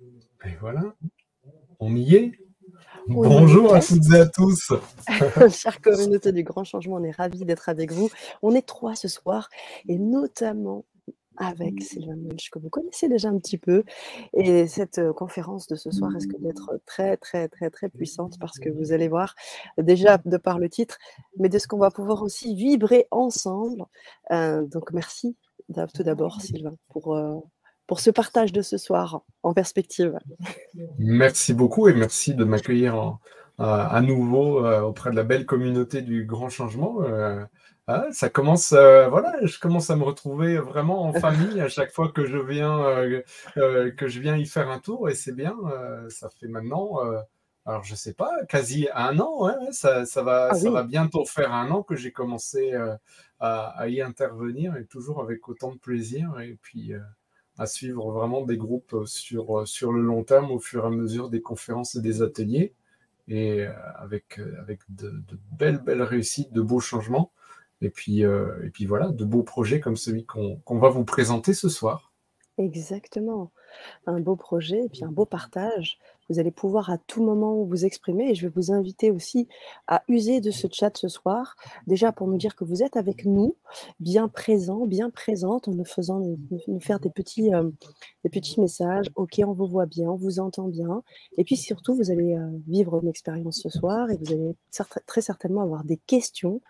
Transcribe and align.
Et 0.00 0.56
voilà, 0.60 0.94
on 1.78 1.94
y 1.94 2.14
est. 2.14 2.32
Bonjour 3.06 3.74
à 3.74 3.80
toutes 3.80 4.12
et 4.12 4.20
à 4.20 4.26
tous. 4.26 4.72
Chère 5.50 5.80
communauté 5.80 6.32
du 6.32 6.42
Grand 6.42 6.64
Changement, 6.64 6.96
on 6.96 7.04
est 7.04 7.10
ravis 7.10 7.44
d'être 7.44 7.68
avec 7.68 7.92
vous. 7.92 8.10
On 8.42 8.54
est 8.54 8.66
trois 8.66 8.94
ce 8.94 9.08
soir 9.08 9.48
et 9.88 9.98
notamment 9.98 10.84
avec 11.36 11.82
Sylvain 11.82 12.16
Munch, 12.16 12.50
que 12.50 12.58
vous 12.58 12.70
connaissez 12.70 13.08
déjà 13.08 13.28
un 13.28 13.38
petit 13.38 13.58
peu. 13.58 13.84
Et 14.34 14.66
cette 14.66 15.12
conférence 15.12 15.66
de 15.66 15.76
ce 15.76 15.90
soir 15.90 16.10
risque 16.12 16.38
d'être 16.38 16.80
très, 16.86 17.16
très, 17.16 17.48
très, 17.48 17.70
très 17.70 17.88
puissante 17.88 18.38
parce 18.38 18.58
que 18.58 18.70
vous 18.70 18.92
allez 18.92 19.08
voir, 19.08 19.34
déjà 19.78 20.18
de 20.18 20.36
par 20.36 20.58
le 20.58 20.68
titre, 20.68 20.98
mais 21.38 21.48
de 21.48 21.58
ce 21.58 21.66
qu'on 21.66 21.78
va 21.78 21.90
pouvoir 21.90 22.22
aussi 22.22 22.54
vibrer 22.54 23.06
ensemble. 23.10 23.84
donc, 24.30 24.92
merci 24.92 25.36
tout 25.94 26.02
d'abord, 26.02 26.40
Sylvain, 26.40 26.76
pour, 26.90 27.16
pour 27.86 28.00
ce 28.00 28.10
partage 28.10 28.52
de 28.52 28.62
ce 28.62 28.78
soir 28.78 29.22
en 29.42 29.54
perspective. 29.54 30.18
Merci 30.98 31.54
beaucoup 31.54 31.88
et 31.88 31.94
merci 31.94 32.34
de 32.34 32.44
m'accueillir 32.44 33.18
à 33.58 34.00
nouveau 34.00 34.66
auprès 34.66 35.10
de 35.10 35.16
la 35.16 35.22
belle 35.22 35.46
communauté 35.46 36.02
du 36.02 36.24
grand 36.24 36.48
changement. 36.48 37.00
Ah, 37.86 38.06
ça 38.12 38.30
commence, 38.30 38.72
euh, 38.72 39.08
voilà, 39.10 39.34
je 39.42 39.58
commence 39.58 39.90
à 39.90 39.96
me 39.96 40.04
retrouver 40.04 40.56
vraiment 40.56 41.02
en 41.02 41.12
famille 41.12 41.60
à 41.60 41.68
chaque 41.68 41.92
fois 41.92 42.10
que 42.10 42.24
je 42.24 42.38
viens, 42.38 42.82
euh, 42.82 43.22
euh, 43.58 43.90
que 43.90 44.08
je 44.08 44.20
viens 44.20 44.38
y 44.38 44.46
faire 44.46 44.70
un 44.70 44.78
tour 44.78 45.10
et 45.10 45.14
c'est 45.14 45.34
bien. 45.34 45.54
ça 46.08 46.30
fait 46.30 46.48
maintenant, 46.48 46.98
alors 47.66 47.84
je 47.84 47.94
sais 47.94 48.14
pas, 48.14 48.30
quasi 48.48 48.88
un 48.94 49.18
an, 49.18 49.50
ça, 49.72 50.04
va, 50.22 50.48
ah 50.52 50.54
ça 50.54 50.70
va 50.70 50.82
bientôt 50.82 51.26
faire 51.26 51.52
un 51.52 51.70
an 51.70 51.82
que 51.82 51.94
j'ai 51.94 52.10
commencé 52.10 52.72
à, 53.38 53.88
y 53.88 54.00
intervenir 54.00 54.76
et 54.76 54.86
toujours 54.86 55.20
avec 55.20 55.46
autant 55.50 55.72
de 55.72 55.78
plaisir 55.78 56.40
et 56.40 56.56
puis 56.62 56.94
à 57.58 57.66
suivre 57.66 58.10
vraiment 58.10 58.42
des 58.42 58.56
groupes 58.56 59.04
sur, 59.06 59.66
sur 59.66 59.92
le 59.92 60.02
long 60.02 60.24
terme 60.24 60.50
au 60.50 60.58
fur 60.58 60.84
et 60.84 60.86
à 60.86 60.90
mesure 60.90 61.30
des 61.30 61.40
conférences 61.40 61.94
et 61.94 62.00
des 62.00 62.22
ateliers 62.22 62.74
et 63.28 63.64
avec, 63.96 64.40
avec 64.60 64.80
de, 64.88 65.10
de 65.10 65.38
belles, 65.52 65.78
belles 65.78 66.02
réussites, 66.02 66.52
de 66.52 66.60
beaux 66.60 66.80
changements. 66.80 67.32
Et 67.80 67.90
puis, 67.90 68.24
euh, 68.24 68.64
et 68.64 68.70
puis 68.70 68.86
voilà, 68.86 69.08
de 69.08 69.24
beaux 69.24 69.42
projets 69.42 69.80
comme 69.80 69.96
celui 69.96 70.24
qu'on 70.24 70.78
va 70.78 70.88
vous 70.88 71.04
présenter 71.04 71.54
ce 71.54 71.68
soir. 71.68 72.12
Exactement. 72.56 73.50
Un 74.06 74.20
beau 74.20 74.36
projet 74.36 74.84
et 74.84 74.88
puis 74.88 75.04
un 75.04 75.10
beau 75.10 75.26
partage 75.26 75.98
vous 76.28 76.38
allez 76.38 76.50
pouvoir 76.50 76.90
à 76.90 76.98
tout 76.98 77.22
moment 77.22 77.62
vous 77.64 77.84
exprimer 77.84 78.30
et 78.30 78.34
je 78.34 78.46
vais 78.46 78.52
vous 78.54 78.72
inviter 78.72 79.10
aussi 79.10 79.48
à 79.86 80.02
user 80.08 80.40
de 80.40 80.50
ce 80.50 80.66
chat 80.70 80.96
ce 80.96 81.08
soir, 81.08 81.56
déjà 81.86 82.12
pour 82.12 82.28
nous 82.28 82.36
dire 82.36 82.56
que 82.56 82.64
vous 82.64 82.82
êtes 82.82 82.96
avec 82.96 83.24
nous, 83.24 83.56
bien 84.00 84.28
présent, 84.28 84.86
bien 84.86 85.10
présente, 85.10 85.68
en 85.68 85.72
nous 85.72 85.84
faisant 85.84 86.20
nous 86.20 86.80
faire 86.80 87.00
des 87.00 87.10
petits, 87.10 87.54
euh, 87.54 87.70
des 88.22 88.30
petits 88.30 88.60
messages. 88.60 89.06
Ok, 89.16 89.40
on 89.44 89.52
vous 89.52 89.66
voit 89.66 89.86
bien, 89.86 90.10
on 90.10 90.16
vous 90.16 90.40
entend 90.40 90.68
bien. 90.68 91.02
Et 91.36 91.44
puis 91.44 91.56
surtout, 91.56 91.94
vous 91.94 92.10
allez 92.10 92.34
euh, 92.34 92.48
vivre 92.66 93.00
une 93.02 93.08
expérience 93.08 93.60
ce 93.62 93.68
soir 93.68 94.10
et 94.10 94.16
vous 94.16 94.32
allez 94.32 94.56
très 95.06 95.20
certainement 95.20 95.62
avoir 95.62 95.84
des 95.84 95.98
questions 96.06 96.60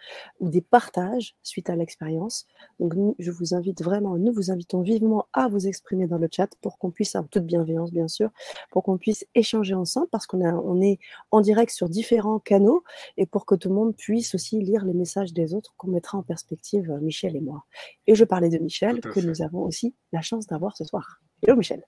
ou 0.40 0.48
des 0.48 0.60
partages 0.60 1.36
suite 1.42 1.70
à 1.70 1.76
l'expérience. 1.76 2.46
Donc, 2.80 2.94
je 3.18 3.30
vous 3.30 3.54
invite 3.54 3.82
vraiment, 3.82 4.16
nous 4.16 4.32
vous 4.32 4.50
invitons 4.50 4.80
vivement 4.80 5.26
à 5.32 5.48
vous 5.48 5.66
exprimer 5.66 6.06
dans 6.06 6.18
le 6.18 6.28
chat 6.30 6.48
pour 6.60 6.78
qu'on 6.78 6.90
puisse, 6.90 7.14
en 7.14 7.24
toute 7.24 7.44
bienveillance 7.44 7.92
bien 7.92 8.08
sûr, 8.08 8.30
pour 8.70 8.82
qu'on 8.82 8.98
puisse 8.98 9.26
ensemble 9.52 10.08
parce 10.10 10.26
qu'on 10.26 10.40
on 10.42 10.80
est 10.80 10.98
en 11.30 11.40
direct 11.40 11.72
sur 11.72 11.88
différents 11.88 12.38
canaux 12.38 12.84
et 13.16 13.26
pour 13.26 13.46
que 13.46 13.54
tout 13.54 13.68
le 13.68 13.74
monde 13.74 13.96
puisse 13.96 14.34
aussi 14.34 14.60
lire 14.60 14.84
les 14.84 14.94
messages 14.94 15.32
des 15.32 15.54
autres 15.54 15.74
qu'on 15.76 15.88
mettra 15.88 16.18
en 16.18 16.22
perspective, 16.22 16.90
euh, 16.90 17.00
Michel 17.00 17.36
et 17.36 17.40
moi. 17.40 17.64
Et 18.06 18.14
je 18.14 18.24
parlais 18.24 18.48
de 18.48 18.58
Michel, 18.58 19.00
que 19.00 19.20
nous 19.20 19.42
avons 19.42 19.62
aussi 19.62 19.94
la 20.12 20.22
chance 20.22 20.46
d'avoir 20.46 20.76
ce 20.76 20.84
soir. 20.84 21.20
Hello 21.42 21.56
Michel. 21.56 21.84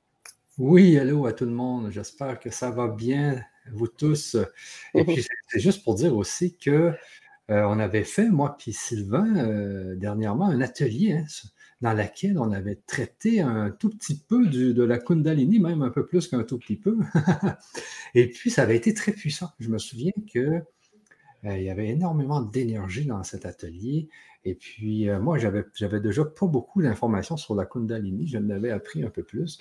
Oui, 0.59 0.95
hello 0.95 1.27
à 1.27 1.33
tout 1.33 1.45
le 1.45 1.51
monde. 1.53 1.91
J'espère 1.91 2.41
que 2.41 2.51
ça 2.51 2.71
va 2.71 2.89
bien, 2.89 3.43
vous 3.73 3.89
tous. 3.89 4.37
Et 4.95 5.05
puis, 5.05 5.25
c'est 5.49 5.61
juste 5.61 5.85
pour 5.85 5.95
dire 5.95 6.17
aussi 6.17 6.57
que 6.57 6.93
euh, 7.51 7.63
on 7.65 7.79
avait 7.79 8.05
fait, 8.05 8.29
moi 8.29 8.57
puis 8.59 8.73
Sylvain, 8.73 9.37
euh, 9.37 9.95
dernièrement, 9.95 10.47
un 10.47 10.61
atelier 10.61 11.13
hein, 11.13 11.27
dans 11.81 11.93
laquelle 11.93 12.39
on 12.39 12.53
avait 12.53 12.81
traité 12.87 13.41
un 13.41 13.71
tout 13.71 13.91
petit 13.91 14.19
peu 14.19 14.47
de 14.47 14.83
la 14.83 14.99
Kundalini, 14.99 15.59
même 15.59 15.83
un 15.83 15.91
peu 15.91 16.07
plus 16.07 16.29
qu'un 16.29 16.43
tout 16.43 16.59
petit 16.59 16.77
peu. 16.77 16.97
et 18.15 18.29
puis, 18.31 18.51
ça 18.51 18.63
avait 18.63 18.77
été 18.77 18.95
très 18.95 19.13
puissant. 19.13 19.51
Je 19.59 19.69
me 19.69 19.79
souviens 19.79 20.13
que 20.33 20.63
euh, 21.45 21.59
il 21.59 21.65
y 21.65 21.71
avait 21.71 21.89
énormément 21.89 22.41
d'énergie 22.41 23.05
dans 23.07 23.23
cet 23.23 23.47
atelier. 23.47 24.09
Et 24.45 24.55
puis, 24.55 25.09
euh, 25.09 25.21
moi, 25.21 25.39
j'avais, 25.39 26.01
déjà 26.01 26.25
pas 26.25 26.47
beaucoup 26.47 26.83
d'informations 26.83 27.37
sur 27.37 27.55
la 27.55 27.67
Kundalini. 27.67 28.27
Je 28.27 28.39
l'avais 28.39 28.71
appris 28.71 29.05
un 29.05 29.11
peu 29.11 29.23
plus. 29.23 29.59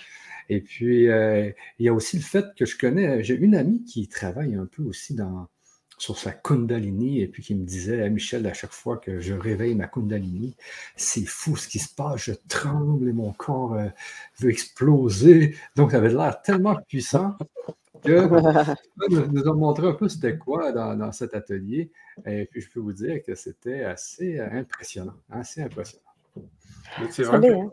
Et 0.50 0.62
puis, 0.62 1.10
euh, 1.10 1.52
il 1.80 1.86
y 1.86 1.90
a 1.90 1.94
aussi 1.94 2.18
le 2.18 2.24
fait 2.24 2.46
que 2.56 2.66
je 2.66 2.78
connais, 2.78 3.24
j'ai 3.24 3.36
une 3.36 3.56
amie 3.56 3.84
qui 3.84 4.08
travaille 4.08 4.56
un 4.56 4.68
peu 4.68 4.84
aussi 4.84 5.16
dans, 5.16 5.48
sur 5.98 6.18
sa 6.18 6.32
Kundalini 6.32 7.22
et 7.22 7.28
puis 7.28 7.44
qui 7.44 7.56
me 7.56 7.66
disait 7.66 8.04
à 8.04 8.10
Michel 8.10 8.46
à 8.48 8.54
chaque 8.54 8.72
fois 8.72 8.98
que 8.98 9.20
je 9.20 9.34
réveille 9.34 9.76
ma 9.76 9.88
Kundalini, 9.88 10.56
c'est 10.96 11.26
fou 11.26 11.56
ce 11.56 11.68
qui 11.68 11.80
se 11.80 11.94
passe, 11.94 12.26
je 12.26 12.34
tremble 12.48 13.10
et 13.10 13.14
mon 13.14 13.32
corps 13.34 13.74
euh, 13.76 13.88
veut 14.40 14.50
exploser. 14.50 15.56
Donc 15.76 15.92
ça 15.92 15.98
avait 15.98 16.10
l'air 16.10 16.42
tellement 16.42 16.76
puissant 16.88 17.38
que 18.04 18.28
nous, 19.10 19.28
nous 19.28 19.48
a 19.48 19.54
montré 19.54 19.88
un 19.88 19.94
peu 19.94 20.10
c'était 20.10 20.38
quoi 20.38 20.72
dans, 20.72 21.12
cet 21.12 21.34
atelier. 21.34 21.92
Et 22.26 22.46
puis 22.46 22.62
je 22.62 22.70
peux 22.70 22.80
vous 22.80 22.94
dire 22.94 23.24
que 23.24 23.36
c'était 23.36 23.84
assez 23.84 24.40
impressionnant, 24.40 25.16
assez 25.30 25.62
impressionnant. 25.62 26.04
C'est 27.10 27.26
hein? 27.28 27.72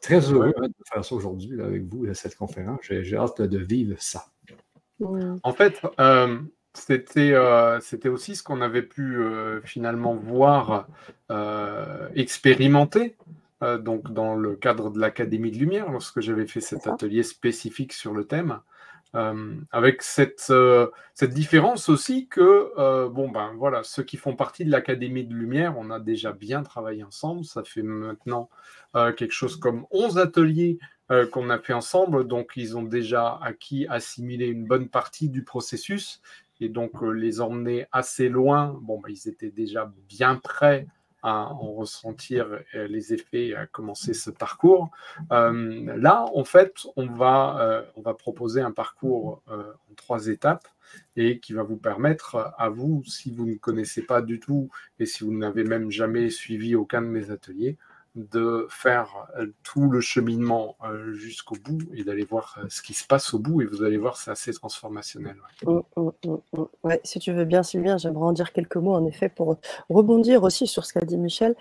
très 0.00 0.20
heureux 0.20 0.52
hein, 0.56 0.68
de 0.68 0.74
faire 0.92 1.04
ça 1.04 1.14
aujourd'hui 1.14 1.60
avec 1.60 1.82
vous, 1.84 2.12
cette 2.14 2.36
conférence. 2.36 2.80
J'ai 2.82 3.16
hâte 3.16 3.42
de 3.42 3.58
vivre 3.58 3.96
ça. 4.00 4.26
En 5.42 5.52
fait, 5.52 5.80
euh, 5.98 6.40
c'était 6.74 7.32
euh, 7.32 7.80
c'était 7.80 8.08
aussi 8.08 8.34
ce 8.34 8.42
qu'on 8.42 8.60
avait 8.60 8.82
pu 8.82 9.16
euh, 9.16 9.60
finalement 9.62 10.14
voir 10.14 10.88
euh, 11.30 12.08
expérimenter 12.14 13.16
donc 13.80 14.12
dans 14.12 14.34
le 14.34 14.56
cadre 14.56 14.90
de 14.90 15.00
l'Académie 15.00 15.50
de 15.50 15.56
Lumière 15.56 15.90
lorsque 15.90 16.20
j'avais 16.20 16.46
fait 16.46 16.60
cet 16.60 16.86
atelier 16.86 17.22
spécifique 17.22 17.94
sur 17.94 18.12
le 18.12 18.26
thème. 18.26 18.60
avec 19.72 20.02
cette, 20.02 20.52
cette 21.14 21.32
différence 21.32 21.88
aussi 21.88 22.28
que, 22.28 23.08
bon, 23.08 23.30
ben 23.30 23.54
voilà, 23.56 23.82
ceux 23.82 24.02
qui 24.02 24.18
font 24.18 24.36
partie 24.36 24.66
de 24.66 24.70
l'Académie 24.70 25.24
de 25.24 25.32
Lumière, 25.32 25.78
on 25.78 25.88
a 25.90 25.98
déjà 25.98 26.32
bien 26.32 26.62
travaillé 26.62 27.04
ensemble. 27.04 27.46
Ça 27.46 27.64
fait 27.64 27.82
maintenant 27.82 28.50
quelque 28.92 29.32
chose 29.32 29.56
comme 29.56 29.86
11 29.90 30.18
ateliers 30.18 30.78
qu'on 31.32 31.48
a 31.48 31.58
fait 31.58 31.72
ensemble. 31.72 32.26
Donc, 32.26 32.52
ils 32.56 32.76
ont 32.76 32.82
déjà 32.82 33.38
acquis, 33.40 33.86
assimilé 33.88 34.44
une 34.44 34.66
bonne 34.66 34.88
partie 34.88 35.30
du 35.30 35.42
processus 35.42 36.20
et 36.60 36.68
donc 36.68 37.02
euh, 37.02 37.10
les 37.10 37.40
emmener 37.40 37.86
assez 37.92 38.28
loin, 38.28 38.78
bon, 38.82 39.00
bah, 39.00 39.08
ils 39.10 39.28
étaient 39.28 39.50
déjà 39.50 39.92
bien 40.08 40.36
prêts 40.36 40.86
à 41.22 41.52
en 41.54 41.72
ressentir 41.72 42.46
euh, 42.74 42.86
les 42.86 43.14
effets 43.14 43.48
et 43.48 43.56
à 43.56 43.66
commencer 43.66 44.12
ce 44.12 44.30
parcours. 44.30 44.90
Euh, 45.32 45.96
là, 45.96 46.26
en 46.34 46.44
fait, 46.44 46.86
on 46.96 47.06
va, 47.06 47.84
on 47.96 48.02
va 48.02 48.14
proposer 48.14 48.60
un 48.60 48.72
parcours 48.72 49.42
en 49.48 49.94
trois 49.96 50.26
étapes 50.28 50.68
et 51.16 51.40
qui 51.40 51.54
va 51.54 51.62
vous 51.62 51.78
permettre 51.78 52.54
à 52.58 52.68
vous, 52.68 53.02
si 53.04 53.32
vous 53.32 53.46
ne 53.46 53.54
connaissez 53.54 54.02
pas 54.02 54.22
du 54.22 54.38
tout 54.38 54.68
et 54.98 55.06
si 55.06 55.24
vous 55.24 55.32
n'avez 55.32 55.64
même 55.64 55.90
jamais 55.90 56.30
suivi 56.30 56.74
aucun 56.76 57.02
de 57.02 57.06
mes 57.06 57.30
ateliers, 57.30 57.78
de 58.14 58.66
faire 58.70 59.26
euh, 59.38 59.52
tout 59.64 59.90
le 59.90 60.00
cheminement 60.00 60.76
euh, 60.84 61.12
jusqu'au 61.14 61.56
bout 61.56 61.80
et 61.94 62.04
d'aller 62.04 62.24
voir 62.24 62.56
euh, 62.58 62.66
ce 62.68 62.80
qui 62.80 62.94
se 62.94 63.04
passe 63.06 63.34
au 63.34 63.40
bout 63.40 63.60
et 63.62 63.66
vous 63.66 63.82
allez 63.82 63.96
voir 63.96 64.16
c'est 64.16 64.30
assez 64.30 64.52
transformationnel. 64.52 65.36
Mmh, 65.66 65.80
mmh, 65.96 66.10
mmh, 66.52 66.90
si 67.02 67.18
tu 67.18 67.32
veux 67.32 67.44
bien 67.44 67.64
Sylvien, 67.64 67.98
j'aimerais 67.98 68.26
en 68.26 68.32
dire 68.32 68.52
quelques 68.52 68.76
mots 68.76 68.94
en 68.94 69.04
effet 69.06 69.28
pour 69.28 69.56
rebondir 69.88 70.44
aussi 70.44 70.66
sur 70.66 70.84
ce 70.84 70.92
qu'a 70.92 71.04
dit 71.04 71.18
Michel. 71.18 71.56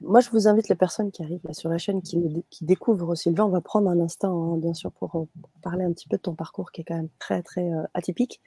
Moi, 0.00 0.18
je 0.18 0.30
vous 0.30 0.48
invite 0.48 0.68
les 0.68 0.74
personnes 0.74 1.12
qui 1.12 1.22
arrivent 1.22 1.40
sur 1.52 1.68
la 1.68 1.78
chaîne, 1.78 2.02
qui, 2.02 2.44
qui, 2.50 2.64
découvrent 2.64 3.14
Sylvain, 3.14 3.44
on 3.44 3.50
va 3.50 3.60
prendre 3.60 3.88
un 3.88 4.00
instant, 4.00 4.54
hein, 4.54 4.56
bien 4.56 4.74
sûr, 4.74 4.90
pour 4.90 5.28
parler 5.62 5.84
un 5.84 5.92
petit 5.92 6.08
peu 6.08 6.16
de 6.16 6.22
ton 6.22 6.34
parcours 6.34 6.72
qui 6.72 6.80
est 6.80 6.84
quand 6.84 6.96
même 6.96 7.08
très, 7.20 7.40
très 7.42 7.70
atypique 7.94 8.40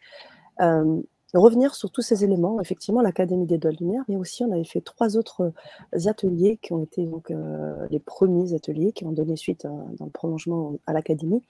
revenir 1.34 1.76
sur 1.76 1.92
tous 1.92 2.02
ces 2.02 2.24
éléments, 2.24 2.62
effectivement, 2.62 3.02
l'Académie 3.02 3.46
des 3.46 3.58
Doigts 3.58 3.72
de 3.72 3.86
mais 4.08 4.16
aussi 4.16 4.44
on 4.44 4.52
avait 4.52 4.64
fait 4.64 4.82
trois 4.82 5.18
autres 5.18 5.54
euh, 5.94 6.08
ateliers 6.10 6.58
qui 6.62 6.74
ont 6.74 6.84
été 6.84 7.06
donc 7.06 7.32
euh, 7.32 7.88
les 7.90 8.00
premiers 8.00 8.54
ateliers 8.54 8.92
qui 8.94 9.06
ont 9.06 9.12
donné 9.12 9.36
suite 9.36 9.66
euh, 9.66 9.70
dans 9.98 10.06
le 10.06 10.12
prolongement 10.12 10.74
à 10.86 10.94
l'Académie, 10.94 11.44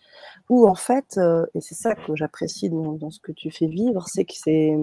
où 0.50 0.68
en 0.68 0.75
fait, 0.75 1.19
et 1.54 1.62
c'est 1.62 1.75
ça 1.75 1.95
que 1.95 2.16
j'apprécie 2.16 2.69
dans, 2.69 3.10
ce 3.10 3.19
que 3.19 3.31
tu 3.31 3.51
fais 3.51 3.68
vivre, 3.68 4.06
c'est 4.07 4.25
que 4.25 4.33
c'est 4.36 4.75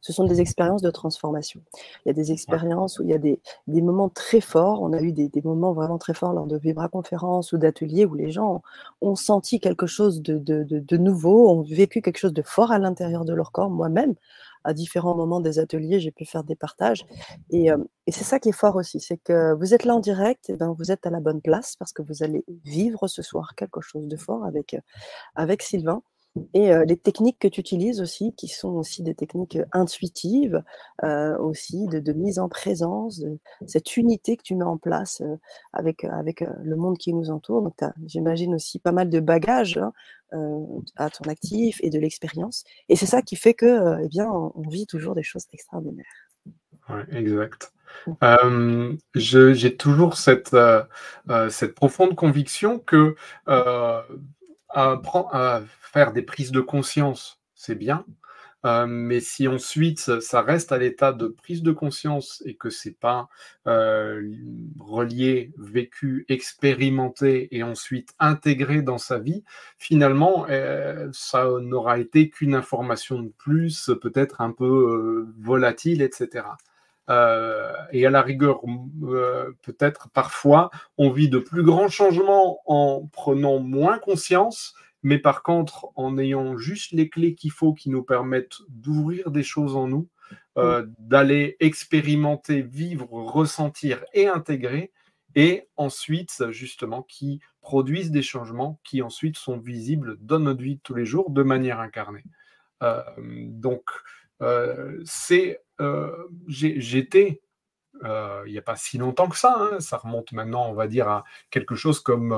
ce 0.00 0.12
sont 0.12 0.24
des 0.24 0.40
expériences 0.40 0.82
de 0.82 0.90
transformation. 0.90 1.60
Il 2.04 2.08
y 2.08 2.10
a 2.10 2.14
des 2.14 2.32
expériences 2.32 2.98
où 2.98 3.02
il 3.02 3.10
y 3.10 3.14
a 3.14 3.18
des, 3.18 3.40
des 3.66 3.82
moments 3.82 4.08
très 4.08 4.40
forts. 4.40 4.80
On 4.82 4.92
a 4.92 5.00
eu 5.00 5.12
des, 5.12 5.28
des, 5.28 5.42
moments 5.42 5.72
vraiment 5.72 5.98
très 5.98 6.14
forts 6.14 6.32
lors 6.32 6.46
de 6.46 6.58
vibra-conférences 6.58 7.52
ou 7.52 7.58
d'ateliers 7.58 8.06
où 8.06 8.14
les 8.14 8.30
gens 8.30 8.62
ont, 9.00 9.14
senti 9.14 9.60
quelque 9.60 9.86
chose 9.86 10.22
de, 10.22 10.38
de, 10.38 10.62
de, 10.64 10.78
de, 10.78 10.96
nouveau, 10.96 11.50
ont 11.50 11.62
vécu 11.62 12.00
quelque 12.00 12.18
chose 12.18 12.32
de 12.32 12.42
fort 12.42 12.72
à 12.72 12.78
l'intérieur 12.78 13.24
de 13.24 13.34
leur 13.34 13.52
corps. 13.52 13.70
Moi-même, 13.70 14.14
à 14.64 14.72
différents 14.74 15.14
moments 15.14 15.40
des 15.40 15.58
ateliers, 15.58 16.00
j'ai 16.00 16.10
pu 16.10 16.24
faire 16.24 16.44
des 16.44 16.56
partages. 16.56 17.04
Et, 17.50 17.70
c'est 18.08 18.24
ça 18.24 18.40
qui 18.40 18.48
est 18.48 18.52
fort 18.52 18.74
aussi, 18.74 18.98
c'est 18.98 19.18
que 19.18 19.54
vous 19.54 19.72
êtes 19.72 19.84
là 19.84 19.94
en 19.94 20.00
direct, 20.00 20.50
et 20.50 20.56
ben 20.56 20.74
vous 20.76 20.90
êtes 20.90 21.06
à 21.06 21.10
la 21.10 21.20
bonne 21.20 21.40
place 21.40 21.76
parce 21.76 21.92
que 21.92 22.02
vous 22.02 22.24
allez 22.24 22.44
vivre 22.64 23.06
ce 23.06 23.22
soir 23.22 23.54
quelque 23.54 23.80
chose 23.80 24.08
de 24.08 24.16
fort 24.16 24.44
avec, 24.44 24.76
avec 25.36 25.62
Sylvain. 25.62 26.02
Et 26.54 26.70
les 26.86 26.96
techniques 26.96 27.40
que 27.40 27.48
tu 27.48 27.60
utilises 27.60 28.00
aussi, 28.00 28.32
qui 28.36 28.46
sont 28.46 28.70
aussi 28.70 29.02
des 29.02 29.14
techniques 29.14 29.58
intuitives, 29.72 30.62
aussi 31.02 31.86
de, 31.88 32.12
mise 32.12 32.38
en 32.38 32.48
présence, 32.48 33.18
de 33.18 33.38
cette 33.66 33.96
unité 33.96 34.36
que 34.36 34.42
tu 34.42 34.54
mets 34.54 34.64
en 34.64 34.76
place 34.76 35.22
avec, 35.72 36.04
avec 36.04 36.44
le 36.62 36.76
monde 36.76 36.98
qui 36.98 37.12
nous 37.12 37.30
entoure. 37.30 37.72
J'imagine 38.06 38.54
aussi 38.54 38.78
pas 38.78 38.92
mal 38.92 39.10
de 39.10 39.18
bagages 39.18 39.80
hein, 40.32 40.52
à 40.96 41.10
ton 41.10 41.28
actif 41.28 41.80
et 41.82 41.90
de 41.90 41.98
l'expérience. 41.98 42.62
Et 42.88 42.94
c'est 42.94 43.06
ça 43.06 43.22
qui 43.22 43.34
fait 43.34 43.54
que, 43.54 44.00
eh 44.00 44.08
bien, 44.08 44.30
on, 44.30 44.68
vit 44.68 44.86
toujours 44.86 45.16
des 45.16 45.24
choses 45.24 45.46
extraordinaires. 45.52 46.06
Oui, 46.88 47.00
exact. 47.10 47.72
Mmh. 48.06 48.98
J'ai 49.16 49.76
toujours 49.76 50.16
cette, 50.16 50.56
cette 51.48 51.74
profonde 51.74 52.14
conviction 52.14 52.78
que 52.78 53.16
faire 54.74 56.12
des 56.12 56.22
prises 56.22 56.52
de 56.52 56.60
conscience, 56.60 57.40
c'est 57.54 57.74
bien. 57.74 58.04
Euh, 58.66 58.86
mais 58.86 59.20
si 59.20 59.48
ensuite 59.48 60.20
ça 60.20 60.42
reste 60.42 60.70
à 60.70 60.76
l'état 60.78 61.12
de 61.12 61.28
prise 61.28 61.62
de 61.62 61.72
conscience 61.72 62.42
et 62.44 62.56
que 62.56 62.68
c'est 62.68 62.98
pas 62.98 63.28
euh, 63.66 64.22
relié, 64.78 65.52
vécu, 65.56 66.26
expérimenté 66.28 67.48
et 67.56 67.62
ensuite 67.62 68.14
intégré 68.18 68.82
dans 68.82 68.98
sa 68.98 69.18
vie, 69.18 69.44
finalement, 69.78 70.46
euh, 70.50 71.08
ça 71.12 71.48
n'aura 71.60 71.98
été 71.98 72.28
qu'une 72.28 72.54
information 72.54 73.20
de 73.20 73.32
plus, 73.38 73.90
peut-être 74.02 74.42
un 74.42 74.52
peu 74.52 75.26
volatile, 75.38 76.02
etc. 76.02 76.44
et 77.10 78.06
à 78.06 78.10
la 78.10 78.22
rigueur, 78.22 78.60
peut-être 79.62 80.08
parfois, 80.10 80.70
on 80.96 81.10
vit 81.10 81.28
de 81.28 81.38
plus 81.38 81.62
grands 81.62 81.88
changements 81.88 82.60
en 82.66 83.08
prenant 83.12 83.58
moins 83.58 83.98
conscience 83.98 84.74
mais 85.02 85.18
par 85.18 85.42
contre, 85.42 85.86
en 85.96 86.18
ayant 86.18 86.58
juste 86.58 86.92
les 86.92 87.08
clés 87.08 87.34
qu'il 87.34 87.52
faut 87.52 87.72
qui 87.72 87.90
nous 87.90 88.02
permettent 88.02 88.58
d'ouvrir 88.68 89.30
des 89.30 89.42
choses 89.42 89.76
en 89.76 89.88
nous, 89.88 90.08
euh, 90.58 90.86
d'aller 90.98 91.56
expérimenter, 91.60 92.62
vivre, 92.62 93.08
ressentir 93.10 94.04
et 94.12 94.26
intégrer, 94.26 94.92
et 95.36 95.68
ensuite, 95.76 96.50
justement, 96.50 97.02
qui 97.02 97.40
produisent 97.60 98.10
des 98.10 98.22
changements 98.22 98.80
qui 98.84 99.00
ensuite 99.00 99.36
sont 99.36 99.58
visibles 99.58 100.18
dans 100.20 100.40
notre 100.40 100.62
vie 100.62 100.76
de 100.76 100.80
tous 100.82 100.94
les 100.94 101.06
jours 101.06 101.30
de 101.30 101.42
manière 101.42 101.80
incarnée. 101.80 102.24
Euh, 102.82 103.02
donc, 103.18 103.82
euh, 103.90 104.19
c'est, 105.04 105.62
j'étais 106.48 107.40
il 108.02 108.52
n'y 108.52 108.58
a 108.58 108.62
pas 108.62 108.76
si 108.76 108.98
longtemps 108.98 109.28
que 109.28 109.36
ça, 109.36 109.56
hein, 109.58 109.80
ça 109.80 109.98
remonte 109.98 110.32
maintenant, 110.32 110.68
on 110.68 110.74
va 110.74 110.86
dire, 110.86 111.08
à 111.08 111.24
quelque 111.50 111.74
chose 111.74 112.00
comme 112.00 112.32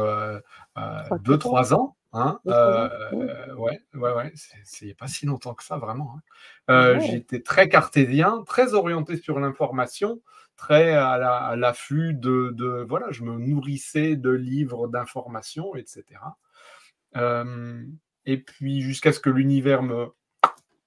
2-3 0.76 1.75
ans. 1.75 1.96
Hein, 2.14 2.40
euh, 2.46 3.54
ouais, 3.54 3.81
ouais, 3.94 4.12
ouais, 4.12 4.32
c'est 4.64 4.94
pas 4.94 5.06
si 5.06 5.25
longtemps 5.25 5.54
que 5.54 5.64
ça, 5.64 5.78
vraiment. 5.78 6.16
Hein. 6.16 6.20
Euh, 6.70 7.00
j'étais 7.00 7.40
très 7.40 7.70
cartésien, 7.70 8.44
très 8.46 8.75
orienté 8.75 9.16
sur 9.16 9.40
l'information, 9.40 10.20
très 10.56 10.93
à 10.93 11.56
l'affût 11.56 12.12
de, 12.12 12.50
de, 12.54 12.84
Voilà, 12.87 13.10
je 13.12 13.22
me 13.22 13.38
nourrissais 13.38 14.16
de 14.16 14.28
livres 14.31 14.88
d'informations, 14.88 15.75
etc. 15.75 16.04
Euh, 17.16 17.82
et 18.26 18.43
puis, 18.43 18.82
jusqu'à 18.82 19.12
ce 19.12 19.20
que 19.20 19.31
l'univers 19.31 19.82
me. 19.82 20.08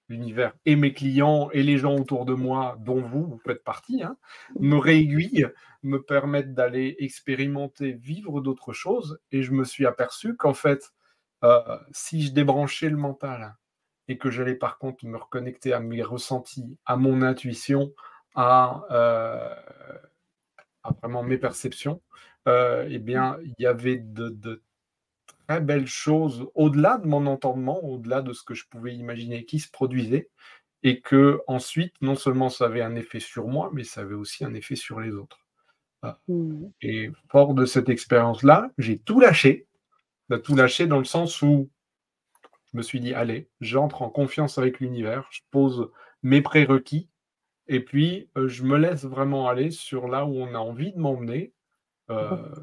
L'univers 0.08 0.54
et 0.66 0.76
mes 0.76 0.94
clients 0.94 1.50
et 1.52 1.64
les 1.64 1.78
gens 1.78 1.96
autour 1.96 2.26
de 2.26 2.34
moi, 2.34 2.78
dont 2.80 3.02
vous, 3.02 3.26
vous 3.26 3.40
faites 3.40 3.64
partie, 3.64 4.04
hein, 4.04 4.18
me 4.60 4.78
réaiguillent, 4.78 5.48
me 5.82 6.02
permettent 6.02 6.54
d'aller 6.54 6.96
expérimenter, 7.00 7.94
vivre 7.94 8.40
d'autres 8.42 8.72
choses. 8.72 9.20
Et 9.32 9.42
je 9.42 9.52
me 9.52 9.64
suis 9.64 9.86
aperçu 9.88 10.36
qu'en 10.36 10.54
fait, 10.54 10.92
euh, 11.44 11.78
si 11.92 12.22
je 12.24 12.32
débranchais 12.34 12.90
le 12.90 12.98
mental 12.98 13.56
et 14.08 14.18
que 14.18 14.30
j'allais 14.30 14.56
par 14.56 14.78
contre 14.78 15.06
me 15.06 15.18
reconnecter 15.18 15.74
à 15.74 15.80
mes 15.80 16.04
ressentis, 16.04 16.78
à 16.86 16.98
mon 16.98 17.22
intuition, 17.22 17.92
à, 18.36 18.84
euh, 18.92 19.56
vraiment 21.02 21.24
mes 21.24 21.38
perceptions, 21.38 22.02
euh, 22.48 22.88
eh 22.90 23.00
bien, 23.00 23.38
il 23.44 23.56
y 23.60 23.66
avait 23.66 23.98
de, 23.98 24.64
très 25.48 25.62
belles 25.62 25.88
choses 25.88 26.48
au-delà 26.56 26.98
de 26.98 27.08
mon 27.08 27.26
entendement, 27.28 27.84
au-delà 27.84 28.22
de 28.22 28.34
ce 28.34 28.44
que 28.44 28.54
je 28.54 28.66
pouvais 28.70 28.96
imaginer 28.96 29.46
qui 29.46 29.60
se 29.60 29.70
produisait, 29.70 30.30
et 30.84 31.02
que 31.02 31.42
ensuite, 31.48 31.94
non 32.02 32.16
seulement 32.16 32.50
ça 32.50 32.66
avait 32.66 32.82
un 32.82 32.96
effet 32.96 33.20
sur 33.20 33.48
moi, 33.48 33.72
mais 33.74 33.84
ça 33.84 34.02
avait 34.02 34.16
aussi 34.16 34.46
un 34.46 34.54
effet 34.54 34.76
sur 34.76 35.00
les 35.00 35.14
autres. 35.14 35.40
Mmh. 36.28 36.68
Et 36.82 37.10
fort 37.32 37.56
de 37.56 37.66
cette 37.66 37.90
expérience-là, 37.90 38.70
j'ai 38.78 39.00
tout 39.00 39.20
lâché 39.20 39.66
de 40.30 40.38
tout 40.38 40.56
lâcher 40.56 40.88
dans 40.88 40.98
le 40.98 41.06
sens 41.06 41.42
où 41.42 41.70
je 42.72 42.78
me 42.78 42.82
suis 42.82 43.00
dit, 43.00 43.14
allez, 43.14 43.50
j'entre 43.62 44.02
en 44.02 44.10
confiance 44.10 44.58
avec 44.58 44.80
l'univers, 44.80 45.28
je 45.32 45.42
pose 45.52 45.92
mes 46.24 46.42
prérequis, 46.42 47.10
et 47.68 47.80
puis 47.80 48.30
euh, 48.38 48.48
je 48.48 48.64
me 48.64 48.78
laisse 48.78 49.06
vraiment 49.06 49.48
aller 49.48 49.72
sur 49.72 50.08
là 50.08 50.26
où 50.26 50.36
on 50.36 50.54
a 50.54 50.60
envie 50.60 50.92
de 50.94 51.00
m'emmener. 51.00 51.54
Euh, 52.10 52.34
euh, 52.34 52.56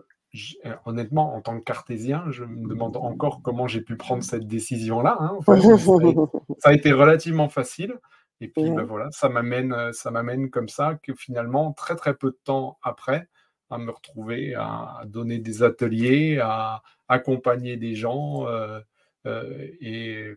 honnêtement, 0.87 1.34
en 1.34 1.40
tant 1.40 1.58
que 1.58 1.64
cartésien, 1.64 2.25
je 2.31 2.44
me 2.44 2.69
demande 2.69 2.96
encore 2.96 3.43
comment 3.43 3.67
j'ai 3.67 3.81
pu 3.81 3.96
prendre 3.96 4.23
cette 4.23 4.46
décision-là. 4.46 5.17
Hein. 5.20 5.38
ça, 6.58 6.70
a 6.70 6.73
été 6.73 6.93
relativement 6.93 7.49
facile. 7.49 7.99
Et 8.40 8.49
puis 8.49 8.69
ben 8.70 8.82
voilà, 8.82 9.08
ça 9.12 9.29
m'amène, 9.29 9.93
ça 9.93 10.11
m'amène 10.11 10.50
comme 10.50 10.69
ça 10.69 10.99
que 11.00 11.14
finalement, 11.14 11.73
très 11.73 11.94
très 11.94 12.14
peu 12.14 12.31
de 12.31 12.38
temps 12.43 12.76
après, 12.82 13.29
à 13.70 13.79
me 13.79 13.90
retrouver 13.90 14.55
à 14.55 15.02
donner 15.06 15.38
des 15.38 15.62
ateliers, 15.62 16.38
à 16.40 16.82
accompagner 17.08 17.76
des 17.76 17.94
gens. 17.94 18.46
Euh, 18.46 18.81
euh, 19.26 19.69
et 19.81 20.35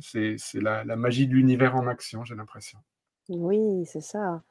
c'est 0.00 0.60
la, 0.60 0.84
magie 0.96 1.26
de 1.26 1.34
l'univers 1.34 1.76
en 1.76 1.86
action, 1.86 2.24
j'ai 2.24 2.34
l'impression. 2.34 2.78
Oui, 3.28 3.84
c'est 3.86 4.00
ça. 4.00 4.42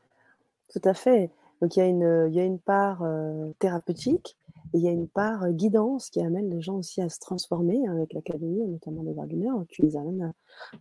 Tout 0.71 0.81
à 0.85 0.93
fait. 0.93 1.29
Donc 1.61 1.75
il 1.75 1.79
y 1.79 1.83
a 1.83 1.87
une, 1.87 2.27
il 2.29 2.35
y 2.35 2.39
a 2.39 2.43
une 2.43 2.59
part 2.59 3.03
euh, 3.03 3.51
thérapeutique 3.59 4.37
il 4.73 4.81
y 4.81 4.87
a 4.87 4.91
une 4.91 5.07
part 5.07 5.49
guidance 5.51 6.09
qui 6.09 6.21
amène 6.21 6.49
les 6.49 6.61
gens 6.61 6.75
aussi 6.75 7.01
à 7.01 7.09
se 7.09 7.19
transformer 7.19 7.85
hein, 7.87 7.95
avec 7.95 8.13
l'académie, 8.13 8.65
notamment 8.67 9.03
des 9.03 9.13
Wagner, 9.13 9.51
qui 9.69 9.81
les 9.81 9.97
amène 9.97 10.33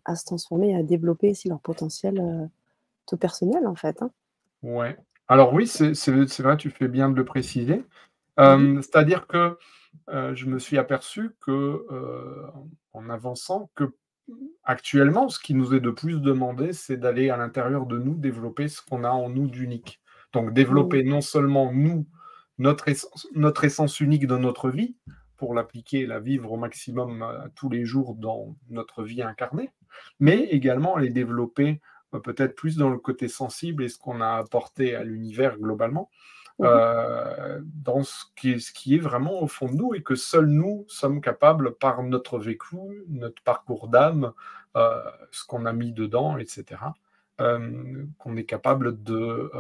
à, 0.05 0.17
se 0.17 0.25
transformer, 0.25 0.77
à 0.77 0.83
développer 0.83 1.31
aussi 1.31 1.49
leur 1.49 1.61
potentiel 1.61 2.51
tout 3.07 3.17
personnel 3.17 3.67
en 3.67 3.75
fait. 3.75 4.03
Hein. 4.03 4.11
Ouais, 4.63 4.97
alors 5.29 5.53
oui, 5.53 5.67
c'est 5.67 6.43
vrai, 6.43 6.57
tu 6.57 6.71
fais 6.71 6.89
bien 6.89 7.11
de 7.11 7.17
le 7.17 7.25
préciser. 7.25 7.85
Euh, 8.39 8.77
c'est-à-dire 8.77 9.27
que 9.27 9.59
euh, 10.09 10.35
je 10.35 10.47
me 10.47 10.59
suis 10.59 10.79
aperçu 10.79 11.31
que, 11.41 11.87
en 12.93 13.11
avançant, 13.11 13.71
que 13.75 13.93
actuellement, 14.65 15.29
ce 15.29 15.39
qui 15.39 15.55
nous 15.55 15.75
est 15.75 15.81
de 15.81 15.91
plus 15.91 16.21
demandé, 16.21 16.73
c'est 16.73 16.97
d'aller 16.97 17.31
à 17.31 17.37
l'intérieur 17.37 17.87
de 17.87 17.99
nous 17.99 18.15
développer 18.15 18.69
ce 18.69 18.83
qu'on 18.83 19.05
a 19.05 19.11
en 19.11 19.29
nous 19.29 19.49
d'unique. 19.49 20.01
Donc 20.33 20.53
développer 20.53 21.03
non 21.03 21.21
seulement 21.21 21.73
nous, 21.73 22.07
notre 22.61 22.89
essence, 22.89 23.27
notre 23.35 23.65
essence 23.65 24.01
unique 24.01 24.27
de 24.27 24.37
notre 24.37 24.71
vie, 24.71 24.95
pour 25.39 25.55
l'appliquer 25.55 26.07
la 26.07 26.21
vivre 26.21 26.53
au 26.53 26.59
maximum 26.59 27.27
tous 27.57 27.71
les 27.71 27.87
jours 27.87 28.15
dans 28.15 28.55
notre 28.69 29.03
vie 29.03 29.23
incarnée, 29.23 29.71
mais 30.21 30.41
également 30.45 30.97
aller 30.97 31.09
développer 31.09 31.81
peut-être 32.19 32.55
plus 32.55 32.77
dans 32.77 32.91
le 32.91 32.99
côté 32.99 33.27
sensible 33.27 33.85
et 33.85 33.89
ce 33.89 33.99
qu'on 33.99 34.21
a 34.21 34.37
apporté 34.37 34.95
à 34.95 35.03
l'univers 35.03 35.57
globalement, 35.59 36.11
mhm. 36.59 36.67
euh, 36.69 37.61
dans 37.65 38.03
ce 38.03 38.25
qui, 38.37 38.53
est, 38.53 38.59
ce 38.59 38.73
qui, 38.73 38.97
est, 38.97 38.99
vraiment 38.99 39.43
au 39.43 39.47
fond 39.47 39.69
de 39.69 39.77
nous 39.77 39.95
et 39.95 40.03
que 40.03 40.15
seuls 40.15 40.49
nous 40.49 40.85
sommes 40.89 41.23
capables, 41.23 41.75
par 41.77 42.03
notre 42.03 42.39
vécu, 42.39 42.77
notre 43.09 43.43
parcours 43.43 43.89
d'âme, 43.89 44.33
euh, 44.77 45.01
ce 45.31 45.47
qu'on 45.47 45.65
a 45.65 45.73
mis 45.73 45.93
dedans, 45.93 46.37
etc., 46.37 46.83
euh, 47.41 48.05
qu'on 48.19 48.37
est 48.37 48.45
capable 48.45 49.03
de, 49.03 49.51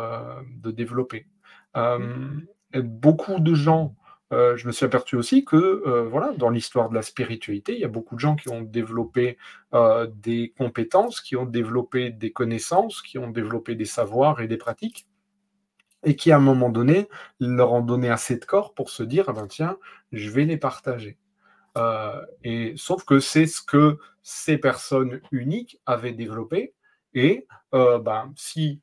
de 0.58 0.70
développer. 0.70 1.26
Mhm. 1.74 2.46
Beaucoup 2.74 3.40
de 3.40 3.54
gens 3.54 3.94
euh, 4.32 4.56
je 4.56 4.66
me 4.66 4.72
suis 4.72 4.86
aperçu 4.86 5.16
aussi 5.16 5.44
que 5.44 5.56
euh, 5.56 6.08
voilà, 6.08 6.32
dans 6.36 6.50
l'histoire 6.50 6.88
de 6.88 6.94
la 6.94 7.02
spiritualité, 7.02 7.74
il 7.74 7.80
y 7.80 7.84
a 7.84 7.88
beaucoup 7.88 8.14
de 8.14 8.20
gens 8.20 8.36
qui 8.36 8.48
ont 8.48 8.62
développé 8.62 9.38
euh, 9.74 10.06
des 10.06 10.54
compétences, 10.56 11.20
qui 11.20 11.34
ont 11.36 11.46
développé 11.46 12.10
des 12.10 12.30
connaissances, 12.32 13.02
qui 13.02 13.18
ont 13.18 13.30
développé 13.30 13.74
des 13.74 13.84
savoirs 13.84 14.40
et 14.40 14.46
des 14.46 14.56
pratiques, 14.56 15.08
et 16.04 16.14
qui 16.14 16.30
à 16.30 16.36
un 16.36 16.40
moment 16.40 16.70
donné 16.70 17.08
leur 17.40 17.72
ont 17.72 17.82
donné 17.82 18.08
assez 18.08 18.36
de 18.36 18.44
corps 18.44 18.72
pour 18.72 18.90
se 18.90 19.02
dire 19.02 19.24
ah 19.28 19.32
ben 19.32 19.48
tiens, 19.48 19.78
je 20.12 20.30
vais 20.30 20.44
les 20.44 20.56
partager. 20.56 21.18
et 22.44 22.74
sauf 22.76 23.04
que 23.04 23.20
c'est 23.20 23.46
ce 23.46 23.62
que 23.62 23.98
ces 24.22 24.58
personnes 24.58 25.20
uniques 25.32 25.80
avaient 25.86 26.12
développé, 26.12 26.74
et 27.14 27.46
ben, 27.72 28.32
si 28.36 28.80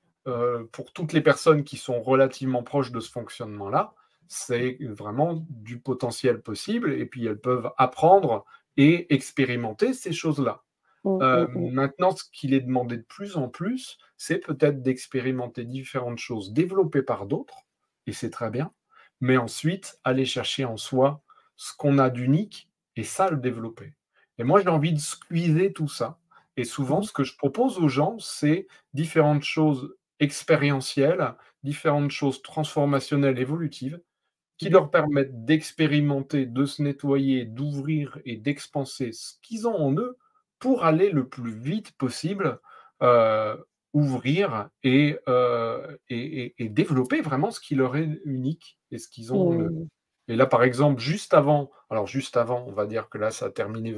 pour 0.72 0.94
toutes 0.94 1.14
les 1.14 1.22
personnes 1.22 1.64
qui 1.64 1.78
sont 1.78 2.02
relativement 2.02 2.64
proches 2.64 2.92
de 2.92 3.00
ce 3.00 3.10
fonctionnement-là, 3.12 3.94
c'est 4.28 4.78
vraiment 4.82 5.46
du 5.50 5.80
potentiel 5.80 6.42
possible 6.42 6.94
et 6.94 7.06
puis 7.06 7.26
elles 7.26 7.40
peuvent 7.40 7.72
apprendre 7.78 8.46
et 8.76 9.14
expérimenter 9.14 9.94
ces 9.94 10.12
choses-là. 10.14 10.64
Mmh, 11.04 11.22
Euh, 11.22 11.48
mmh, 11.54 11.70
mmh. 11.70 11.72
maintenant, 11.72 12.12
ce 12.12 12.24
qu'il 12.32 12.54
est 12.54 12.62
demandé 12.62 12.98
de 12.98 13.04
plus 13.04 13.38
en 13.38 13.50
plus, 13.50 13.98
c'est 14.18 14.40
peut-être 14.40 14.82
d'expérimenter 14.84 15.66
différentes 15.66 16.20
choses 16.20 16.54
développées 16.54 17.02
par 17.04 17.26
d'autres, 17.26 17.66
et 18.06 18.14
c'est 18.14 18.30
très 18.30 18.52
bien, 18.52 18.72
mais 19.20 19.38
ensuite 19.38 20.00
aller 20.04 20.26
chercher 20.26 20.66
en 20.66 20.78
soi 20.78 21.24
ce 21.56 21.74
qu'on 21.76 21.98
a 21.98 22.10
d'unique 22.10 22.70
et 22.96 23.04
ça 23.04 23.30
le 23.32 23.38
développer. 23.38 23.94
Et 24.38 24.44
moi, 24.44 24.62
j'ai 24.62 24.70
envie 24.70 24.94
de 24.94 25.00
squeezer 25.00 25.74
tout 25.74 25.88
ça. 25.88 26.20
Et 26.56 26.64
souvent, 26.64 27.02
Mmh. 27.02 27.08
ce 27.08 27.12
que 27.12 27.24
je 27.24 27.36
propose 27.38 27.80
aux 27.80 27.88
gens, 27.90 28.18
c'est 28.20 28.68
différentes 28.94 29.44
choses 29.44 29.96
expérientielles, 30.20 31.36
différentes 31.64 32.12
choses 32.12 32.42
transformationnelles, 32.42 33.40
évolutives, 33.40 34.02
qui 34.58 34.70
Mmh. 34.70 34.74
leur 34.74 34.90
permettent 34.92 35.46
d'expérimenter, 35.46 36.46
de 36.46 36.66
se 36.66 36.82
nettoyer, 36.82 37.46
d'ouvrir 37.46 38.20
et 38.26 38.38
d'expanser 38.38 39.12
ce 39.14 39.34
qu'ils 39.42 39.68
ont 39.68 39.76
en 39.76 39.94
eux 39.96 40.18
pour 40.60 40.86
aller 40.86 41.10
le 41.12 41.28
plus 41.30 41.52
vite 41.54 41.92
possible 41.98 42.60
euh, 43.04 43.58
ouvrir 43.94 44.70
et, 44.84 45.18
euh, 45.28 45.96
et, 46.10 46.46
et- 46.46 46.56
et 46.66 46.70
développer 46.70 47.22
vraiment 47.22 47.52
ce 47.52 47.60
qui 47.62 47.76
leur 47.76 47.96
est 47.98 48.20
unique 48.26 48.80
et 48.92 48.98
ce 49.00 49.08
qu'ils 49.10 49.34
ont 49.34 49.42
en 49.50 49.60
eux. 49.62 49.76
Et 50.28 50.36
là, 50.36 50.46
par 50.46 50.64
exemple, 50.64 51.02
juste 51.02 51.34
avant, 51.34 51.72
alors 51.90 52.08
juste 52.08 52.38
avant, 52.38 52.66
on 52.68 52.74
va 52.74 52.86
dire 52.86 53.10
que 53.10 53.18
là, 53.18 53.32
ça 53.32 53.46
a 53.48 53.50
terminé, 53.50 53.96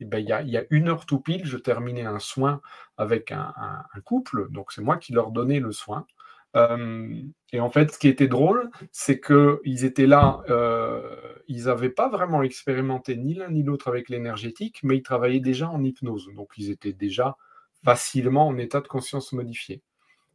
eh 0.00 0.04
ben, 0.04 0.18
il 0.20 0.28
y 0.28 0.32
a, 0.32 0.42
il 0.42 0.48
y 0.50 0.56
a 0.56 0.64
une 0.70 0.88
heure 0.88 1.06
tout 1.06 1.20
pile, 1.20 1.44
je 1.44 1.56
terminais 1.56 2.04
un 2.06 2.18
soin 2.20 2.60
avec 2.96 3.32
un, 3.32 3.52
un- 3.56 3.84
un 3.92 4.00
couple, 4.00 4.48
donc 4.50 4.72
c'est 4.72 4.82
moi 4.82 4.96
qui 4.96 5.12
leur 5.12 5.30
donnais 5.32 5.60
le 5.60 5.72
soin. 5.72 6.06
Euh, 6.54 7.14
et 7.52 7.60
en 7.60 7.70
fait, 7.70 7.92
ce 7.92 7.98
qui 7.98 8.08
était 8.08 8.28
drôle, 8.28 8.70
c'est 8.92 9.20
qu'ils 9.20 9.84
étaient 9.84 10.06
là, 10.06 10.40
euh, 10.50 11.16
ils 11.48 11.64
n'avaient 11.64 11.90
pas 11.90 12.08
vraiment 12.08 12.42
expérimenté 12.42 13.16
ni 13.16 13.34
l'un 13.34 13.50
ni 13.50 13.62
l'autre 13.62 13.88
avec 13.88 14.08
l'énergétique, 14.10 14.80
mais 14.82 14.98
ils 14.98 15.02
travaillaient 15.02 15.40
déjà 15.40 15.68
en 15.70 15.82
hypnose, 15.82 16.28
donc 16.36 16.50
ils 16.58 16.70
étaient 16.70 16.92
déjà 16.92 17.36
facilement 17.84 18.46
en 18.48 18.58
état 18.58 18.80
de 18.80 18.88
conscience 18.88 19.32
modifié. 19.32 19.82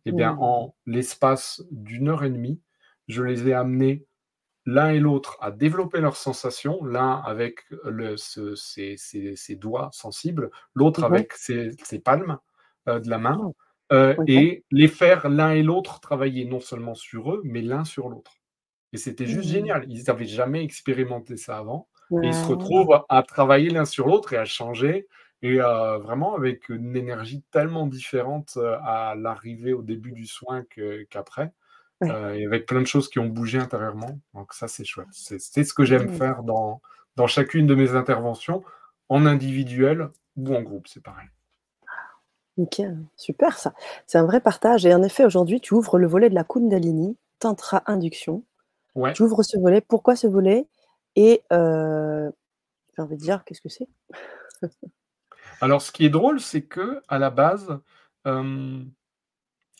Eh 0.05 0.11
bien, 0.13 0.35
Mmh. 0.35 0.39
en 0.39 0.75
l'espace 0.87 1.63
d'une 1.71 2.09
heure 2.09 2.23
et 2.23 2.31
demie, 2.31 2.61
je 3.07 3.23
les 3.23 3.47
ai 3.49 3.53
amenés 3.53 4.06
l'un 4.67 4.91
et 4.91 4.99
l'autre 4.99 5.37
à 5.41 5.51
développer 5.51 6.01
leurs 6.01 6.17
sensations, 6.17 6.83
l'un 6.85 7.21
avec 7.25 7.65
le, 7.85 8.17
ce- 8.17 8.55
ses, 8.55 8.97
ses- 8.97 9.35
ses 9.37 9.55
doigts 9.55 9.89
sensibles, 9.93 10.51
l'autre 10.75 11.03
Mhm. 11.03 11.07
avec 11.07 11.33
ses, 11.33 11.71
ses 11.83 11.99
palmes 11.99 12.37
euh, 12.89 12.99
de 12.99 13.09
la 13.09 13.17
main, 13.17 13.43
Oh, 13.43 13.55
euh, 13.93 14.15
et 14.27 14.65
les 14.71 14.87
faire 14.89 15.29
l'un 15.29 15.51
et 15.53 15.63
l'autre 15.63 15.99
travailler 16.01 16.45
non 16.45 16.59
seulement 16.59 16.95
sur 16.95 17.33
eux, 17.33 17.41
mais 17.45 17.61
l'un 17.63 17.85
sur 17.85 18.09
l'autre. 18.09 18.33
Et 18.93 18.97
c'était 18.97 19.27
juste 19.27 19.49
Mmh. 19.49 19.53
génial. 19.53 19.85
Ils 19.89 20.03
n'avaient 20.07 20.25
jamais 20.25 20.63
expérimenté 20.63 21.37
ça 21.37 21.57
avant. 21.57 21.89
Et 22.21 22.29
ils 22.29 22.35
se 22.35 22.45
retrouvent 22.45 23.03
à 23.09 23.23
travailler 23.23 23.69
l'un 23.69 23.85
sur 23.85 24.07
l'autre 24.07 24.33
et 24.33 24.37
à 24.37 24.45
changer. 24.45 25.07
Et 25.43 25.61
euh, 25.61 25.97
vraiment 25.99 26.35
avec 26.35 26.69
une 26.69 26.95
énergie 26.95 27.43
tellement 27.51 27.87
différente 27.87 28.57
à 28.83 29.15
l'arrivée 29.15 29.73
au 29.73 29.83
début 29.83 30.13
du 30.13 30.25
soin 30.25 30.63
qu'après. 31.09 31.53
Ouais. 32.01 32.11
Euh, 32.11 32.35
et 32.35 32.45
avec 32.45 32.65
plein 32.67 32.81
de 32.81 32.87
choses 32.87 33.09
qui 33.09 33.19
ont 33.19 33.25
bougé 33.25 33.57
intérieurement. 33.57 34.19
Donc 34.33 34.53
ça, 34.53 34.67
c'est 34.67 34.85
chouette. 34.85 35.07
C'est 35.11 35.63
ce 35.63 35.73
que 35.73 35.83
j'aime 35.83 36.09
faire 36.09 36.43
dans, 36.43 36.81
dans 37.15 37.27
chacune 37.27 37.65
de 37.65 37.75
mes 37.75 37.95
interventions, 37.95 38.63
en 39.09 39.25
individuel 39.25 40.09
ou 40.35 40.55
en 40.55 40.61
groupe, 40.61 40.87
c'est 40.87 41.01
pareil. 41.01 41.27
Nickel, 42.57 42.97
super 43.15 43.57
ça. 43.57 43.73
C'est 44.05 44.17
un 44.17 44.25
vrai 44.25 44.41
partage. 44.41 44.85
Et 44.85 44.93
en 44.93 45.03
effet, 45.03 45.25
aujourd'hui, 45.25 45.61
tu 45.61 45.73
ouvres 45.73 45.97
le 45.97 46.07
volet 46.07 46.29
de 46.29 46.35
la 46.35 46.43
Kundalini, 46.43 47.17
Tantra 47.39 47.83
Induction. 47.85 48.43
Ouais. 48.95 49.13
Tu 49.13 49.23
ouvres 49.23 49.43
ce 49.43 49.57
volet. 49.59 49.81
Pourquoi 49.81 50.15
ce 50.15 50.27
volet? 50.27 50.67
Et 51.15 51.43
euh, 51.53 52.31
j'ai 52.95 53.01
envie 53.01 53.15
de 53.15 53.21
dire, 53.21 53.43
qu'est-ce 53.43 53.61
que 53.61 53.69
c'est? 53.69 53.87
Alors, 55.61 55.81
ce 55.81 55.91
qui 55.91 56.05
est 56.05 56.09
drôle, 56.09 56.39
c'est 56.39 56.63
que 56.63 57.01
à 57.07 57.19
la 57.19 57.29
base, 57.29 57.79
euh, 58.25 58.83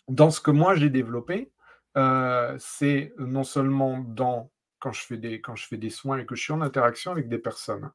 dans 0.08 0.32
ce 0.32 0.40
que 0.40 0.52
moi 0.52 0.76
j'ai 0.76 0.90
développé, 0.90 1.52
euh, 1.98 2.56
c'est 2.60 3.14
non 3.20 3.44
seulement 3.44 4.00
dans 4.00 4.52
quand 4.80 4.92
je 4.94 5.02
fais 5.02 5.18
des 5.18 5.42
quand 5.42 5.56
je 5.56 5.68
fais 5.68 5.78
des 5.78 5.90
soins 5.90 6.20
et 6.20 6.26
que 6.26 6.36
je 6.36 6.44
suis 6.44 6.54
en 6.54 6.62
interaction 6.62 7.12
avec 7.12 7.30
des 7.30 7.40
personnes, 7.40 7.92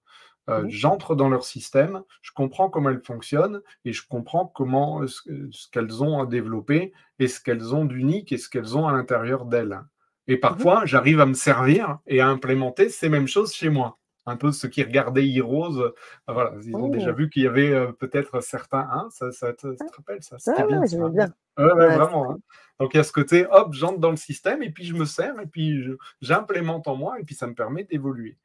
euh, 0.50 0.64
Mhm. 0.64 0.68
j'entre 0.68 1.14
dans 1.14 1.28
leur 1.28 1.44
système, 1.44 2.02
je 2.22 2.32
comprends 2.32 2.68
comment 2.70 2.90
elles 2.90 3.04
fonctionnent 3.04 3.62
et 3.84 3.92
je 3.92 4.06
comprends 4.08 4.46
comment 4.46 5.02
euh, 5.02 5.06
ce, 5.08 5.22
ce 5.52 5.68
qu'elles 5.70 6.02
ont 6.02 6.20
à 6.20 6.26
développer 6.26 6.92
et 7.20 7.28
ce 7.28 7.40
qu'elles 7.40 7.74
ont 7.74 7.84
d'unique 7.84 8.32
et 8.32 8.38
ce 8.38 8.48
qu'elles 8.48 8.76
ont 8.76 8.88
à 8.88 8.92
l'intérieur 8.92 9.46
d'elles. 9.46 9.80
Et 10.28 10.36
parfois, 10.36 10.84
j'arrive 10.86 11.20
à 11.20 11.26
me 11.26 11.34
servir 11.34 11.98
et 12.06 12.20
à 12.20 12.28
implémenter 12.28 12.88
ces 12.90 13.08
mêmes 13.08 13.28
choses 13.28 13.52
chez 13.54 13.68
moi. 13.70 13.98
Un 14.26 14.36
peu 14.36 14.52
ceux 14.52 14.68
qui 14.68 14.82
regardaient 14.82 15.28
Heroes, 15.28 15.80
euh, 15.80 15.92
voilà, 16.28 16.52
ils 16.64 16.80
ont 16.82 16.88
déjà 16.88 17.10
Oh. 17.10 17.12
vu 17.12 17.28
qu'il 17.30 17.42
y 17.42 17.46
avait 17.46 17.72
euh, 17.72 17.92
peut-être 17.92 18.40
certains. 18.42 18.88
Hein, 18.90 19.08
ça, 19.10 19.32
ça 19.32 19.52
te, 19.52 19.76
ça 19.76 19.84
te 19.84 19.96
rappelle 19.96 20.22
ça 20.22 20.38
C'était 20.38 20.62
Ah 20.62 20.66
bien 20.66 20.78
ouais, 20.80 20.86
ça. 20.86 21.02
hein 21.04 21.10
bien. 21.10 21.34
Ouais, 21.58 21.72
ouais, 21.72 21.88
Ouais, 21.88 21.90
vraiment. 21.90 22.32
hein. 22.32 22.38
Donc 22.80 22.94
il 22.94 22.96
y 22.98 23.00
a 23.00 23.04
ce 23.04 23.12
côté, 23.12 23.46
hop, 23.50 23.74
j'entre 23.74 23.98
dans 23.98 24.10
le 24.10 24.16
système 24.16 24.62
et 24.62 24.70
puis 24.70 24.84
je 24.84 24.94
me 24.94 25.04
sers 25.04 25.38
et 25.40 25.46
puis 25.46 25.84
j'implémente 26.22 26.88
en 26.88 26.96
moi 26.96 27.20
et 27.20 27.24
puis 27.24 27.34
ça 27.34 27.46
me 27.46 27.54
permet 27.54 27.84
d'évoluer. 27.84 28.38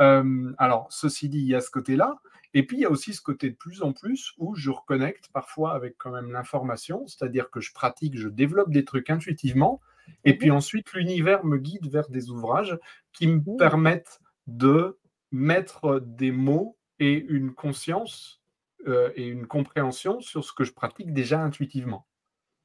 Euh, 0.00 0.52
alors, 0.58 0.86
ceci 0.90 1.28
dit, 1.28 1.40
il 1.40 1.46
y 1.48 1.54
a 1.54 1.60
ce 1.60 1.70
côté-là. 1.70 2.16
Et 2.54 2.64
puis 2.66 2.76
il 2.78 2.80
y 2.80 2.86
a 2.86 2.90
aussi 2.90 3.12
ce 3.14 3.20
côté 3.20 3.50
de 3.50 3.56
plus 3.56 3.82
en 3.82 3.92
plus 3.92 4.32
où 4.38 4.54
je 4.54 4.70
reconnecte 4.70 5.28
parfois 5.32 5.74
avec 5.74 5.96
quand 5.98 6.12
même 6.12 6.30
l'information, 6.32 7.06
c'est-à-dire 7.06 7.50
que 7.50 7.60
je 7.60 7.72
pratique, 7.72 8.16
je 8.16 8.28
développe 8.28 8.70
des 8.70 8.84
trucs 8.84 9.10
intuitivement 9.10 9.80
et 10.24 10.32
Mhm. 10.32 10.38
puis 10.38 10.50
ensuite 10.50 10.92
l'univers 10.94 11.44
me 11.44 11.58
guide 11.58 11.88
vers 11.90 12.08
des 12.08 12.30
ouvrages 12.30 12.78
qui 13.12 13.26
me 13.26 13.40
Mhm. 13.46 13.56
permettent 13.58 14.20
de 14.46 14.98
mettre 15.34 16.00
des 16.00 16.30
mots 16.30 16.78
et 17.00 17.14
une 17.14 17.52
conscience 17.52 18.40
euh, 18.86 19.10
et 19.16 19.26
une 19.26 19.46
compréhension 19.46 20.20
sur 20.20 20.44
ce 20.44 20.52
que 20.52 20.62
je 20.62 20.72
pratique 20.72 21.12
déjà 21.12 21.40
intuitivement. 21.40 22.06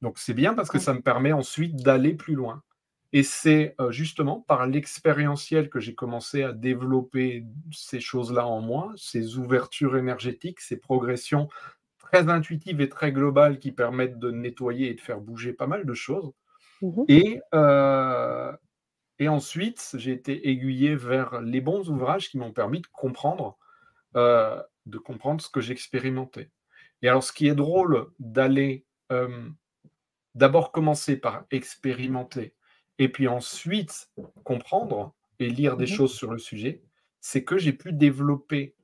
Donc 0.02 0.18
c'est 0.18 0.34
bien 0.34 0.54
parce 0.54 0.70
que 0.70 0.78
ça 0.78 0.94
me 0.94 1.02
permet 1.02 1.32
ensuite 1.32 1.76
d'aller 1.76 2.14
plus 2.14 2.34
loin. 2.34 2.62
Et 3.12 3.24
c'est 3.24 3.74
euh, 3.80 3.90
justement 3.90 4.40
par 4.40 4.68
l'expérientiel 4.68 5.68
que 5.68 5.80
j'ai 5.80 5.96
commencé 5.96 6.44
à 6.44 6.52
développer 6.52 7.44
ces 7.72 7.98
choses-là 7.98 8.46
en 8.46 8.60
moi, 8.60 8.92
ces 8.96 9.36
ouvertures 9.36 9.96
énergétiques, 9.96 10.60
ces 10.60 10.76
progressions 10.76 11.48
très 11.98 12.28
intuitives 12.28 12.80
et 12.80 12.88
très 12.88 13.10
globales 13.10 13.58
qui 13.58 13.72
permettent 13.72 14.20
de 14.20 14.30
nettoyer 14.30 14.90
et 14.90 14.94
de 14.94 15.00
faire 15.00 15.20
bouger 15.20 15.52
pas 15.52 15.66
mal 15.66 15.84
de 15.84 15.94
choses. 15.94 16.32
Mhm. 16.82 17.04
Et, 17.08 17.40
euh, 17.52 18.52
et 19.20 19.28
ensuite, 19.28 19.96
j'ai 19.98 20.12
été 20.12 20.50
aiguillé 20.50 20.96
vers 20.96 21.42
les 21.42 21.62
bons 21.62 21.90
ouvrages 21.90 22.30
qui 22.30 22.38
m'ont 22.38 22.52
permis 22.52 22.80
de 22.82 22.88
comprendre, 22.88 23.58
euh, 24.16 24.62
de 24.86 24.98
comprendre 24.98 25.42
ce 25.42 25.50
que 25.50 25.60
j'expérimentais. 25.62 26.50
Et 27.02 27.08
alors, 27.08 27.24
ce 27.24 27.32
qui 27.32 27.48
est 27.48 27.54
drôle 27.56 28.08
d'aller 28.20 28.86
euh, 29.12 29.50
d'abord 30.34 30.72
commencer 30.72 31.16
par 31.16 31.44
expérimenter 31.50 32.54
et 32.98 33.08
puis 33.08 33.28
ensuite 33.28 34.10
comprendre 34.44 35.14
et 35.38 35.48
lire 35.48 35.76
des 35.76 35.86
Mhm. 35.86 35.96
choses 35.96 36.14
sur 36.14 36.30
le 36.32 36.38
sujet, 36.38 36.82
c'est 37.20 37.44
que 37.44 37.58
j'ai 37.58 37.72
pu 37.72 37.92
développer 37.92 38.76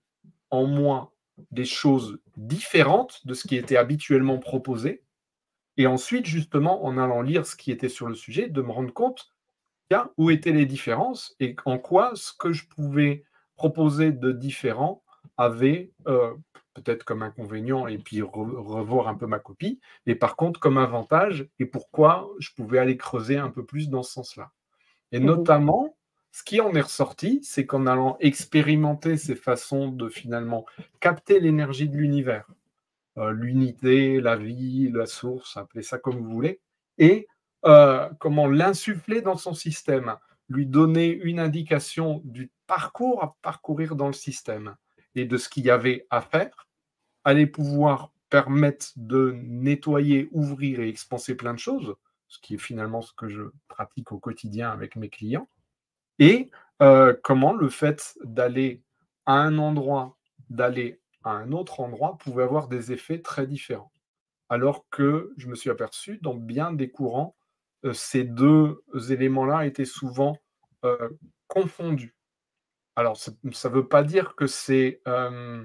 en 0.50 0.66
moi 0.66 1.14
des 1.50 1.64
choses 1.66 2.21
différentes 2.37 3.26
de 3.26 3.35
ce 3.35 3.47
qui 3.47 3.57
était 3.57 3.76
habituellement 3.76 4.38
proposé. 4.38 5.05
Et 5.78 5.87
ensuite, 5.87 6.26
justement, 6.26 6.85
en 6.85 6.99
allant 6.99 7.23
lire 7.23 7.47
ce 7.47 7.57
qui 7.57 7.71
était 7.73 7.88
sur 7.88 8.09
le 8.09 8.14
sujet, 8.14 8.49
de 8.49 8.62
me 8.62 8.73
rendre 8.73 8.93
compte 8.93 9.36
où 10.16 10.31
étaient 10.31 10.52
les 10.52 10.66
différences 10.66 11.35
et 11.40 11.55
en 11.64 11.78
quoi 11.78 12.12
ce 12.14 12.33
que 12.33 12.52
je 12.52 12.66
pouvais 12.69 13.25
proposer 13.57 14.12
de 14.12 14.33
différent 14.33 15.02
avait 15.37 15.93
euh, 16.09 16.35
peut-être 16.75 17.05
comme 17.05 17.23
inconvénient 17.23 17.87
et 17.87 17.99
puis 17.99 18.21
re- 18.21 18.57
revoir 18.57 19.09
un 19.09 19.14
peu 19.14 19.26
ma 19.26 19.38
copie, 19.38 19.81
mais 20.07 20.14
par 20.14 20.37
contre 20.37 20.61
comme 20.61 20.78
avantage 20.78 21.49
et 21.59 21.66
pourquoi 21.66 22.31
je 22.38 22.50
pouvais 22.55 22.78
aller 22.78 22.97
creuser 22.97 23.37
un 23.37 23.50
peu 23.50 23.64
plus 23.64 23.88
dans 23.88 24.02
ce 24.02 24.12
sens-là. 24.12 24.50
Et 25.12 25.19
Mhm. 25.21 25.26
notamment, 25.26 25.97
ce 26.33 26.43
qui 26.45 26.61
en 26.61 26.75
est 26.75 26.81
ressorti, 26.83 27.40
c'est 27.43 27.66
qu'en 27.66 27.87
allant 27.87 28.16
expérimenter 28.21 29.16
ces 29.16 29.37
façons 29.37 29.88
de 29.88 30.09
finalement 30.09 30.66
capter 31.00 31.40
l'énergie 31.40 31.88
de 31.88 31.97
l'univers, 31.97 32.47
euh, 33.19 33.33
l'unité, 33.33 34.21
la 34.21 34.37
vie, 34.37 34.90
la 34.93 35.07
source, 35.07 35.57
appelez 35.57 35.83
ça 35.83 35.99
comme 35.99 36.19
vous 36.19 36.31
voulez, 36.31 36.61
et 36.99 37.26
euh, 37.67 38.09
comment 38.19 38.47
l'insuffler 38.47 39.23
dans 39.23 39.37
son 39.37 39.55
système, 39.55 40.17
lui 40.49 40.67
donner 40.67 41.09
une 41.09 41.41
indication 41.41 42.21
du 42.25 42.51
parcours 42.67 43.23
à 43.23 43.37
parcourir 43.43 43.97
dans 43.97 44.07
le 44.07 44.13
système 44.13 44.77
et 45.15 45.25
de 45.25 45.37
ce 45.37 45.49
qu'il 45.49 45.65
y 45.65 45.71
avait 45.71 46.07
à 46.11 46.21
faire, 46.21 46.69
allait 47.25 47.47
pouvoir 47.47 48.13
permettre 48.31 48.87
de 48.97 49.33
nettoyer, 49.43 50.29
ouvrir 50.33 50.81
et 50.81 50.89
expanser 50.89 51.35
plein 51.35 51.55
de 51.55 51.59
choses, 51.59 51.95
ce 52.29 52.39
qui 52.41 52.55
est 52.55 52.59
finalement 52.59 53.03
ce 53.03 53.13
que 53.15 53.29
je 53.29 53.43
pratique 53.69 54.13
au 54.13 54.19
quotidien 54.19 54.71
avec 54.71 54.97
mes 54.97 55.09
clients, 55.09 55.49
et 56.19 56.51
euh, 56.83 57.15
comment 57.23 57.53
le 57.53 57.69
fait 57.69 58.17
d'aller 58.25 58.83
à 59.27 59.35
un 59.35 59.59
endroit, 59.59 60.17
d'aller 60.51 61.01
à 61.25 61.31
un 61.31 61.53
autre 61.53 61.81
endroit 61.81 62.17
pouvait 62.19 62.45
avoir 62.45 62.69
des 62.69 62.93
effets 62.93 63.21
très 63.21 63.47
différents. 63.47 63.93
Alors 64.49 64.87
que 64.91 65.33
je 65.37 65.49
me 65.49 65.57
suis 65.57 65.71
aperçu, 65.71 66.19
dans 66.23 66.35
bien 66.35 66.73
des 66.73 66.91
courants, 66.91 67.35
ces 67.92 68.25
deux 68.25 68.83
éléments-là 69.11 69.66
étaient 69.66 69.85
souvent 69.85 70.37
euh, 70.85 71.09
confondus. 71.47 72.16
Alors, 72.97 73.16
ça 73.16 73.33
ne 73.42 73.68
veut 73.68 73.88
pas 73.88 74.02
dire 74.02 74.35
que 74.37 74.47
c'est 74.47 75.02
euh, 75.06 75.64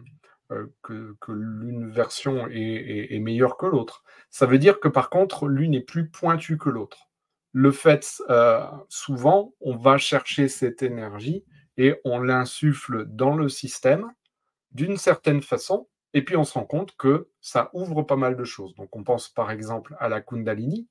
que, 0.82 1.16
l'une 1.30 1.90
version 1.90 2.48
est, 2.50 3.20
meilleure 3.20 3.58
que 3.58 3.66
l'autre. 3.66 4.04
Ça 4.30 4.46
veut 4.46 4.60
dire 4.60 4.80
que 4.80 4.90
par 4.90 5.10
contre, 5.10 5.48
l'une 5.48 5.74
est 5.74 5.82
plus 5.82 6.10
pointue 6.10 6.58
que 6.58 6.70
l'autre. 6.70 7.10
Le 7.54 7.72
fait, 7.72 8.22
souvent, 8.90 9.54
on 9.62 9.78
va 9.78 9.98
chercher 9.98 10.50
cette 10.50 10.84
énergie 10.84 11.46
et 11.78 11.96
on 12.04 12.20
l'insuffle 12.20 13.06
dans 13.06 13.36
le 13.36 13.50
système 13.50 14.12
d'une 14.72 14.98
certaine 14.98 15.42
façon, 15.42 15.88
et 16.14 16.24
puis 16.24 16.36
on 16.36 16.44
se 16.44 16.54
rend 16.54 16.66
compte 16.66 16.96
que 16.98 17.30
ça 17.42 17.70
ouvre 17.74 18.04
pas 18.04 18.16
mal 18.16 18.36
de 18.36 18.44
choses. 18.44 18.76
Donc 18.76 18.96
on 18.96 19.04
pense 19.04 19.30
par 19.30 19.52
exemple 19.52 19.96
à 20.00 20.10
la 20.10 20.22
Kundalini, 20.22 20.88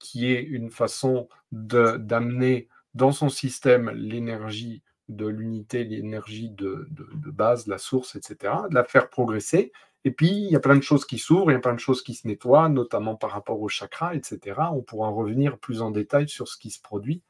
qui 0.00 0.32
est 0.32 0.42
une 0.42 0.70
façon 0.70 1.28
d'amener 1.52 2.68
dans 2.94 3.12
son 3.12 3.28
système 3.28 3.90
l'énergie 3.90 4.82
de 5.08 5.26
l'unité, 5.26 5.84
l'énergie 5.84 6.50
de, 6.50 6.88
base, 7.26 7.66
la 7.66 7.78
source, 7.78 8.16
etc., 8.16 8.54
de 8.68 8.74
la 8.74 8.84
faire 8.84 9.08
progresser. 9.10 9.72
Et 10.04 10.10
puis, 10.10 10.28
il 10.28 10.50
y 10.50 10.56
a 10.56 10.60
plein 10.60 10.76
de 10.76 10.82
choses 10.82 11.04
qui 11.04 11.18
s'ouvrent, 11.18 11.50
il 11.50 11.54
y 11.54 11.56
a 11.56 11.60
plein 11.60 11.74
de 11.74 11.80
choses 11.80 12.02
qui 12.02 12.14
se 12.14 12.26
nettoient, 12.26 12.68
notamment 12.68 13.16
par 13.16 13.30
rapport 13.30 13.60
au 13.60 13.68
chakra, 13.68 14.14
etc. 14.14 14.60
On 14.72 14.82
pourra 14.82 15.08
revenir 15.10 15.58
plus 15.58 15.82
en 15.82 15.90
détail 15.90 16.28
sur 16.28 16.48
ce 16.48 16.56
qui 16.56 16.70
se 16.70 16.80
produit 16.80 17.22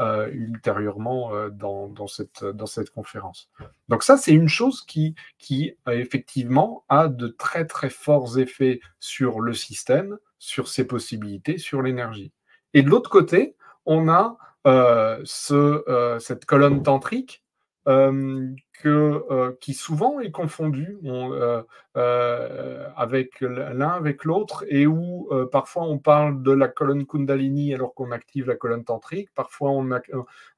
euh, 0.00 0.28
ultérieurement 0.30 1.34
euh, 1.34 1.48
dans, 1.48 2.06
cette, 2.06 2.90
conférence. 2.90 3.50
Donc 3.88 4.02
ça, 4.02 4.16
c'est 4.16 4.32
une 4.32 4.48
chose 4.48 4.82
qui, 4.82 5.14
qui 5.38 5.74
effectivement 5.90 6.84
a 6.88 7.08
de 7.08 7.28
très 7.28 7.66
très 7.66 7.90
forts 7.90 8.38
effets 8.38 8.80
sur 9.00 9.40
le 9.40 9.54
système, 9.54 10.18
sur 10.38 10.68
ses 10.68 10.86
possibilités, 10.86 11.58
sur 11.58 11.82
l'énergie. 11.82 12.32
Et 12.74 12.82
de 12.82 12.90
l'autre 12.90 13.10
côté, 13.10 13.56
on 13.86 14.08
a 14.08 14.36
euh, 14.66 15.20
ce, 15.24 16.16
cette 16.20 16.44
colonne 16.44 16.82
tantrique 16.82 17.42
que, 18.78 19.24
euh, 19.30 19.52
qui 19.60 19.74
souvent 19.74 20.20
est 20.20 20.30
confondu 20.30 20.98
euh, 21.04 21.62
euh, 21.96 22.88
avec 22.96 23.40
l'un 23.40 23.90
avec 23.90 24.24
l'autre 24.24 24.64
et 24.68 24.86
où 24.86 25.28
parfois 25.50 25.84
on 25.84 25.98
parle 25.98 26.42
de 26.42 26.52
la 26.52 26.68
colonne 26.68 27.06
Kundalini 27.06 27.74
alors 27.74 27.94
qu'on 27.94 28.12
active 28.12 28.46
la 28.46 28.56
colonne 28.56 28.84
tantrique, 28.84 29.30
parfois 29.34 29.70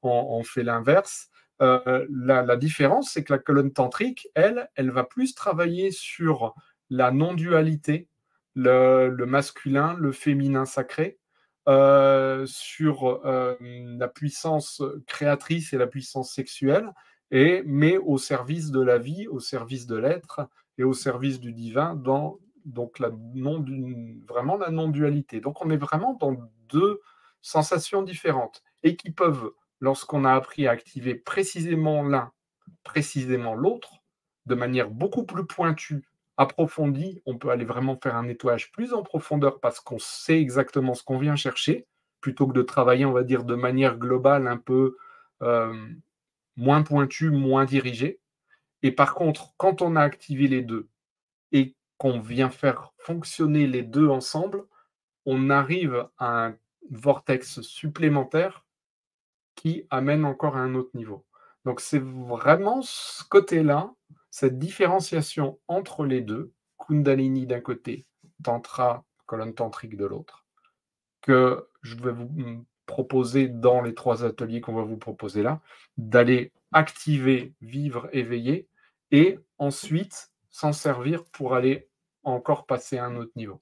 on, 0.03 0.43
fait 0.43 0.63
l'inverse. 0.63 1.31
La, 1.61 2.57
différence, 2.57 3.13
c'est 3.13 3.25
que 3.25 3.33
la 3.33 3.39
colonne 3.39 3.73
tantrique, 3.73 4.29
elle, 4.35 4.69
elle 4.75 4.91
va 4.91 5.05
plus 5.05 5.35
travailler 5.35 5.91
sur 5.91 6.55
la 6.91 7.11
non-dualité, 7.11 8.09
le, 8.65 9.25
masculin, 9.27 9.95
le 9.99 10.13
féminin 10.13 10.65
sacré, 10.65 11.19
sur 11.67 13.21
la 13.25 14.09
puissance 14.09 14.83
créatrice 15.07 15.73
et 15.73 15.79
la 15.79 15.87
puissance 15.87 16.33
sexuelle, 16.33 16.93
et 17.31 17.63
mais 17.65 17.97
au 17.99 18.19
service 18.19 18.71
de 18.71 18.81
la 18.81 18.99
vie, 18.99 19.29
au 19.29 19.41
service 19.41 19.87
de 19.87 19.97
l'être 19.97 20.49
et 20.79 20.85
au 20.85 20.93
service 20.93 21.39
du 21.41 21.53
divin, 21.53 21.95
dans 21.95 22.39
donc 22.65 22.99
la 22.99 23.11
non, 23.35 23.65
vraiment 24.29 24.57
la 24.57 24.71
non-dualité. 24.71 25.41
Donc 25.41 25.65
on 25.65 25.71
est 25.71 25.77
vraiment 25.77 26.15
dans 26.15 26.37
deux 26.69 27.01
sensations 27.41 28.03
différentes 28.03 28.63
et 28.83 28.97
qui 28.97 29.11
peuvent, 29.11 29.53
lorsqu'on 29.81 30.25
a 30.25 30.33
appris 30.33 30.67
à 30.67 30.73
activer 30.73 31.15
précisément 31.15 32.03
l'un, 32.03 32.33
précisément 32.83 33.55
l'autre, 33.55 34.03
de 34.47 34.55
manière 34.55 34.91
beaucoup 34.91 35.25
plus 35.25 35.47
pointue, 35.47 36.05
approfondie, 36.41 37.23
on 37.27 37.37
peut 37.37 37.51
aller 37.51 37.67
vraiment 37.67 37.99
faire 38.03 38.17
un 38.17 38.25
nettoyage 38.25 38.73
plus 38.73 38.95
en 38.95 39.03
profondeur 39.03 39.61
parce 39.61 39.79
qu'on 39.79 39.99
sait 39.99 40.41
exactement 40.41 40.95
ce 40.95 41.05
qu'on 41.05 41.19
vient 41.19 41.37
chercher, 41.37 41.87
plutôt 42.23 42.47
que 42.47 42.55
de 42.55 42.63
travailler, 42.63 43.05
on 43.05 43.13
va 43.13 43.25
dire, 43.25 43.45
de 43.45 43.55
manière 43.55 43.99
globale, 43.99 44.49
un 44.49 44.57
peu 44.57 44.97
euh, 45.43 45.75
moins 46.57 46.83
pointu, 46.83 47.31
moins 47.31 47.67
dirigé. 47.67 48.21
Et 48.83 48.91
par 48.91 49.15
contre, 49.15 49.53
quand 49.59 49.83
on 49.83 49.97
a 49.97 50.01
activé 50.03 50.49
les 50.49 50.63
deux 50.63 50.89
et 51.53 51.77
qu'on 51.99 52.21
vient 52.21 52.49
faire 52.49 52.95
fonctionner 52.97 53.67
les 53.67 53.83
deux 53.83 54.09
ensemble, 54.09 54.65
on 55.27 55.51
arrive 55.51 56.09
à 56.17 56.47
un 56.47 56.57
vortex 56.91 57.61
supplémentaire 57.61 58.65
qui 59.57 59.87
amène 59.91 60.25
encore 60.25 60.57
à 60.57 60.61
un 60.61 60.75
autre 60.75 60.91
niveau. 60.95 61.27
Donc 61.67 61.81
c'est 61.81 62.03
vraiment 62.03 62.81
ce 62.81 63.25
côté-là, 63.25 63.93
cette 64.31 64.59
différenciation 64.59 65.59
entre 65.69 66.05
les 66.05 66.21
deux, 66.21 66.53
Kundalini 66.79 67.47
d'un 67.47 67.61
côté, 67.61 68.07
Tantra, 68.43 69.05
colonne 69.27 69.55
tantrique 69.55 69.97
de 69.97 70.07
l'autre, 70.07 70.45
que 71.21 71.69
je 71.83 71.97
vais 71.97 72.13
vous 72.13 72.65
proposer 72.87 73.49
dans 73.49 73.83
les 73.83 73.95
trois 73.95 74.25
ateliers 74.25 74.61
qu'on 74.61 74.75
va 74.75 74.83
vous 74.83 74.97
proposer 74.97 75.43
là, 75.43 75.61
d'aller 75.97 76.53
activer, 76.73 77.55
vivre, 77.61 78.09
éveiller, 78.13 78.69
et 79.13 79.39
ensuite 79.59 80.33
s'en 80.51 80.73
servir 80.73 81.25
pour 81.27 81.55
aller 81.55 81.89
encore 82.25 82.67
passer 82.67 82.99
à 82.99 83.07
un 83.07 83.17
autre 83.17 83.33
niveau. 83.37 83.61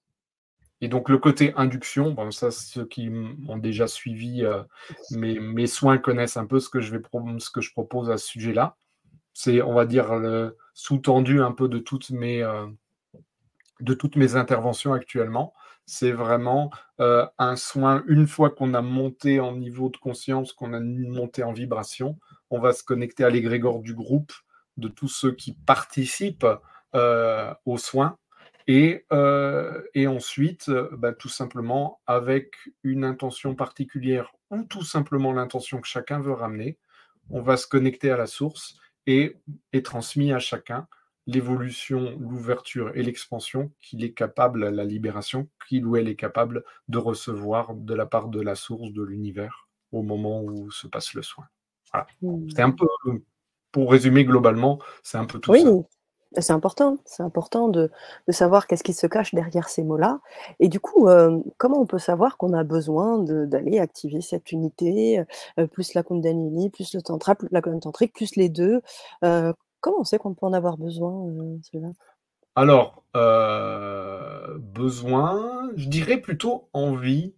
Et 0.81 0.89
donc 0.89 1.09
le 1.09 1.19
côté 1.19 1.53
induction, 1.57 2.13
bon, 2.13 2.31
ça 2.31 2.51
ceux 2.51 2.87
qui 2.87 3.11
ont 3.49 3.59
déjà 3.59 3.89
suivi 3.89 4.45
euh, 4.45 4.63
mes, 5.11 5.41
mes, 5.41 5.67
soins 5.67 5.99
connaissent 5.99 6.37
un 6.37 6.47
peu 6.47 6.61
ce 6.61 6.69
que 6.69 6.81
je, 6.81 6.97
vais 6.97 7.03
ce 7.39 7.51
que 7.51 7.61
je 7.61 7.73
propose 7.73 8.11
à 8.11 8.17
ce 8.17 8.27
sujet-là. 8.27 8.77
C'est, 9.41 9.63
on 9.63 9.73
va 9.73 9.87
dire, 9.87 10.11
sous-tendu 10.75 11.41
un 11.41 11.53
peu 11.53 11.69
de 11.69 11.79
toutes 11.79 12.11
mes, 12.11 12.43
euh, 12.43 12.67
interventions 14.35 14.93
actuellement 14.93 15.55
c'est 15.89 16.13
vraiment 16.13 16.71
euh, 17.01 17.27
un 17.39 17.57
soin, 17.57 18.05
une 18.09 18.27
fois 18.27 18.51
qu'on 18.51 18.75
a 18.75 18.83
monté 18.83 19.41
en 19.41 19.57
niveau 19.57 19.89
de 19.89 19.97
conscience, 19.97 20.53
qu'on 20.53 20.75
a 20.75 20.81
monté 20.81 21.43
en 21.43 21.55
vibration, 21.55 22.19
on 22.51 22.61
va 22.61 22.75
se 22.75 22.85
connecter 22.85 23.25
à 23.25 23.31
l'égrégore 23.31 23.81
du 23.81 23.95
groupe, 23.95 24.33
de 24.77 24.89
tous 24.89 25.09
ceux 25.09 25.33
qui 25.33 25.55
participent 25.55 26.47
euh, 26.95 27.55
aux 27.65 27.79
soins. 27.79 28.19
Et, 28.67 29.07
euh, 29.15 29.81
et 29.95 30.07
ensuite, 30.07 30.71
bah, 30.93 31.15
tout 31.15 31.31
simplement, 31.31 32.01
avec 32.07 32.53
une 32.83 33.03
intention 33.03 33.55
particulière 33.55 34.31
ou 34.51 34.65
tout 34.65 34.85
simplement 34.85 35.33
l'intention 35.33 35.81
que 35.81 35.89
chacun 35.89 36.21
veut 36.21 36.35
ramener, 36.35 36.79
on 37.31 37.41
va 37.41 37.57
se 37.57 37.67
connecter 37.67 38.11
à 38.11 38.19
la 38.19 38.27
source 38.27 38.77
et 39.09 39.39
est 39.73 39.85
transmis 39.85 40.33
à 40.33 40.39
chacun 40.39 40.87
l'évolution, 41.27 42.17
l'ouverture 42.21 42.93
et 42.95 43.03
l'expansion 43.03 43.73
qu'il 43.81 44.05
est 44.05 44.13
capable, 44.13 44.69
la 44.69 44.85
libération 44.85 45.49
qu'il 45.67 45.87
ou 45.87 45.97
elle 45.97 46.09
est 46.09 46.17
capable 46.17 46.63
de 46.89 46.99
recevoir 46.99 47.75
de 47.75 47.95
la 47.95 48.07
part 48.07 48.29
de 48.29 48.41
la 48.41 48.55
source 48.55 48.93
de 48.93 49.03
l'univers 49.03 49.69
au 49.93 50.03
moment 50.03 50.43
où 50.43 50.71
se 50.71 50.87
passe 50.87 51.15
le 51.15 51.23
soin. 51.23 51.47
Voilà. 51.93 52.07
Mmh. 52.23 52.51
C'est 52.55 52.63
un 52.63 52.71
peu, 52.71 52.87
pour 53.73 53.91
résumer 53.91 54.25
globalement, 54.25 54.79
c'est 55.03 55.19
un 55.19 55.25
peu 55.25 55.39
tout 55.39 55.53
oui. 55.53 55.63
ça. 55.63 55.71
C'est 56.37 56.53
important, 56.53 56.99
c'est 57.07 57.23
important 57.23 57.69
de, 57.69 57.91
savoir 58.29 58.67
qu'est-ce 58.67 58.85
qui 58.85 58.93
se 58.93 59.07
cache 59.07 59.35
derrière 59.35 59.69
ces 59.69 59.83
mots-là. 59.83 60.21
Et 60.61 60.69
du 60.69 60.79
coup, 60.79 61.09
euh, 61.09 61.41
comment 61.57 61.81
on 61.81 61.87
peut 61.87 61.99
savoir 61.99 62.37
qu'on 62.37 62.53
a 62.53 62.65
besoin 62.65 63.19
d'aller 63.19 63.79
activer 63.79 64.21
cette 64.21 64.53
unité, 64.53 65.25
euh, 65.59 65.67
plus 65.67 65.95
la 65.95 66.03
Kundalini, 66.03 66.69
plus 66.69 66.95
le 66.95 67.01
tantra, 67.01 67.35
plus 67.35 67.49
la 67.51 67.63
colonne 67.63 67.81
tantrique, 67.81 68.13
plus 68.13 68.37
les 68.37 68.51
deux 68.51 68.83
euh, 69.25 69.53
Comment 69.81 70.01
on 70.01 70.05
sait 70.05 70.19
qu'on 70.19 70.35
peut 70.35 70.45
en 70.45 70.53
avoir 70.53 70.77
besoin, 70.77 71.29
euh, 71.29 71.93
Alors, 72.57 73.05
besoin, 74.59 75.71
je 75.77 75.89
dirais 75.89 76.19
plutôt 76.19 76.69
envie. 76.73 77.33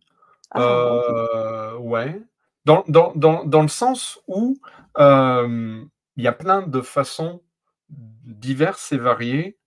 Ah, 0.51 0.63
euh, 0.63 1.77
ouais. 1.79 2.21
Dans, 2.65 2.83
le 2.87 3.69
sens 3.69 4.21
où 4.27 4.57
il 4.99 5.89
y 6.17 6.27
a 6.27 6.33
plein 6.33 6.63
de 6.63 6.81
façons 6.81 7.41
diverses 7.91 8.93
et 8.93 8.99
variées, 8.99 9.59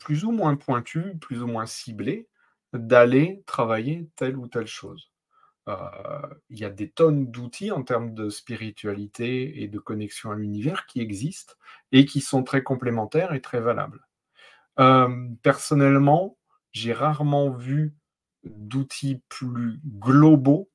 plus 0.00 0.24
ou 0.24 0.32
moins 0.32 0.56
pointues, 0.56 1.16
plus 1.20 1.42
ou 1.42 1.46
moins 1.46 1.66
ciblées, 1.66 2.28
d'aller 2.72 3.42
travailler 3.46 4.08
telle 4.16 4.36
ou 4.36 4.48
telle 4.48 4.66
chose. 4.66 5.12
il 6.48 6.58
y 6.58 6.64
a 6.64 6.70
des 6.70 6.90
tonnes 6.90 7.30
d'outils 7.30 7.70
en 7.70 7.82
termes 7.84 8.14
de 8.14 8.30
spiritualité 8.30 9.62
et 9.62 9.68
de 9.68 9.78
connexion 9.78 10.32
à 10.32 10.36
l'univers 10.36 10.86
qui 10.86 11.00
existent 11.00 11.54
et 11.92 12.04
qui 12.04 12.20
sont 12.20 12.42
très 12.42 12.62
complémentaires 12.62 13.32
et 13.32 13.40
très 13.40 13.60
valables. 13.60 14.04
Euh, 14.78 15.28
personnellement, 15.42 16.38
j'ai 16.72 16.92
rarement 16.92 17.50
vu 17.50 17.94
d'outils 18.44 19.22
plus 19.28 19.80
globaux 19.84 20.70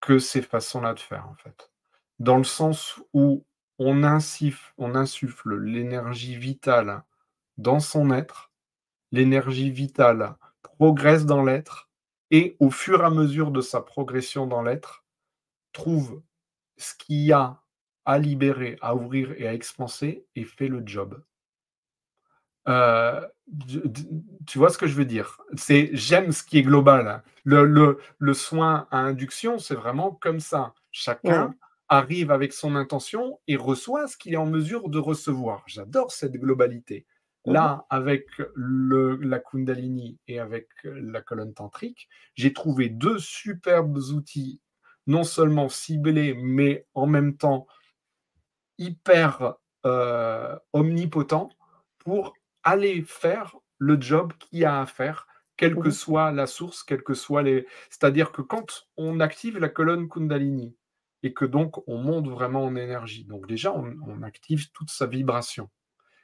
que 0.00 0.18
ces 0.18 0.42
façons-là 0.42 0.94
de 0.94 1.00
faire, 1.00 1.28
en 1.28 1.34
fait. 1.34 1.72
Dans 2.20 2.38
le 2.38 2.44
sens 2.44 3.00
où 3.12 3.44
on 3.78 4.04
insuffle, 4.04 4.72
on 4.78 4.94
insuffle 4.94 5.58
l'énergie 5.58 6.36
vitale 6.36 7.02
dans 7.58 7.80
son 7.80 8.10
être, 8.10 8.50
l'énergie 9.12 9.70
vitale 9.70 10.36
progresse 10.62 11.26
dans 11.26 11.44
l'être, 11.44 11.90
et 12.30 12.56
au 12.58 12.70
fur 12.70 13.02
et 13.02 13.04
à 13.06 13.10
mesure 13.10 13.50
de 13.50 13.60
sa 13.60 13.80
progression 13.80 14.46
dans 14.46 14.62
l'être, 14.62 15.04
trouve 15.72 16.22
ce 16.76 16.94
qu'il 16.94 17.22
y 17.22 17.32
a 17.32 17.62
à 18.04 18.18
libérer, 18.18 18.78
à 18.80 18.94
ouvrir 18.94 19.32
et 19.36 19.46
à 19.46 19.54
expanser 19.54 20.26
et 20.34 20.44
fait 20.44 20.68
le 20.68 20.82
job. 20.84 21.22
Euh, 22.68 23.20
tu 24.46 24.58
vois 24.58 24.70
ce 24.70 24.78
que 24.78 24.86
je 24.86 24.94
veux 24.94 25.04
dire? 25.04 25.40
C'est 25.56 25.90
j'aime 25.92 26.32
ce 26.32 26.42
qui 26.42 26.58
est 26.58 26.62
global. 26.62 27.22
Le, 27.44 27.98
soin 28.32 28.88
à 28.90 28.98
induction, 28.98 29.58
c'est 29.58 29.74
vraiment 29.74 30.10
comme 30.12 30.40
ça. 30.40 30.74
Chacun 30.90 31.54
arrive 31.88 32.30
avec 32.30 32.52
son 32.52 32.76
intention 32.76 33.40
et 33.46 33.56
reçoit 33.56 34.08
ce 34.08 34.16
qu'il 34.16 34.34
est 34.34 34.38
en 34.38 34.46
mesure 34.46 34.88
de 34.88 34.98
recevoir. 34.98 35.62
J'adore 35.66 36.12
cette 36.12 36.36
globalité. 36.36 37.06
Là, 37.44 37.86
avec 37.90 38.26
le, 38.56 39.14
la 39.16 39.38
Kundalini 39.38 40.18
et 40.26 40.40
avec 40.40 40.68
la 40.82 41.22
colonne 41.22 41.54
tantrique, 41.54 42.08
j'ai 42.34 42.52
trouvé 42.52 42.88
deux 42.88 43.20
superbes 43.20 43.98
outils, 43.98 44.60
non 45.06 45.22
seulement 45.22 45.68
ciblés, 45.68 46.34
mais 46.34 46.86
en 46.94 47.06
même 47.06 47.36
temps 47.36 47.68
hyper 48.78 49.54
euh, 49.84 50.58
omnipotents 50.72 51.50
pour 51.98 52.34
aller 52.64 53.02
faire 53.02 53.54
le 53.78 54.00
job 54.00 54.32
qu'il 54.40 54.58
y 54.58 54.64
a 54.64 54.80
à 54.80 54.86
faire, 54.86 55.28
quelle 55.56 55.76
que 55.76 55.90
soit 55.90 56.32
la 56.32 56.48
source, 56.48 56.82
quelle 56.82 57.04
que 57.04 57.14
soit 57.14 57.42
les. 57.42 57.64
C'est-à-dire 57.90 58.32
que 58.32 58.42
quand 58.42 58.88
on 58.96 59.20
active 59.20 59.58
la 59.58 59.68
colonne 59.68 60.08
Kundalini 60.08 60.74
et 61.26 61.34
que 61.34 61.44
donc 61.44 61.86
on 61.88 61.98
monte 61.98 62.28
vraiment 62.28 62.64
en 62.64 62.76
énergie, 62.76 63.24
donc 63.24 63.48
déjà 63.48 63.72
on, 63.74 64.22
active 64.22 64.70
toute 64.70 64.90
sa 64.90 65.06
vibration, 65.06 65.68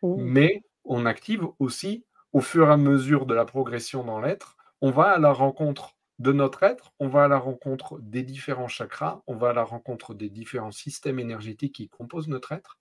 mais 0.02 0.62
on 0.84 1.06
active 1.06 1.44
aussi 1.58 2.06
au 2.32 2.40
fur 2.40 2.68
et 2.68 2.72
à 2.72 2.76
mesure 2.76 3.26
de 3.26 3.34
la 3.34 3.44
progression 3.44 4.04
dans 4.04 4.20
l'être, 4.20 4.56
on 4.80 4.92
va 4.92 5.10
à 5.10 5.18
la 5.18 5.32
rencontre 5.32 5.96
de 6.20 6.30
notre 6.32 6.62
être, 6.62 6.92
on 7.00 7.08
va 7.08 7.24
à 7.24 7.28
la 7.28 7.38
rencontre 7.38 7.98
des 8.00 8.22
différents 8.22 8.68
chakras, 8.68 9.22
on 9.26 9.34
va 9.34 9.50
à 9.50 9.52
la 9.52 9.64
rencontre 9.64 10.14
des 10.14 10.30
différents 10.30 10.70
systèmes 10.70 11.18
énergétiques 11.18 11.74
qui 11.74 11.88
composent 11.88 12.28
notre 12.28 12.52
être. 12.52 12.78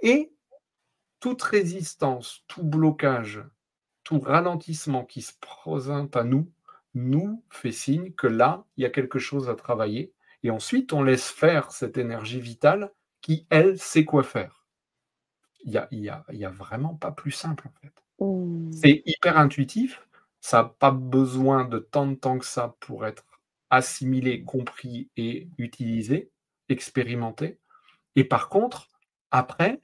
Et 0.00 0.32
toute 1.20 1.42
résistance, 1.42 2.42
tout 2.48 2.64
blocage, 2.64 3.44
tout 4.02 4.18
ralentissement 4.18 5.04
qui 5.04 5.20
se 5.20 5.34
présente 5.40 6.16
à 6.16 6.24
nous, 6.24 6.50
nous 6.94 7.44
fait 7.50 7.72
signe 7.72 8.12
que 8.12 8.28
là, 8.28 8.64
il 8.78 8.82
y 8.82 8.86
a 8.86 8.90
quelque 8.90 9.18
chose 9.18 9.50
à 9.50 9.54
travailler. 9.54 10.14
Et 10.44 10.50
ensuite, 10.50 10.92
on 10.92 11.02
laisse 11.02 11.28
faire 11.28 11.72
cette 11.72 11.98
énergie 11.98 12.40
vitale 12.40 12.92
qui, 13.20 13.46
elle, 13.50 13.78
sait 13.78 14.04
quoi 14.04 14.22
faire. 14.22 14.64
Il 15.64 15.72
n'y 15.72 15.78
a, 15.78 15.88
y 15.90 16.08
a, 16.08 16.24
y 16.30 16.44
a, 16.44 16.50
vraiment 16.50 16.94
pas 16.94 17.10
plus 17.10 17.32
simple, 17.32 17.66
en 17.66 17.72
fait. 17.80 18.04
Mmh. 18.20 18.72
C'est 18.72 19.02
hyper 19.06 19.38
intuitif. 19.38 20.06
Ça 20.40 20.62
n'a 20.62 20.68
pas 20.68 20.90
besoin 20.92 21.64
de 21.64 21.78
tant 21.78 22.06
de 22.06 22.14
temps 22.14 22.38
que 22.38 22.44
ça 22.44 22.76
pour 22.80 23.06
être 23.06 23.24
assimilé, 23.70 24.44
compris 24.44 25.08
et 25.16 25.48
utilisé, 25.58 26.30
expérimenté. 26.68 27.58
Et 28.14 28.24
par 28.24 28.48
contre, 28.48 28.88
après, 29.30 29.80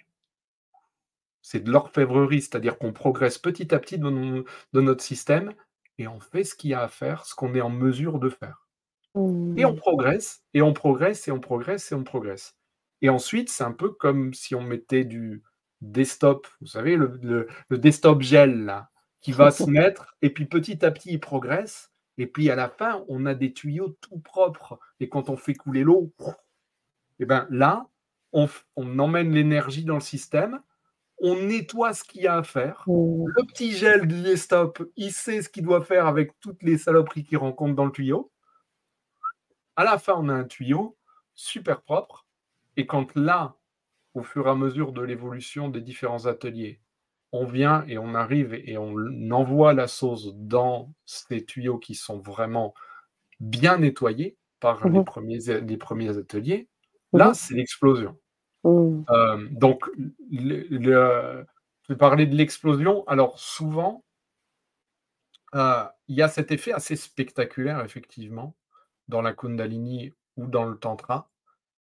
c'est 1.43 1.61
de 1.65 1.71
l'orfèvrerie, 1.71 2.43
c'est-à-dire 2.43 2.79
qu'on 2.79 2.93
progresse 2.93 3.39
petit 3.39 3.75
à 3.75 3.79
petit 3.79 3.99
dans, 3.99 4.11
notre 4.75 5.03
système 5.03 5.53
et 5.99 6.07
on 6.07 6.21
fait 6.21 6.45
ce 6.45 6.55
qu'il 6.55 6.71
y 6.71 6.75
a 6.75 6.83
à 6.83 6.89
faire, 6.89 7.25
ce 7.27 7.35
qu'on 7.35 7.55
est 7.55 7.61
en 7.61 7.71
mesure 7.71 8.19
de 8.19 8.29
faire. 8.29 8.67
Et 9.17 9.65
on 9.65 9.73
mmh. 9.73 9.77
progresse, 9.77 10.45
et 10.55 10.63
on 10.63 10.73
progresse, 10.73 11.27
et 11.27 11.33
on 11.33 11.41
progresse, 11.41 11.91
et 11.91 11.95
on 11.95 12.05
progresse. 12.05 12.57
Et 13.03 13.09
ensuite, 13.09 13.49
c'est 13.49 13.65
un 13.65 13.73
peu 13.73 13.91
comme 13.91 14.35
si 14.35 14.55
on 14.55 14.63
mettait 14.63 15.05
du 15.05 15.43
desktop, 15.81 16.47
vous 16.61 16.67
savez, 16.67 16.97
le, 16.97 17.49
desktop 17.71 18.23
gel, 18.23 18.65
là, 18.65 18.91
qui 19.21 19.33
va 19.33 19.51
se 19.51 19.65
mettre, 19.71 20.17
et 20.23 20.31
puis 20.31 20.47
petit 20.47 20.85
à 20.85 20.91
petit, 20.91 21.13
il 21.13 21.21
progresse, 21.21 21.91
et 22.19 22.27
puis 22.27 22.51
à 22.51 22.57
la 22.57 22.69
fin, 22.69 23.05
on 23.09 23.27
a 23.27 23.35
des 23.35 23.53
tuyaux 23.53 23.97
tout 24.01 24.21
propres, 24.21 24.79
et 25.01 25.09
quand 25.09 25.29
on 25.29 25.37
fait 25.37 25.55
couler 25.55 25.83
l'eau, 25.83 26.13
et 27.19 27.25
bien 27.25 27.47
là, 27.51 27.89
on, 28.33 28.49
on 28.77 28.99
emmène 29.01 29.33
l'énergie 29.33 29.85
dans 29.85 29.95
le 29.95 30.01
système, 30.01 30.61
on 31.23 31.35
nettoie 31.35 31.93
ce 31.95 32.05
qu'il 32.05 32.23
y 32.23 32.27
a 32.27 32.37
à 32.37 32.43
faire. 32.43 32.85
Mmh. 32.87 33.25
Le 33.27 33.47
petit 33.47 33.73
gel 33.73 34.07
du 34.07 34.37
stop, 34.37 34.83
il 34.97 35.11
sait 35.11 35.43
ce 35.43 35.49
qu'il 35.49 35.65
doit 35.65 35.85
faire 35.85 36.07
avec 36.07 36.39
toutes 36.41 36.63
les 36.63 36.79
saloperies 36.79 37.25
qu'il 37.25 37.39
rencontre 37.39 37.75
dans 37.75 37.85
le 37.87 37.93
tuyau. 37.93 38.31
À 39.77 39.85
la 39.85 39.99
fin, 39.99 40.15
on 40.17 40.29
a 40.29 40.35
un 40.35 40.45
tuyau 40.45 40.97
super 41.35 41.83
propre. 41.83 42.27
Et 42.77 42.87
quand 42.87 43.15
là, 43.15 43.57
au 44.15 44.23
fur 44.23 44.47
et 44.47 44.51
à 44.51 44.55
mesure 44.55 44.93
de 44.93 45.03
l'évolution 45.03 45.69
des 45.69 45.81
différents 45.81 46.27
ateliers, 46.27 46.81
on 47.33 47.45
vient 47.45 47.85
et 47.87 47.99
on 47.99 48.15
arrive 48.15 48.55
et 48.55 48.77
on 48.77 48.97
envoie 49.31 49.73
la 49.73 49.87
sauce 49.87 50.35
dans 50.35 50.93
ces 51.07 51.45
tuyaux 51.45 51.79
qui 51.79 51.95
sont 51.95 52.19
vraiment 52.19 52.75
bien 53.39 53.79
nettoyés 53.79 54.37
par 54.59 54.87
les, 54.89 55.03
premiers, 55.05 55.39
les 55.39 55.77
premiers 55.77 56.19
ateliers, 56.19 56.69
là, 57.13 57.31
mmh. 57.31 57.35
c'est 57.35 57.55
l'explosion. 57.55 58.19
Mmh. 58.65 59.03
Euh, 59.09 59.49
donc, 59.51 59.85
je 60.31 61.47
vais 61.89 61.97
parler 61.97 62.27
de 62.27 62.37
l'explosion. 62.37 63.07
Alors, 63.07 63.39
souvent, 63.39 64.05
euh, 65.55 65.85
il 66.09 66.17
y 66.17 66.23
a 66.23 66.29
cet 66.29 66.53
effet 66.53 66.73
assez 66.73 66.95
spectaculaire, 66.95 67.83
effectivement, 67.85 68.55
dans 69.11 69.21
la 69.23 69.35
Kundalini 69.35 70.15
ou 70.37 70.47
dans 70.47 70.65
le 70.65 70.79
Tantra. 70.79 71.29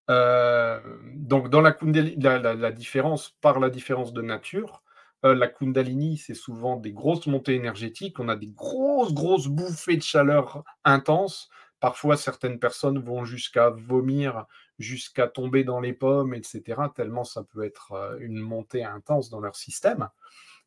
Euh, 0.10 0.82
donc, 1.16 1.50
dans 1.50 1.62
la 1.62 1.72
Kundalini, 1.72 2.22
la, 2.22 2.72
différence, 2.72 3.38
par 3.42 3.60
la 3.60 3.70
différence 3.70 4.12
de 4.12 4.22
nature, 4.22 4.84
la 5.24 5.48
Kundalini, 5.48 6.18
c'est 6.18 6.34
souvent 6.34 6.78
des 6.78 6.92
grosses 6.94 7.28
montées 7.28 7.56
énergétiques. 7.56 8.20
On 8.20 8.30
a 8.30 8.36
des 8.36 8.48
grosses, 8.48 9.14
grosses 9.14 9.48
bouffées 9.48 9.98
de 9.98 10.02
chaleur 10.02 10.64
intenses. 10.84 11.50
Parfois, 11.80 12.18
certaines 12.18 12.60
personnes 12.60 13.00
vont 13.00 13.26
jusqu'à 13.26 13.70
vomir 13.70 14.46
jusqu'à 14.80 15.28
tomber 15.28 15.64
dans 15.64 15.80
les 15.80 15.94
pommes, 15.94 16.34
etc., 16.34 16.82
tellement 16.96 17.26
ça 17.26 17.44
peut 17.44 17.64
être 17.64 17.92
euh, 17.92 18.18
une 18.22 18.40
montée 18.40 18.84
intense 18.84 19.30
dans 19.30 19.42
leur 19.42 19.56
système. 19.56 20.10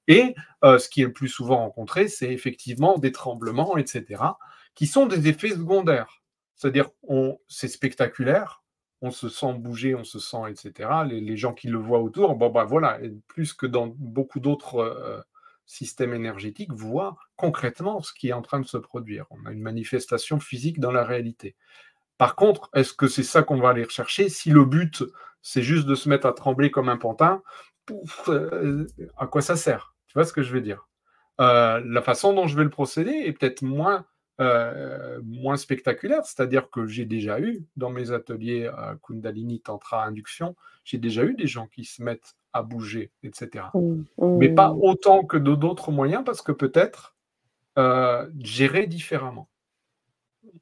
Et 0.07 0.35
euh, 0.65 0.79
ce 0.79 0.89
qui 0.89 1.01
est 1.01 1.07
le 1.07 1.13
plus 1.13 1.29
souvent 1.29 1.59
rencontré, 1.59 2.09
c'est 2.09 2.33
effectivement 2.33 2.99
des 2.99 3.13
tremblements, 3.13 3.77
etc., 3.77 4.23
qui 4.75 4.87
sont 4.87 5.07
des 5.07 5.29
effets 5.29 5.51
secondaires. 5.51 6.22
C'est-à-dire, 6.57 6.91
c'est 7.49 7.69
spectaculaire, 7.69 8.63
on 9.01 9.11
se 9.11 9.29
sent 9.29 9.55
bouger, 9.55 9.95
on 9.95 10.05
se 10.05 10.19
sent, 10.19 10.49
etc. 10.49 10.91
Les, 11.07 11.37
gens 11.37 11.53
qui 11.53 11.69
le 11.69 11.79
voient 11.79 12.01
autour, 12.01 12.37
bon, 12.37 12.51
ben 12.51 12.65
voilà, 12.65 12.99
plus 13.27 13.53
que 13.53 13.67
dans 13.67 13.89
beaucoup 13.89 14.39
d'autres 14.39 14.77
euh, 14.77 15.21
systèmes 15.67 16.15
énergétiques, 16.15 16.73
voient 16.73 17.17
concrètement 17.37 18.01
ce 18.01 18.13
qui 18.13 18.29
est 18.29 18.33
en 18.33 18.43
train 18.43 18.61
de 18.61 18.67
se 18.67 18.77
produire. 18.77 19.27
On 19.31 19.45
a 19.47 19.51
une 19.51 19.63
manifestation 19.63 20.39
physique 20.39 20.79
dans 20.79 20.93
la 20.93 21.05
réalité. 21.05 21.57
Par 22.17 22.37
contre, 22.37 22.71
est-ce 22.75 22.93
que 22.93 23.09
c'est 23.09 23.25
ça 23.25 23.43
qu'on 23.43 23.59
va 23.59 23.71
aller 23.71 23.83
rechercher? 23.83 24.29
Si 24.29 24.51
le 24.51 24.65
but, 24.65 25.03
c'est 25.43 25.63
juste 25.63 25.87
de 25.87 25.97
se 25.97 26.09
mettre 26.09 26.27
à 26.27 26.33
trembler 26.33 26.71
comme 26.71 26.89
un 26.89 26.97
pantin, 26.97 27.43
euh, 28.29 28.87
à 29.19 29.27
quoi 29.27 29.43
ça 29.43 29.57
sert? 29.57 29.97
Tu 30.07 30.15
vois 30.15 30.25
ce 30.25 30.33
que 30.33 30.43
je 30.43 30.53
veux 30.53 30.61
dire? 30.61 30.89
Euh, 31.41 31.83
La 31.85 32.03
façon 32.03 32.33
dont 32.33 32.47
je 32.47 32.57
vais 32.57 32.63
le 32.63 32.71
procéder 32.71 33.11
est 33.11 33.33
peut-être 33.33 33.63
moins, 33.63 34.07
euh, 34.43 35.21
moins 35.25 35.57
spectaculaire, 35.57 36.25
c'est-à-dire 36.25 36.71
que 36.71 36.87
j'ai 36.87 37.05
déjà 37.05 37.41
eu 37.41 37.65
dans 37.77 37.91
mes 37.91 38.11
ateliers 38.11 38.71
Kundalini 39.03 39.61
Tantra 39.61 40.05
Induction, 40.05 40.57
j'ai 40.85 40.99
déjà 40.99 41.25
eu 41.25 41.35
des 41.35 41.47
gens 41.47 41.67
qui 41.67 41.85
se 41.85 42.03
mettent 42.03 42.35
à 42.53 42.63
bouger, 42.63 43.11
etc. 43.23 43.67
Mmh, 43.75 44.03
Mais 44.39 44.49
pas 44.51 44.73
mmh. 44.73 44.79
autant 44.83 45.25
que 45.25 45.37
d'autres 45.37 45.91
moyens, 45.91 46.23
parce 46.25 46.43
que 46.43 46.53
peut-être 46.53 47.17
gérer 48.39 48.87
différemment 48.87 49.49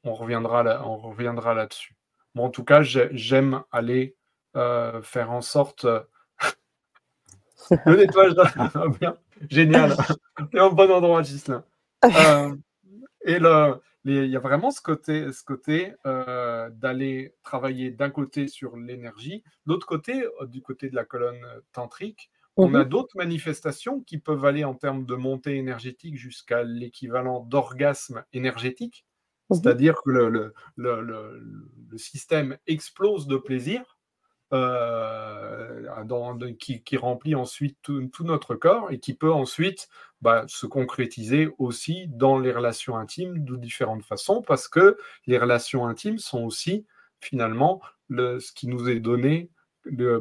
on 0.05 0.15
reviendra, 0.15 0.63
là, 0.63 0.83
on 0.87 0.97
reviendra 0.97 1.55
là-dessus. 1.55 1.97
Bon, 2.35 2.45
en 2.45 2.51
tout 2.51 2.65
cas, 2.65 2.83
j'aime 2.83 3.63
aller 3.73 4.17
euh, 4.57 5.03
faire 5.03 5.31
en 5.31 5.41
sorte. 5.41 5.85
Euh, 5.85 6.01
le 7.87 7.97
nettoyage 7.97 8.35
bien. 9.01 9.17
Génial. 9.49 9.97
T'es 10.53 10.61
au 10.61 10.73
bon 10.73 10.91
endroit, 10.91 11.23
Gislain. 11.23 11.65
Euh, 13.29 13.75
et 14.07 14.17
il 14.17 14.31
y 14.31 14.37
a 14.37 14.41
vraiment 14.41 14.71
ce 14.71 14.81
côté, 14.81 15.31
ce 15.33 15.45
côté 15.45 15.93
d'aller 16.05 17.35
travailler 17.43 17.91
d'un 17.91 18.11
côté 18.11 18.49
sur 18.49 18.77
l'énergie, 18.77 19.45
l'autre 19.67 19.87
côté, 19.87 20.25
du 20.47 20.63
côté 20.63 20.89
de 20.89 20.97
la 20.97 21.05
colonne 21.05 21.45
tantrique, 21.73 22.31
on 22.57 22.75
a 22.75 22.85
mhm. 22.85 22.89
d'autres 22.89 23.17
manifestations 23.17 24.01
qui 24.01 24.19
peuvent 24.19 24.45
aller 24.45 24.65
en 24.65 24.75
termes 24.75 25.07
de 25.07 25.15
montée 25.15 25.57
énergétique 25.57 26.17
jusqu'à 26.17 26.63
l'équivalent 26.63 27.41
d'orgasme 27.41 28.25
énergétique. 28.33 29.07
Mmh 29.49 29.55
C'est-à-dire 29.55 29.95
que 30.05 30.11
le, 30.11 30.55
le, 30.77 31.99
système 31.99 32.57
explose 32.67 33.27
de 33.27 33.37
plaisir, 33.37 33.99
euh, 34.53 35.91
qui, 36.59 36.97
remplit 36.97 37.35
ensuite 37.35 37.79
tout, 37.83 38.11
notre 38.21 38.55
corps 38.55 38.91
et 38.91 38.99
qui 38.99 39.15
peut 39.15 39.33
ensuite 39.33 39.89
bah, 40.23 40.45
se 40.49 40.67
concrétiser 40.67 41.49
aussi 41.59 42.07
dans 42.09 42.39
les 42.39 42.53
relations 42.53 42.97
intimes 42.97 43.45
de 43.45 43.57
différentes 43.57 44.05
façons, 44.05 44.43
parce 44.43 44.69
que 44.69 44.97
les 45.27 45.39
relations 45.39 45.87
intimes 45.87 46.19
sont 46.19 46.43
aussi 46.45 46.87
finalement 47.21 47.81
ce 48.11 48.53
qui 48.53 48.67
nous 48.67 48.89
est 48.89 49.01
donné 49.01 49.51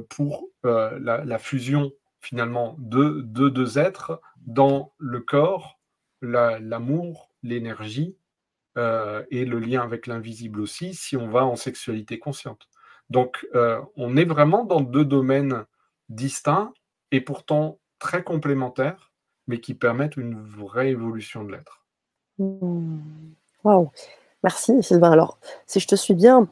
pour 0.10 0.48
euh, 0.66 0.98
la, 1.00 1.40
fusion 1.40 1.92
finalement 2.20 2.76
de, 2.80 3.22
deux 3.22 3.80
êtres 3.80 4.22
dans 4.46 4.94
le 4.98 5.20
corps, 5.20 5.80
l'amour, 6.22 7.32
l'énergie 7.44 8.16
euh, 8.78 9.24
et 9.32 9.46
le 9.46 9.60
lien 9.60 9.82
avec 9.82 10.08
l'invisible 10.08 10.62
aussi, 10.62 10.94
si 10.94 11.18
on 11.18 11.30
va 11.30 11.46
en 11.46 11.56
sexualité 11.56 12.20
consciente. 12.20 12.69
Donc, 13.10 13.48
euh, 13.56 13.82
on 13.96 14.18
est 14.18 14.26
vraiment 14.26 14.64
dans 14.64 14.82
deux 14.82 15.06
domaines 15.06 15.66
distincts 16.10 16.74
et 17.12 17.22
pourtant 17.22 17.80
très 17.98 18.24
complémentaires, 18.24 19.12
mais 19.48 19.60
qui 19.60 19.74
permettent 19.74 20.18
une 20.18 20.40
vraie 20.42 20.90
évolution 20.90 21.44
de 21.44 21.52
l'être. 21.54 21.86
Mmh. 22.38 23.00
Waouh, 23.64 23.92
merci 24.44 24.82
Sylvain. 24.84 25.12
Alors, 25.12 25.40
si 25.66 25.80
je 25.80 25.88
te 25.88 25.96
suis 25.96 26.14
bien, 26.14 26.48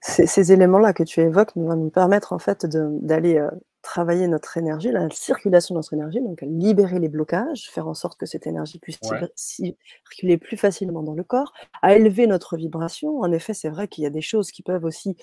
ces, 0.00 0.52
éléments-là 0.52 0.92
que 0.92 1.04
tu 1.04 1.20
évoques 1.20 1.52
vont 1.56 1.76
nous 1.76 1.90
permettre 1.90 2.32
en 2.32 2.38
fait 2.38 2.66
d'aller 2.66 3.38
euh, 3.38 3.50
travailler 3.82 4.28
notre 4.28 4.56
énergie, 4.56 4.90
la 4.90 5.08
circulation 5.10 5.74
de 5.74 5.78
notre 5.78 5.92
énergie, 5.92 6.20
donc 6.20 6.40
libérer 6.42 6.98
les 6.98 7.08
blocages, 7.08 7.68
faire 7.70 7.88
en 7.88 7.94
sorte 7.94 8.18
que 8.18 8.26
cette 8.26 8.46
énergie 8.46 8.78
puisse 8.78 9.00
circuler 9.34 10.38
plus 10.38 10.56
facilement 10.56 11.02
dans 11.02 11.14
le 11.14 11.24
corps, 11.24 11.52
à 11.82 11.94
élever 11.94 12.26
notre 12.26 12.56
vibration. 12.56 13.20
En 13.20 13.32
effet, 13.32 13.54
c'est 13.54 13.68
vrai 13.68 13.88
qu'il 13.88 14.04
y 14.04 14.06
a 14.06 14.10
des 14.10 14.20
choses 14.20 14.50
qui 14.52 14.62
peuvent 14.62 14.84
aussi 14.84 15.16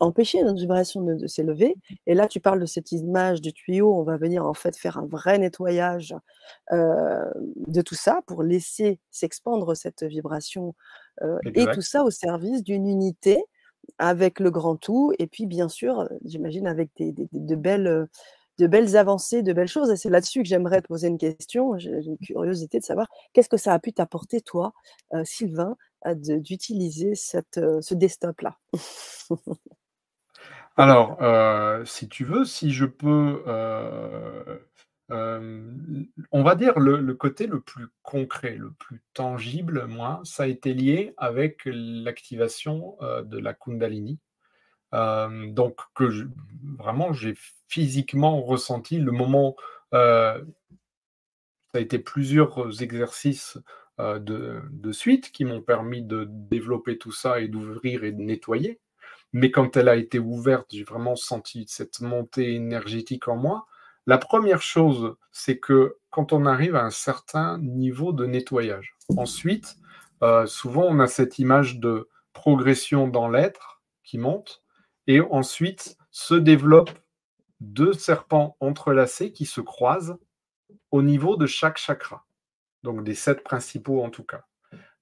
empêcher 0.00 0.42
notre 0.42 0.58
vibration 0.58 1.02
de, 1.02 1.26
s'élever. 1.26 1.76
Et 2.06 2.14
là, 2.14 2.26
tu 2.28 2.40
parles 2.40 2.60
de 2.60 2.66
cette 2.66 2.92
image 2.92 3.42
du 3.42 3.52
tuyau, 3.52 3.94
on 3.94 4.02
va 4.02 4.16
venir 4.16 4.46
en 4.46 4.54
fait 4.54 4.76
faire 4.76 4.96
un 4.98 5.06
vrai 5.06 5.38
nettoyage 5.38 6.14
de 6.72 7.82
tout 7.82 7.94
ça 7.94 8.20
pour 8.26 8.42
laisser 8.42 8.98
s'expandre 9.10 9.74
cette 9.74 10.02
vibration 10.02 10.74
et 11.54 11.66
tout 11.66 11.82
ça 11.82 12.04
au 12.04 12.10
service 12.10 12.62
d'une 12.62 12.86
unité 12.86 13.44
avec 13.98 14.40
le 14.40 14.50
grand 14.50 14.76
tout, 14.76 15.12
et 15.18 15.26
puis 15.26 15.46
bien 15.46 15.68
sûr, 15.68 16.08
j'imagine 16.24 16.66
avec 16.66 16.90
des, 16.96 17.12
de, 17.12 17.54
belles, 17.54 18.08
de 18.58 18.66
belles 18.66 18.96
avancées, 18.96 19.42
de 19.42 19.52
belles 19.52 19.68
choses. 19.68 19.90
Et 19.90 19.96
c'est 19.96 20.10
là-dessus 20.10 20.42
que 20.42 20.48
j'aimerais 20.48 20.82
te 20.82 20.88
poser 20.88 21.08
une 21.08 21.18
question. 21.18 21.78
J'ai 21.78 21.90
une 21.90 22.18
curiosité 22.18 22.78
de 22.78 22.84
savoir 22.84 23.08
qu'est-ce 23.32 23.48
que 23.48 23.56
ça 23.56 23.72
a 23.72 23.78
pu 23.78 23.92
t'apporter, 23.92 24.40
toi, 24.40 24.72
Sylvain, 25.24 25.76
d'utiliser 26.14 27.14
ce 27.14 27.94
desktop-là? 27.94 28.58
Alors, 30.76 31.16
si 31.86 32.08
tu 32.08 32.24
veux, 32.24 32.44
si 32.44 32.70
je 32.70 32.84
peux 32.84 33.42
on 35.08 36.42
va 36.42 36.54
dire 36.54 36.78
le, 36.78 37.14
côté 37.14 37.46
le 37.46 37.60
plus 37.60 37.86
concret, 38.02 38.56
le 38.56 38.72
plus 38.72 39.02
tangible, 39.14 39.86
moi, 39.86 40.20
ça 40.24 40.44
a 40.44 40.46
été 40.46 40.74
lié 40.74 41.14
avec 41.16 41.62
l'activation 41.64 42.96
de 43.00 43.38
la 43.38 43.54
Kundalini. 43.54 44.18
donc, 44.92 45.80
que 45.94 46.28
vraiment, 46.78 47.12
j'ai 47.12 47.34
physiquement 47.68 48.42
ressenti 48.42 48.98
le 48.98 49.12
moment. 49.12 49.56
ça 49.92 50.40
a 51.74 51.80
été 51.80 51.98
plusieurs 51.98 52.82
exercices 52.82 53.58
de, 53.98 54.60
de, 54.70 54.92
suite 54.92 55.30
qui 55.30 55.44
m'ont 55.44 55.62
permis 55.62 56.02
de 56.02 56.26
développer 56.28 56.98
tout 56.98 57.12
ça 57.12 57.40
et 57.40 57.48
d'ouvrir 57.48 58.04
et 58.04 58.12
de 58.12 58.20
nettoyer. 58.20 58.80
Mais 59.32 59.50
quand 59.50 59.76
elle 59.76 59.88
a 59.88 59.96
été 59.96 60.18
ouverte, 60.18 60.68
j'ai 60.70 60.84
vraiment 60.84 61.16
senti 61.16 61.64
cette 61.68 62.00
montée 62.00 62.54
énergétique 62.54 63.28
en 63.28 63.36
moi. 63.36 63.66
La 64.06 64.18
première 64.18 64.62
chose, 64.62 65.16
c'est 65.32 65.58
que 65.58 65.96
quand 66.10 66.32
on 66.32 66.46
arrive 66.46 66.76
à 66.76 66.84
un 66.84 66.90
certain 66.90 67.58
niveau 67.58 68.12
de 68.12 68.24
nettoyage, 68.24 68.96
ensuite, 69.16 69.76
euh, 70.22 70.46
souvent 70.46 70.84
on 70.84 71.00
a 71.00 71.08
cette 71.08 71.38
image 71.38 71.78
de 71.80 72.08
progression 72.32 73.08
dans 73.08 73.28
l'être 73.28 73.82
qui 74.04 74.18
monte, 74.18 74.62
et 75.08 75.20
ensuite 75.20 75.96
se 76.10 76.34
développent 76.34 76.98
deux 77.60 77.92
serpents 77.92 78.56
entrelacés 78.60 79.32
qui 79.32 79.44
se 79.44 79.60
croisent 79.60 80.18
au 80.90 81.02
niveau 81.02 81.36
de 81.36 81.46
chaque 81.46 81.78
chakra, 81.78 82.26
donc 82.82 83.02
des 83.02 83.14
sept 83.14 83.42
principaux 83.42 84.04
en 84.04 84.10
tout 84.10 84.24
cas. 84.24 84.44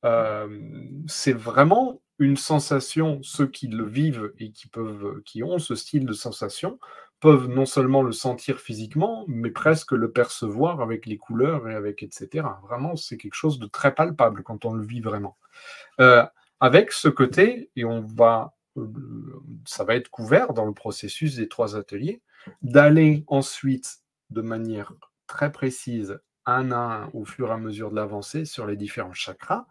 Euh, 0.04 0.60
c'est 1.06 1.32
vraiment 1.32 2.00
une 2.18 2.36
sensation, 2.36 3.20
ceux 3.22 3.46
qui 3.46 3.68
le 3.68 3.84
vivent 3.84 4.32
et 4.38 4.50
qui 4.52 4.68
peuvent, 4.68 5.22
qui 5.24 5.42
ont 5.42 5.58
ce 5.58 5.74
style 5.74 6.06
de 6.06 6.12
sensation, 6.12 6.78
peuvent 7.24 7.48
non 7.48 7.64
seulement 7.64 8.02
le 8.02 8.12
sentir 8.12 8.60
physiquement, 8.60 9.24
mais 9.28 9.50
presque 9.50 9.92
le 9.92 10.12
percevoir 10.12 10.82
avec 10.82 11.06
les 11.06 11.16
couleurs 11.16 11.66
et 11.70 11.74
avec 11.74 12.02
etc. 12.02 12.46
Vraiment, 12.64 12.96
c'est 12.96 13.16
quelque 13.16 13.32
chose 13.32 13.58
de 13.58 13.66
très 13.66 13.94
palpable 13.94 14.42
quand 14.42 14.66
on 14.66 14.74
le 14.74 14.84
vit 14.84 15.00
vraiment. 15.00 15.38
Euh, 16.02 16.22
avec 16.60 16.92
ce 16.92 17.08
côté, 17.08 17.70
et 17.76 17.87
on 17.87 18.02
va, 18.02 18.52
euh, 18.76 18.92
ça 19.64 19.84
va 19.84 19.94
être 19.94 20.10
couvert 20.10 20.52
dans 20.52 20.66
le 20.66 20.74
processus 20.74 21.37
des 21.37 21.48
trois 21.48 21.76
ateliers, 21.76 22.20
d'aller 22.60 23.24
ensuite 23.26 24.00
de 24.28 24.42
manière 24.42 24.92
très 25.26 25.50
précise, 25.50 26.20
un 26.44 26.72
à 26.72 26.76
un, 26.76 27.10
au 27.14 27.24
fur 27.24 27.48
et 27.48 27.52
à 27.52 27.56
mesure 27.56 27.90
de 27.90 27.96
l'avancée 27.96 28.44
sur 28.44 28.66
les 28.66 28.76
différents 28.76 29.14
chakras, 29.14 29.66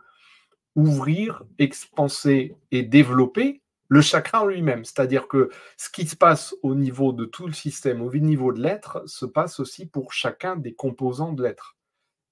ouvrir, 0.73 1.43
expanser 1.59 2.55
et 2.71 2.81
développer 2.81 3.61
le 3.89 4.01
chakra 4.01 4.43
en 4.43 4.45
lui-même. 4.47 4.85
C'est-à-dire 4.85 5.27
que 5.27 5.49
ce 5.77 5.89
qui 5.89 6.07
se 6.07 6.15
passe 6.15 6.55
au 6.63 6.75
niveau 6.75 7.13
de 7.13 7.25
tout 7.25 7.47
le 7.47 7.53
système, 7.53 8.01
au 8.01 8.11
niveau 8.11 8.51
de 8.51 8.61
l'être, 8.61 9.03
se 9.07 9.25
passe 9.25 9.59
aussi 9.59 9.85
pour 9.85 10.13
chacun 10.13 10.55
des 10.55 10.73
composants 10.73 11.33
de 11.33 11.43
l'être. 11.43 11.75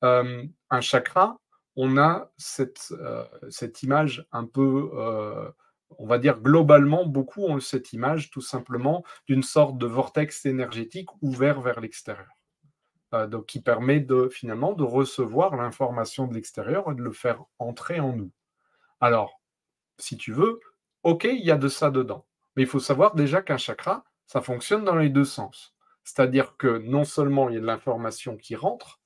Euh, 0.04 0.44
un 0.70 0.82
chakra, 0.82 1.40
on 1.76 1.98
a 1.98 2.32
cette, 2.38 2.92
euh, 2.92 3.26
image 3.84 4.26
un 4.32 4.46
peu, 4.46 4.90
euh, 4.96 5.50
on 6.00 6.08
va 6.08 6.18
dire 6.18 6.40
globalement, 6.40 7.06
beaucoup 7.06 7.46
ont 7.46 7.60
cette 7.60 7.94
image 7.94 8.32
tout 8.32 8.42
simplement 8.42 9.04
d'une 9.28 9.44
sorte 9.44 9.78
de 9.78 9.86
vortex 9.86 10.46
énergétique 10.46 11.10
ouvert 11.22 11.62
vers 11.62 11.80
l'extérieur. 11.80 12.30
donc 13.28 13.46
qui 13.48 13.62
permet 13.62 14.08
finalement 14.32 14.72
de 14.72 14.84
recevoir 14.84 15.58
l'information 15.58 16.28
de 16.28 16.34
l'extérieur 16.34 16.90
et 16.90 16.96
de 16.96 17.02
le 17.02 17.12
faire 17.12 17.44
entrer 17.60 18.00
en 18.00 18.14
nous. 18.14 18.32
Alors, 19.02 19.42
si 20.00 20.16
tu 20.16 20.32
veux, 20.32 20.62
OK, 21.04 21.24
il 21.26 21.44
y 21.46 21.52
a 21.52 21.58
de 21.58 21.68
ça 21.68 21.90
dedans. 21.92 22.26
Mais 22.56 22.64
il 22.64 22.68
faut 22.68 22.80
savoir 22.80 23.16
déjà 23.16 23.42
qu'un 23.42 23.58
chakra, 23.58 24.04
ça 24.26 24.42
fonctionne 24.42 24.84
dans 24.84 24.96
les 24.96 25.10
deux 25.10 25.26
sens. 25.26 25.74
C'est-à-dire 26.04 26.58
que 26.58 26.80
non 26.80 27.04
seulement 27.04 27.50
il 27.50 27.56
y 27.56 27.58
a 27.58 27.62
de 27.62 27.66
l'information 27.66 28.38
qui 28.38 28.56
rentre, 28.56 29.00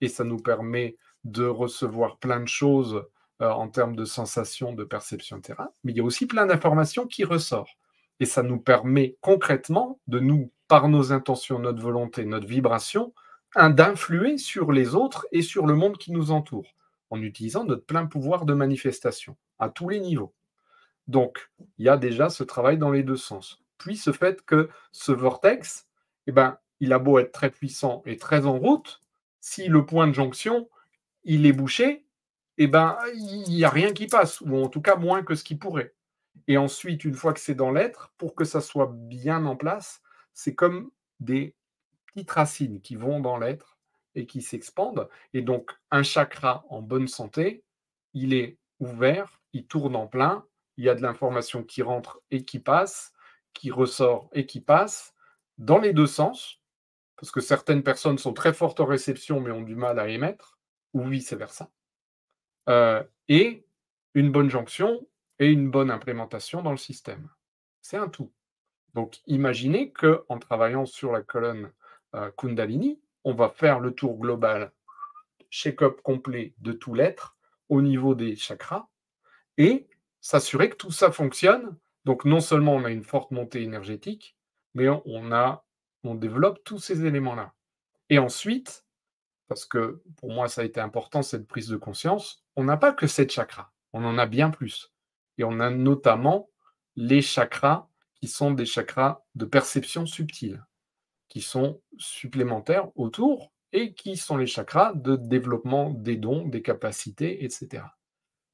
et 0.00 0.08
ça 0.08 0.24
nous 0.24 0.38
permet 0.38 0.96
de 1.24 1.46
recevoir 1.46 2.18
plein 2.18 2.40
de 2.40 2.48
choses 2.48 3.04
euh, 3.42 3.50
en 3.50 3.68
termes 3.68 3.96
de 3.96 4.04
sensations, 4.04 4.72
de 4.72 4.84
perception, 4.84 5.38
etc. 5.38 5.58
Mais 5.84 5.92
il 5.92 5.98
y 5.98 6.00
a 6.00 6.04
aussi 6.04 6.26
plein 6.26 6.46
d'informations 6.46 7.06
qui 7.06 7.24
ressortent. 7.24 7.76
Et 8.20 8.26
ça 8.26 8.42
nous 8.42 8.58
permet 8.58 9.16
concrètement 9.20 9.98
de 10.06 10.20
nous, 10.20 10.52
par 10.68 10.88
nos 10.88 11.12
intentions, 11.12 11.58
notre 11.58 11.80
volonté, 11.80 12.24
notre 12.24 12.46
vibration, 12.46 13.14
d'influer 13.56 14.38
sur 14.38 14.72
les 14.72 14.94
autres 14.94 15.26
et 15.32 15.42
sur 15.42 15.66
le 15.66 15.74
monde 15.74 15.98
qui 15.98 16.12
nous 16.12 16.30
entoure, 16.30 16.76
en 17.08 17.20
utilisant 17.20 17.64
notre 17.64 17.84
plein 17.84 18.06
pouvoir 18.06 18.44
de 18.44 18.54
manifestation, 18.54 19.36
à 19.58 19.70
tous 19.70 19.88
les 19.88 20.00
niveaux. 20.00 20.34
Donc, 21.10 21.50
il 21.76 21.86
y 21.86 21.88
a 21.88 21.96
déjà 21.96 22.30
ce 22.30 22.44
travail 22.44 22.78
dans 22.78 22.92
les 22.92 23.02
deux 23.02 23.16
sens. 23.16 23.60
Puis 23.78 23.96
ce 23.96 24.12
fait 24.12 24.42
que 24.42 24.70
ce 24.92 25.10
vortex, 25.10 25.88
eh 26.28 26.32
ben, 26.32 26.56
il 26.78 26.92
a 26.92 27.00
beau 27.00 27.18
être 27.18 27.32
très 27.32 27.50
puissant 27.50 28.02
et 28.06 28.16
très 28.16 28.46
en 28.46 28.56
route, 28.56 29.00
si 29.40 29.66
le 29.66 29.84
point 29.84 30.06
de 30.06 30.12
jonction, 30.12 30.68
il 31.24 31.46
est 31.46 31.52
bouché, 31.52 32.06
eh 32.58 32.68
ben, 32.68 32.96
il 33.12 33.42
n'y 33.48 33.64
a 33.64 33.70
rien 33.70 33.92
qui 33.92 34.06
passe, 34.06 34.40
ou 34.40 34.56
en 34.56 34.68
tout 34.68 34.82
cas 34.82 34.94
moins 34.94 35.24
que 35.24 35.34
ce 35.34 35.42
qui 35.42 35.56
pourrait. 35.56 35.94
Et 36.46 36.56
ensuite, 36.56 37.04
une 37.04 37.14
fois 37.14 37.32
que 37.32 37.40
c'est 37.40 37.56
dans 37.56 37.72
l'être, 37.72 38.12
pour 38.16 38.36
que 38.36 38.44
ça 38.44 38.60
soit 38.60 38.92
bien 38.94 39.44
en 39.46 39.56
place, 39.56 40.02
c'est 40.32 40.54
comme 40.54 40.92
des 41.18 41.56
petites 42.06 42.30
racines 42.30 42.80
qui 42.80 42.94
vont 42.94 43.18
dans 43.18 43.36
l'être 43.36 43.78
et 44.14 44.26
qui 44.26 44.42
s'expandent. 44.42 45.08
Et 45.34 45.42
donc, 45.42 45.72
un 45.90 46.04
chakra 46.04 46.64
en 46.68 46.82
bonne 46.82 47.08
santé, 47.08 47.64
il 48.14 48.32
est 48.32 48.58
ouvert, 48.78 49.40
il 49.52 49.66
tourne 49.66 49.96
en 49.96 50.06
plein, 50.06 50.44
il 50.76 50.84
y 50.84 50.88
a 50.88 50.94
de 50.94 51.02
l'information 51.02 51.62
qui 51.62 51.82
rentre 51.82 52.20
et 52.30 52.44
qui 52.44 52.58
passe, 52.58 53.12
qui 53.52 53.70
ressort 53.70 54.28
et 54.32 54.46
qui 54.46 54.60
passe, 54.60 55.14
dans 55.58 55.78
les 55.78 55.92
deux 55.92 56.06
sens, 56.06 56.60
parce 57.16 57.30
que 57.30 57.40
certaines 57.40 57.82
personnes 57.82 58.18
sont 58.18 58.32
très 58.32 58.54
fortes 58.54 58.80
en 58.80 58.86
réception 58.86 59.40
mais 59.40 59.50
ont 59.50 59.62
du 59.62 59.76
mal 59.76 59.98
à 59.98 60.08
émettre, 60.08 60.58
ou 60.94 61.04
vice-versa. 61.04 61.70
Euh, 62.68 63.02
et 63.28 63.66
une 64.14 64.32
bonne 64.32 64.50
jonction 64.50 65.06
et 65.38 65.50
une 65.50 65.70
bonne 65.70 65.90
implémentation 65.90 66.62
dans 66.62 66.72
le 66.72 66.76
système. 66.76 67.28
C'est 67.80 67.96
un 67.96 68.08
tout. 68.08 68.32
Donc 68.94 69.20
imaginez 69.26 69.92
qu'en 69.92 70.38
travaillant 70.38 70.86
sur 70.86 71.12
la 71.12 71.22
colonne 71.22 71.72
euh, 72.14 72.30
Kundalini, 72.36 73.00
on 73.24 73.34
va 73.34 73.48
faire 73.48 73.80
le 73.80 73.92
tour 73.92 74.18
global, 74.18 74.72
check-up 75.50 76.00
complet 76.02 76.54
de 76.58 76.72
tout 76.72 76.94
l'être 76.94 77.36
au 77.68 77.82
niveau 77.82 78.14
des 78.14 78.34
chakras, 78.34 78.88
et 79.58 79.88
s'assurer 80.20 80.70
que 80.70 80.76
tout 80.76 80.90
ça 80.90 81.10
fonctionne. 81.12 81.76
Donc 82.04 82.24
non 82.24 82.40
seulement 82.40 82.74
on 82.74 82.84
a 82.84 82.90
une 82.90 83.04
forte 83.04 83.30
montée 83.30 83.62
énergétique, 83.62 84.36
mais 84.74 84.88
on, 84.88 85.32
a, 85.32 85.64
on 86.04 86.14
développe 86.14 86.62
tous 86.64 86.78
ces 86.78 87.04
éléments-là. 87.04 87.52
Et 88.08 88.18
ensuite, 88.18 88.84
parce 89.48 89.64
que 89.64 90.02
pour 90.16 90.32
moi 90.32 90.48
ça 90.48 90.62
a 90.62 90.64
été 90.64 90.80
important 90.80 91.22
cette 91.22 91.46
prise 91.46 91.68
de 91.68 91.76
conscience, 91.76 92.44
on 92.56 92.64
n'a 92.64 92.76
pas 92.76 92.92
que 92.92 93.06
sept 93.06 93.32
chakras, 93.32 93.70
on 93.92 94.04
en 94.04 94.18
a 94.18 94.26
bien 94.26 94.50
plus. 94.50 94.92
Et 95.38 95.44
on 95.44 95.60
a 95.60 95.70
notamment 95.70 96.50
les 96.96 97.22
chakras 97.22 97.88
qui 98.14 98.28
sont 98.28 98.50
des 98.50 98.66
chakras 98.66 99.24
de 99.34 99.44
perception 99.44 100.06
subtile, 100.06 100.64
qui 101.28 101.40
sont 101.40 101.80
supplémentaires 101.98 102.88
autour 102.96 103.52
et 103.72 103.94
qui 103.94 104.16
sont 104.16 104.36
les 104.36 104.46
chakras 104.46 104.92
de 104.94 105.16
développement 105.16 105.90
des 105.90 106.16
dons, 106.16 106.46
des 106.46 106.62
capacités, 106.62 107.44
etc. 107.44 107.84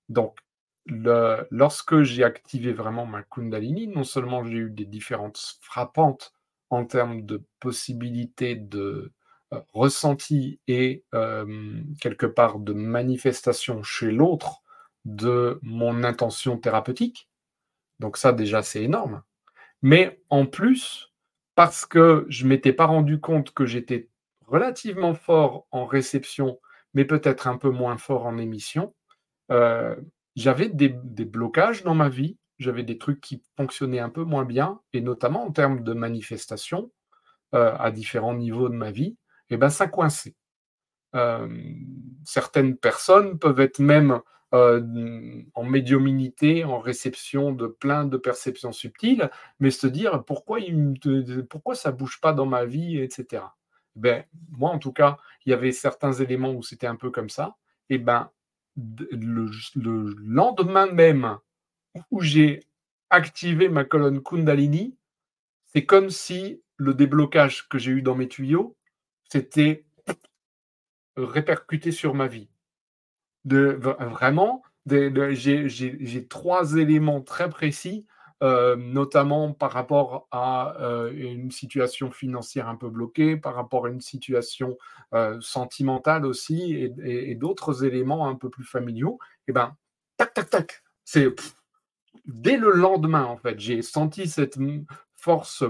Donc, 0.09 0.39
lorsque 0.87 2.03
j'ai 2.03 2.25
activé 2.25 2.73
vraiment 2.73 3.07
ma 3.07 3.23
Kundalini, 3.23 3.89
non 3.89 4.05
seulement 4.05 4.45
j'ai 4.45 4.59
eu 4.59 4.71
des 4.71 4.85
différences 4.85 5.59
frappantes 5.63 6.33
en 6.71 6.85
termes 6.85 7.23
de 7.23 7.45
possibilités 7.61 8.57
de 8.57 9.13
euh, 9.53 9.61
ressenti 9.73 10.61
et 10.67 11.05
euh, 11.15 11.83
quelque 12.01 12.27
part 12.27 12.59
de 12.59 12.73
manifestation 12.73 13.83
chez 13.83 14.11
l'autre 14.11 14.63
de 15.05 15.61
mon 15.63 16.03
intention 16.03 16.59
thérapeutique. 16.59 17.29
Donc 18.01 18.17
ça 18.17 18.33
déjà 18.33 18.63
c'est 18.63 18.83
énorme. 18.83 19.23
Mais 19.83 20.21
en 20.31 20.47
plus, 20.47 21.13
parce 21.55 21.87
que 21.87 22.27
je 22.29 22.45
ne 22.45 22.51
m'étais 22.51 22.73
pas 22.73 22.87
rendu 22.87 23.21
compte 23.21 23.53
que 23.53 23.67
j'étais 23.67 24.09
relativement 24.47 25.15
fort 25.15 25.67
en 25.71 25.87
réception, 25.87 26.61
mais 26.95 27.05
peut-être 27.05 27.47
un 27.47 27.57
peu 27.57 27.71
moins 27.71 27.99
fort 27.99 28.27
en 28.27 28.39
émission, 28.39 28.95
euh, 29.53 29.95
j'avais 30.37 30.69
des, 30.69 30.89
blocages 30.89 31.83
dans 31.83 31.95
ma 31.95 32.09
vie, 32.09 32.39
j'avais 32.59 32.83
des 32.83 32.99
trucs 32.99 33.21
qui 33.21 33.43
fonctionnaient 33.57 33.99
un 33.99 34.11
peu 34.11 34.23
moins 34.23 34.45
bien, 34.45 34.81
et 34.93 35.01
notamment 35.01 35.45
en 35.47 35.51
termes 35.51 35.83
de 35.83 35.93
manifestation 35.95 36.93
euh, 37.55 37.75
à 37.79 37.91
différents 37.91 38.35
niveaux 38.35 38.69
de 38.69 38.75
ma 38.75 38.91
vie, 38.91 39.17
et 39.51 39.57
ben 39.57 39.71
ça 39.71 39.87
coinçait. 39.87 40.35
Euh, 41.15 41.49
certaines 42.25 42.77
personnes 42.77 43.39
peuvent 43.39 43.61
être 43.61 43.79
même 43.79 44.21
en 44.53 45.65
médiuminité, 45.65 46.65
en 46.65 46.79
réception 46.79 47.53
de 47.53 47.67
plein 47.67 48.07
de 48.07 48.17
perceptions 48.17 48.73
subtiles, 48.73 49.31
mais 49.61 49.71
se 49.71 49.87
dire 49.87 50.25
pourquoi, 50.25 50.61
il, 50.61 50.95
pourquoi 51.51 51.75
ça 51.75 51.93
bouge 51.93 52.21
pas 52.23 52.33
dans 52.33 52.47
ma 52.47 52.65
vie, 52.65 52.99
etc. 52.99 53.43
Ben, 53.97 54.25
moi, 54.51 54.71
en 54.71 54.79
tout 54.79 54.93
cas, 54.93 55.19
il 55.45 55.51
y 55.51 55.53
avait 55.53 55.73
certains 55.73 56.13
éléments 56.13 56.53
où 56.53 56.63
c'était 56.63 56.87
un 56.87 56.97
peu 56.97 57.11
comme 57.11 57.29
ça. 57.29 57.57
Et 57.91 57.99
ben, 57.99 58.31
le, 58.77 59.51
lendemain 60.23 60.87
même 60.87 61.39
où 62.11 62.21
j'ai 62.21 62.61
activé 63.11 63.69
ma 63.69 63.85
colonne 63.85 64.23
Kundalini, 64.23 64.97
c'est 65.65 65.87
comme 65.87 66.11
si 66.11 66.63
le 66.77 66.95
déblocage 66.95 67.69
que 67.69 67.79
j'ai 67.79 67.93
eu 67.93 68.03
dans 68.03 68.15
mes 68.15 68.29
tuyaux, 68.29 68.77
c'était 69.31 69.85
répercuté 71.17 71.91
sur 71.93 72.15
ma 72.15 72.27
vie. 72.27 72.49
Vraiment, 73.45 74.63
j'ai 74.87 76.27
trois 76.29 76.75
éléments 76.75 77.23
très 77.23 77.49
précis 77.49 78.07
euh, 78.43 78.77
notamment 78.77 79.55
par 79.55 79.73
rapport 79.73 80.29
à 80.31 80.77
euh, 80.83 81.11
une 81.11 81.51
situation 81.51 82.11
financière 82.11 82.69
un 82.69 82.77
peu 82.77 82.91
bloquée, 82.91 83.39
par 83.39 83.55
rapport 83.55 83.87
à 83.87 83.89
une 83.89 84.03
situation 84.03 84.77
euh, 85.15 85.41
sentimentale 85.41 86.27
aussi, 86.27 86.75
et, 87.03 87.35
d'autres 87.35 87.85
éléments 87.85 88.29
un 88.29 88.35
peu 88.35 88.51
plus 88.51 88.65
familiaux, 88.65 89.19
et 89.23 89.45
eh 89.49 89.53
ben, 89.53 89.75
tac, 90.19 90.35
tac, 90.35 90.51
tac, 90.51 90.83
c'est 91.03 91.35
dès 92.27 92.59
le 92.59 92.73
lendemain, 92.73 93.25
en 93.25 93.39
fait, 93.39 93.59
j'ai 93.59 93.81
senti 93.81 94.29
cette 94.29 94.59
force 95.15 95.65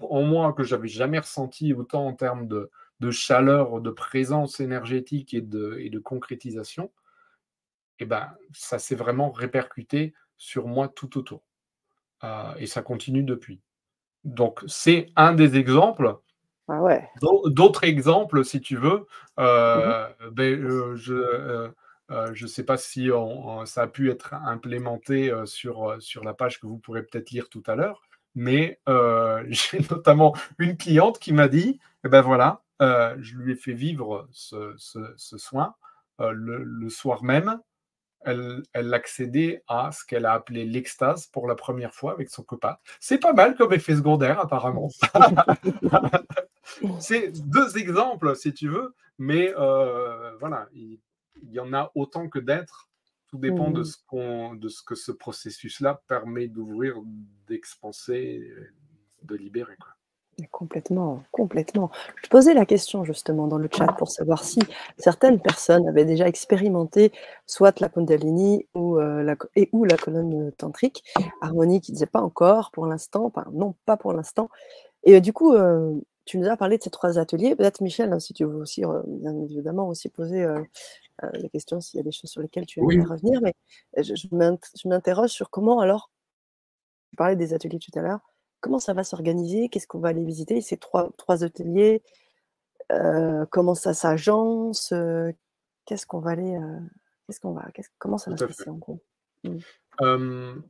en 0.00 0.22
moi 0.22 0.52
que 0.52 0.62
j'avais 0.62 0.86
jamais 0.86 1.18
ressenti 1.18 1.74
autant 1.74 2.06
en 2.06 2.12
termes 2.12 2.46
de, 2.46 2.70
chaleur, 3.10 3.80
de 3.80 3.90
présence 3.90 4.60
énergétique 4.60 5.34
et 5.34 5.40
de, 5.40 5.76
et 5.80 5.90
de 5.90 5.98
concrétisation. 5.98 6.92
Et 7.98 8.04
eh 8.04 8.06
ben, 8.06 8.32
ça 8.52 8.78
s'est 8.78 8.94
vraiment 8.94 9.32
répercuté 9.32 10.14
sur 10.36 10.68
moi 10.68 10.86
tout 10.86 11.18
autour. 11.18 11.47
Euh, 12.24 12.54
et 12.58 12.66
ça 12.66 12.82
continue 12.82 13.22
depuis. 13.22 13.60
Donc, 14.24 14.62
c'est 14.66 15.10
un 15.16 15.32
des 15.32 15.56
exemples. 15.56 16.16
Ah 16.68 16.82
ouais. 16.82 17.08
D'autres 17.46 17.84
exemples, 17.84 18.44
si 18.44 18.60
tu 18.60 18.76
veux, 18.76 19.06
euh, 19.38 20.06
mhm. 20.20 20.30
ben, 20.32 20.60
euh, 20.62 22.34
je 22.34 22.42
ne 22.42 22.48
sais 22.48 22.64
pas 22.64 22.76
si 22.76 23.08
ça 23.64 23.82
a 23.82 23.86
pu 23.86 24.10
être 24.10 24.34
implémenté 24.34 25.32
sur, 25.46 25.96
sur 26.00 26.24
la 26.24 26.34
page 26.34 26.60
que 26.60 26.66
vous 26.66 26.78
pourrez 26.78 27.02
peut-être 27.02 27.30
lire 27.30 27.48
tout 27.48 27.62
à 27.66 27.74
l'heure, 27.74 28.02
mais 28.34 28.80
j'ai 29.48 29.80
notamment 29.90 30.34
une 30.58 30.76
cliente 30.76 31.18
qui 31.18 31.32
m'a 31.32 31.48
dit, 31.48 31.80
eh 32.04 32.08
ben 32.08 32.20
voilà, 32.20 32.62
je 32.80 33.36
lui 33.36 33.52
ai 33.52 33.56
fait 33.56 33.72
vivre 33.72 34.28
ce, 34.30 34.74
ce, 34.76 35.38
soin 35.38 35.74
le, 36.18 36.62
le, 36.62 36.88
soir 36.90 37.24
même 37.24 37.60
elle, 38.20 38.62
elle 38.72 38.92
accédait 38.94 39.62
à 39.68 39.90
ce 39.92 40.04
qu'elle 40.04 40.26
a 40.26 40.32
appelé 40.32 40.64
l'extase 40.64 41.26
pour 41.26 41.46
la 41.46 41.54
première 41.54 41.94
fois 41.94 42.12
avec 42.12 42.30
son 42.30 42.42
copain. 42.42 42.76
C'est 43.00 43.18
pas 43.18 43.32
mal 43.32 43.56
comme 43.56 43.72
effet 43.72 43.96
secondaire, 43.96 44.40
apparemment. 44.40 44.88
c'est 47.00 47.32
deux 47.48 47.78
exemples, 47.78 48.34
si 48.36 48.52
tu 48.52 48.68
veux, 48.68 48.94
mais 49.18 49.54
euh, 49.56 50.36
voilà, 50.38 50.68
il, 50.72 50.98
y 51.50 51.60
en 51.60 51.72
a 51.72 51.90
autant 51.94 52.28
que 52.28 52.38
d'être. 52.38 52.88
Tout 53.28 53.38
dépend 53.38 53.70
de, 53.70 53.82
mmh. 53.82 53.84
ce 53.84 54.56
de 54.56 54.68
ce 54.68 54.82
que 54.82 54.94
ce 54.94 55.12
processus-là 55.12 56.00
permet 56.08 56.48
d'ouvrir, 56.48 56.96
d'expanser, 57.46 58.50
de 59.22 59.34
libérer. 59.34 59.76
Quoi. 59.76 59.97
Complètement, 60.52 61.24
complètement. 61.32 61.90
Je 62.22 62.28
posais 62.28 62.54
la 62.54 62.64
question 62.64 63.02
justement 63.02 63.48
dans 63.48 63.58
le 63.58 63.68
chat 63.72 63.88
pour 63.98 64.08
savoir 64.08 64.44
si 64.44 64.60
certaines 64.96 65.40
personnes 65.40 65.88
avaient 65.88 66.04
déjà 66.04 66.28
expérimenté 66.28 67.10
soit 67.46 67.80
la 67.80 67.88
Kundalini 67.88 68.64
ou, 68.74 68.98
euh, 68.98 69.24
la, 69.24 69.34
et, 69.56 69.68
ou 69.72 69.84
la 69.84 69.96
colonne 69.96 70.52
tantrique. 70.52 71.02
Harmonie 71.40 71.80
qui 71.80 71.90
disait 71.90 72.06
pas 72.06 72.20
encore 72.20 72.70
pour 72.70 72.86
l'instant, 72.86 73.24
enfin, 73.24 73.46
non, 73.52 73.74
pas 73.84 73.96
pour 73.96 74.12
l'instant. 74.12 74.48
Et 75.02 75.16
euh, 75.16 75.20
du 75.20 75.32
coup, 75.32 75.54
euh, 75.54 75.94
tu 76.24 76.38
nous 76.38 76.48
as 76.48 76.56
parlé 76.56 76.78
de 76.78 76.84
ces 76.84 76.90
trois 76.90 77.18
ateliers. 77.18 77.56
Peut-être 77.56 77.80
Michel, 77.80 78.12
hein, 78.12 78.20
si 78.20 78.32
tu 78.32 78.44
veux 78.44 78.56
aussi, 78.56 78.84
bien 79.06 79.36
évidemment, 79.40 79.88
aussi 79.88 80.08
poser 80.08 80.46
les 81.32 81.48
questions 81.48 81.80
s'il 81.80 81.98
y 81.98 82.00
a 82.00 82.04
des 82.04 82.12
choses 82.12 82.30
sur 82.30 82.42
lesquelles 82.42 82.66
tu 82.66 82.80
aimerais 82.80 83.02
revenir. 83.02 83.40
Mais 83.40 83.54
je, 83.96 84.14
je 84.14 84.88
m'interroge 84.88 85.30
sur 85.30 85.50
comment 85.50 85.80
alors, 85.80 86.10
tu 87.10 87.16
parlais 87.16 87.34
des 87.34 87.54
ateliers 87.54 87.78
tout 87.78 87.98
à 87.98 88.02
l'heure, 88.02 88.20
comment 88.60 88.78
ça 88.78 88.92
va 88.92 89.04
s'organiser? 89.04 89.68
Qu'est-ce 89.68 89.86
qu'on 89.86 90.00
va 90.00 90.08
aller 90.08 90.24
visiter? 90.24 90.60
Ces 90.60 90.76
trois, 90.76 91.10
trois 91.16 91.44
ateliers 91.44 92.02
euh, 92.92 93.46
Comment 93.50 93.74
ça 93.74 93.94
s'agence 93.94 94.92
euh, 94.92 95.32
Qu'est-ce 95.84 96.06
qu'on 96.06 96.20
va 96.20 96.32
aller 96.32 96.56
euh, 96.56 96.80
Qu'est-ce 97.26 97.40
qu'on 97.40 97.52
va 97.52 97.66
Comment 97.98 98.18
ça 98.18 98.30
va 98.30 98.36
se 98.36 98.44
passer 98.44 98.70
en 98.70 98.76
gros? 98.76 99.00
Mmh. 99.44 100.60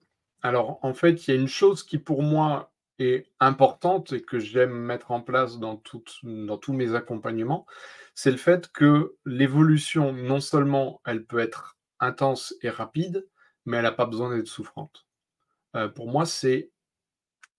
Alors, 0.43 0.79
en 0.83 0.95
fait, 0.95 1.27
il 1.27 1.35
y 1.35 1.37
a 1.37 1.41
une 1.41 1.49
chose 1.49 1.83
qui 1.83 1.99
pour 1.99 2.23
moi 2.23 2.73
est 3.01 3.27
importante 3.41 4.13
et 4.13 4.23
que 4.23 4.39
j'aime 4.39 4.73
mettre 4.73 5.11
en 5.11 5.21
place 5.21 5.59
dans, 5.59 5.81
dans 6.23 6.59
tous 6.59 6.73
mes 6.73 6.95
accompagnements, 6.95 7.67
c'est 8.15 8.31
le 8.31 8.37
fait 8.37 8.69
que 8.73 9.17
l'évolution, 9.25 10.13
non 10.13 10.41
seulement 10.41 11.01
elle 11.07 11.25
peut 11.25 11.39
être 11.39 11.77
intense 12.01 12.55
et 12.63 12.71
rapide, 12.71 13.29
mais 13.67 13.77
elle 13.77 13.85
n'a 13.85 13.93
pas 13.93 14.07
besoin 14.07 14.35
d'être 14.35 14.49
souffrante. 14.49 15.07
pour 15.95 16.09
moi, 16.09 16.27
c'est 16.27 16.71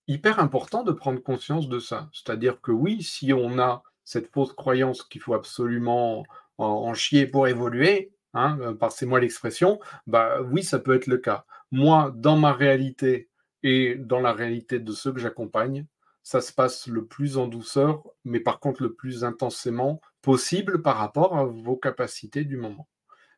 hyper 0.10 0.40
important 0.40 0.84
de 0.84 0.92
prendre 0.92 1.22
conscience 1.22 1.70
de 1.70 1.80
ça. 1.80 2.10
C'est-à-dire 2.12 2.60
que 2.62 2.72
oui, 2.72 3.04
si 3.04 3.32
on 3.32 3.60
a 3.60 3.84
cette 4.04 4.32
fausse 4.34 4.54
croyance 4.54 5.04
qu'il 5.04 5.22
faut 5.22 5.36
absolument 5.36 6.24
en, 6.58 6.94
chier 6.96 7.28
pour 7.28 7.48
évoluer, 7.48 8.12
hein, 8.34 8.58
euh, 8.62 8.74
passez-moi 8.74 9.20
l'expression, 9.20 9.80
bah 10.08 10.42
oui, 10.42 10.64
ça 10.64 10.80
peut 10.80 10.96
être 10.96 11.08
le 11.08 11.20
cas. 11.20 11.46
Moi, 11.72 12.12
dans 12.16 12.38
ma 12.38 12.52
réalité 12.52 13.30
et 13.62 13.96
dans 13.96 14.20
la 14.20 14.34
réalité 14.34 14.80
de 14.80 14.92
ceux 14.92 15.14
que 15.14 15.20
j'accompagne, 15.20 15.86
ça 16.24 16.42
se 16.42 16.52
passe 16.52 16.88
le 16.88 17.06
plus 17.06 17.38
en 17.38 17.48
douceur, 17.48 18.04
mais 18.26 18.40
par 18.40 18.60
contre 18.60 18.82
le 18.82 18.94
plus 18.94 19.24
intensément 19.24 20.02
possible 20.22 20.82
par 20.82 20.98
rapport 20.98 21.38
à 21.38 21.46
vos 21.46 21.78
capacités 21.78 22.44
du 22.44 22.58
moment. 22.58 22.88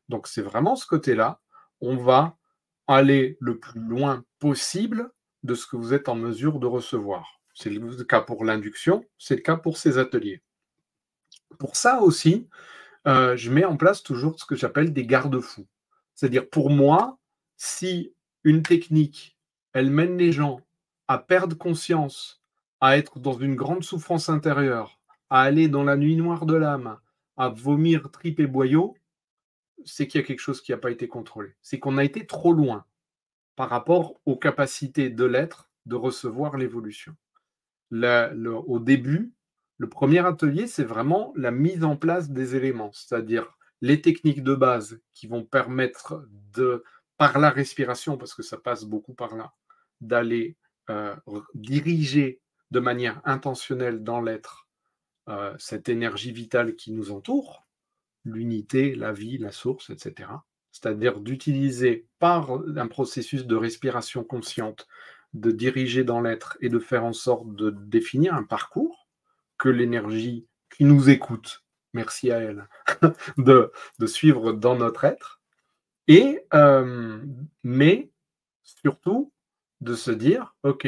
Donc 0.10 0.28
c'est 0.28 0.42
vraiment 0.42 0.76
ce 0.76 0.88
côté-là. 0.88 1.42
On 1.82 1.98
va 1.98 2.38
aller 2.88 3.38
le 3.40 3.60
plus 3.60 3.82
loin 3.82 4.24
possible 4.40 5.12
de 5.44 5.56
ce 5.56 5.66
que 5.66 5.76
vous 5.76 5.94
êtes 5.94 6.10
en 6.10 6.16
mesure 6.16 6.60
de 6.60 6.68
recevoir. 6.68 7.42
C'est 7.54 7.70
le 7.70 8.04
cas 8.04 8.22
pour 8.22 8.46
l'induction, 8.46 9.06
c'est 9.18 9.36
le 9.36 9.42
cas 9.42 9.58
pour 9.58 9.78
ces 9.78 9.98
ateliers. 9.98 10.42
Pour 11.60 11.76
ça 11.76 12.02
aussi, 12.02 12.48
euh, 13.08 13.36
je 13.36 13.52
mets 13.52 13.66
en 13.66 13.78
place 13.78 14.04
toujours 14.04 14.40
ce 14.40 14.46
que 14.46 14.56
j'appelle 14.56 14.94
des 14.94 15.06
garde-fous. 15.06 15.68
C'est-à-dire 16.16 16.50
pour 16.50 16.70
moi, 16.70 17.20
si 17.58 18.14
une 18.44 18.64
technique, 18.64 19.38
elle 19.74 19.90
mène 19.90 20.18
les 20.18 20.32
gens 20.32 20.62
à 21.08 21.18
perdre 21.18 21.58
conscience, 21.58 22.42
à 22.80 22.98
être 22.98 23.20
dans 23.20 23.38
une 23.38 23.56
grande 23.56 23.84
souffrance 23.84 24.30
intérieure, 24.30 25.00
à 25.30 25.42
aller 25.42 25.68
dans 25.68 25.84
la 25.84 25.98
nuit 25.98 26.16
noire 26.16 26.46
de 26.46 26.56
l'âme, 26.56 26.98
à 27.38 27.50
vomir, 27.50 28.12
tripes 28.12 28.40
et 28.40 28.48
boyaux, 28.48 28.96
c'est 29.86 30.08
qu'il 30.08 30.22
y 30.22 30.24
a 30.24 30.28
quelque 30.28 30.40
chose 30.40 30.62
qui 30.62 30.72
n'a 30.72 30.78
pas 30.78 30.92
été 30.92 31.08
contrôlé. 31.08 31.56
C'est 31.62 31.80
qu'on 31.80 31.98
a 31.98 32.04
été 32.04 32.26
trop 32.26 32.54
loin 32.54 32.86
par 33.56 33.70
rapport 33.70 34.20
aux 34.26 34.38
capacités 34.38 35.10
de 35.10 35.26
l'être 35.26 35.70
de 35.86 35.96
recevoir 35.96 36.58
l'évolution. 36.58 37.16
au 37.92 38.80
début, 38.80 39.34
le 39.78 39.90
premier 39.90 40.26
atelier, 40.26 40.68
c'est 40.68 40.84
vraiment 40.84 41.34
la 41.36 41.52
mise 41.52 41.84
en 41.84 41.98
place 41.98 42.30
des 42.30 42.56
éléments, 42.56 42.92
c'est-à-dire 42.94 43.58
les 43.82 44.00
techniques 44.02 44.44
de 44.44 44.54
base 44.54 45.02
qui 45.14 45.28
vont 45.28 45.44
permettre 45.44 46.28
de, 46.54 46.84
par 47.18 47.40
la 47.40 47.50
respiration, 47.50 48.18
parce 48.18 48.36
que 48.36 48.44
ça 48.44 48.58
passe 48.58 48.84
beaucoup 48.86 49.16
par 49.16 49.36
là, 49.36 49.54
d'aller 50.00 50.56
euh, 50.90 51.16
diriger 51.56 52.42
de 52.70 52.80
manière 52.80 53.22
intentionnelle 53.26 54.04
dans 54.04 54.22
l'être 54.22 54.68
euh, 55.30 55.56
cette 55.58 55.90
énergie 55.90 56.32
vitale 56.32 56.76
qui 56.76 56.92
nous 56.92 57.12
entoure, 57.12 57.68
l'unité, 58.24 58.94
la 58.94 59.12
vie, 59.12 59.40
la 59.40 59.52
source, 59.52 59.90
etc 59.90 60.30
c'est-à-dire 60.72 61.20
d'utiliser 61.20 62.08
par 62.20 62.52
un 62.52 62.88
processus 62.88 63.46
de 63.46 63.56
respiration 63.56 64.24
consciente, 64.24 64.88
de 65.34 65.52
diriger 65.52 66.04
dans 66.04 66.22
l'être 66.22 66.58
et 66.62 66.70
de 66.70 66.80
faire 66.80 67.04
en 67.04 67.14
sorte 67.14 67.56
de 67.56 67.70
définir 67.70 68.34
un 68.34 68.44
parcours 68.44 69.08
que 69.58 69.70
l'énergie 69.70 70.48
qui 70.70 70.86
nous 70.86 71.10
écoute, 71.10 71.64
merci 71.94 72.32
à 72.32 72.40
elle, 72.40 72.68
de, 73.38 73.72
suivre 74.06 74.54
dans 74.54 74.76
notre 74.76 75.04
être, 75.04 75.42
et 76.08 76.46
euh, 76.54 77.22
mais 77.64 78.12
surtout 78.64 79.32
de 79.82 79.96
se 79.96 80.12
dire, 80.12 80.56
ok, 80.64 80.88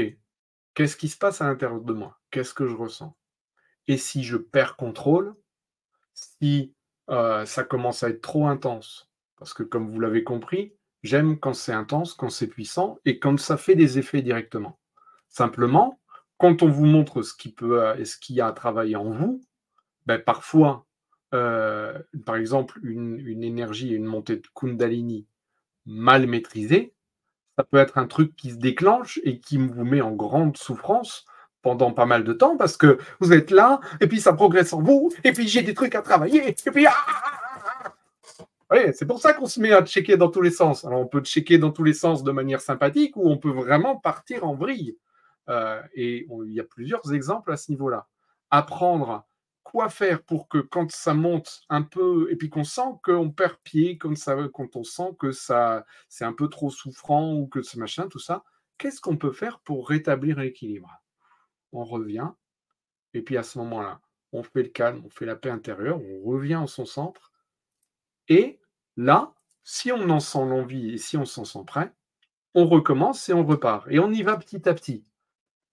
Qu'est-ce 0.74 0.98
qui 0.98 1.08
se 1.08 1.18
passe 1.18 1.42
à 1.42 1.46
l'intérieur 1.46 1.82
de 1.82 1.94
moi? 1.94 2.20
Qu'est-ce 2.32 2.54
que 2.54 2.68
je 2.68 2.76
ressens? 2.76 3.16
Et 3.88 3.98
si 3.98 4.24
je 4.24 4.38
perds 4.38 4.76
contrôle, 4.76 5.36
si 6.14 6.74
euh, 7.10 7.46
ça 7.46 7.64
commence 7.64 8.02
à 8.02 8.10
être 8.10 8.22
trop 8.22 8.48
intense, 8.48 9.12
parce 9.38 9.54
que 9.54 9.64
comme 9.64 9.90
vous 9.90 10.00
l'avez 10.00 10.24
compris, 10.24 10.74
j'aime 11.04 11.38
quand 11.40 11.54
c'est 11.54 11.74
intense, 11.74 12.14
quand 12.14 12.30
c'est 12.30 12.48
puissant 12.48 13.00
et 13.06 13.20
quand 13.20 13.38
ça 13.40 13.58
fait 13.58 13.76
des 13.76 14.00
effets 14.00 14.22
directement. 14.22 14.80
Simplement, 15.30 16.00
quand 16.38 16.64
on 16.64 16.70
vous 16.70 16.86
montre 16.86 17.22
ce 17.22 17.34
qui 17.34 17.52
peut 17.52 17.82
euh, 17.82 17.96
et 17.96 18.06
ce 18.06 18.18
qu'il 18.18 18.36
y 18.36 18.42
a 18.42 18.48
à 18.48 18.52
travailler 18.52 18.96
en 18.96 19.10
vous, 19.10 19.42
ben 20.06 20.20
parfois, 20.20 20.86
euh, 21.34 21.98
par 22.26 22.36
exemple, 22.36 22.80
une, 22.84 23.44
énergie 23.44 23.94
et 23.94 23.96
une 23.96 24.06
montée 24.06 24.38
de 24.38 24.48
Kundalini 24.54 25.26
mal 25.86 26.28
maîtrisée, 26.28 26.94
ça 27.58 27.64
peut 27.64 27.78
être 27.78 27.98
un 27.98 28.08
truc 28.08 28.36
qui 28.36 28.52
se 28.52 28.58
déclenche 28.58 29.20
et 29.24 29.40
qui 29.40 29.58
vous 29.58 29.86
met 29.86 30.02
en 30.02 30.12
grande 30.12 30.58
souffrance 30.58 31.26
pendant 31.62 31.94
pas 31.94 32.06
mal 32.06 32.24
de 32.24 32.34
temps 32.34 32.58
parce 32.58 32.78
que 32.78 32.98
vous 33.20 33.32
êtes 33.32 33.52
là 33.52 33.80
et 34.02 34.08
puis 34.08 34.20
ça 34.20 34.34
progresse 34.34 34.74
en 34.74 34.82
vous 34.82 35.12
et 35.24 35.32
puis 35.32 35.48
j'ai 35.48 35.62
des 35.62 35.74
trucs 35.74 35.96
à 35.96 36.02
travailler 36.02 36.50
et 36.50 36.72
puis 36.72 36.86
ah, 36.86 36.94
ah, 37.08 37.33
c'est 38.94 39.06
pour 39.06 39.20
ça 39.20 39.34
qu'on 39.34 39.46
se 39.46 39.60
met 39.60 39.72
à 39.72 39.86
checker 39.86 40.18
dans 40.18 40.30
tous 40.30 40.42
les 40.42 40.52
sens. 40.52 40.86
Alors 40.86 41.00
on 41.00 41.08
peut 41.08 41.22
checker 41.22 41.58
dans 41.58 41.72
tous 41.72 41.84
les 41.84 41.94
sens 41.94 42.24
de 42.24 42.32
manière 42.32 42.62
sympathique 42.62 43.16
ou 43.18 43.30
on 43.30 43.38
peut 43.38 43.52
vraiment 43.52 43.98
partir 43.98 44.46
en 44.46 44.56
vrille. 44.56 44.98
Euh, 45.50 45.82
et 45.94 46.28
il 46.46 46.54
y 46.54 46.60
a 46.60 46.64
plusieurs 46.64 47.14
exemples 47.14 47.52
à 47.52 47.58
ce 47.58 47.72
niveau-là. 47.72 48.08
Apprendre 48.50 49.26
quoi 49.64 49.90
faire 49.90 50.24
pour 50.24 50.48
que 50.48 50.60
quand 50.60 50.92
ça 50.92 51.14
monte 51.14 51.62
un 51.70 51.82
peu 51.82 52.32
et 52.32 52.36
puis 52.36 52.50
qu'on 52.50 52.64
sent 52.64 52.82
qu'on 53.04 53.32
perd 53.32 53.58
pied, 53.64 53.98
quand, 53.98 54.16
ça, 54.16 54.38
quand 54.54 54.76
on 54.76 54.84
sent 54.84 55.16
que 55.20 55.32
ça 55.32 55.86
c'est 56.08 56.26
un 56.26 56.34
peu 56.34 56.48
trop 56.48 56.70
souffrant 56.70 57.34
ou 57.34 57.48
que 57.48 57.62
ce 57.62 57.78
machin, 57.80 58.08
tout 58.08 58.20
ça, 58.20 58.44
qu'est-ce 58.78 59.02
qu'on 59.02 59.18
peut 59.18 59.32
faire 59.32 59.60
pour 59.60 59.90
rétablir 59.90 60.40
l'équilibre 60.40 61.02
On 61.72 61.84
revient 61.84 62.30
et 63.14 63.22
puis 63.22 63.38
à 63.38 63.44
ce 63.44 63.58
moment-là, 63.60 64.00
on 64.32 64.44
fait 64.44 64.64
le 64.64 64.70
calme, 64.70 65.04
on 65.06 65.10
fait 65.10 65.26
la 65.26 65.36
paix 65.36 65.50
intérieure, 65.50 66.00
on 66.02 66.24
revient 66.24 66.56
en 66.56 66.68
son 66.68 66.86
centre 66.86 67.32
et 68.28 68.60
là, 68.98 69.34
si 69.64 69.92
on 69.92 70.10
en 70.10 70.20
sent 70.20 70.46
l'envie 70.46 70.92
et 70.94 70.98
si 70.98 71.18
on 71.18 71.26
s'en 71.26 71.46
sent 71.46 71.64
prêt, 71.66 71.94
on 72.56 72.68
recommence 72.68 73.30
et 73.30 73.34
on 73.34 73.46
repart. 73.46 73.88
Et 73.90 74.00
on 74.00 74.12
y 74.12 74.22
va 74.22 74.38
petit 74.38 74.68
à 74.68 74.74
petit. 74.74 75.06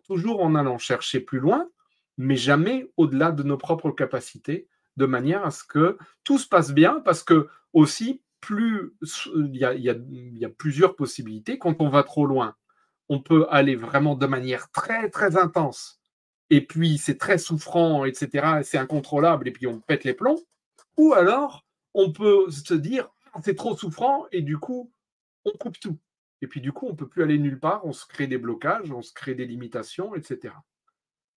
Toujours 0.07 0.43
en 0.43 0.55
allant 0.55 0.79
chercher 0.79 1.21
plus 1.21 1.41
loin, 1.41 1.69
mais 2.17 2.37
jamais 2.37 2.91
au-delà 2.97 3.33
de 3.33 3.43
nos 3.43 3.57
propres 3.57 3.91
capacités, 3.91 4.69
de 4.97 5.07
manière 5.07 5.45
à 5.45 5.51
ce 5.51 5.65
que 5.65 5.99
tout 6.25 6.39
se 6.39 6.49
passe 6.49 6.73
bien, 6.73 7.01
parce 7.01 7.23
que 7.23 7.49
aussi, 7.73 8.23
plus 8.41 8.95
il 9.35 9.57
y 9.57 10.45
a, 10.45 10.49
plusieurs 10.49 10.97
possibilités. 10.97 11.59
Quand 11.59 11.81
on 11.81 11.89
va 11.89 12.03
trop 12.03 12.27
loin, 12.27 12.57
on 13.09 13.21
peut 13.21 13.47
aller 13.51 13.77
vraiment 13.77 14.15
de 14.15 14.27
manière 14.27 14.71
très, 14.71 15.11
très 15.11 15.37
intense, 15.37 16.01
et 16.49 16.67
puis 16.67 16.99
c'est 16.99 17.19
très 17.19 17.39
souffrant, 17.39 18.05
etc., 18.05 18.61
c'est 18.63 18.79
incontrôlable, 18.79 19.49
et 19.49 19.53
puis 19.53 19.67
on 19.67 19.81
pète 19.81 20.05
les 20.05 20.15
plombs. 20.15 20.41
Ou 20.97 21.15
alors, 21.15 21.65
on 21.95 22.13
peut 22.13 22.51
se 22.51 22.75
dire, 22.75 23.09
ah, 23.33 23.41
c'est 23.45 23.55
trop 23.55 23.77
souffrant, 23.77 24.27
et 24.33 24.43
du 24.43 24.59
coup, 24.59 24.93
on 25.45 25.53
coupe 25.53 25.79
tout. 25.81 25.99
Et 26.43 26.47
puis 26.47 26.61
du 26.61 26.73
coup, 26.73 26.87
on 26.89 26.97
peut 26.97 27.09
plus 27.09 27.23
aller 27.23 27.39
nulle 27.39 27.61
part, 27.61 27.85
on 27.85 27.93
se 27.93 28.07
crée 28.07 28.27
des 28.27 28.39
blocages, 28.39 28.91
on 28.93 29.03
se 29.03 29.13
crée 29.13 29.35
des 29.35 29.47
limitations, 29.47 30.15
etc. 30.15 30.55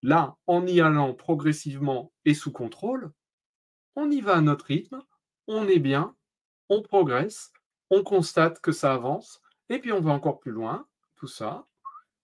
Là, 0.02 0.38
en 0.48 0.66
y 0.66 0.82
allant 0.82 1.14
progressivement 1.14 2.12
et 2.26 2.34
sous 2.34 2.52
contrôle, 2.52 3.12
on 3.96 4.10
y 4.10 4.22
va 4.22 4.36
à 4.36 4.42
notre 4.42 4.66
rythme, 4.66 5.02
on 5.48 5.68
est 5.68 5.80
bien, 5.80 6.16
on 6.70 6.82
progresse, 6.82 7.52
on 7.90 8.04
constate 8.04 8.60
que 8.60 8.72
ça 8.72 8.94
avance, 8.94 9.42
et 9.70 9.80
puis 9.80 9.92
on 9.92 10.02
va 10.02 10.12
encore 10.12 10.40
plus 10.40 10.52
loin, 10.52 10.88
tout 11.16 11.28
ça, 11.28 11.68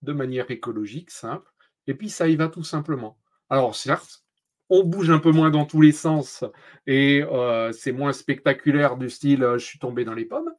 de 0.02 0.12
manière 0.12 0.50
écologique, 0.50 1.10
simple, 1.10 1.50
et 1.86 1.94
puis 1.94 2.10
ça 2.10 2.28
y 2.28 2.36
va 2.36 2.48
tout 2.48 2.64
simplement. 2.64 3.18
Alors 3.48 3.76
certes, 3.76 4.24
on 4.70 4.84
bouge 4.84 5.10
un 5.10 5.18
peu 5.18 5.32
moins 5.32 5.50
dans 5.50 5.66
tous 5.66 5.80
les 5.80 5.92
sens, 5.92 6.44
et 6.86 7.22
euh, 7.22 7.72
c'est 7.72 7.92
moins 7.92 8.12
spectaculaire 8.12 8.96
du 8.96 9.10
style 9.10 9.42
euh, 9.42 9.58
je 9.58 9.64
suis 9.66 9.78
tombé 9.78 10.04
dans 10.04 10.14
les 10.14 10.24
pommes, 10.24 10.52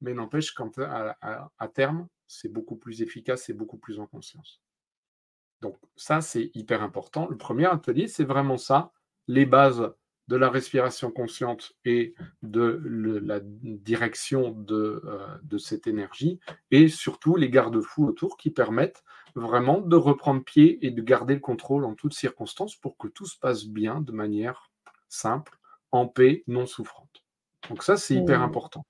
mais 0.00 0.12
n'empêche 0.12 0.52
qu'à 0.54 1.16
à 1.58 1.68
terme, 1.68 2.08
c'est 2.26 2.52
beaucoup 2.52 2.76
plus 2.76 3.00
efficace 3.00 3.48
et 3.48 3.54
beaucoup 3.54 3.78
plus 3.78 4.00
en 4.00 4.06
conscience. 4.06 4.60
Donc 5.62 5.76
ça, 5.96 6.20
c'est 6.20 6.50
hyper 6.54 6.82
important. 6.82 7.26
Le 7.28 7.38
premier 7.38 7.66
atelier, 7.66 8.06
c'est 8.08 8.24
vraiment 8.24 8.58
ça, 8.58 8.92
les 9.28 9.46
bases 9.46 9.94
de 10.28 10.36
la 10.36 10.50
respiration 10.50 11.10
consciente 11.10 11.72
et 11.84 12.14
de 12.42 12.80
la 13.22 13.40
direction 13.42 14.56
euh, 14.70 15.38
de, 15.42 15.58
cette 15.58 15.86
énergie, 15.86 16.40
et 16.70 16.88
surtout 16.88 17.36
les 17.36 17.50
garde-fous 17.50 18.06
autour 18.06 18.36
qui 18.36 18.50
permettent 18.50 19.04
vraiment 19.34 19.80
de 19.80 19.96
reprendre 19.96 20.42
pied 20.42 20.84
et 20.86 20.90
de 20.90 21.02
garder 21.02 21.34
le 21.34 21.40
contrôle 21.40 21.84
en 21.84 21.94
toutes 21.94 22.14
circonstances 22.14 22.76
pour 22.76 22.96
que 22.96 23.08
tout 23.08 23.26
se 23.26 23.38
passe 23.38 23.66
bien 23.66 24.00
de 24.00 24.12
manière 24.12 24.70
simple, 25.08 25.58
en 25.92 26.06
paix, 26.06 26.44
non 26.46 26.66
souffrante. 26.66 27.24
Donc 27.68 27.82
ça, 27.82 27.96
c'est 27.96 28.14
hyper 28.14 28.40
mmh. 28.40 28.44
important. 28.44 28.86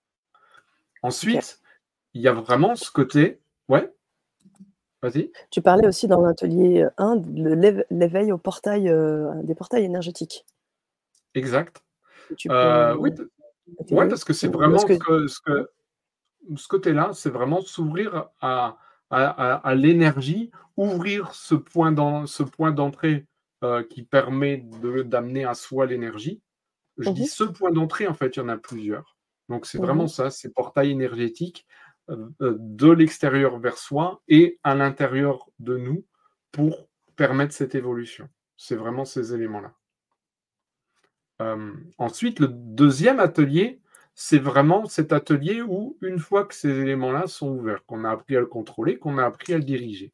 Ensuite, 1.02 1.60
il 2.14 2.22
y 2.22 2.28
a 2.28 2.32
vraiment 2.32 2.76
ce 2.76 2.90
côté, 2.90 3.40
ouais, 3.68 3.94
tu 5.50 5.62
parlais 5.62 5.86
aussi 5.86 6.08
dans 6.08 6.20
l'atelier 6.20 6.86
1 6.98 7.16
de 7.16 7.84
l'éveil 7.90 8.32
au 8.32 8.38
portail, 8.38 8.88
euh, 8.88 9.30
des 9.42 9.54
portails 9.54 9.84
énergétiques. 9.84 10.44
Exact. 11.34 11.82
Euh, 12.48 12.94
oui, 12.96 13.10
parce 13.90 14.24
que 14.24 14.32
c'est 14.32 14.48
vraiment 14.48 14.78
ce, 14.78 14.86
que, 14.86 15.26
ce, 16.56 16.68
côté-là, 16.68 17.10
c'est 17.12 17.30
vraiment 17.30 17.60
s'ouvrir 17.60 18.30
à, 18.40 18.78
à, 19.14 19.74
l'énergie, 19.74 20.50
ouvrir 20.76 21.34
ce 21.34 21.54
point 21.54 21.92
d'entrée 21.92 23.26
euh, 23.62 23.82
qui 23.82 24.02
permet 24.02 24.58
d'amener 24.58 25.44
à 25.44 25.54
soi 25.54 25.86
l'énergie. 25.86 26.42
Je 26.98 27.10
dis 27.10 27.22
mmh 27.22 27.26
ce 27.26 27.44
point 27.44 27.70
d'entrée, 27.72 28.06
en 28.06 28.14
fait, 28.14 28.36
il 28.36 28.40
y 28.40 28.42
en 28.42 28.48
a 28.48 28.56
plusieurs. 28.56 29.16
Donc 29.48 29.66
c'est 29.66 29.78
mmh 29.78 29.82
vraiment 29.82 30.06
ça, 30.06 30.30
ces 30.30 30.52
portails 30.52 30.90
énergétiques 30.90 31.66
euh, 32.10 32.28
de 32.40 32.90
l'extérieur 32.90 33.58
vers 33.58 33.78
soi 33.78 34.22
et 34.28 34.58
à 34.62 34.74
l'intérieur 34.74 35.48
de 35.58 35.76
nous 35.76 36.04
pour 36.52 36.88
permettre 37.16 37.54
cette 37.54 37.74
évolution. 37.74 38.28
C'est 38.56 38.76
vraiment 38.76 39.04
ces 39.04 39.34
éléments-là. 39.34 39.72
Euh, 41.42 41.72
ensuite, 41.98 42.40
le 42.40 42.48
deuxième 42.48 43.20
atelier, 43.20 43.80
c'est 44.14 44.38
vraiment 44.38 44.86
cet 44.86 45.12
atelier 45.12 45.60
où, 45.62 45.96
une 46.00 46.18
fois 46.18 46.44
que 46.44 46.54
ces 46.54 46.80
éléments-là 46.80 47.26
sont 47.26 47.48
ouverts, 47.48 47.84
qu'on 47.84 48.04
a 48.04 48.10
appris 48.10 48.36
à 48.36 48.40
le 48.40 48.46
contrôler, 48.46 48.98
qu'on 48.98 49.18
a 49.18 49.24
appris 49.24 49.54
à 49.54 49.58
le 49.58 49.64
diriger. 49.64 50.12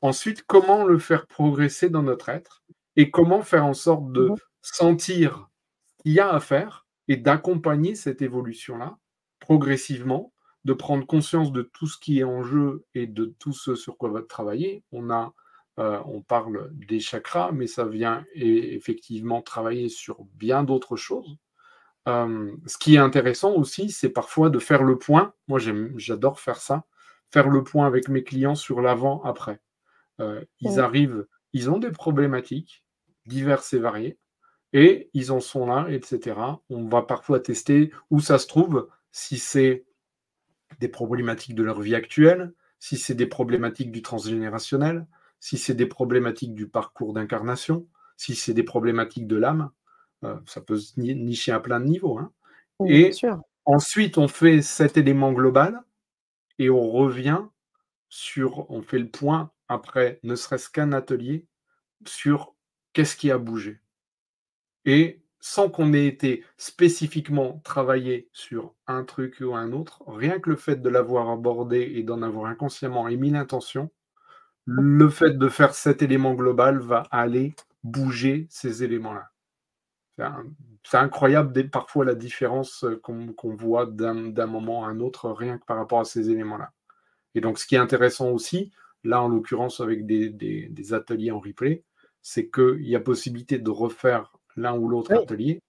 Ensuite, 0.00 0.44
comment 0.46 0.84
le 0.84 0.98
faire 0.98 1.26
progresser 1.26 1.90
dans 1.90 2.02
notre 2.02 2.28
être 2.28 2.62
et 2.96 3.10
comment 3.10 3.42
faire 3.42 3.66
en 3.66 3.74
sorte 3.74 4.10
de 4.12 4.28
mhm. 4.28 4.36
sentir 4.62 5.50
ce 5.86 6.02
qu'il 6.02 6.12
y 6.12 6.20
a 6.20 6.32
à 6.32 6.40
faire 6.40 6.86
et 7.08 7.16
d'accompagner 7.16 7.94
cette 7.94 8.22
évolution-là 8.22 8.96
progressivement 9.40 10.32
de 10.64 10.72
prendre 10.72 11.06
conscience 11.06 11.52
de 11.52 11.62
tout 11.62 11.86
ce 11.86 11.98
qui 11.98 12.18
est 12.18 12.24
en 12.24 12.42
jeu 12.42 12.84
et 12.94 13.06
de 13.06 13.34
tout 13.38 13.52
ce 13.52 13.74
sur 13.74 13.96
quoi 13.96 14.10
va 14.10 14.22
travailler. 14.22 14.82
On, 14.92 15.10
a, 15.10 15.32
euh, 15.78 16.00
on 16.06 16.20
parle 16.20 16.70
des 16.74 17.00
chakras, 17.00 17.52
mais 17.52 17.66
ça 17.66 17.86
vient 17.86 18.24
effectivement 18.34 19.40
travailler 19.40 19.88
sur 19.88 20.24
bien 20.34 20.64
d'autres 20.64 20.96
choses. 20.96 21.38
Euh, 22.08 22.56
ce 22.66 22.78
qui 22.78 22.94
est 22.94 22.98
intéressant 22.98 23.52
aussi, 23.54 23.90
c'est 23.90 24.08
parfois 24.08 24.50
de 24.50 24.58
faire 24.58 24.82
le 24.82 24.98
point. 24.98 25.34
Moi, 25.46 25.60
j'adore 25.96 26.40
faire 26.40 26.60
ça, 26.60 26.84
faire 27.30 27.48
le 27.48 27.62
point 27.62 27.86
avec 27.86 28.08
mes 28.08 28.24
clients 28.24 28.54
sur 28.54 28.80
l'avant-après. 28.80 29.60
Euh, 30.20 30.42
ils 30.60 30.80
arrivent, 30.80 31.26
ils 31.52 31.70
ont 31.70 31.78
des 31.78 31.90
problématiques 31.90 32.84
diverses 33.26 33.72
et 33.74 33.78
variées, 33.78 34.18
et 34.72 35.10
ils 35.12 35.32
en 35.32 35.40
sont 35.40 35.66
là, 35.66 35.86
etc. 35.90 36.36
On 36.70 36.88
va 36.88 37.02
parfois 37.02 37.40
tester 37.40 37.92
où 38.10 38.20
ça 38.20 38.38
se 38.38 38.46
trouve, 38.46 38.88
si 39.12 39.38
c'est 39.38 39.84
des 40.80 40.88
problématiques 40.88 41.54
de 41.54 41.62
leur 41.62 41.80
vie 41.80 41.94
actuelle, 41.94 42.52
si 42.78 42.96
c'est 42.96 43.14
des 43.14 43.26
problématiques 43.26 43.92
du 43.92 44.02
transgénérationnel, 44.02 45.06
si 45.40 45.58
c'est 45.58 45.74
des 45.74 45.86
problématiques 45.86 46.54
du 46.54 46.68
parcours 46.68 47.12
d'incarnation, 47.12 47.86
si 48.16 48.34
c'est 48.34 48.54
des 48.54 48.62
problématiques 48.62 49.26
de 49.26 49.36
l'âme, 49.36 49.70
ça 50.46 50.60
peut 50.60 50.78
se 50.78 51.00
nicher 51.00 51.52
à 51.52 51.60
plein 51.60 51.80
de 51.80 51.86
niveaux. 51.86 52.18
Hein. 52.18 52.32
et 52.86 53.10
ensuite, 53.64 54.18
on 54.18 54.28
fait 54.28 54.62
cet 54.62 54.96
élément 54.96 55.32
global 55.32 55.82
et 56.58 56.70
on 56.70 56.90
revient 56.90 57.42
sur, 58.08 58.70
on 58.70 58.82
fait 58.82 58.98
le 58.98 59.08
point 59.08 59.50
après 59.68 60.18
ne 60.22 60.34
serait-ce 60.34 60.70
qu'un 60.70 60.92
atelier 60.92 61.46
sur 62.06 62.54
qu'est-ce 62.92 63.16
qui 63.16 63.30
a 63.30 63.38
bougé. 63.38 63.80
Et 64.84 65.22
sans 65.40 65.70
qu'on 65.70 65.92
ait 65.92 66.06
été 66.06 66.44
spécifiquement 66.56 67.60
travaillé 67.64 68.28
sur 68.32 68.74
un 68.86 69.04
truc 69.04 69.38
ou 69.40 69.54
un 69.54 69.72
autre, 69.72 70.02
rien 70.06 70.40
que 70.40 70.50
le 70.50 70.56
fait 70.56 70.76
de 70.76 70.88
l'avoir 70.88 71.28
abordé 71.30 71.92
et 71.94 72.02
d'en 72.02 72.22
avoir 72.22 72.46
inconsciemment 72.46 73.08
émis 73.08 73.30
l'intention, 73.30 73.90
le 74.66 75.08
fait 75.08 75.38
de 75.38 75.48
faire 75.48 75.74
cet 75.74 76.02
élément 76.02 76.34
global 76.34 76.78
va 76.80 77.04
aller 77.10 77.54
bouger 77.84 78.46
ces 78.50 78.82
éléments-là. 78.82 79.30
C'est 80.84 80.96
incroyable 80.96 81.68
parfois 81.70 82.04
la 82.04 82.14
différence 82.14 82.84
qu'on 83.02 83.54
voit 83.54 83.86
d'un 83.86 84.46
moment 84.46 84.84
à 84.84 84.88
un 84.88 85.00
autre 85.00 85.30
rien 85.30 85.58
que 85.58 85.64
par 85.64 85.76
rapport 85.76 86.00
à 86.00 86.04
ces 86.04 86.30
éléments-là. 86.30 86.72
Et 87.34 87.40
donc 87.40 87.58
ce 87.58 87.66
qui 87.66 87.74
est 87.74 87.78
intéressant 87.78 88.30
aussi, 88.30 88.72
là 89.04 89.22
en 89.22 89.28
l'occurrence 89.28 89.80
avec 89.80 90.06
des, 90.06 90.92
ateliers 90.92 91.30
en 91.30 91.40
replay, 91.40 91.84
c'est 92.22 92.50
qu'il 92.50 92.88
y 92.88 92.96
a 92.96 93.00
possibilité 93.00 93.58
de 93.58 93.70
refaire 93.70 94.32
l'un 94.56 94.76
ou 94.76 94.88
l'autre 94.88 95.12
atelier 95.12 95.62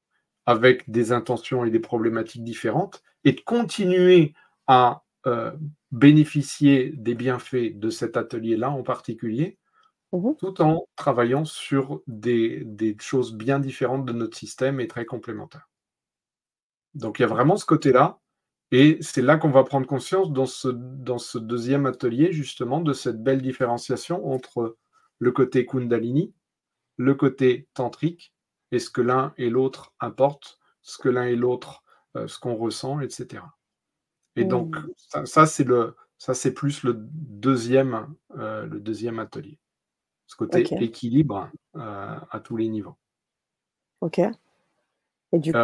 avec 0.45 0.89
des 0.89 1.12
intentions 1.12 1.64
et 1.64 1.70
des 1.70 1.80
problématiques 1.80 2.43
différentes 2.43 3.04
et 3.24 3.34
de 3.34 3.41
continuer 3.41 4.34
à 4.68 5.04
euh, 5.28 5.52
bénéficier 5.91 6.91
des 6.95 7.14
bienfaits 7.14 7.78
de 7.78 7.89
cet 7.89 8.18
atelier-là 8.18 8.72
en 8.72 8.84
particulier, 8.84 9.60
mmh 10.12 10.36
tout 10.39 10.62
en 10.62 10.88
travaillant 10.95 11.45
sur 11.45 12.01
des, 12.07 12.66
choses 12.99 13.34
bien 13.34 13.60
différentes 13.60 14.05
de 14.05 14.14
notre 14.14 14.38
système 14.38 14.80
et 14.80 14.88
très 14.88 15.05
complémentaires. 15.05 15.70
Donc 16.95 17.20
il 17.20 17.22
y 17.22 17.26
a 17.26 17.28
vraiment 17.28 17.57
ce 17.57 17.66
côté-là, 17.66 18.20
et 18.72 18.97
c'est 19.01 19.22
là 19.22 19.38
qu'on 19.38 19.51
va 19.51 19.64
prendre 19.64 19.88
conscience 19.88 20.32
dans 20.32 20.45
ce, 20.45 20.68
dans 20.68 21.18
ce 21.18 21.38
deuxième 21.38 21.86
atelier, 21.86 22.32
justement, 22.32 22.82
de 22.82 22.93
cette 22.93 23.22
belle 23.22 23.41
différenciation 23.41 24.32
entre 24.32 24.78
le 25.20 25.32
côté 25.32 25.66
Kundalini, 25.66 26.34
le 26.97 27.16
côté 27.16 27.68
tantrique, 27.74 28.34
et 28.72 28.80
ce 28.80 28.89
que 28.89 29.01
l'un 29.01 29.34
et 29.38 29.49
l'autre 29.49 29.93
apportent, 29.99 30.60
ce 30.82 30.97
que 30.97 31.10
l'un 31.10 31.26
et 31.26 31.36
l'autre, 31.36 31.84
euh, 32.16 32.28
ce 32.28 32.39
qu'on 32.39 32.55
ressent, 32.55 32.99
etc. 32.99 33.43
Et 34.36 34.45
donc, 34.45 34.76
mmh. 34.78 35.26
ça, 35.26 35.45
c'est 35.45 35.64
le, 35.64 35.95
ça 36.18 36.34
c'est 36.34 36.53
plus 36.53 36.84
le 36.84 36.93
deuxième, 36.95 38.14
euh, 38.38 38.66
le 38.66 38.80
deuxième 38.80 39.20
atelier. 39.20 39.57
Ce 40.30 40.36
côté 40.36 40.62
équilibre 40.80 41.50
euh, 41.76 42.16
à 42.30 42.40
tous 42.40 42.56
les 42.56 42.70
niveaux. 42.70 42.96
Ok. 44.02 44.20
Et 44.20 45.40
du 45.40 45.52
coup. 45.52 45.60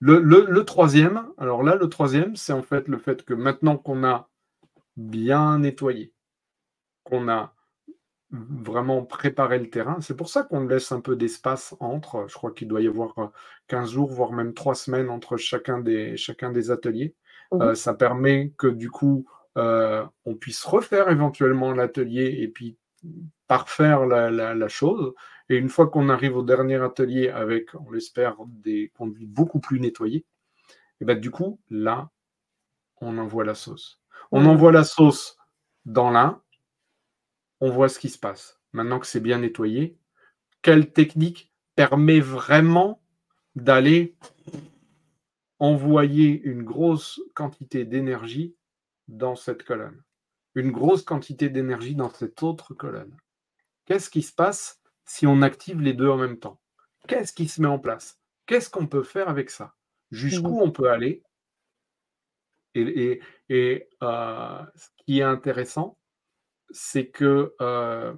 Le, 0.00 0.18
le, 0.18 0.64
troisième, 0.64 1.28
alors 1.38 1.62
là, 1.62 1.76
le 1.76 1.88
troisième, 1.88 2.34
c'est 2.34 2.52
en 2.52 2.62
fait 2.62 2.88
le 2.88 2.98
fait 2.98 3.24
que 3.24 3.34
maintenant 3.34 3.76
qu'on 3.76 4.02
a 4.02 4.28
bien 4.96 5.60
nettoyé, 5.60 6.12
qu'on 7.04 7.28
a 7.28 7.54
vraiment 8.32 9.04
préparé 9.04 9.58
le 9.60 9.70
terrain. 9.70 10.00
C'est 10.00 10.16
pour 10.16 10.28
ça 10.28 10.42
qu'on 10.42 10.66
laisse 10.66 10.90
un 10.90 11.00
peu 11.00 11.14
d'espace 11.14 11.76
entre. 11.78 12.24
Je 12.28 12.34
crois 12.34 12.50
qu'il 12.50 12.66
doit 12.66 12.80
y 12.80 12.88
avoir 12.88 13.14
15 13.68 13.92
jours, 13.92 14.10
voire 14.10 14.32
même 14.32 14.54
3 14.54 14.74
semaines 14.74 15.08
entre 15.10 15.36
chacun 15.36 15.78
des, 15.78 16.16
chacun 16.16 16.50
des 16.50 16.70
ateliers. 16.70 17.14
Mmh 17.52 17.62
euh, 17.62 17.74
ça 17.74 17.92
permet 17.92 18.52
que 18.56 18.66
du 18.66 18.90
coup, 18.90 19.26
euh, 19.58 20.04
on 20.24 20.34
puisse 20.34 20.64
refaire 20.64 21.10
éventuellement 21.10 21.72
l'atelier 21.72 22.38
et 22.40 22.48
puis 22.48 22.76
parfaire 23.52 24.06
la, 24.06 24.68
chose. 24.68 25.12
Et 25.50 25.56
une 25.56 25.68
fois 25.68 25.88
qu'on 25.88 26.08
arrive 26.08 26.38
au 26.38 26.42
dernier 26.42 26.76
atelier 26.76 27.28
avec, 27.28 27.74
on 27.74 27.90
l'espère, 27.90 28.36
des 28.46 28.90
conduits 28.96 29.26
beaucoup 29.26 29.60
plus 29.60 29.78
nettoyés, 29.78 30.24
et 31.02 31.04
ben 31.04 31.20
du 31.20 31.30
coup, 31.30 31.60
là, 31.68 32.08
on 33.02 33.18
envoie 33.18 33.44
la 33.44 33.54
sauce. 33.54 34.00
On 34.30 34.46
envoie 34.46 34.72
la 34.72 34.84
sauce 34.84 35.36
dans 35.84 36.10
l'un, 36.10 36.40
on 37.60 37.68
voit 37.68 37.90
ce 37.90 37.98
qui 37.98 38.08
se 38.08 38.18
passe. 38.18 38.58
Maintenant 38.72 38.98
que 38.98 39.06
c'est 39.06 39.20
bien 39.20 39.40
nettoyé, 39.40 39.98
quelle 40.62 40.90
technique 40.90 41.52
permet 41.76 42.20
vraiment 42.20 43.02
d'aller 43.54 44.16
envoyer 45.58 46.40
une 46.40 46.62
grosse 46.62 47.20
quantité 47.34 47.84
d'énergie 47.84 48.56
dans 49.08 49.36
cette 49.36 49.62
colonne, 49.64 50.02
une 50.54 50.70
grosse 50.70 51.02
quantité 51.02 51.50
d'énergie 51.50 51.94
dans 51.94 52.08
cette 52.08 52.42
autre 52.42 52.72
colonne. 52.72 53.14
Qu'est-ce 53.84 54.10
qui 54.10 54.22
se 54.22 54.32
passe 54.32 54.80
si 55.04 55.26
on 55.26 55.42
active 55.42 55.80
les 55.80 55.92
deux 55.92 56.08
en 56.08 56.16
même 56.16 56.38
temps? 56.38 56.60
Qu'est-ce 57.08 57.32
qui 57.32 57.48
se 57.48 57.60
met 57.60 57.68
en 57.68 57.78
place? 57.78 58.20
Qu'est-ce 58.46 58.70
qu'on 58.70 58.86
peut 58.86 59.02
faire 59.02 59.28
avec 59.28 59.50
ça? 59.50 59.74
Jusqu'où 60.10 60.58
mmh 60.58 60.62
on 60.62 60.70
peut 60.70 60.90
aller? 60.90 61.22
Et, 62.74 63.20
euh, 63.50 64.64
ce 64.74 64.88
qui 64.96 65.18
est 65.18 65.24
intéressant, 65.24 65.98
c'est 66.70 67.08
que 67.08 67.54
euh, 67.60 68.14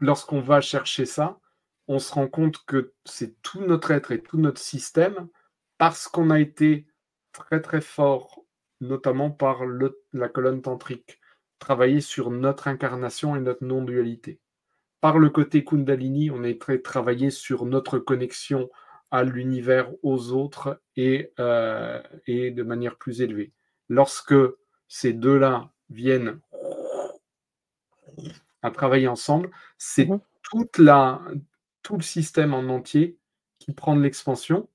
lorsqu'on 0.00 0.40
va 0.40 0.60
chercher 0.60 1.06
ça, 1.06 1.40
on 1.88 1.98
se 1.98 2.12
rend 2.12 2.28
compte 2.28 2.64
que 2.66 2.94
c'est 3.04 3.40
tout 3.42 3.60
notre 3.62 3.90
être 3.90 4.12
et 4.12 4.22
tout 4.22 4.38
notre 4.38 4.60
système 4.60 5.28
parce 5.76 6.08
qu'on 6.08 6.30
a 6.30 6.38
été 6.38 6.86
très 7.32 7.60
très 7.60 7.80
fort, 7.80 8.44
notamment 8.80 9.30
par 9.30 9.62
la 10.12 10.28
colonne 10.28 10.62
tantrique, 10.62 11.19
travailler 11.60 12.00
sur 12.00 12.30
notre 12.30 12.66
incarnation 12.66 13.36
et 13.36 13.40
notre 13.40 13.64
non-dualité. 13.64 14.40
Par 15.00 15.18
le 15.18 15.30
côté 15.30 15.64
Kundalini, 15.64 16.30
on 16.30 16.42
a 16.42 16.52
très 16.54 16.78
travaillé 16.78 17.30
sur 17.30 17.64
notre 17.64 17.98
connexion 17.98 18.68
à 19.12 19.22
l'univers, 19.22 19.92
aux 20.02 20.32
autres 20.32 20.80
et, 20.96 21.32
euh, 21.38 22.02
et 22.26 22.50
de 22.50 22.62
manière 22.62 22.96
plus 22.96 23.22
élevée. 23.22 23.52
Lorsque 23.88 24.34
ces 24.88 25.12
deux-là 25.12 25.70
viennent 25.88 26.40
à 28.62 28.70
travailler 28.70 29.08
ensemble, 29.08 29.50
c'est 29.78 30.06
mmh 30.06 30.20
toute 30.50 30.78
la, 30.78 31.22
tout 31.82 31.96
le 31.96 32.02
système 32.02 32.54
en 32.54 32.64
entier 32.64 33.16
qui 33.58 33.72
prend 33.72 33.94
de 33.94 34.02
l'expansion 34.02 34.68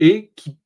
et 0.00 0.32
qui, 0.36 0.58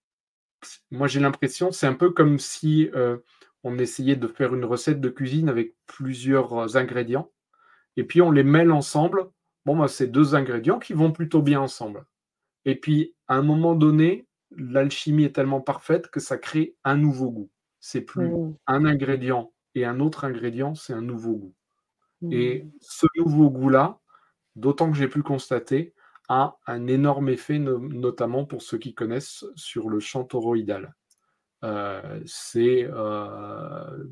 moi 0.91 1.07
j'ai 1.07 1.21
l'impression, 1.21 1.71
c'est 1.71 1.87
un 1.87 1.95
peu 1.95 2.11
comme 2.11 2.39
si 2.39 2.91
euh, 2.95 3.19
on 3.65 3.79
essayait 3.79 4.17
de 4.17 4.27
faire 4.27 4.55
une 4.55 4.65
recette 4.65 5.01
de 5.01 5.09
cuisine 5.09 5.49
avec 5.49 5.75
plusieurs 5.87 6.77
ingrédients, 6.77 7.31
et 7.97 8.05
puis 8.05 8.23
on 8.23 8.31
les 8.31 8.45
mêle 8.45 8.71
ensemble. 8.71 9.29
Bon, 9.67 9.77
bah, 9.77 9.89
c'est 9.89 10.07
deux 10.07 10.35
ingrédients 10.35 10.79
qui 10.79 10.93
vont 10.93 11.13
plutôt 11.13 11.43
bien 11.43 11.61
ensemble. 11.61 12.07
Et 12.65 12.77
puis, 12.77 13.15
à 13.27 13.37
un 13.37 13.43
moment 13.43 13.75
donné, 13.75 14.27
l'alchimie 14.51 15.25
est 15.25 15.35
tellement 15.35 15.61
parfaite 15.61 16.09
que 16.09 16.21
ça 16.21 16.39
crée 16.39 16.77
un 16.85 16.97
nouveau 16.97 17.31
goût. 17.31 17.51
C'est 17.81 18.01
plus 18.01 18.29
mmh. 18.29 18.57
un 18.67 18.85
ingrédient 18.85 19.53
et 19.75 19.85
un 19.85 20.01
autre 20.01 20.25
ingrédient, 20.25 20.75
c'est 20.75 20.93
un 20.93 21.03
nouveau 21.03 21.35
goût. 21.35 21.55
Et 22.31 22.63
mmh. 22.63 22.71
ce 22.81 23.07
nouveau 23.17 23.51
goût-là, 23.51 24.01
d'autant 24.57 24.91
que 24.91 24.97
j'ai 24.97 25.09
pu 25.09 25.23
constater, 25.23 25.95
a 26.29 26.59
un 26.67 26.87
énorme 26.87 27.29
effet, 27.29 27.59
notamment 27.59 28.45
pour 28.45 28.63
ceux 28.63 28.79
qui 28.79 28.95
connaissent 28.95 29.45
sur 29.55 29.89
le 29.89 29.99
champ 29.99 30.25
toroïdal. 30.25 30.95
Euh, 31.65 32.21
euh, 32.57 34.05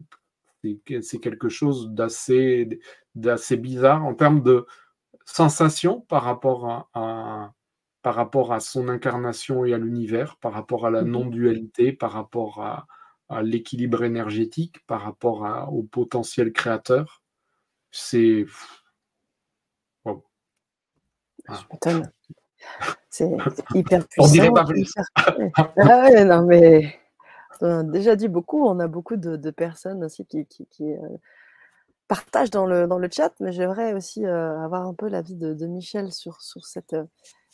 c'est 0.62 1.18
quelque 1.20 1.48
chose 1.48 1.90
d'assez 1.90 2.66
bizarre 3.56 4.04
en 4.04 4.14
termes 4.14 4.42
de 4.42 4.66
sensation 5.24 6.00
par 6.02 6.24
rapport 6.24 6.88
à, 6.94 7.52
par 8.02 8.14
rapport 8.14 8.52
à 8.52 8.60
son 8.60 8.88
incarnation 8.88 9.64
et 9.64 9.74
à 9.74 9.78
l'univers, 9.78 10.36
par 10.38 10.52
rapport 10.52 10.86
à 10.86 10.90
la 10.90 11.02
mmh 11.02 11.10
non-dualité, 11.10 11.92
par 11.92 12.12
rapport 12.12 12.62
à, 12.62 12.86
l'équilibre 13.42 14.04
énergétique, 14.04 14.86
par 14.86 15.02
rapport 15.02 15.68
au 15.72 15.82
potentiel 15.82 16.52
créateur. 16.52 17.22
C'est 17.90 18.46
c'est 23.10 23.30
hyper 23.74 24.06
puissant. 24.06 24.28
On 24.28 24.32
dirait 24.32 24.50
pas 24.50 24.64
plus. 24.64 24.92
Ah 25.76 26.24
non, 26.24 26.46
mais 26.46 26.98
a 27.62 27.82
déjà 27.82 28.16
dit 28.16 28.28
beaucoup. 28.28 28.66
On 28.66 28.78
a 28.80 28.88
beaucoup 28.88 29.16
de, 29.16 29.50
personnes 29.50 30.04
aussi 30.04 30.24
qui, 30.26 30.46
euh, 30.80 31.16
partagent 32.08 32.50
dans 32.50 32.66
le, 32.66 32.86
dans 32.86 32.98
le 32.98 33.08
chat, 33.10 33.32
mais 33.40 33.52
j'aimerais 33.52 33.92
aussi 33.92 34.24
euh, 34.24 34.58
avoir 34.60 34.86
un 34.86 34.94
peu 34.94 35.08
l'avis 35.08 35.34
de, 35.34 35.54
de 35.54 35.66
Michel 35.66 36.12
sur, 36.12 36.40
sur 36.40 36.64
cette 36.66 36.92
euh, 36.92 37.04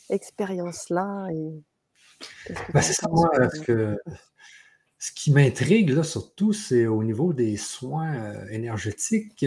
expérience-là. 0.09 1.27
Bah, 2.73 2.81
c'est 2.81 2.93
ça, 2.93 3.07
moi, 3.09 3.29
que, 3.65 3.97
ce 4.99 5.11
qui 5.11 5.31
m'intrigue 5.31 6.01
surtout, 6.03 6.53
c'est 6.53 6.85
au 6.85 7.03
niveau 7.03 7.33
des 7.33 7.57
soins 7.57 8.33
énergétiques. 8.49 9.45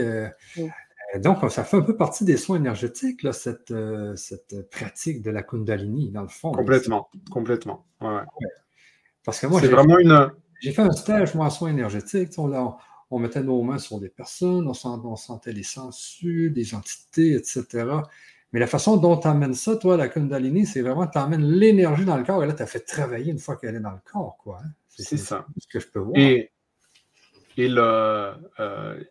Euh, 1.15 1.19
donc, 1.19 1.39
ça 1.51 1.65
fait 1.65 1.77
un 1.77 1.83
peu 1.83 1.97
partie 1.97 2.25
des 2.25 2.37
soins 2.37 2.57
énergétiques, 2.57 3.23
là, 3.23 3.33
cette, 3.33 3.71
euh, 3.71 4.17
cette 4.17 4.69
pratique 4.71 5.23
de 5.23 5.31
la 5.31 5.43
Kundalini, 5.43 6.11
dans 6.11 6.23
le 6.23 6.29
fond. 6.29 6.53
Complètement, 6.53 7.09
complètement. 7.31 7.87
Parce 9.25 9.41
que 9.41 9.47
moi, 9.47 9.61
j'ai 9.61 9.69
vraiment 9.69 9.99
une. 9.99 10.31
J'ai 10.61 10.73
fait 10.73 10.83
un 10.83 10.93
stage, 10.93 11.35
moi, 11.35 11.47
en 11.47 11.51
soins 11.51 11.71
énergétiques. 11.71 12.33
On, 12.39 12.77
on, 13.11 13.19
mettait 13.19 13.43
nos 13.43 13.63
mains 13.63 13.79
sur 13.79 14.01
des 14.01 14.09
personnes, 14.09 14.67
on, 14.69 15.17
sentait 15.17 15.53
les 15.53 15.63
sensus, 15.63 16.51
des 16.51 16.75
entités, 16.75 17.35
etc. 17.35 17.85
Mais 18.53 18.61
la 18.61 18.67
façon 18.67 18.97
dont 18.97 19.17
tu 19.17 19.29
amènes 19.29 19.55
ça, 19.55 19.77
toi, 19.77 19.97
la 19.97 20.09
Kundalini, 20.09 20.67
c'est 20.67 20.81
vraiment 20.81 21.07
tu 21.07 21.19
amènes 21.19 21.45
l'énergie 21.45 22.05
dans 22.05 22.17
le 22.17 22.25
corps 22.25 22.43
et 22.43 22.47
là, 22.47 22.55
tu 22.55 22.63
as 22.63 22.67
fait 22.67 22.81
travailler 22.81 23.33
une 23.33 23.39
fois 23.39 23.57
qu'elle 23.57 23.75
est 23.75 23.81
dans 23.81 23.91
le 23.91 24.01
corps. 24.11 24.37
quoi. 24.39 24.61
Hein. 24.65 24.71
C'est 24.89 25.17
ça. 25.17 25.47
Ce 25.59 25.67
que 25.67 25.79
je 25.79 25.89
peux 25.89 25.99
voir. 25.99 26.17
Et, 26.17 26.51
et 27.57 27.69
le, 27.69 28.33
euh, 28.61 29.05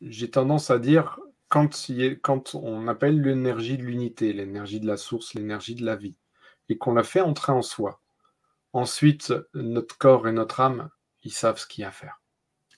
j'ai 0.00 0.30
tendance 0.30 0.70
à 0.70 0.78
dire, 0.78 1.20
quand, 1.48 1.90
quand 2.22 2.54
on 2.54 2.88
appelle 2.88 3.20
l'énergie 3.20 3.78
de 3.78 3.82
l'unité, 3.82 4.32
l'énergie 4.32 4.80
de 4.80 4.86
la 4.86 4.96
source, 4.96 5.34
l'énergie 5.34 5.74
de 5.74 5.84
la 5.84 5.96
vie, 5.96 6.16
et 6.68 6.76
qu'on 6.76 6.94
la 6.94 7.02
fait 7.02 7.20
entrer 7.20 7.52
en 7.52 7.62
soi, 7.62 8.00
ensuite, 8.72 9.32
notre 9.54 9.98
corps 9.98 10.28
et 10.28 10.32
notre 10.32 10.60
âme, 10.60 10.90
ils 11.22 11.32
savent 11.32 11.58
ce 11.58 11.66
qu'il 11.66 11.82
y 11.82 11.84
a 11.84 11.88
à 11.88 11.92
faire. 11.92 12.20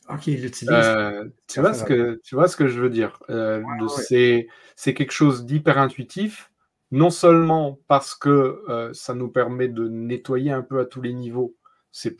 Ok, 0.09 0.27
ils 0.27 0.43
l'utilisent. 0.43 0.75
Euh, 0.75 1.29
tu, 1.47 1.61
vois 1.61 1.75
ce 1.75 1.85
que, 1.85 2.21
tu 2.25 2.35
vois 2.35 2.49
ce 2.49 2.57
que 2.57 2.67
je 2.67 2.81
veux 2.81 2.91
dire 2.91 3.19
euh, 3.31 3.63
C'est 3.97 4.95
quelque 4.95 5.13
chose 5.13 5.45
d'hyper 5.45 5.79
intuitif, 5.79 6.51
non 6.91 7.11
seulement 7.11 7.79
parce 7.87 8.15
que 8.15 8.63
euh, 8.69 8.93
ça 8.93 9.15
nous 9.15 9.29
permet 9.29 9.69
de 9.69 9.89
nettoyer 9.89 10.51
un 10.51 10.63
peu 10.63 10.81
à 10.81 10.85
tous 10.85 11.03
les 11.03 11.13
niveaux, 11.13 11.57
c'est 11.93 12.17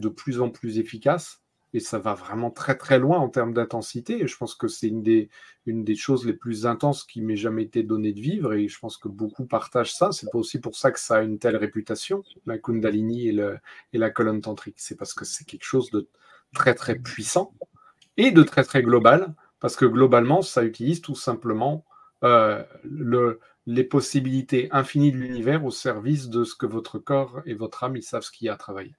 de 0.00 0.08
plus 0.08 0.40
en 0.40 0.50
plus 0.50 0.78
efficace, 0.78 1.42
et 1.74 1.80
ça 1.80 1.98
va 1.98 2.14
vraiment 2.14 2.52
très 2.52 2.76
très 2.76 3.00
loin 3.00 3.18
en 3.18 3.28
termes 3.28 3.52
d'intensité. 3.52 4.22
Et 4.22 4.28
je 4.28 4.36
pense 4.36 4.54
que 4.54 4.68
c'est 4.68 4.86
une 4.86 5.02
des, 5.02 5.96
choses 5.96 6.24
les 6.24 6.32
plus 6.32 6.66
intenses 6.66 7.02
qui 7.02 7.20
m'ait 7.20 7.36
jamais 7.36 7.64
été 7.64 7.82
donnée 7.82 8.12
de 8.12 8.20
vivre. 8.20 8.54
Et 8.54 8.68
je 8.68 8.78
pense 8.78 8.96
que 8.96 9.08
beaucoup 9.08 9.44
partagent 9.44 9.92
ça. 9.92 10.12
C'est 10.12 10.30
pas 10.30 10.38
aussi 10.38 10.60
pour 10.60 10.76
ça 10.76 10.92
que 10.92 11.00
ça 11.00 11.16
a 11.16 11.22
une 11.22 11.40
telle 11.40 11.56
réputation, 11.56 12.22
la 12.46 12.58
Kundalini 12.58 13.28
et, 13.28 13.98
la 13.98 14.10
colonne 14.10 14.40
tantrique. 14.40 14.76
C'est 14.78 14.96
parce 14.96 15.14
que 15.14 15.24
c'est 15.24 15.44
quelque 15.44 15.64
chose 15.64 15.90
de 15.90 16.08
très 16.54 16.74
très 16.74 16.94
puissant 16.94 17.52
et 18.16 18.30
de 18.30 18.44
très 18.44 18.62
très 18.62 18.82
global. 18.82 19.34
Parce 19.58 19.74
que 19.74 19.84
globalement, 19.84 20.42
ça 20.42 20.64
utilise 20.64 21.00
tout 21.00 21.16
simplement 21.16 21.84
euh, 22.22 22.62
le, 22.84 23.40
les 23.66 23.84
possibilités 23.84 24.68
infinies 24.70 25.10
de 25.10 25.16
l'univers 25.16 25.64
au 25.64 25.72
service 25.72 26.28
de 26.28 26.44
ce 26.44 26.54
que 26.54 26.66
votre 26.66 27.00
corps 27.00 27.40
et 27.46 27.54
votre 27.54 27.82
âme 27.82 27.96
ils 27.96 28.02
savent 28.02 28.22
ce 28.22 28.30
qu'il 28.30 28.46
y 28.46 28.48
a 28.48 28.54
à 28.54 28.56
travailler. 28.56 28.94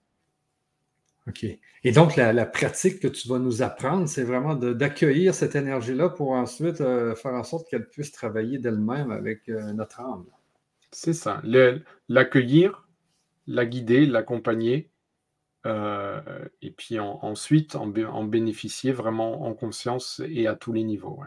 OK. 1.28 1.46
Et 1.84 1.92
donc, 1.92 2.16
la, 2.16 2.46
pratique 2.46 3.00
que 3.00 3.08
tu 3.08 3.28
vas 3.28 3.40
nous 3.40 3.62
apprendre, 3.62 4.08
c'est 4.08 4.24
vraiment 4.24 4.56
d'accueillir 4.56 5.34
cette 5.34 5.56
énergie-là 5.56 6.10
pour 6.10 6.32
ensuite 6.32 6.82
euh, 6.82 7.16
faire 7.16 7.34
en 7.34 7.44
sorte 7.44 7.68
qu'elle 7.70 7.88
puisse 7.90 8.12
travailler 8.12 8.60
d'elle-même 8.60 9.12
avec 9.12 9.50
euh, 9.50 9.74
notre 9.74 10.02
âme. 10.02 10.26
C'est 10.92 11.14
ça. 11.14 11.42
L'accueillir, 12.08 12.88
la 13.48 13.66
guider, 13.66 14.06
l'accompagner, 14.06 14.92
euh, 15.66 16.22
et 16.62 16.72
puis 16.72 17.00
ensuite 17.00 17.76
en, 17.76 17.88
bénéficier 17.88 18.92
vraiment 18.92 19.44
en 19.44 19.54
conscience 19.56 20.22
et 20.30 20.46
à 20.46 20.56
tous 20.56 20.74
les 20.74 20.84
niveaux. 20.84 21.20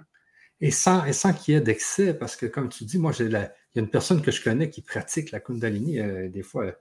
Et 0.61 0.71
sans, 0.71 1.05
et 1.05 1.13
sans 1.13 1.33
qu'il 1.33 1.55
y 1.55 1.57
ait 1.57 1.61
d'excès, 1.61 2.15
parce 2.15 2.37
que 2.37 2.47
comme 2.47 2.69
tu 2.69 2.85
dis, 2.85 2.99
moi, 2.99 3.13
il 3.19 3.31
y 3.31 3.37
a 3.37 3.53
une 3.75 3.91
personne 3.91 4.23
que 4.23 4.31
je 4.31 4.43
connais 4.43 4.71
qui 4.71 4.83
pratique 4.83 5.33
la 5.33 5.41
Kundalini, 5.41 6.01
des 6.31 6.43
fois, 6.43 6.73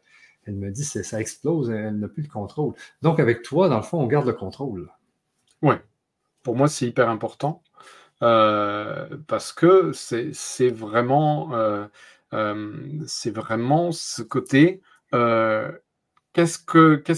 elle 0.48 0.56
me 0.56 0.72
dit 0.72 0.84
ça 0.84 1.20
explose, 1.20 1.70
elle 1.70 2.00
n'a 2.00 2.08
plus 2.08 2.24
le 2.24 2.30
contrôle. 2.30 2.74
Donc, 3.02 3.20
avec 3.20 3.44
toi, 3.44 3.70
dans 3.70 3.78
le 3.78 3.84
fond, 3.84 4.00
on 4.00 4.08
garde 4.08 4.26
le 4.26 4.34
contrôle. 4.34 4.90
Oui. 5.62 5.76
Pour 6.44 6.56
moi, 6.56 6.68
c'est 6.68 6.88
hyper 6.88 7.10
important 7.10 7.62
euh, 8.24 9.08
parce 9.28 9.52
que 9.52 9.92
c'est 9.94 10.70
vraiment, 10.70 11.54
euh, 11.54 11.86
euh, 12.34 13.06
vraiment 13.26 13.92
ce 13.92 14.22
côté. 14.22 14.82
qu'est-ce 15.12 16.60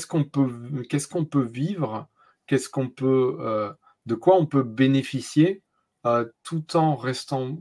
qu'on 0.07 0.23
peut, 0.23 0.84
qu'est-ce 0.89 1.07
qu'on 1.07 1.25
peut 1.25 1.43
vivre, 1.43 2.07
qu'est-ce 2.47 2.69
qu'on 2.69 2.89
peut, 2.89 3.75
de 4.05 4.15
quoi 4.15 4.36
on 4.38 4.45
peut 4.45 4.63
bénéficier 4.63 5.61
tout 6.43 6.75
en 6.75 6.95
restant 6.95 7.59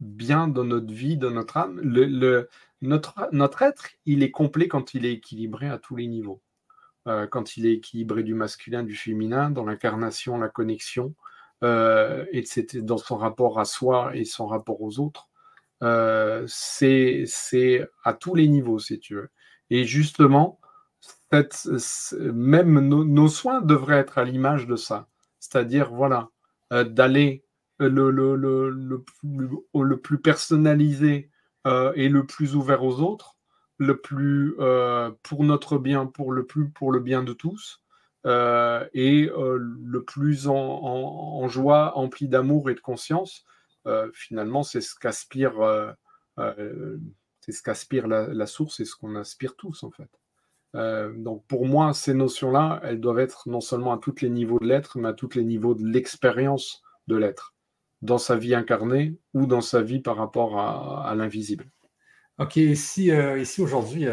bien 0.00 0.46
dans 0.46 0.64
notre 0.64 0.92
vie, 0.92 1.16
dans 1.16 1.32
notre 1.32 1.56
âme. 1.56 1.80
Notre, 2.80 3.28
notre 3.32 3.62
être, 3.62 3.88
il 4.06 4.22
est 4.22 4.30
complet 4.30 4.68
quand 4.68 4.94
il 4.94 5.04
est 5.06 5.12
équilibré 5.12 5.68
à 5.68 5.78
tous 5.78 5.96
les 5.96 6.06
niveaux. 6.06 6.42
Euh, 7.08 7.26
quand 7.26 7.56
il 7.56 7.66
est 7.66 7.72
équilibré 7.74 8.22
du 8.22 8.34
masculin, 8.34 8.82
du 8.82 8.94
féminin, 8.94 9.50
dans 9.50 9.64
l'incarnation, 9.64 10.38
la 10.38 10.48
connexion, 10.48 11.14
euh, 11.64 12.26
etc., 12.32 12.80
dans 12.82 12.98
son 12.98 13.16
rapport 13.16 13.58
à 13.58 13.64
soi 13.64 14.14
et 14.14 14.24
son 14.24 14.46
rapport 14.46 14.82
aux 14.82 15.00
autres. 15.00 15.28
Euh, 15.82 16.44
c'est 16.46 17.24
à 18.04 18.12
tous 18.12 18.34
les 18.34 18.48
niveaux, 18.48 18.78
si 18.78 18.98
tu 19.00 19.14
veux. 19.14 19.30
Et 19.70 19.84
justement, 19.84 20.60
même 21.32 22.80
nos, 22.80 23.28
soins 23.28 23.60
devraient 23.62 23.98
être 23.98 24.18
à 24.18 24.24
l'image 24.24 24.66
de 24.66 24.76
ça. 24.76 25.08
C'est-à-dire, 25.40 25.92
voilà, 25.92 26.30
d'aller 26.70 27.44
le, 27.78 28.10
le, 28.10 28.34
le, 28.36 29.04
le, 29.74 29.96
plus 30.00 30.18
personnalisé 30.18 31.30
euh, 31.68 31.92
et 31.96 32.08
le 32.08 32.24
plus 32.24 32.56
ouvert 32.56 32.82
aux 32.82 33.00
autres, 33.00 33.36
le 33.76 34.00
plus 34.00 34.54
euh, 34.58 35.10
pour 35.22 35.44
notre 35.44 35.76
bien, 35.78 36.06
pour 36.06 36.32
le 36.32 36.46
plus 36.46 36.70
pour 36.70 36.92
le 36.92 37.00
bien 37.00 37.22
de 37.22 37.34
tous, 37.34 37.82
euh, 38.26 38.86
et 38.94 39.30
le 39.36 40.04
plus 40.04 40.48
en, 40.48 41.46
joie, 41.48 41.96
empli 41.96 42.28
d'amour 42.28 42.70
et 42.70 42.74
de 42.74 42.80
conscience. 42.80 43.44
finalement, 44.12 44.62
c'est 44.62 44.80
ce 44.80 44.94
qu'aspire 44.94 45.94
c'est 47.40 47.52
ce 47.52 47.62
qu'aspire 47.62 48.06
la, 48.06 48.46
source 48.46 48.80
et 48.80 48.84
ce 48.84 48.96
qu'on 48.96 49.14
aspire 49.16 49.56
tous 49.56 49.82
en 49.82 49.90
fait. 49.90 50.10
donc 51.16 51.46
pour 51.46 51.66
moi, 51.66 51.92
ces 51.92 52.14
notions-là, 52.14 52.80
elles 52.82 53.00
doivent 53.00 53.20
être 53.20 53.48
non 53.48 53.60
seulement 53.60 53.92
à 53.92 53.98
tous 53.98 54.20
les 54.22 54.30
niveaux 54.30 54.58
de 54.58 54.66
l'être, 54.66 54.98
mais 54.98 55.08
à 55.08 55.14
tous 55.14 55.34
les 55.34 55.44
niveaux 55.44 55.74
de 55.74 55.86
l'expérience 55.86 56.82
de 57.08 57.16
l'être 57.16 57.54
dans 58.02 58.18
sa 58.18 58.36
vie 58.36 58.54
incarnée 58.54 59.16
ou 59.34 59.46
dans 59.46 59.60
sa 59.60 59.82
vie 59.82 60.00
par 60.00 60.16
rapport 60.16 60.58
à, 60.58 61.14
l'invisible. 61.14 61.66
OK, 62.38 62.56
ici, 62.56 63.10
euh, 63.10 63.40
ici 63.40 63.60
aujourd'hui, 63.60 64.06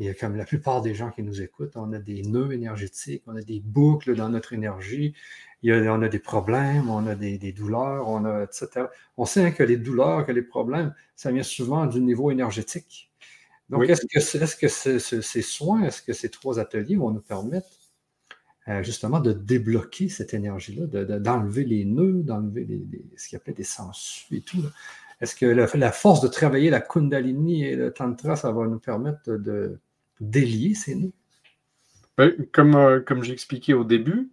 il 0.00 0.06
y 0.06 0.08
a 0.08 0.14
comme 0.14 0.36
la 0.36 0.44
plupart 0.44 0.82
des 0.82 0.94
gens 0.94 1.10
qui 1.10 1.22
nous 1.22 1.40
écoutent, 1.40 1.76
on 1.76 1.92
a 1.92 2.00
des 2.00 2.22
nœuds 2.22 2.52
énergétiques, 2.52 3.22
on 3.28 3.36
a 3.36 3.42
des 3.42 3.60
boucles 3.60 4.16
dans 4.16 4.28
notre 4.28 4.52
énergie, 4.52 5.14
il 5.62 5.70
y 5.70 5.72
a, 5.72 5.94
on 5.94 6.02
a 6.02 6.08
des 6.08 6.18
problèmes, 6.18 6.90
on 6.90 7.06
a 7.06 7.14
des, 7.14 7.52
douleurs, 7.52 8.08
on 8.08 8.24
a, 8.24 8.42
etc. 8.42 8.86
On 9.16 9.24
sait 9.24 9.52
que 9.52 9.62
les 9.62 9.76
douleurs, 9.76 10.26
que 10.26 10.32
les 10.32 10.42
problèmes, 10.42 10.92
ça 11.14 11.30
vient 11.30 11.44
souvent 11.44 11.86
du 11.86 12.00
niveau 12.00 12.32
énergétique. 12.32 13.12
Donc, 13.68 13.88
est-ce 13.88 14.04
que, 14.06 14.18
est 14.18 14.44
-ce 14.44 14.56
que 14.56 15.22
ces 15.22 15.42
soins, 15.42 15.84
est-ce 15.84 16.02
que 16.02 16.12
ces 16.12 16.28
trois 16.28 16.58
ateliers 16.58 16.96
vont 16.96 17.12
nous 17.12 17.20
permettre 17.20 17.68
euh, 18.70 18.82
justement 18.84 19.18
de 19.18 19.32
débloquer 19.32 20.08
cette 20.08 20.32
énergie-là, 20.32 20.86
d'enlever 21.18 21.64
les 21.64 21.84
nœuds, 21.84 22.22
d'enlever 22.22 22.86
ce 23.16 23.28
qu'il 23.28 23.36
appelle 23.36 23.54
des 23.54 23.64
sens 23.64 24.26
et 24.30 24.42
tout. 24.42 24.62
Est-ce 25.20 25.34
que 25.34 25.46
la, 25.46 25.92
force 25.92 26.20
de 26.20 26.28
travailler 26.28 26.70
la 26.70 26.80
Kundalini 26.80 27.64
et 27.64 27.74
le 27.74 27.92
Tantra, 27.92 28.36
ça 28.36 28.52
va 28.52 28.66
nous 28.66 28.78
permettre 28.78 29.32
de 29.32 29.80
délier 30.20 30.74
ces 30.74 30.94
nœuds? 30.94 31.12
Ben, 32.16 32.32
comme, 32.52 32.76
euh, 32.76 33.00
comme 33.00 33.24
j'expliquais 33.24 33.72
au 33.72 33.82
début, 33.82 34.30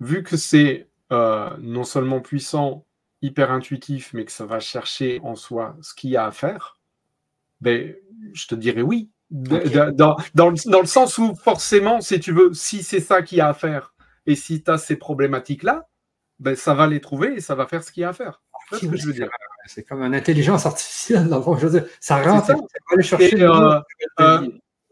vu 0.00 0.22
que 0.22 0.36
c'est 0.36 0.88
euh, 1.10 1.56
non 1.60 1.84
seulement 1.84 2.20
puissant, 2.20 2.84
hyper 3.22 3.50
intuitif, 3.50 4.12
mais 4.12 4.26
que 4.26 4.32
ça 4.32 4.44
va 4.44 4.60
chercher 4.60 5.18
en 5.22 5.34
soi 5.34 5.76
ce 5.80 5.94
qu'il 5.94 6.10
y 6.10 6.16
a 6.16 6.26
à 6.26 6.30
faire, 6.30 6.78
ben, 7.62 7.94
je 8.34 8.46
te 8.48 8.54
dirais 8.54 8.82
oui 8.82 9.08
dans, 9.30 10.16
dans, 10.34 10.50
le, 10.50 10.86
sens 10.86 11.18
où 11.18 11.34
forcément, 11.34 12.00
si 12.00 12.18
tu 12.20 12.32
veux, 12.32 12.52
si 12.54 12.82
c'est 12.82 13.00
ça 13.00 13.22
qu'il 13.22 13.38
y 13.38 13.40
a 13.40 13.48
à 13.48 13.54
faire 13.54 13.94
et 14.26 14.34
si 14.34 14.62
tu 14.62 14.70
as 14.70 14.78
ces 14.78 14.96
problématiques-là, 14.96 15.88
ben, 16.38 16.54
ça 16.54 16.74
va 16.74 16.86
les 16.86 17.00
trouver 17.00 17.34
et 17.34 17.40
ça 17.40 17.54
va 17.54 17.66
faire 17.66 17.82
ce 17.82 17.92
qu'il 17.92 18.02
y 18.02 18.04
a 18.04 18.10
à 18.10 18.12
faire. 18.12 18.42
C'est 18.70 18.76
ce 18.76 18.86
que 18.86 18.96
je 18.96 19.06
veux 19.06 19.12
dire? 19.12 19.28
C'est 19.66 19.82
comme 19.82 20.02
une 20.02 20.14
intelligence 20.14 20.66
artificielle, 20.66 21.28
dans 21.28 21.38
le 21.38 21.58
Je 21.58 21.66
veux 21.66 21.80
dire, 21.80 21.88
ça 22.00 22.22
rentre, 22.22 22.46
ça. 22.46 22.54
aller 22.90 23.02
chercher. 23.02 23.42
Euh, 23.42 23.80
euh, 24.20 24.48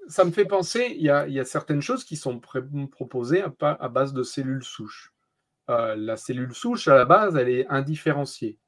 ça 0.08 0.24
me 0.24 0.30
fait 0.30 0.44
penser, 0.44 0.94
il 0.96 1.02
y 1.02 1.10
a, 1.10 1.26
il 1.26 1.34
y 1.34 1.40
a 1.40 1.44
certaines 1.44 1.80
choses 1.80 2.04
qui 2.04 2.16
sont 2.16 2.40
proposées 2.40 3.42
à, 3.42 3.52
à, 3.60 3.88
base 3.88 4.12
de 4.12 4.22
cellules 4.22 4.62
souches. 4.62 5.12
Euh, 5.68 5.96
la 5.96 6.16
cellule 6.16 6.54
souche, 6.54 6.88
à 6.88 6.94
la 6.94 7.04
base, 7.04 7.36
elle 7.36 7.48
est 7.48 7.66
indifférenciée. 7.68 8.58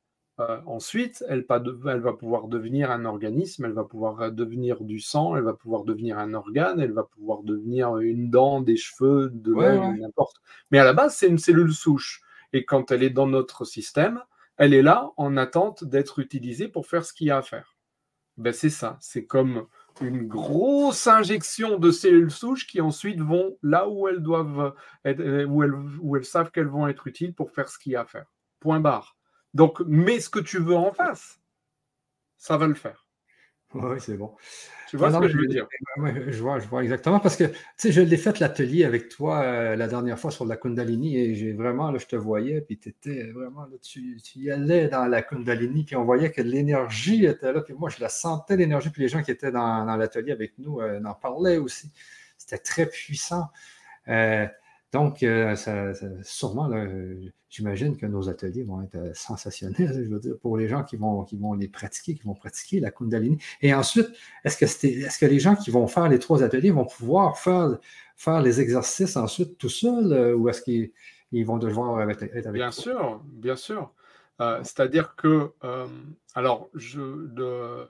Euh, 0.41 0.61
ensuite, 0.67 1.25
elle, 1.29 1.45
va 1.49 2.13
pouvoir 2.13 2.47
devenir 2.47 2.93
un 2.93 3.05
organisme, 3.05 3.65
elle 3.65 3.73
va 3.73 3.85
pouvoir 3.85 4.21
euh, 4.21 4.31
devenir 4.31 4.85
du 4.85 5.01
sang, 5.01 5.35
elle 5.35 5.43
va 5.43 5.55
pouvoir 5.55 5.83
devenir 5.83 6.19
un 6.19 6.33
organe, 6.33 6.79
elle 6.81 6.93
va 6.93 7.03
pouvoir 7.03 7.43
devenir 7.43 7.99
une 7.99 8.31
dent, 8.31 8.61
des 8.61 8.77
cheveux, 8.77 9.31
de 9.33 9.53
l'œil, 9.53 9.81
n'importe. 9.99 10.37
Mais 10.71 10.79
à 10.79 10.85
la 10.85 10.93
base, 10.93 11.17
c'est 11.17 11.29
une 11.29 11.39
cellule 11.39 11.73
souche. 11.73 12.23
Et 12.53 12.65
quand 12.65 12.93
elle 12.93 13.03
est 13.03 13.11
dans 13.11 13.27
notre 13.27 13.65
système, 13.65 14.23
elle 14.59 14.75
est 14.75 14.83
là 14.83 15.11
en 15.17 15.37
attente 15.37 15.85
d'être 15.85 16.21
utilisée 16.21 16.69
pour 16.69 16.87
faire 16.87 17.05
ce 17.05 17.13
qu'il 17.13 17.27
y 17.27 17.31
a 17.31 17.39
à 17.39 17.43
faire. 17.43 17.77
Ben, 18.37 18.53
c'est 18.53 18.71
ça. 18.71 18.97
C'est 19.01 19.27
comme 19.27 19.67
une 20.01 20.29
grosse 20.29 21.09
injection 21.09 21.79
de 21.79 21.91
cellules 21.91 22.31
souches 22.31 22.69
qui 22.69 22.81
ensuite 22.81 23.21
vont 23.21 23.57
là 23.65 23.89
où 23.89 24.07
elles 24.07 24.23
doivent 24.23 24.75
être, 25.05 25.21
euh, 25.21 25.45
où 25.47 25.65
elles, 25.65 25.75
où 26.01 26.17
elles 26.17 26.25
savent 26.25 26.53
qu'elles 26.53 26.69
vont 26.69 26.87
être 26.87 27.09
utiles 27.09 27.35
pour 27.35 27.51
faire 27.51 27.69
ce 27.69 27.79
qu'il 27.79 27.93
y 27.93 27.97
a 27.97 28.03
à 28.03 28.05
faire. 28.05 28.33
Point 28.61 28.79
barre. 28.79 29.18
Donc, 29.55 29.81
mets 29.81 30.21
ce 30.21 30.31
que 30.31 30.41
tu 30.41 30.59
veux 30.59 30.77
en 30.77 30.93
face. 30.93 31.41
Ça 32.37 32.57
va 32.57 32.67
le 32.67 32.75
faire. 32.75 33.09
Oui, 33.75 34.01
c'est 34.01 34.17
bon. 34.17 34.35
Tu 34.89 34.97
vois 34.97 35.13
ce 35.13 35.19
que 35.19 35.29
je 35.29 35.37
veux 35.37 35.47
dire? 35.47 35.69
je 35.99 36.43
vois, 36.43 36.59
je 36.59 36.67
vois 36.67 36.83
exactement. 36.83 37.21
Parce 37.21 37.37
que, 37.37 37.45
tu 37.45 37.55
sais, 37.77 37.93
je 37.93 38.01
l'ai 38.01 38.17
fait 38.17 38.39
l'atelier 38.41 38.87
avec 38.87 39.11
toi 39.11 39.43
euh, 39.43 39.77
la 39.77 39.87
dernière 39.87 40.19
fois 40.19 40.31
sur 40.31 40.47
la 40.47 40.57
Kundalini 40.57 41.19
et 41.19 41.35
j'ai 41.35 41.53
vraiment, 41.53 41.91
là, 41.91 41.99
je 41.99 42.07
te 42.07 42.17
voyais, 42.17 42.63
puis 42.63 42.79
tu 42.79 42.89
étais 42.89 43.31
vraiment, 43.31 43.67
là, 43.67 43.77
tu, 43.83 44.19
y 44.37 44.51
allais 44.51 44.89
dans 44.89 45.05
la 45.05 45.21
Kundalini, 45.21 45.85
puis 45.85 45.97
on 45.97 46.05
voyait 46.05 46.31
que 46.31 46.41
l'énergie 46.41 47.27
était 47.27 47.53
là, 47.53 47.61
puis 47.61 47.75
moi, 47.75 47.91
je 47.91 48.01
la 48.01 48.09
sentais, 48.09 48.57
l'énergie, 48.57 48.89
puis 48.89 49.03
les 49.03 49.09
gens 49.09 49.23
qui 49.23 49.31
étaient 49.31 49.53
dans, 49.53 49.85
l'atelier 49.97 50.33
avec 50.33 50.59
nous 50.59 50.81
euh, 50.81 51.03
en 51.05 51.13
parlaient 51.13 51.59
aussi. 51.59 51.93
C'était 52.39 52.59
très 52.59 52.87
puissant. 52.87 53.49
Euh, 54.09 54.47
donc, 54.93 55.23
euh, 55.23 55.55
ça, 55.55 55.93
sûrement, 56.23 56.71
j'imagine 57.51 57.97
que 57.99 58.07
nos 58.07 58.31
ateliers 58.31 58.63
vont 58.63 58.81
être 58.81 58.95
euh, 58.95 59.11
sensationnels, 59.13 59.93
je 59.93 60.11
veux 60.11 60.19
dire, 60.19 60.39
pour 60.41 60.57
les 60.57 60.67
gens 60.67 60.83
qui 60.83 60.97
vont, 60.97 61.25
qui 61.25 61.37
vont 61.37 61.53
les 61.53 61.69
pratiquer, 61.69 62.15
qui 62.15 62.23
vont 62.23 62.35
pratiquer 62.35 62.81
la 62.81 62.91
Kundalini. 62.91 63.39
Et 63.61 63.75
ensuite, 63.75 64.09
est-ce 64.45 64.57
que, 64.57 64.65
est, 64.65 65.21
que 65.21 65.27
les 65.27 65.41
gens 65.41 65.57
qui 65.57 65.71
vont 65.71 65.87
faire 65.89 66.09
les 66.09 66.19
trois 66.19 66.43
ateliers 66.43 66.71
vont 66.71 66.87
pouvoir 66.87 67.39
faire, 67.39 67.79
faire 68.17 68.41
les 68.41 68.63
exercices 68.63 69.17
ensuite 69.19 69.59
tout 69.59 69.69
seuls 69.69 70.11
euh, 70.11 70.35
ou 70.35 70.49
est-ce 70.49 70.63
qu'ils 70.63 71.47
vont 71.47 71.59
devoir 71.59 72.01
être, 72.09 72.23
avec 72.23 72.49
Bien 72.49 72.71
sûr, 72.71 73.21
bien 73.25 73.57
sûr. 73.57 73.93
C'est-à-dire 74.39 75.17
que, 75.17 75.51
alors, 76.37 76.71
je, 76.73 77.89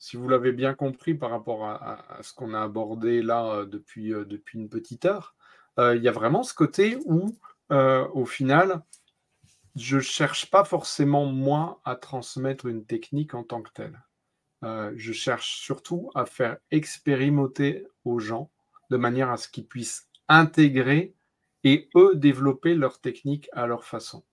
si 0.00 0.16
vous 0.16 0.28
l'avez 0.28 0.50
bien 0.50 0.74
compris 0.74 1.14
par 1.14 1.30
rapport 1.30 1.64
à, 1.64 2.18
à 2.18 2.22
ce 2.24 2.34
qu'on 2.34 2.54
a 2.54 2.60
abordé 2.60 3.22
là 3.22 3.64
depuis, 3.66 4.10
depuis 4.10 4.58
une 4.58 4.68
petite 4.68 5.04
heure, 5.04 5.36
il 5.78 6.02
y 6.02 6.08
a 6.08 6.12
vraiment 6.12 6.42
ce 6.42 6.54
côté 6.54 6.98
où, 7.06 7.34
au 7.70 8.24
final, 8.26 8.82
je 9.76 9.96
ne 9.96 10.02
cherche 10.02 10.50
pas 10.50 10.64
forcément, 10.64 11.26
moi, 11.26 11.80
à 11.84 11.96
transmettre 11.96 12.66
une 12.66 12.84
technique 12.84 13.34
en 13.34 13.44
tant 13.44 13.62
que 13.62 13.70
telle. 13.72 13.98
je 14.62 15.12
cherche 15.12 15.56
surtout 15.60 16.10
à 16.14 16.26
faire 16.26 16.58
expérimenter 16.70 17.86
aux 18.04 18.18
gens 18.18 18.50
de 18.90 18.96
manière 18.96 19.30
à 19.30 19.36
ce 19.36 19.48
qu'ils 19.48 19.66
puissent 19.66 20.08
intégrer 20.28 21.14
et 21.64 21.88
eux 21.96 22.14
développer 22.14 22.74
leur 22.74 23.00
technique 23.00 23.48
à 23.52 23.66
leur 23.66 23.84
façon. 23.84 24.24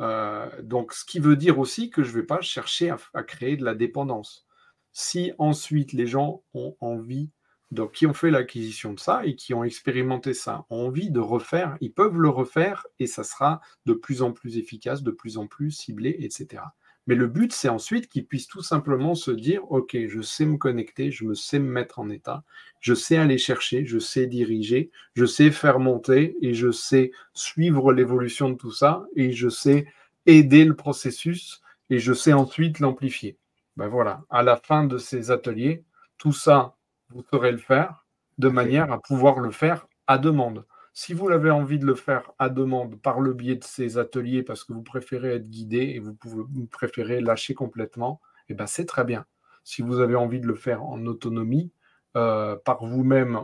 Euh, 0.00 0.48
donc, 0.62 0.92
ce 0.92 1.04
qui 1.04 1.20
veut 1.20 1.36
dire 1.36 1.58
aussi 1.58 1.90
que 1.90 2.02
je 2.02 2.10
ne 2.10 2.20
vais 2.20 2.26
pas 2.26 2.40
chercher 2.40 2.90
à, 2.90 3.22
créer 3.22 3.56
de 3.56 3.64
la 3.64 3.74
dépendance. 3.74 4.46
Si 4.92 5.32
ensuite 5.38 5.92
les 5.92 6.06
gens 6.06 6.42
ont 6.54 6.76
envie, 6.80 7.30
donc 7.72 7.92
qui 7.92 8.06
ont 8.06 8.12
fait 8.12 8.30
l'acquisition 8.30 8.92
de 8.92 9.00
ça 9.00 9.24
et 9.24 9.34
qui 9.34 9.54
ont 9.54 9.64
expérimenté 9.64 10.34
ça, 10.34 10.66
ont 10.68 10.86
envie 10.86 11.10
de 11.10 11.20
refaire, 11.20 11.76
ils 11.80 11.92
peuvent 11.92 12.18
le 12.18 12.28
refaire 12.28 12.86
et 12.98 13.06
ça 13.06 13.24
sera 13.24 13.60
de 13.86 13.94
plus 13.94 14.22
en 14.22 14.32
plus 14.32 14.58
efficace, 14.58 15.02
de 15.02 15.10
plus 15.10 15.38
en 15.38 15.46
plus 15.46 15.70
ciblé, 15.70 16.14
etc. 16.20 16.62
Mais 17.06 17.14
le 17.14 17.26
but, 17.26 17.52
c'est 17.52 17.70
ensuite 17.70 18.08
qu'ils 18.08 18.26
puissent 18.26 18.46
tout 18.46 18.62
simplement 18.62 19.14
se 19.14 19.30
dire, 19.30 19.64
OK, 19.72 19.96
je 20.06 20.20
sais 20.20 20.44
me 20.44 20.58
connecter, 20.58 21.10
je 21.10 21.24
me 21.24 21.34
sais 21.34 21.58
me 21.58 21.68
mettre 21.68 21.98
en 21.98 22.10
état, 22.10 22.44
je 22.78 22.94
sais 22.94 23.16
aller 23.16 23.38
chercher, 23.38 23.86
je 23.86 23.98
sais 23.98 24.26
diriger, 24.26 24.90
je 25.14 25.24
sais 25.24 25.50
faire 25.50 25.80
monter 25.80 26.36
et 26.42 26.52
je 26.52 26.70
sais 26.70 27.10
suivre 27.32 27.92
l'évolution 27.92 28.50
de 28.50 28.56
tout 28.56 28.70
ça 28.70 29.04
et 29.16 29.32
je 29.32 29.48
sais 29.48 29.86
aider 30.26 30.64
le 30.64 30.76
processus 30.76 31.62
et 31.90 31.98
je 31.98 32.12
sais 32.12 32.34
ensuite 32.34 32.80
l'amplifier. 32.80 33.38
Ben 33.76 33.88
voilà, 33.88 34.22
à 34.28 34.42
la 34.42 34.56
fin 34.56 34.84
de 34.84 34.98
ces 34.98 35.30
ateliers, 35.30 35.82
tout 36.18 36.32
ça, 36.32 36.76
vous 37.12 37.24
saurez 37.30 37.52
le 37.52 37.58
faire 37.58 38.04
de 38.38 38.48
manière 38.48 38.90
à 38.92 39.00
pouvoir 39.00 39.40
le 39.40 39.50
faire 39.50 39.86
à 40.06 40.18
demande. 40.18 40.64
Si 40.94 41.14
vous 41.14 41.30
avez 41.30 41.50
envie 41.50 41.78
de 41.78 41.86
le 41.86 41.94
faire 41.94 42.32
à 42.38 42.48
demande 42.48 43.00
par 43.00 43.20
le 43.20 43.32
biais 43.32 43.56
de 43.56 43.64
ces 43.64 43.98
ateliers 43.98 44.42
parce 44.42 44.64
que 44.64 44.72
vous 44.72 44.82
préférez 44.82 45.36
être 45.36 45.48
guidé 45.48 45.78
et 45.94 45.98
vous, 45.98 46.14
pouvez, 46.14 46.44
vous 46.50 46.66
préférez 46.66 47.20
lâcher 47.20 47.54
complètement, 47.54 48.20
eh 48.48 48.54
ben 48.54 48.66
c'est 48.66 48.84
très 48.84 49.04
bien. 49.04 49.24
Si 49.64 49.80
vous 49.80 50.00
avez 50.00 50.16
envie 50.16 50.40
de 50.40 50.46
le 50.46 50.54
faire 50.54 50.82
en 50.82 51.06
autonomie, 51.06 51.72
euh, 52.14 52.56
par 52.62 52.84
vous-même, 52.84 53.40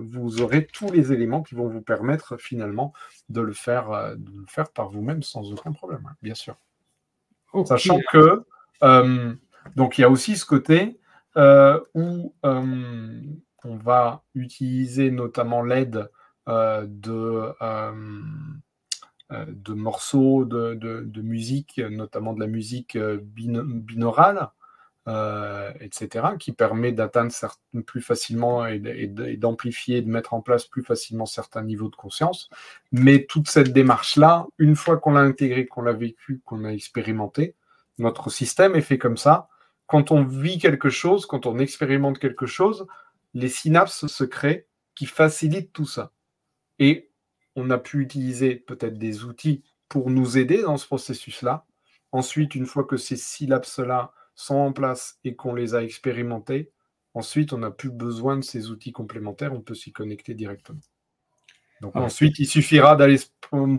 vous 0.00 0.42
aurez 0.42 0.66
tous 0.66 0.90
les 0.92 1.14
éléments 1.14 1.42
qui 1.42 1.54
vont 1.54 1.68
vous 1.68 1.80
permettre 1.80 2.36
finalement 2.36 2.92
de 3.30 3.40
le 3.40 3.54
faire, 3.54 3.90
euh, 3.90 4.16
de 4.16 4.30
le 4.38 4.46
faire 4.46 4.68
par 4.70 4.90
vous-même 4.90 5.22
sans 5.22 5.50
aucun 5.50 5.72
problème, 5.72 6.06
hein, 6.06 6.14
bien 6.20 6.34
sûr. 6.34 6.56
Sachant 7.64 8.00
que, 8.10 8.44
euh, 8.82 9.34
donc 9.76 9.96
il 9.96 10.02
y 10.02 10.04
a 10.04 10.10
aussi 10.10 10.36
ce 10.36 10.44
côté 10.44 10.98
où 11.36 12.34
on 13.64 13.76
va 13.76 14.22
utiliser 14.34 15.10
notamment 15.10 15.62
l'aide 15.62 16.10
euh, 16.48 16.84
de, 16.88 17.54
euh, 17.62 18.20
euh, 19.32 19.74
morceaux 19.74 20.44
de, 20.44 20.74
de, 20.74 21.22
musique, 21.22 21.78
notamment 21.78 22.32
de 22.32 22.40
la 22.40 22.48
musique 22.48 22.98
binaurale, 22.98 24.50
etc., 25.80 26.26
qui 26.38 26.52
permet 26.52 26.92
d'atteindre 26.92 27.32
plus 27.86 28.02
facilement 28.02 28.66
et, 28.66 29.06
d'amplifier, 29.36 30.02
de 30.02 30.10
mettre 30.10 30.34
en 30.34 30.40
place 30.40 30.66
plus 30.66 30.82
facilement 30.82 31.26
certains 31.26 31.62
niveaux 31.62 31.88
de 31.88 31.96
conscience. 31.96 32.50
Mais 32.90 33.24
toute 33.24 33.48
cette 33.48 33.72
démarche-là, 33.72 34.46
une 34.58 34.76
fois 34.76 34.98
qu'on 34.98 35.12
l'a 35.12 35.20
intégrée, 35.20 35.66
qu'on 35.66 35.82
l'a 35.82 35.92
vécu, 35.92 36.40
qu'on 36.44 36.64
a 36.64 36.70
expérimenté, 36.70 37.54
notre 37.98 38.30
système 38.30 38.74
est 38.74 38.82
fait 38.82 38.98
comme 38.98 39.16
ça. 39.16 39.48
Quand 39.92 40.10
on 40.10 40.24
vit 40.24 40.56
quelque 40.56 40.88
chose, 40.88 41.26
quand 41.26 41.44
on 41.44 41.58
expérimente 41.58 42.18
quelque 42.18 42.46
chose, 42.46 42.86
les 43.34 43.50
synapses 43.50 44.06
se 44.06 44.24
créent 44.24 44.66
qui 44.94 45.04
facilitent 45.04 45.74
tout 45.74 45.84
ça. 45.84 46.12
Et 46.78 47.10
on 47.56 47.68
a 47.68 47.76
pu 47.76 48.00
utiliser 48.00 48.54
peut-être 48.56 48.96
des 48.96 49.24
outils 49.24 49.62
pour 49.90 50.08
nous 50.08 50.38
aider 50.38 50.62
dans 50.62 50.78
ce 50.78 50.86
processus-là. 50.86 51.66
Ensuite, 52.10 52.54
une 52.54 52.64
fois 52.64 52.84
que 52.84 52.96
ces 52.96 53.18
synapses-là 53.18 54.14
sont 54.34 54.54
en 54.54 54.72
place 54.72 55.18
et 55.24 55.36
qu'on 55.36 55.54
les 55.54 55.74
a 55.74 55.82
expérimentés, 55.82 56.72
ensuite, 57.12 57.52
on 57.52 57.58
n'a 57.58 57.70
plus 57.70 57.90
besoin 57.90 58.38
de 58.38 58.44
ces 58.44 58.70
outils 58.70 58.92
complémentaires, 58.92 59.52
on 59.52 59.60
peut 59.60 59.74
s'y 59.74 59.92
connecter 59.92 60.32
directement. 60.32 60.80
Donc 61.82 61.92
ah, 61.96 62.00
ensuite, 62.00 62.38
il 62.38 62.46
suffira 62.46 62.96
d'aller 62.96 63.18
se 63.18 63.26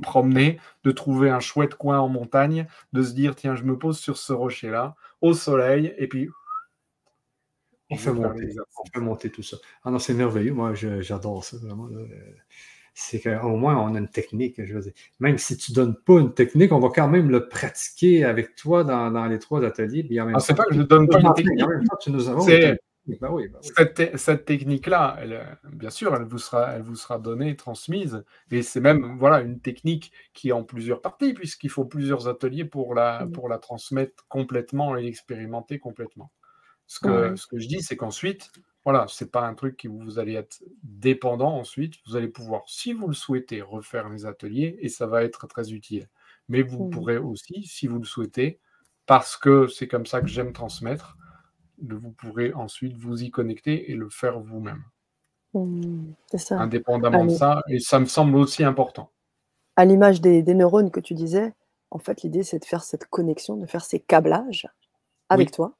promener, 0.02 0.60
de 0.84 0.92
trouver 0.92 1.32
un 1.32 1.40
chouette 1.40 1.74
coin 1.74 2.00
en 2.00 2.10
montagne, 2.10 2.68
de 2.92 3.02
se 3.02 3.14
dire, 3.14 3.34
tiens, 3.34 3.56
je 3.56 3.64
me 3.64 3.80
pose 3.80 3.98
sur 3.98 4.18
ce 4.18 4.34
rocher-là, 4.34 4.96
au 5.24 5.34
soleil, 5.34 5.96
et 5.98 6.08
puis... 6.08 6.30
On 7.90 7.96
fait, 7.96 8.14
monter, 9.00 9.30
tout 9.30 9.44
ça. 9.44 9.58
Ah 9.84 9.92
non, 9.92 10.00
c'est 10.00 10.16
merveilleux, 10.16 10.54
moi 10.54 10.74
j'adore 10.74 11.44
ça, 11.44 11.58
vraiment 11.58 11.90
c'est 12.94 13.20
qu'au 13.20 13.56
moins 13.56 13.78
on 13.78 13.96
a 13.96 14.00
une 14.00 14.08
technique. 14.08 14.64
Je 14.64 14.74
veux 14.74 14.82
dire. 14.82 14.94
Même 15.20 15.38
si 15.38 15.58
tu 15.58 15.72
ne 15.72 15.76
donnes 15.76 15.96
pas 15.96 16.20
une 16.20 16.34
technique, 16.34 16.72
on 16.72 16.80
va 16.80 16.90
quand 16.90 17.08
même 17.08 17.30
le 17.30 17.48
pratiquer 17.48 18.24
avec 18.24 18.56
toi 18.56 18.84
dans, 18.84 19.26
les 19.26 19.40
trois 19.40 19.64
ateliers. 19.64 20.08
ah, 20.34 20.40
c'est 20.40 20.56
pas 20.56 20.66
que 20.66 20.76
je 20.76 20.80
ne 20.80 20.84
donne 20.84 21.08
pas 21.08 21.20
une 21.20 21.34
technique. 21.34 21.64
tu 22.02 22.12
nous 22.12 22.30
avons 22.30 22.46
bah 23.20 23.30
oui, 23.32 23.48
bah 23.50 23.60
Cette, 24.16 24.46
technique-là, 24.46 25.20
bien 25.72 25.90
sûr, 25.90 26.16
elle 26.16 26.24
vous, 26.24 26.38
sera, 26.38 26.72
elle 26.72 26.84
vous 26.84 26.96
sera 26.96 27.20
donnée, 27.20 27.56
transmise. 27.56 28.24
Et 28.52 28.62
c'est 28.62 28.80
même 28.80 29.18
voilà, 29.18 29.42
une 29.42 29.60
technique 29.60 30.14
qui 30.34 30.50
est 30.50 30.54
en 30.54 30.64
plusieurs 30.64 31.02
parties, 31.02 31.34
puisqu'il 31.34 31.70
faut 31.70 31.86
plusieurs 31.86 32.28
ateliers 32.28 32.66
pour 32.66 32.96
la, 32.96 33.28
pour 33.34 33.50
la 33.50 33.58
transmettre 33.58 34.26
complètement 34.30 34.96
et 34.96 35.04
l'expérimenter 35.04 35.80
complètement. 35.80 36.32
Ce 36.88 37.00
que, 37.00 37.36
ce 37.36 37.48
que 37.48 37.60
je 37.60 37.68
dis, 37.68 37.82
c'est 37.82 37.98
qu'ensuite, 37.98 38.52
voilà, 38.84 39.06
c'est 39.10 39.32
pas 39.32 39.48
un 39.48 39.54
truc 39.54 39.78
qui 39.78 39.88
vous 39.88 40.20
allez 40.20 40.34
être 40.34 40.62
dépendant 40.84 41.58
ensuite. 41.58 41.96
Vous 42.06 42.16
allez 42.16 42.28
pouvoir, 42.28 42.64
si 42.68 42.94
vous 42.94 43.08
le 43.08 43.14
souhaitez, 43.14 43.62
refaire 43.62 44.10
les 44.10 44.26
ateliers 44.26 44.78
et 44.80 44.90
ça 44.90 45.08
va 45.08 45.24
être 45.24 45.48
très 45.48 45.72
utile. 45.72 46.10
Mais 46.50 46.62
vous 46.62 46.86
mmh. 46.86 46.90
pourrez 46.90 47.18
aussi, 47.18 47.66
si 47.66 47.88
vous 47.88 48.00
le 48.00 48.06
souhaitez, 48.06 48.60
parce 49.06 49.38
que 49.38 49.68
c'est 49.68 49.88
comme 49.88 50.06
ça 50.06 50.22
que 50.22 50.28
j'aime 50.28 50.54
transmettre, 50.54 51.18
vous 51.82 52.12
pourrez 52.12 52.54
ensuite 52.54 52.96
vous 52.98 53.24
y 53.24 53.32
connecter 53.32 53.92
et 53.92 53.96
le 53.96 54.10
faire 54.10 54.40
vous-même. 54.40 54.84
Mmh, 55.54 56.14
ça. 56.36 56.60
Indépendamment 56.60 57.26
de 57.26 57.32
ça, 57.32 57.62
et 57.68 57.80
ça 57.80 58.00
me 58.00 58.06
semble 58.06 58.36
aussi 58.38 58.64
important. 58.64 59.12
À 59.76 59.86
l'image 59.86 60.22
des, 60.22 60.44
neurones 60.44 60.92
que 60.92 61.00
tu 61.00 61.14
disais, 61.14 61.54
en 61.92 62.00
fait, 62.00 62.24
l'idée 62.24 62.44
c'est 62.44 62.60
de 62.60 62.66
faire 62.66 62.84
cette 62.84 63.06
connexion, 63.06 63.58
de 63.58 63.66
faire 63.66 63.86
ces 63.86 64.00
câblages 64.00 64.68
avec 65.30 65.52
toi. 65.52 65.74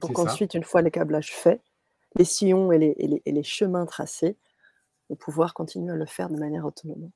Donc 0.00 0.18
ensuite, 0.18 0.54
une 0.54 0.64
fois 0.64 0.82
les 0.82 0.90
câblages 0.90 1.32
faits, 1.32 1.60
les 2.16 2.24
sillons 2.24 2.72
et 2.72 2.78
les, 2.78 3.42
chemins 3.42 3.86
tracés, 3.86 4.36
de 5.08 5.14
pouvoir 5.14 5.54
continuer 5.54 5.92
à 5.92 5.96
le 5.96 6.06
faire 6.06 6.28
de 6.28 6.36
manière 6.36 6.64
autonome. 6.64 7.10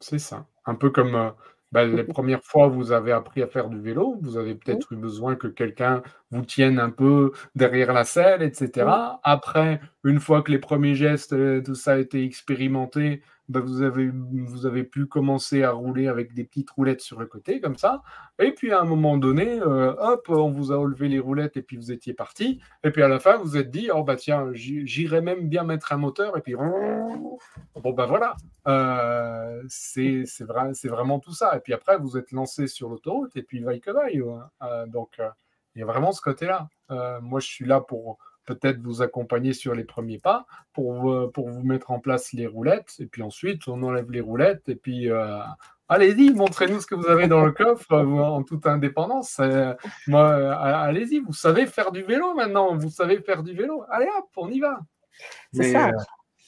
C'est 0.00 0.18
ça. 0.18 0.46
Un 0.64 0.74
peu 0.74 0.90
comme 0.90 1.14
euh, 1.14 1.30
bah, 1.72 1.84
les 1.84 2.04
premières 2.04 2.42
fois, 2.42 2.68
vous 2.68 2.92
avez 2.92 3.12
appris 3.12 3.42
à 3.42 3.46
faire 3.46 3.68
du 3.68 3.80
vélo, 3.80 4.16
vous 4.22 4.36
avez 4.38 4.54
peut-être 4.54 4.92
eu 4.92 4.96
besoin 4.96 5.36
que 5.36 5.46
quelqu'un 5.48 6.02
vous 6.30 6.42
tienne 6.42 6.78
un 6.78 6.90
peu 6.90 7.32
derrière 7.54 7.92
la 7.92 8.04
selle, 8.04 8.42
etc. 8.42 8.86
Après, 9.22 9.80
une 10.08 10.20
fois 10.20 10.42
que 10.42 10.50
les 10.50 10.58
premiers 10.58 10.94
gestes, 10.94 11.32
euh, 11.32 11.62
tout 11.62 11.74
ça 11.74 11.92
a 11.92 11.98
été 11.98 12.24
expérimenté, 12.24 13.22
bah, 13.48 13.60
vous, 13.60 13.80
avez, 13.80 14.10
vous 14.10 14.66
avez 14.66 14.84
pu 14.84 15.06
commencer 15.06 15.62
à 15.62 15.70
rouler 15.70 16.06
avec 16.06 16.34
des 16.34 16.44
petites 16.44 16.68
roulettes 16.70 17.00
sur 17.00 17.18
le 17.18 17.24
côté, 17.24 17.60
comme 17.60 17.76
ça. 17.78 18.02
Et 18.38 18.52
puis 18.52 18.72
à 18.72 18.80
un 18.80 18.84
moment 18.84 19.16
donné, 19.16 19.58
euh, 19.60 19.94
hop, 19.98 20.28
on 20.28 20.50
vous 20.50 20.70
a 20.70 20.78
enlevé 20.78 21.08
les 21.08 21.18
roulettes 21.18 21.56
et 21.56 21.62
puis 21.62 21.78
vous 21.78 21.90
étiez 21.90 22.12
parti. 22.12 22.60
Et 22.84 22.90
puis 22.90 23.02
à 23.02 23.08
la 23.08 23.18
fin, 23.18 23.38
vous 23.38 23.44
vous 23.44 23.56
êtes 23.56 23.70
dit, 23.70 23.88
oh 23.92 24.04
bah 24.04 24.16
tiens, 24.16 24.50
j'irais 24.52 25.22
même 25.22 25.48
bien 25.48 25.64
mettre 25.64 25.92
un 25.94 25.96
moteur. 25.96 26.36
Et 26.36 26.42
puis, 26.42 26.54
bon 26.54 27.38
bah 27.74 28.04
voilà, 28.06 28.36
euh, 28.66 29.62
c'est 29.68 30.24
vrai, 30.40 30.72
vraiment 30.84 31.18
tout 31.18 31.32
ça. 31.32 31.56
Et 31.56 31.60
puis 31.60 31.72
après, 31.72 31.96
vous 31.98 32.18
êtes 32.18 32.32
lancé 32.32 32.66
sur 32.66 32.90
l'autoroute 32.90 33.34
et 33.36 33.42
puis 33.42 33.60
vaille 33.60 33.80
que 33.80 33.90
vaille. 33.90 34.22
Euh, 34.62 34.86
donc 34.86 35.18
il 35.74 35.78
y 35.78 35.82
a 35.82 35.86
vraiment 35.86 36.12
ce 36.12 36.20
côté-là. 36.20 36.68
moi, 37.22 37.40
je 37.40 37.46
suis 37.46 37.64
là 37.64 37.80
pour 37.80 38.18
peut-être 38.48 38.80
vous 38.80 39.02
accompagner 39.02 39.52
sur 39.52 39.74
les 39.74 39.84
premiers 39.84 40.18
pas 40.18 40.46
pour 40.72 40.94
vous, 40.94 41.28
pour 41.28 41.50
vous 41.50 41.62
mettre 41.62 41.90
en 41.90 42.00
place 42.00 42.32
les 42.32 42.46
roulettes. 42.46 42.94
Et 42.98 43.06
puis 43.06 43.22
ensuite, 43.22 43.68
on 43.68 43.82
enlève 43.82 44.10
les 44.10 44.22
roulettes. 44.22 44.66
Et 44.70 44.74
puis, 44.74 45.10
euh, 45.10 45.38
allez-y, 45.88 46.32
montrez-nous 46.32 46.80
ce 46.80 46.86
que 46.86 46.94
vous 46.94 47.08
avez 47.08 47.28
dans 47.28 47.44
le 47.44 47.52
coffre 47.52 47.92
euh, 47.92 48.04
en 48.04 48.42
toute 48.42 48.66
indépendance. 48.66 49.38
Euh, 49.40 49.74
moi, 50.06 50.54
allez-y, 50.54 51.20
vous 51.20 51.34
savez 51.34 51.66
faire 51.66 51.92
du 51.92 52.02
vélo 52.02 52.34
maintenant. 52.34 52.74
Vous 52.74 52.90
savez 52.90 53.20
faire 53.20 53.42
du 53.42 53.54
vélo. 53.54 53.84
Allez 53.90 54.08
hop, 54.16 54.26
on 54.36 54.50
y 54.50 54.60
va. 54.60 54.80
C'est 55.52 55.72
ça. 55.72 55.90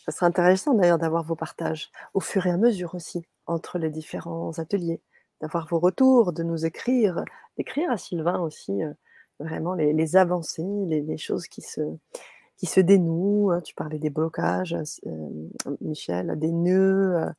Ça 0.07 0.13
serait 0.13 0.27
intéressant 0.27 0.73
d'ailleurs 0.73 0.99
d'avoir 0.99 1.23
vos 1.23 1.37
partages 1.37 1.91
au 2.15 2.21
fur 2.21 2.47
et 2.47 2.51
à 2.51 2.57
mesure 2.57 2.95
aussi 2.95 3.23
entre 3.47 3.79
les 3.79 3.91
différents 3.91 4.59
ateliers, 4.59 5.03
d'avoir 5.43 5.67
vos 5.67 5.79
retours, 5.79 6.33
de 6.33 6.43
nous 6.43 6.65
écrire, 6.65 7.25
d'écrire 7.59 7.91
à 7.91 7.99
Sylvain 7.99 8.41
aussi 8.41 8.81
vraiment 9.41 9.75
les, 9.75 10.17
avancées, 10.17 10.63
les, 10.87 11.17
choses 11.17 11.47
qui 11.47 11.63
se, 11.63 11.81
qui 12.57 12.67
se 12.67 12.81
dénouent. 12.81 13.51
Hein. 13.51 13.61
Tu 13.63 13.75
parlais 13.75 13.99
des 13.99 14.11
blocages, 14.11 14.77
euh, 15.07 15.49
Michel, 15.81 16.39
des 16.39 16.53
nœuds, 16.53 17.17
euh, 17.17 17.31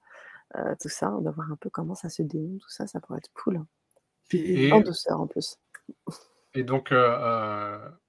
euh, 0.58 0.76
tout 0.82 0.90
ça. 0.90 1.16
On 1.16 1.22
va 1.22 1.32
voir 1.32 1.52
un 1.52 1.56
peu 1.56 1.70
comment 1.70 1.96
ça 1.96 2.10
se 2.10 2.24
dénoue, 2.24 2.58
tout 2.60 2.70
ça, 2.70 2.88
ça 2.88 3.00
pourrait 3.00 3.20
être 3.20 3.32
cool. 3.34 3.58
Hein. 3.58 3.68
Et, 4.34 4.72
en 4.72 4.82
douceur 4.82 5.22
en 5.22 5.28
plus. 5.28 5.58
Et 6.54 6.64
donc, 6.64 6.94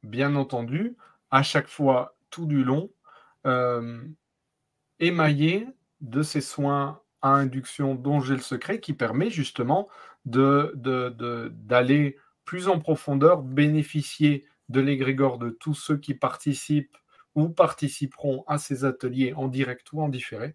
bien 0.02 0.34
entendu, 0.34 0.96
à 1.30 1.44
chaque 1.44 1.68
fois, 1.68 2.16
tout 2.30 2.46
du 2.46 2.64
long, 2.64 2.90
émaillé 4.98 5.68
de 6.00 6.22
ces 6.22 6.40
soins 6.40 7.00
à 7.20 7.34
induction 7.34 7.94
dont 7.94 8.20
j'ai 8.20 8.34
le 8.34 8.40
secret 8.40 8.80
qui 8.80 8.94
permet 8.94 9.30
justement 9.30 9.88
d'aller 10.24 10.72
de, 10.74 12.16
plus 12.44 12.68
en 12.68 12.78
profondeur, 12.78 13.42
bénéficier 13.42 14.46
de 14.68 14.80
l'égrégore 14.80 15.38
de 15.38 15.50
tous 15.50 15.74
ceux 15.74 15.96
qui 15.96 16.14
participent 16.14 16.96
ou 17.34 17.48
participeront 17.48 18.44
à 18.46 18.58
ces 18.58 18.84
ateliers 18.84 19.32
en 19.34 19.48
direct 19.48 19.92
ou 19.92 20.02
en 20.02 20.08
différé, 20.08 20.54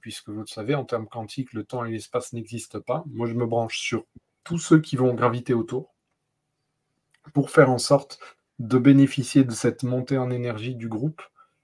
puisque 0.00 0.28
vous 0.28 0.40
le 0.40 0.46
savez, 0.46 0.74
en 0.74 0.84
termes 0.84 1.08
quantiques, 1.08 1.52
le 1.52 1.64
temps 1.64 1.84
et 1.84 1.90
l'espace 1.90 2.32
n'existent 2.32 2.80
pas. 2.80 3.04
Moi, 3.06 3.26
je 3.26 3.34
me 3.34 3.46
branche 3.46 3.78
sur 3.78 4.04
tous 4.44 4.58
ceux 4.58 4.80
qui 4.80 4.96
vont 4.96 5.14
graviter 5.14 5.54
autour 5.54 5.94
pour 7.32 7.50
faire 7.50 7.70
en 7.70 7.78
sorte 7.78 8.18
de 8.58 8.78
bénéficier 8.78 9.44
de 9.44 9.52
cette 9.52 9.82
montée 9.82 10.18
en 10.18 10.30
énergie 10.30 10.74
du 10.74 10.88
groupe 10.88 11.22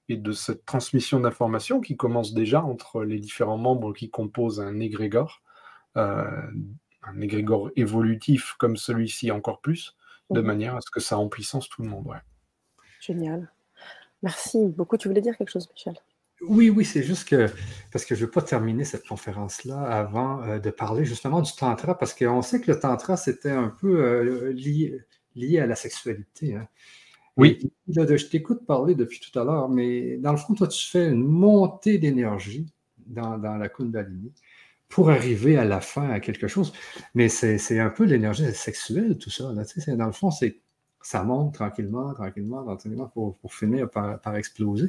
et 0.08 0.16
de 0.16 0.32
cette 0.32 0.64
transmission 0.64 1.20
d'informations 1.20 1.80
qui 1.80 1.96
commence 1.96 2.32
déjà 2.32 2.62
entre 2.62 3.04
les 3.04 3.18
différents 3.18 3.58
membres 3.58 3.92
qui 3.92 4.10
composent 4.10 4.60
un 4.60 4.80
égrégore, 4.80 5.42
euh, 5.96 6.24
un 7.14 7.20
égrégore 7.20 7.70
évolutif 7.76 8.54
comme 8.58 8.76
celui-ci 8.76 9.30
encore 9.30 9.60
plus, 9.60 9.96
de 10.30 10.40
mhm. 10.40 10.46
manière 10.46 10.76
à 10.76 10.80
ce 10.80 10.90
que 10.90 11.00
ça 11.00 11.18
en 11.18 11.28
puissance 11.28 11.68
tout 11.68 11.82
le 11.82 11.88
monde. 11.88 12.08
Génial. 13.00 13.50
Merci 14.22 14.58
beaucoup. 14.76 14.96
Tu 14.96 15.08
voulais 15.08 15.20
dire 15.20 15.36
quelque 15.36 15.50
chose, 15.50 15.68
Michel? 15.72 15.94
Oui, 16.40 16.70
oui, 16.70 16.84
c'est 16.84 17.02
juste 17.02 17.28
que, 17.28 17.48
parce 17.92 18.04
que 18.04 18.14
je 18.14 18.20
ne 18.20 18.26
veux 18.26 18.30
pas 18.30 18.42
terminer 18.42 18.84
cette 18.84 19.06
conférence-là 19.06 19.80
avant 19.82 20.42
euh, 20.44 20.58
de 20.58 20.70
parler 20.70 21.04
justement 21.04 21.40
du 21.40 21.52
tantra, 21.52 21.98
parce 21.98 22.14
qu'on 22.14 22.42
sait 22.42 22.60
que 22.60 22.70
le 22.70 22.78
tantra, 22.78 23.16
c'était 23.16 23.50
un 23.50 23.68
peu 23.68 24.00
euh, 24.00 24.52
lié, 24.52 25.00
lié, 25.34 25.58
à 25.58 25.66
la 25.66 25.74
sexualité. 25.74 26.54
Hein. 26.54 26.68
Oui. 27.36 27.58
je 27.88 28.26
t'écoute 28.26 28.66
parler 28.66 28.94
depuis 28.94 29.20
tout 29.20 29.36
à 29.38 29.44
l'heure, 29.44 29.68
mais 29.68 30.16
dans 30.18 30.32
le 30.32 30.38
fond, 30.38 30.54
toi, 30.54 30.68
tu 30.68 30.86
fais 30.86 31.08
une 31.08 31.24
montée 31.24 31.98
d'énergie 31.98 32.66
dans, 33.06 33.36
la 33.36 33.68
Kundalini 33.68 34.32
pour 34.88 35.10
arriver 35.10 35.56
à 35.58 35.64
la 35.64 35.80
fin, 35.80 36.08
à 36.10 36.20
quelque 36.20 36.48
chose. 36.48 36.72
Mais 37.14 37.28
c'est 37.28 37.78
un 37.78 37.90
peu 37.90 38.04
l'énergie 38.04 38.52
sexuelle, 38.54 39.18
tout 39.18 39.30
ça. 39.30 39.52
Là. 39.52 39.64
Dans 39.96 40.06
le 40.06 40.12
fond, 40.12 40.30
c'est 40.30 40.60
ça 41.00 41.22
monte 41.22 41.54
tranquillement, 41.54 42.12
tranquillement, 42.12 42.64
tranquillement 42.64 43.06
pour, 43.06 43.38
pour 43.38 43.54
finir 43.54 43.88
par, 43.88 44.36
exploser. 44.36 44.88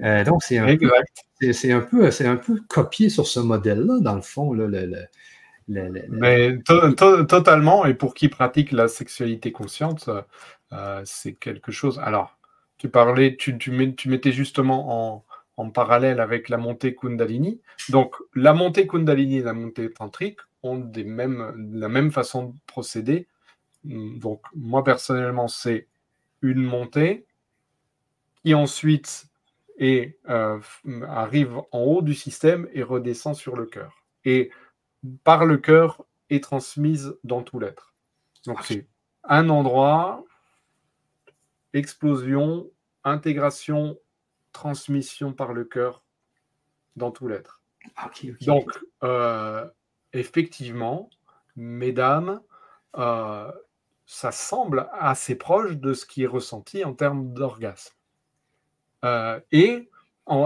Euh, 0.00 0.24
donc, 0.24 0.42
c'est 0.42 0.58
un, 0.58 0.76
peu, 0.76 0.90
un, 0.90 1.80
peu, 1.80 2.10
un 2.20 2.36
peu 2.36 2.60
copié 2.68 3.08
sur 3.08 3.26
ce 3.26 3.40
modèle-là, 3.40 4.00
dans 4.00 4.14
le 4.14 4.22
fond. 4.22 4.52
le, 4.52 5.06
Mais 5.68 6.58
totalement, 6.64 7.84
et 7.84 7.94
pour 7.94 8.14
qui 8.14 8.28
pratique 8.28 8.72
la 8.72 8.88
sexualité 8.88 9.52
consciente, 9.52 10.08
euh, 10.72 11.02
c'est 11.04 11.34
quelque 11.34 11.72
chose. 11.72 12.00
Alors, 12.02 12.38
tu 12.78 12.88
parlais, 12.88 13.36
tu, 13.36 13.58
tu, 13.58 13.70
mettais 13.70 14.32
justement 14.32 15.16
en, 15.16 15.24
en, 15.56 15.70
parallèle 15.70 16.20
avec 16.20 16.48
la 16.48 16.56
montée 16.56 16.94
Kundalini. 16.94 17.60
Donc, 17.90 18.16
la 18.34 18.54
montée 18.54 18.86
Kundalini 18.86 19.38
et 19.38 19.42
la 19.42 19.52
montée 19.52 19.90
tantrique 19.90 20.40
ont 20.62 20.78
des 20.78 21.04
mêmes, 21.04 21.70
la 21.74 21.88
même 21.88 22.10
façon 22.10 22.48
de 22.48 22.54
procéder. 22.66 23.26
Donc, 23.84 24.42
moi 24.54 24.82
personnellement, 24.82 25.48
c'est 25.48 25.88
une 26.42 26.62
montée 26.62 27.26
qui 28.42 28.54
ensuite 28.54 29.26
et 29.78 30.18
euh, 30.28 30.60
arrive 31.08 31.58
en 31.72 31.80
haut 31.80 32.02
du 32.02 32.14
système 32.14 32.68
et 32.72 32.82
redescend 32.82 33.34
sur 33.34 33.56
le 33.56 33.66
cœur. 33.66 34.04
Et 34.24 34.50
par 35.24 35.44
le 35.44 35.58
cœur 35.58 36.04
est 36.30 36.42
transmise 36.42 37.16
dans 37.24 37.42
tout 37.42 37.58
l'être. 37.58 37.94
Donc 38.46 38.62
c'est 38.64 38.86
un 39.24 39.48
endroit 39.48 40.24
explosion, 41.72 42.70
intégration, 43.02 43.98
transmission 44.54 45.34
par 45.34 45.52
le 45.52 45.64
cœur 45.64 46.02
dans 46.96 47.10
tout 47.10 47.28
l'être. 47.28 47.60
Donc, 48.40 48.70
euh, 49.02 49.68
effectivement, 50.14 51.10
mesdames, 51.56 52.40
euh, 52.96 53.52
ça 54.06 54.32
semble 54.32 54.88
assez 54.92 55.34
proche 55.34 55.76
de 55.76 55.92
ce 55.92 56.06
qui 56.06 56.22
est 56.22 56.28
ressenti 56.28 56.84
en 56.84 56.94
termes 56.94 57.34
d'orgasme. 57.34 57.94
Euh, 59.04 59.38
et 59.52 59.90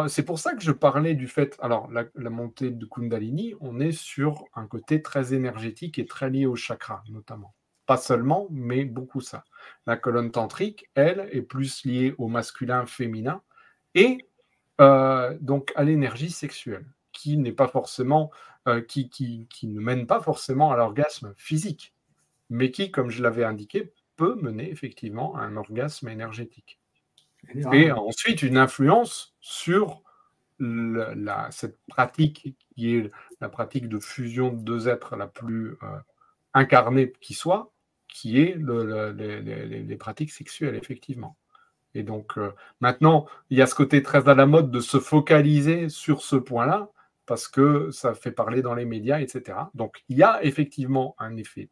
c'est 0.09 0.25
pour 0.25 0.41
ça 0.41 0.55
que 0.55 0.63
je 0.63 0.73
parlais 0.73 1.15
du 1.15 1.29
fait, 1.29 1.57
alors 1.61 1.89
la, 1.93 2.05
la, 2.17 2.31
montée 2.31 2.73
de 2.73 2.85
Kundalini, 2.85 3.55
on 3.61 3.79
est 3.79 3.93
sur 3.93 4.47
un 4.55 4.67
côté 4.67 5.03
très 5.03 5.35
énergétique 5.35 6.01
et 6.01 6.07
très 6.07 6.31
lié 6.31 6.47
au 6.47 6.57
chakra 6.57 7.05
notamment. 7.09 7.55
Pas 7.87 7.97
seulement, 7.97 8.49
mais 8.51 8.85
beaucoup 8.85 9.21
ça. 9.21 9.45
La 9.87 9.97
colonne 9.97 10.33
tantrique, 10.33 10.91
elle, 10.95 11.29
est 11.31 11.43
plus 11.43 11.85
liée 11.85 12.15
au 12.19 12.27
masculin 12.27 12.87
féminin 12.87 13.41
et 13.99 14.19
euh, 14.81 15.37
donc 15.41 15.73
à 15.75 15.85
l'énergie 15.85 16.31
sexuelle, 16.31 16.87
qui 17.13 17.37
n'est 17.37 17.53
pas 17.53 17.69
forcément, 17.69 18.31
euh, 18.69 18.81
qui, 18.81 19.11
qui, 19.11 19.49
qui, 19.51 19.67
ne 19.67 19.81
mène 19.81 20.07
pas 20.07 20.21
forcément 20.21 20.71
à 20.71 20.77
l'orgasme 20.77 21.35
physique, 21.37 21.95
mais 22.49 22.71
qui, 22.71 22.91
comme 22.91 23.11
je 23.11 23.23
l'avais 23.23 23.45
indiqué, 23.45 23.93
peut 24.17 24.37
mener 24.37 24.71
effectivement 24.71 25.35
à 25.37 25.41
un 25.41 25.57
orgasme 25.57 26.09
énergétique. 26.09 26.81
Et 27.73 27.91
ensuite, 27.93 28.43
une 28.43 28.57
influence 28.57 29.37
sur 29.41 30.03
la, 30.59 31.51
cette 31.51 31.79
pratique 31.87 32.57
qui 32.75 32.97
est 32.97 33.11
la 33.41 33.49
pratique 33.49 33.89
de 33.89 33.99
fusion 34.01 34.53
de 34.53 34.61
deux 34.61 34.89
êtres 34.89 35.17
la 35.17 35.29
plus 35.29 35.77
euh, 35.83 35.99
incarnée 36.53 37.13
qui 37.21 37.35
soit, 37.35 37.73
qui 38.09 38.41
est 38.41 38.57
les, 38.59 39.97
pratiques 39.97 40.33
sexuelles, 40.33 40.75
effectivement. 40.75 41.37
Et 41.99 42.05
donc, 42.05 42.39
euh, 42.39 42.55
maintenant, 42.81 43.27
il 43.51 43.59
y 43.59 43.63
a 43.63 43.67
ce 43.67 43.75
côté 43.75 44.05
très 44.05 44.29
à 44.29 44.35
la 44.37 44.47
mode 44.47 44.71
de 44.71 44.79
se 44.79 45.01
focaliser 45.01 45.89
sur 45.89 46.23
ce 46.23 46.37
point-là, 46.37 46.93
parce 47.27 47.49
que 47.49 47.91
ça 47.91 48.15
fait 48.15 48.31
parler 48.31 48.63
dans 48.63 48.77
les 48.77 48.85
médias, 48.85 49.19
etc. 49.19 49.59
Donc, 49.75 50.05
il 50.09 50.17
y 50.17 50.23
a 50.23 50.43
effectivement 50.45 51.17
un 51.19 51.37
effet 51.37 51.69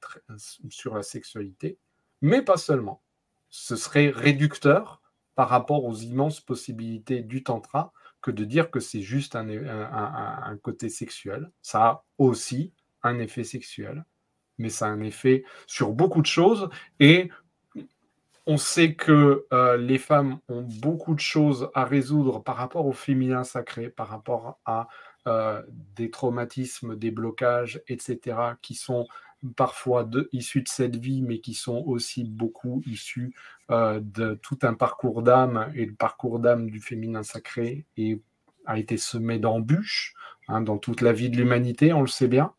sur 0.68 0.97
la 0.97 1.05
sexualité, 1.05 1.79
mais 2.22 2.43
pas 2.43 2.57
seulement. 2.57 3.03
Ce 3.51 3.77
serait 3.77 4.11
réducteur 4.11 5.01
par 5.37 5.49
rapport 5.49 5.85
aux 5.85 5.95
immenses 5.95 6.41
possibilités 6.41 7.22
du 7.22 7.45
tantra 7.45 7.93
que 8.20 8.33
de 8.33 8.45
dire 8.45 8.72
que 8.72 8.81
c'est 8.81 9.03
juste 9.03 9.37
un, 9.37 9.49
un, 9.49 10.57
côté 10.57 10.89
sexuel. 10.89 11.53
Ça 11.62 11.85
a 11.85 12.05
aussi 12.18 12.72
un 13.05 13.20
effet 13.20 13.45
sexuel 13.45 14.05
mais 14.59 14.70
ça 14.70 14.87
a 14.87 14.89
un 14.89 15.03
effet 15.03 15.45
sur 15.66 15.93
beaucoup 15.93 16.22
de 16.22 16.27
choses. 16.27 16.68
Et 17.01 17.31
on 18.47 18.57
sait 18.57 18.95
que 18.95 19.47
euh, 19.53 19.77
les 19.77 19.99
femmes 19.99 20.39
ont 20.49 20.63
beaucoup 20.63 21.15
de 21.15 21.21
choses 21.21 21.69
à 21.75 21.85
résoudre 21.85 22.43
par 22.43 22.57
rapport 22.57 22.87
au 22.87 22.93
féminin 22.93 23.43
sacré, 23.43 23.89
par 23.91 24.09
rapport 24.09 24.61
à 24.65 24.89
euh, 25.27 25.63
des 25.97 26.11
traumatismes, 26.11 26.97
des 26.97 27.11
blocages, 27.11 27.83
etc., 27.89 28.39
qui 28.63 28.75
sont 28.75 29.09
parfois 29.57 30.09
issus 30.33 30.63
de 30.63 30.69
cette 30.69 30.97
vie, 30.97 31.23
mais 31.23 31.41
qui 31.41 31.55
sont 31.55 31.83
aussi 31.87 32.25
beaucoup 32.25 32.83
issus 32.87 33.35
euh, 33.73 34.01
de 34.01 34.35
tout 34.35 34.59
un 34.63 34.75
parcours 34.75 35.23
d'âme, 35.23 35.73
et 35.75 35.85
le 35.85 35.95
parcours 35.95 36.39
d'âme 36.39 36.71
du 36.71 36.81
féminin 36.81 37.25
sacré 37.25 37.85
a 38.67 38.79
été 38.79 38.97
semé 38.97 39.39
d'embûches 39.41 40.15
hein, 40.47 40.61
dans 40.61 40.79
toute 40.79 41.01
la 41.01 41.13
vie 41.13 41.31
de 41.31 41.37
l'humanité, 41.37 41.93
on 41.93 42.01
le 42.01 42.07
sait 42.07 42.29
bien. 42.29 42.53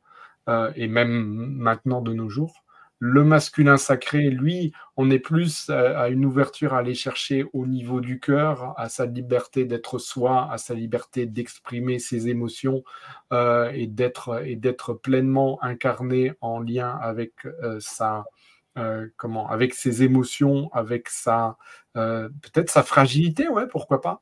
Et 0.75 0.87
même 0.87 1.25
maintenant 1.57 2.01
de 2.01 2.13
nos 2.13 2.29
jours. 2.29 2.63
Le 2.99 3.23
masculin 3.23 3.77
sacré, 3.77 4.29
lui, 4.31 4.73
on 4.95 5.11
est 5.11 5.19
plus 5.19 5.69
à, 5.69 6.09
une 6.09 6.25
ouverture 6.25 6.73
à 6.73 6.79
aller 6.79 6.95
chercher 6.95 7.45
au 7.53 7.67
niveau 7.67 8.01
du 8.01 8.19
cœur, 8.19 8.73
à 8.75 8.89
sa 8.89 9.05
liberté 9.05 9.65
d'être 9.65 9.99
soi, 9.99 10.51
à 10.51 10.57
sa 10.57 10.73
liberté 10.73 11.27
d'exprimer 11.27 11.99
ses 11.99 12.27
émotions 12.27 12.83
euh, 13.33 13.71
et 13.71 13.85
d'être 13.85 14.93
pleinement 14.93 15.63
incarné 15.63 16.33
en 16.41 16.59
lien 16.59 16.97
avec 17.01 17.33
euh, 17.45 17.77
sa 17.79 18.25
comment, 19.15 19.49
avec 19.49 19.73
ses 19.73 20.03
émotions, 20.03 20.69
avec 20.71 21.09
sa 21.09 21.57
peut-être 21.95 22.69
sa 22.69 22.83
fragilité, 22.83 23.49
ouais, 23.49 23.67
pourquoi 23.67 24.01
pas, 24.01 24.21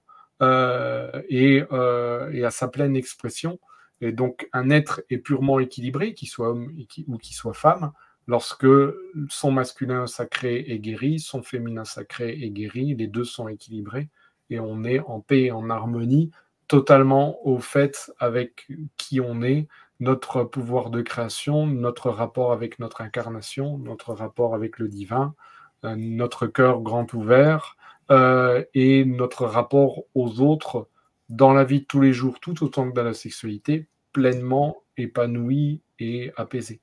et, 1.27 1.57
et, 1.57 2.45
à 2.45 2.51
sa 2.51 2.69
pleine 2.69 2.95
expression. 2.95 3.59
Et 3.99 4.13
donc, 4.13 4.47
un 4.53 4.69
être 4.69 5.01
est 5.09 5.17
purement 5.17 5.59
équilibré, 5.59 6.13
qu'il 6.13 6.29
soit 6.29 6.49
homme 6.49 6.71
ou 7.07 7.17
qu'il 7.17 7.35
soit 7.35 7.53
femme, 7.53 7.91
lorsque 8.27 8.67
son 9.29 9.51
masculin 9.51 10.07
sacré 10.07 10.65
est 10.67 10.79
guéri, 10.79 11.19
son 11.19 11.43
féminin 11.43 11.85
sacré 11.85 12.31
est 12.41 12.49
guéri, 12.49 12.95
les 12.95 13.07
deux 13.07 13.23
sont 13.23 13.47
équilibrés 13.47 14.09
et 14.49 14.59
on 14.59 14.83
est 14.83 14.99
en 14.99 15.21
paix 15.21 15.43
et 15.43 15.51
en 15.51 15.69
harmonie, 15.69 16.31
totalement 16.67 17.45
au 17.47 17.59
fait 17.59 18.11
avec 18.19 18.67
qui 18.97 19.19
on 19.21 19.41
est, 19.41 19.67
notre 19.99 20.43
pouvoir 20.43 20.89
de 20.89 21.01
création, 21.01 21.65
notre 21.67 22.09
rapport 22.09 22.51
avec 22.51 22.79
notre 22.79 23.01
incarnation, 23.01 23.77
notre 23.77 24.13
rapport 24.13 24.55
avec 24.55 24.79
le 24.79 24.87
divin, 24.87 25.35
euh, 25.83 25.95
notre 25.95 26.47
cœur 26.47 26.81
grand 26.81 27.13
ouvert 27.13 27.77
euh, 28.11 28.63
et 28.73 29.05
notre 29.05 29.45
rapport 29.45 30.03
aux 30.13 30.41
autres 30.41 30.89
dans 31.29 31.53
la 31.53 31.63
vie 31.63 31.81
de 31.81 31.85
tous 31.85 32.01
les 32.01 32.13
jours, 32.13 32.39
tout 32.39 32.63
autant 32.63 32.89
que 32.89 32.95
dans 32.95 33.03
la 33.03 33.13
sexualité, 33.13 33.87
pleinement 34.11 34.77
épanoui 34.97 35.81
et 35.99 36.31
apaisé. 36.35 36.81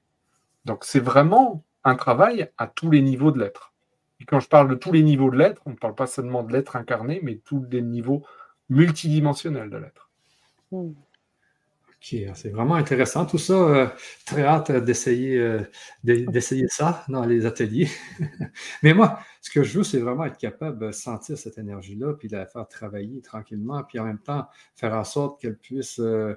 Donc 0.65 0.85
c'est 0.85 1.01
vraiment 1.01 1.65
un 1.85 1.97
travail 1.97 2.51
à 2.59 2.67
tous 2.67 2.91
les 2.91 3.03
niveaux 3.03 3.33
de 3.33 3.41
l'être. 3.41 3.73
Et 4.21 4.25
quand 4.25 4.41
je 4.41 4.49
parle 4.49 4.69
de 4.69 4.75
tous 4.77 4.93
les 4.93 5.03
niveaux 5.03 5.31
de 5.31 5.37
l'être, 5.37 5.63
on 5.67 5.71
ne 5.71 5.77
parle 5.77 5.97
pas 5.97 6.07
seulement 6.07 6.45
de 6.45 6.53
l'être 6.53 6.77
incarné, 6.77 7.21
mais 7.23 7.41
tous 7.45 7.67
les 7.71 7.83
niveaux 7.83 8.23
multidimensionnels 8.69 9.69
de 9.69 9.77
l'être. 9.79 10.11
Hmm. 10.71 10.93
c'est 12.01 12.51
vraiment 12.51 12.77
intéressant 12.77 13.27
tout 13.27 13.39
ça. 13.39 13.55
Euh, 13.55 13.87
très 14.25 14.45
hâte 14.45 14.71
d'essayer 14.71 15.39
euh, 15.39 15.61
d'essayer 16.05 16.67
ça 16.69 17.05
dans 17.09 17.27
les 17.27 17.47
ateliers. 17.47 17.89
Mais 18.83 18.95
moi, 18.95 19.19
ce 19.41 19.51
que 19.51 19.65
je 19.65 19.79
veux, 19.79 19.85
c'est 19.85 19.99
vraiment 19.99 20.25
être 20.25 20.39
capable 20.39 20.79
de 20.79 20.93
sentir 20.93 21.37
cette 21.37 21.59
énergie-là, 21.59 22.15
puis 22.15 22.29
de 22.29 22.37
la 22.37 22.47
faire 22.47 22.67
travailler 22.69 23.21
tranquillement, 23.23 23.83
puis 23.83 23.99
en 23.99 24.05
même 24.05 24.21
temps 24.21 24.47
faire 24.77 24.95
en 24.95 25.05
sorte 25.05 25.41
qu'elle 25.41 25.59
puisse 25.59 25.99
euh, 25.99 26.35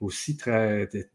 aussi 0.00 0.38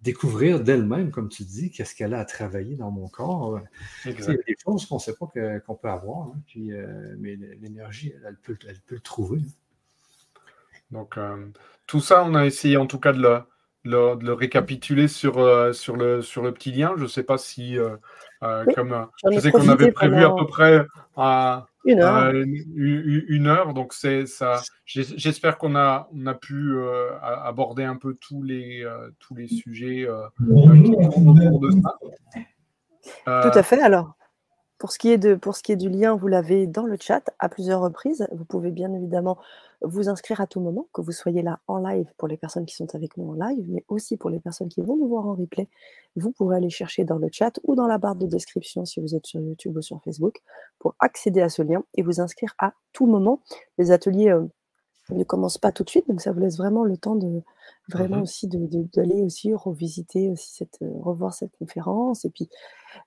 découvrir 0.02 0.62
d'elle-même, 0.62 1.12
comme 1.12 1.30
tu 1.30 1.44
dis, 1.44 1.70
qu'est-ce 1.72 1.94
qu'elle 1.96 2.14
a 2.14 2.20
à 2.20 2.26
travailler 2.26 2.76
dans 2.76 2.92
mon 2.92 3.08
corps. 3.08 3.60
Il 4.06 4.12
y 4.12 4.24
a 4.24 4.34
des 4.34 4.56
choses 4.64 4.86
qu'on 4.86 4.96
ne 4.96 5.02
sait 5.02 5.16
pas 5.16 5.28
qu'on 5.66 5.76
peut 5.76 5.90
avoir, 5.90 6.28
hein, 6.28 6.42
puis, 6.48 6.72
mais 7.18 7.36
l'énergie, 7.36 8.14
elle, 8.26 8.38
peut, 8.38 8.58
elle 8.68 8.80
peut 8.80 8.96
le 8.96 9.02
trouver. 9.02 9.42
Donc, 10.92 11.20
tout 11.86 12.02
ça, 12.02 12.24
on 12.24 12.34
a 12.36 12.46
essayé 12.46 12.78
en 12.78 12.88
tout 12.88 13.00
cas 13.00 13.14
de 13.14 13.22
le 13.22 13.44
de 13.86 14.26
le 14.26 14.34
récapituler 14.34 15.08
sur, 15.08 15.38
euh, 15.40 15.74
sur, 15.74 15.96
le, 15.96 16.22
sur 16.22 16.42
le 16.42 16.52
petit 16.54 16.72
lien. 16.72 16.94
Je 16.98 17.04
ne 17.04 17.08
sais 17.08 17.24
pas 17.24 17.38
si, 17.38 17.78
euh, 17.78 17.96
euh, 18.44 18.66
comme 18.76 19.08
je 19.32 19.40
sais 19.40 19.52
qu'on 19.52 19.70
avait 19.70 19.92
prévu 19.92 20.24
à 20.24 20.32
peu 20.32 20.46
près 20.48 20.86
à, 21.16 21.68
une, 21.86 22.00
heure. 22.00 22.34
Une, 22.76 23.48
heure. 23.48 23.74
donc 23.74 23.94
c'est 23.94 24.26
ça. 24.26 24.62
J'espère 24.86 25.58
qu'on 25.58 25.76
a, 25.76 26.10
on 26.14 26.26
a 26.26 26.34
pu 26.34 26.78
aborder 27.22 27.84
un 27.84 27.96
peu 27.96 28.16
tous 28.16 28.44
les, 28.44 28.86
tous 29.20 29.36
les 29.36 29.48
sujets 29.48 30.08
autour 30.50 31.34
de 31.60 31.72
ça. 31.72 31.98
Tout 33.26 33.58
à 33.58 33.64
fait. 33.64 33.82
Alors, 33.82 34.16
pour 34.80 34.94
ce 34.94 34.98
qui 34.98 35.10
est, 35.10 35.18
de, 35.18 35.36
pour 35.36 35.58
ce 35.58 35.62
qui 35.62 35.74
est 35.74 35.76
du 35.76 35.90
lien, 35.90 36.16
vous 36.16 36.28
l'avez 36.28 36.66
dans 36.66 36.86
le 36.86 36.98
chat 37.00 37.30
à 37.38 37.50
plusieurs 37.50 37.82
reprises. 37.82 38.26
Vous 38.32 38.46
pouvez 38.46 38.72
bien 38.72 38.94
évidemment 38.94 39.38
vous 39.82 40.08
inscrire 40.08 40.40
à 40.40 40.48
tout 40.48 40.62
moment, 40.62 40.88
que 40.94 41.02
vous 41.02 41.12
soyez 41.12 41.42
là 41.42 41.60
en 41.68 41.78
live 41.78 42.08
pour 42.18 42.30
les 42.30 42.38
personnes 42.38 42.66
qui 42.66 42.76
sont 42.76 42.96
avec 42.96 43.18
nous 43.18 43.30
en 43.30 43.34
live, 43.34 43.66
mais 43.68 43.84
aussi 43.90 44.16
pour 44.16 44.30
les 44.30 44.40
personnes 44.40 44.70
qui 44.70 44.82
vont 44.82 44.96
nous 44.96 45.08
voir 45.08 45.28
en 45.28 45.36
replay. 45.36 45.68
Vous 46.16 46.32
pourrez 46.32 46.58
aller 46.58 46.70
chercher 46.70 47.04
dans 47.04 47.18
le 47.18 47.28
chat 47.32 47.60
ou 47.64 47.76
dans 47.76 47.88
la 47.88 47.98
barre 47.98 48.16
de 48.16 48.26
description 48.26 48.86
si 48.86 49.02
vous 49.02 49.16
êtes 49.16 49.26
sur 49.26 49.42
YouTube 49.42 49.76
ou 49.76 49.82
sur 49.82 50.02
Facebook 50.02 50.42
pour 50.80 50.96
accéder 51.00 51.42
à 51.42 51.50
ce 51.50 51.62
lien 51.62 51.84
et 51.96 52.02
vous 52.02 52.22
inscrire 52.22 52.56
à 52.58 52.74
tout 52.94 53.06
moment. 53.06 53.42
Les 53.78 53.92
ateliers 53.92 54.30
euh, 54.30 54.46
ne 55.12 55.24
commencent 55.24 55.58
pas 55.58 55.72
tout 55.72 55.84
de 55.84 55.90
suite, 55.90 56.08
donc 56.08 56.22
ça 56.22 56.32
vous 56.32 56.40
laisse 56.40 56.58
vraiment 56.58 56.84
le 56.84 56.98
temps 56.98 57.16
de 57.16 57.42
vraiment 57.90 58.18
mmh 58.18 58.22
aussi 58.22 58.48
d'aller 58.48 59.22
aussi 59.24 59.54
revisiter 59.54 60.30
aussi 60.30 60.54
cette, 60.54 60.80
euh, 60.82 60.92
revoir 61.02 61.34
cette 61.34 61.52
conférence 61.58 62.26
et 62.26 62.30
puis 62.30 62.50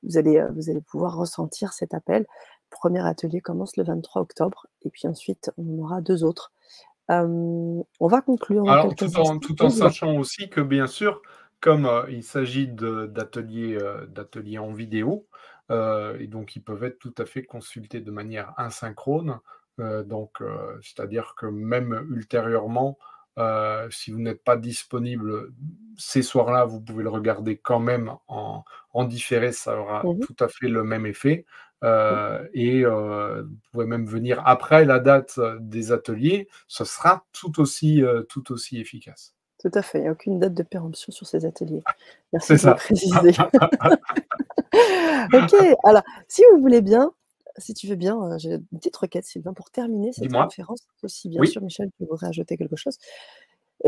vous 0.03 0.19
allez, 0.19 0.39
euh, 0.39 0.49
vous 0.55 0.71
allez 0.71 0.81
pouvoir 0.81 1.17
ressentir 1.17 1.73
cet 1.73 1.95
appel. 1.95 2.23
Le 2.23 2.77
premier 2.77 3.07
atelier 3.07 3.41
commence 3.41 3.77
le 3.77 3.85
23 3.85 4.23
octobre 4.23 4.67
et 4.83 4.91
puis 4.91 5.07
ensuite 5.07 5.51
on 5.57 5.79
aura 5.79 6.01
deux 6.01 6.25
autres. 6.25 6.53
on 7.09 7.85
va 8.01 8.21
conclure. 8.23 8.69
Alors, 8.69 8.95
tout 8.95 9.17
en, 9.17 9.39
tout 9.39 9.63
en 9.63 9.71
sachant 9.71 10.17
aussi 10.17 10.49
que 10.49 10.61
bien 10.61 10.87
sûr, 10.87 11.21
comme 11.61 11.87
euh, 11.87 12.05
il 12.11 12.25
s'agit 12.25 12.67
d'ateliers 12.67 13.79
d'ateliers 14.09 14.59
en 14.59 14.73
vidéo, 14.73 15.27
et 15.71 16.27
donc 16.27 16.57
ils 16.57 16.63
peuvent 16.63 16.85
être 16.85 16.99
tout 16.99 17.15
à 17.17 17.25
fait 17.25 17.45
consultés 17.45 18.01
de 18.01 18.11
manière 18.11 18.53
asynchrone. 18.59 19.39
Donc, 19.79 20.43
c'est-à-dire 20.83 21.35
que 21.37 21.47
même 21.47 22.07
ultérieurement, 22.11 22.99
euh, 23.39 23.89
si 23.91 24.11
vous 24.11 24.21
n'êtes 24.21 24.45
pas 24.45 24.57
disponible 24.57 25.53
ces 25.97 26.23
soirs-là, 26.23 26.67
vous 26.67 26.81
pouvez 26.81 27.03
le 27.03 27.09
regarder 27.09 27.57
quand 27.57 27.81
même 27.81 28.13
en, 28.29 28.65
différé, 29.05 29.53
ça 29.53 29.79
aura 29.79 30.03
mmh 30.05 30.21
tout 30.21 30.37
à 30.41 30.49
fait 30.49 30.69
le 30.69 30.85
même 30.85 31.07
effet. 31.07 31.47
Euh, 31.85 32.47
et 32.55 32.85
euh, 32.85 33.43
vous 33.43 33.59
pouvez 33.73 33.87
même 33.87 34.07
venir 34.07 34.41
après 34.45 34.85
la 34.85 35.01
date 35.01 35.41
des 35.61 35.91
ateliers, 35.91 36.49
ce 36.69 36.85
sera 36.85 37.25
tout 37.33 37.61
aussi, 37.61 38.03
tout 38.29 38.53
aussi 38.53 38.79
efficace. 38.79 39.35
Tout 39.59 39.71
à 39.75 39.83
fait, 39.83 39.99
il 39.99 40.03
n'y 40.03 40.09
a 40.09 40.13
aucune 40.13 40.39
date 40.39 40.55
de 40.55 40.63
péremption 40.63 41.13
sur 41.13 41.27
ces 41.27 41.45
ateliers. 41.45 41.83
Merci 42.33 42.53
de 42.53 42.59
ça. 42.59 42.75
préciser. 42.75 43.15
ok, 45.33 45.55
alors 45.85 46.03
si 46.29 46.43
vous 46.53 46.61
voulez 46.61 46.83
bien, 46.83 47.13
si 47.63 47.75
tu 47.75 47.87
veux 47.87 47.97
bien, 47.97 48.37
j'ai 48.39 48.55
une 48.55 48.79
petite 48.79 48.97
requête, 48.97 49.25
Sylvain, 49.25 49.53
pour 49.53 49.71
terminer 49.71 50.13
cette 50.13 50.33
conférence 50.33 50.87
aussi. 51.03 51.29
Bien 51.29 51.45
sûr, 51.45 51.63
Michel, 51.63 51.91
tu 51.99 52.05
voudrais 52.05 52.29
ajouter 52.29 52.57
quelque 52.57 52.77
chose. 52.77 52.99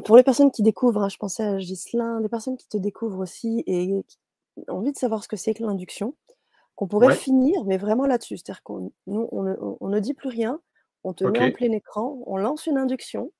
pour 0.05 0.17
les 0.17 0.23
personnes 0.23 0.51
qui 0.51 0.63
découvrent, 0.63 1.03
hein, 1.03 1.09
je 1.09 1.17
pensais 1.17 1.45
à 1.45 1.57
Ghislain, 1.57 2.21
des 2.21 2.29
personnes 2.29 2.57
qui 2.57 2.69
te 2.69 2.77
découvrent 2.77 3.21
aussi 3.21 3.63
et 3.67 4.05
qui 4.09 4.19
ont 4.69 4.79
envie 4.79 4.93
de 4.93 4.99
savoir 4.99 5.23
ce 5.23 5.29
que 5.29 5.37
c'est 5.37 5.55
que 5.55 5.63
l'induction, 5.63 6.15
qu'on 6.75 6.89
pourrait 6.89 7.15
finir, 7.15 7.65
mais 7.65 7.77
vraiment 7.77 8.07
là-dessus. 8.07 8.39
C'est-à-dire 8.39 8.63
qu'on 8.63 8.93
nous, 9.07 9.29
on 9.33 9.89
ne, 9.89 10.01
dit 10.01 10.15
plus 10.15 10.29
rien, 10.29 10.61
on 11.05 11.13
te 11.13 11.25
met 11.25 11.41
en 11.41 11.53
plein 11.53 11.73
écran, 11.73 12.23
on 12.27 12.37
lance 12.37 12.67
une 12.67 12.79
induction, 12.79 13.33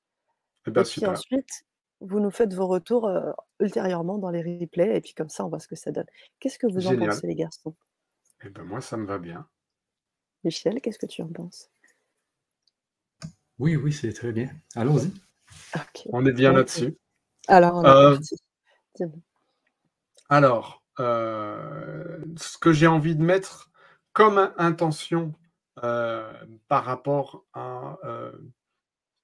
eh 0.67 0.71
ben, 0.71 0.83
et, 0.83 0.85
puis 0.85 1.07
ensuite, 1.07 1.65
vous 2.01 2.21
nous 2.21 2.31
faites 2.31 2.55
vos 2.55 2.67
retours 2.67 3.07
euh, 3.07 3.33
ultérieurement 3.61 4.19
dans 4.19 4.31
les 4.31 4.43
replays, 4.43 4.97
et 4.97 5.01
puis 5.01 5.15
comme 5.15 5.29
ça, 5.29 5.45
on 5.45 5.49
voit 5.49 5.59
ce 5.59 5.69
que 5.69 5.77
ça 5.77 5.91
donne. 5.91 6.07
Qu'est-ce 6.41 6.59
que 6.59 6.67
vous 6.67 6.87
en 6.87 6.97
pensez, 6.97 7.27
les 7.27 7.35
garçons? 7.35 7.75
Eh 8.45 8.51
ben, 8.51 8.63
Moi, 8.65 8.81
ça 8.81 8.97
me 8.97 9.07
va 9.07 9.19
bien. 9.19 9.47
Michel, 10.45 10.81
qu'est-ce 10.81 10.99
que 10.99 11.07
tu 11.07 11.23
en 11.23 11.29
penses? 11.29 11.71
Oui, 13.59 13.77
oui, 13.77 13.93
c'est 13.93 14.13
très 14.13 14.33
bien. 14.33 14.51
Allons-y. 14.75 15.13
On 16.13 16.25
est 16.27 16.33
bien 16.33 16.53
là-dessus. 16.53 16.97
Alors, 17.49 17.77
on 17.77 17.85
euh, 17.85 18.19
Alors, 20.29 20.83
euh, 21.01 22.19
ce 22.37 22.59
que 22.59 22.73
j'ai 22.73 22.87
envie 22.87 23.17
de 23.17 23.23
mettre 23.23 23.71
comme 24.13 24.53
intention 24.59 25.35
euh, 25.83 26.33
par 26.69 26.85
rapport 26.85 27.45
à 27.55 27.99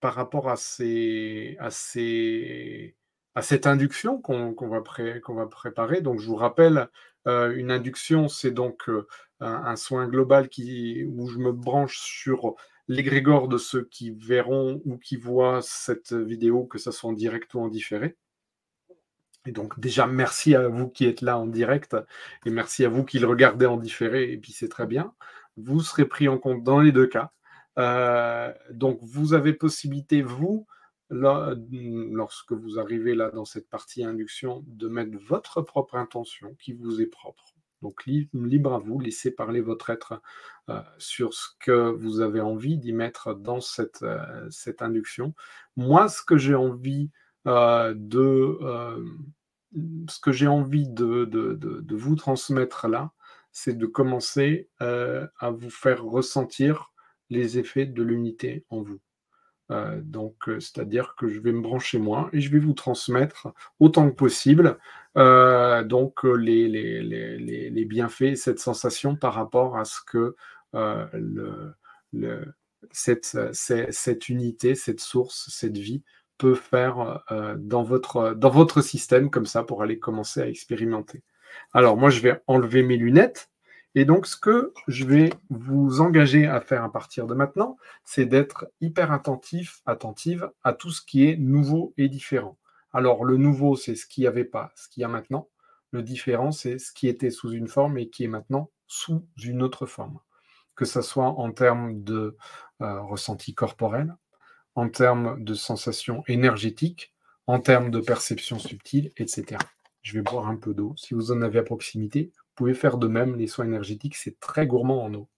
par 0.00 0.14
rapport 0.14 0.48
à 0.48 0.56
ces, 0.56 1.58
à 1.60 1.70
ces, 1.70 2.96
à 3.34 3.42
cette 3.42 3.66
induction 3.66 4.18
qu'on 4.22 4.54
va, 4.56 4.80
va, 4.80 5.46
préparer. 5.46 6.00
Donc, 6.00 6.20
je 6.20 6.26
vous 6.26 6.36
rappelle, 6.36 6.88
une 7.26 7.70
induction, 7.70 8.28
c'est 8.28 8.50
donc 8.50 8.88
un, 9.40 9.76
soin 9.76 10.06
global 10.06 10.48
qui, 10.48 11.04
où 11.04 11.28
je 11.28 11.38
me 11.38 11.52
branche 11.52 11.98
sur 11.98 12.54
l'égrégore 12.88 13.48
de 13.48 13.58
ceux 13.58 13.84
qui 13.84 14.10
verront 14.10 14.82
ou 14.84 14.98
qui 14.98 15.16
voient 15.16 15.60
cette 15.62 16.12
vidéo, 16.12 16.64
que 16.64 16.78
ce 16.78 16.90
soit 16.90 17.10
en 17.10 17.12
direct 17.12 17.54
ou 17.54 17.60
en 17.60 17.68
différé. 17.68 18.16
Et 19.46 19.52
donc 19.52 19.78
déjà, 19.80 20.06
merci 20.06 20.54
à 20.54 20.68
vous 20.68 20.88
qui 20.88 21.06
êtes 21.06 21.22
là 21.22 21.38
en 21.38 21.46
direct 21.46 21.96
et 22.44 22.50
merci 22.50 22.84
à 22.84 22.88
vous 22.88 23.04
qui 23.04 23.18
le 23.18 23.26
regardez 23.26 23.66
en 23.66 23.78
différé, 23.78 24.32
et 24.32 24.36
puis 24.36 24.52
c'est 24.52 24.68
très 24.68 24.86
bien. 24.86 25.14
Vous 25.56 25.80
serez 25.80 26.04
pris 26.04 26.28
en 26.28 26.38
compte 26.38 26.62
dans 26.62 26.80
les 26.80 26.92
deux 26.92 27.06
cas. 27.06 27.32
Euh, 27.78 28.52
donc 28.70 28.98
vous 29.02 29.32
avez 29.32 29.52
possibilité, 29.54 30.22
vous, 30.22 30.66
lorsque 31.10 32.52
vous 32.52 32.78
arrivez 32.78 33.14
là 33.14 33.30
dans 33.30 33.44
cette 33.44 33.68
partie 33.68 34.04
induction, 34.04 34.62
de 34.66 34.88
mettre 34.88 35.16
votre 35.26 35.62
propre 35.62 35.96
intention 35.96 36.54
qui 36.60 36.72
vous 36.72 37.00
est 37.00 37.06
propre. 37.06 37.49
Donc 37.82 38.04
libre 38.06 38.74
à 38.74 38.78
vous, 38.78 39.00
laissez 39.00 39.30
parler 39.30 39.60
votre 39.60 39.90
être 39.90 40.20
euh, 40.68 40.80
sur 40.98 41.34
ce 41.34 41.48
que 41.58 41.90
vous 41.90 42.20
avez 42.20 42.40
envie 42.40 42.78
d'y 42.78 42.92
mettre 42.92 43.34
dans 43.34 43.60
cette, 43.60 44.02
euh, 44.02 44.48
induction. 44.80 45.34
Moi, 45.76 46.08
ce 46.08 46.22
que 46.22 46.36
j'ai 46.36 46.54
envie 46.54 47.10
euh, 47.46 47.94
de 47.96 48.58
de, 49.72 51.96
vous 51.96 52.16
transmettre 52.16 52.88
là, 52.88 53.12
c'est 53.52 53.76
de 53.76 53.86
commencer 53.86 54.68
à 54.78 55.50
vous 55.50 55.70
faire 55.70 56.04
ressentir 56.04 56.92
les 57.30 57.58
effets 57.58 57.86
de 57.86 58.02
l'unité 58.02 58.64
en 58.68 58.82
vous. 58.82 59.00
Donc, 60.02 60.34
c'est-à-dire 60.46 61.14
que 61.16 61.28
je 61.28 61.40
vais 61.40 61.52
me 61.52 61.60
brancher 61.60 61.98
moi 61.98 62.28
et 62.32 62.40
je 62.40 62.50
vais 62.50 62.58
vous 62.58 62.74
transmettre 62.74 63.48
autant 63.78 64.10
que 64.10 64.16
possible 64.16 64.78
euh, 65.16 65.82
donc 65.84 66.24
les, 66.24 66.68
les, 66.68 67.84
bienfaits, 67.84 68.36
cette 68.36 68.60
sensation 68.60 69.16
par 69.16 69.34
rapport 69.34 69.76
à 69.76 69.84
ce 69.84 70.00
que 70.06 70.36
le, 70.72 71.74
cette, 72.90 73.36
cette, 73.52 74.28
unité, 74.28 74.74
cette 74.74 75.00
source, 75.00 75.48
cette 75.50 75.78
vie 75.78 76.02
peut 76.38 76.54
faire 76.54 77.22
dans, 77.58 77.82
votre, 77.82 78.34
dans 78.34 78.50
votre 78.50 78.80
système 78.80 79.30
comme 79.30 79.46
ça 79.46 79.62
pour 79.62 79.82
aller 79.82 79.98
commencer 79.98 80.40
à 80.40 80.48
expérimenter. 80.48 81.22
Alors 81.72 81.96
moi, 81.96 82.10
je 82.10 82.20
vais 82.20 82.40
enlever 82.46 82.82
mes 82.82 82.96
lunettes 82.96 83.50
et 83.96 84.04
donc, 84.04 84.26
ce 84.26 84.36
que 84.36 84.72
je 84.86 85.04
vais 85.04 85.30
vous 85.48 86.00
engager 86.00 86.46
à 86.46 86.60
faire 86.60 86.84
à 86.84 86.92
partir 86.92 87.26
de 87.26 87.34
maintenant, 87.34 87.76
c'est 88.04 88.26
d'être 88.26 88.66
hyper 88.80 89.10
attentif, 89.10 89.80
attentive 89.84 90.50
à 90.62 90.72
tout 90.72 90.90
ce 90.90 91.02
qui 91.02 91.26
est 91.26 91.36
nouveau 91.36 91.92
et 91.96 92.08
différent. 92.08 92.56
Alors, 92.92 93.24
le 93.24 93.36
nouveau, 93.36 93.76
c'est 93.76 93.94
ce 93.94 94.06
qu'il 94.06 94.22
n'y 94.22 94.28
avait 94.28 94.44
pas, 94.44 94.72
ce 94.76 94.88
qu'il 94.88 95.00
y 95.02 95.04
a 95.04 95.08
maintenant. 95.08 95.48
Le 95.92 96.02
différent, 96.02 96.52
c'est 96.52 96.78
ce 96.78 96.92
qui 96.92 97.08
était 97.08 97.30
sous 97.30 97.52
une 97.52 97.68
forme 97.68 97.98
et 97.98 98.08
qui 98.08 98.24
est 98.24 98.28
maintenant 98.28 98.70
sous 98.86 99.26
une 99.42 99.62
autre 99.62 99.86
forme. 99.86 100.18
Que 100.74 100.84
ce 100.84 101.02
soit 101.02 101.28
en 101.28 101.52
termes 101.52 102.02
de 102.02 102.36
euh, 102.80 103.02
ressenti 103.02 103.54
corporel, 103.54 104.16
en 104.74 104.88
termes 104.88 105.42
de 105.42 105.54
sensations 105.54 106.22
énergétiques, 106.26 107.14
en 107.46 107.60
termes 107.60 107.90
de 107.90 108.00
perception 108.00 108.58
subtile, 108.58 109.10
etc. 109.16 109.58
Je 110.02 110.14
vais 110.14 110.22
boire 110.22 110.48
un 110.48 110.56
peu 110.56 110.74
d'eau. 110.74 110.94
Si 110.96 111.14
vous 111.14 111.32
en 111.32 111.42
avez 111.42 111.58
à 111.58 111.62
proximité, 111.62 112.32
pouvez 112.60 112.74
faire 112.74 112.98
de 112.98 113.08
même. 113.08 113.36
Les 113.36 113.46
soins 113.46 113.64
énergétiques, 113.64 114.16
c'est 114.16 114.38
très 114.38 114.66
gourmand 114.66 115.02
en 115.02 115.14
eau. 115.14 115.28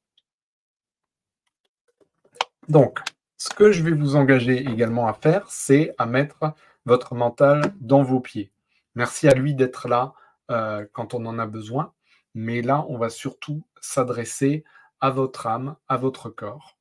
Donc, 2.68 2.98
ce 3.36 3.50
que 3.50 3.70
je 3.70 3.84
vais 3.84 3.92
vous 3.92 4.16
engager 4.16 4.58
également 4.58 5.06
à 5.06 5.14
faire, 5.14 5.48
c'est 5.48 5.94
à 5.98 6.06
mettre 6.06 6.52
votre 6.84 7.14
mental 7.14 7.74
dans 7.80 8.02
vos 8.02 8.20
pieds. 8.20 8.52
Merci 8.94 9.28
à 9.28 9.34
lui 9.34 9.54
d'être 9.54 9.88
là 9.88 10.14
euh, 10.50 10.86
quand 10.92 11.14
on 11.14 11.24
en 11.26 11.38
a 11.38 11.46
besoin. 11.46 11.92
Mais 12.34 12.62
là, 12.62 12.84
on 12.88 12.98
va 12.98 13.10
surtout 13.10 13.64
s'adresser 13.80 14.64
à 15.00 15.10
votre 15.10 15.46
âme, 15.46 15.76
à 15.88 15.96
votre 15.96 16.30
corps, 16.30 16.78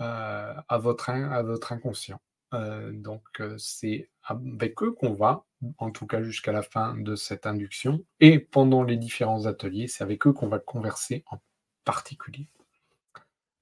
euh, 0.00 0.54
à, 0.68 0.78
votre, 0.78 1.10
à 1.10 1.42
votre 1.42 1.72
inconscient. 1.72 2.20
Euh, 2.54 2.92
donc, 2.92 3.42
c'est 3.58 4.10
avec 4.22 4.82
eux 4.82 4.92
qu'on 4.92 5.14
va, 5.14 5.44
en 5.78 5.90
tout 5.90 6.06
cas 6.06 6.22
jusqu'à 6.22 6.52
la 6.52 6.62
fin 6.62 6.96
de 6.96 7.16
cette 7.16 7.46
induction, 7.46 8.04
et 8.20 8.38
pendant 8.38 8.82
les 8.82 8.96
différents 8.96 9.46
ateliers, 9.46 9.88
c'est 9.88 10.04
avec 10.04 10.26
eux 10.26 10.32
qu'on 10.32 10.48
va 10.48 10.58
converser 10.58 11.24
en 11.30 11.40
particulier. 11.84 12.48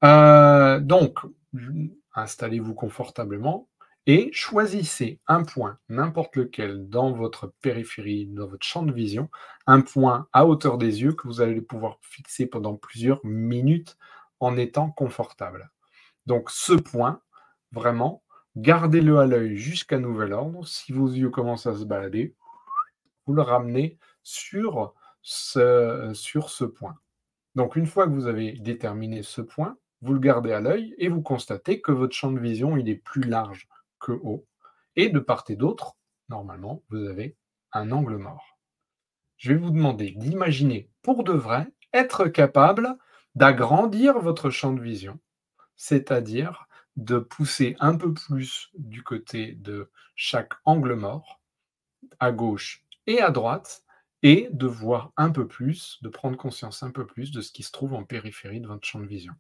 donc, 0.02 1.20
installez-vous 2.14 2.74
confortablement 2.74 3.68
et 4.06 4.30
choisissez 4.32 5.20
un 5.26 5.44
point, 5.44 5.78
n'importe 5.88 6.36
lequel, 6.36 6.88
dans 6.88 7.12
votre 7.12 7.52
périphérie, 7.60 8.26
dans 8.26 8.46
votre 8.46 8.66
champ 8.66 8.82
de 8.82 8.92
vision, 8.92 9.28
un 9.66 9.82
point 9.82 10.26
à 10.32 10.46
hauteur 10.46 10.78
des 10.78 11.02
yeux 11.02 11.12
que 11.12 11.28
vous 11.28 11.40
allez 11.40 11.60
pouvoir 11.60 11.98
fixer 12.00 12.46
pendant 12.46 12.76
plusieurs 12.76 13.24
minutes 13.24 13.96
en 14.40 14.56
étant 14.56 14.90
confortable. 14.90 15.70
Donc 16.26 16.50
ce 16.50 16.72
point, 16.72 17.20
vraiment, 17.72 18.22
gardez-le 18.56 19.18
à 19.18 19.26
l'œil 19.26 19.56
jusqu'à 19.56 19.98
nouvel 19.98 20.32
ordre. 20.32 20.66
Si 20.66 20.92
vos 20.92 21.08
yeux 21.08 21.30
commencent 21.30 21.66
à 21.66 21.76
se 21.76 21.84
balader, 21.84 22.34
vous 23.26 23.34
le 23.34 23.42
ramenez 23.42 23.98
sur 24.22 24.94
ce, 25.22 26.10
sur 26.14 26.50
ce 26.50 26.64
point. 26.64 26.96
Donc 27.54 27.76
une 27.76 27.86
fois 27.86 28.06
que 28.06 28.12
vous 28.12 28.26
avez 28.26 28.52
déterminé 28.52 29.22
ce 29.22 29.42
point, 29.42 29.76
vous 30.02 30.14
le 30.14 30.20
gardez 30.20 30.52
à 30.52 30.60
l'œil 30.60 30.94
et 30.96 31.08
vous 31.08 31.20
constatez 31.20 31.82
que 31.82 31.92
votre 31.92 32.14
champ 32.14 32.32
de 32.32 32.40
vision 32.40 32.76
il 32.78 32.88
est 32.88 32.96
plus 32.96 33.22
large 33.22 33.68
que 34.00 34.12
haut. 34.12 34.46
Et 34.96 35.08
de 35.08 35.20
part 35.20 35.44
et 35.48 35.56
d'autre, 35.56 35.96
normalement, 36.28 36.82
vous 36.88 37.06
avez 37.06 37.36
un 37.72 37.92
angle 37.92 38.16
mort. 38.16 38.58
Je 39.36 39.52
vais 39.52 39.58
vous 39.58 39.70
demander 39.70 40.12
d'imaginer 40.12 40.90
pour 41.02 41.24
de 41.24 41.32
vrai 41.32 41.66
être 41.92 42.26
capable 42.26 42.96
d'agrandir 43.34 44.18
votre 44.18 44.50
champ 44.50 44.72
de 44.72 44.82
vision, 44.82 45.18
c'est-à-dire 45.76 46.66
de 46.96 47.18
pousser 47.18 47.76
un 47.80 47.96
peu 47.96 48.12
plus 48.12 48.70
du 48.74 49.02
côté 49.02 49.52
de 49.52 49.90
chaque 50.14 50.52
angle 50.64 50.94
mort, 50.94 51.40
à 52.18 52.32
gauche 52.32 52.84
et 53.06 53.20
à 53.20 53.30
droite, 53.30 53.84
et 54.22 54.48
de 54.52 54.66
voir 54.66 55.12
un 55.16 55.30
peu 55.30 55.46
plus, 55.46 55.98
de 56.02 56.08
prendre 56.08 56.36
conscience 56.36 56.82
un 56.82 56.90
peu 56.90 57.06
plus 57.06 57.30
de 57.30 57.40
ce 57.40 57.52
qui 57.52 57.62
se 57.62 57.72
trouve 57.72 57.94
en 57.94 58.04
périphérie 58.04 58.60
de 58.60 58.66
votre 58.66 58.86
champ 58.86 59.00
de 59.00 59.06
vision. 59.06 59.32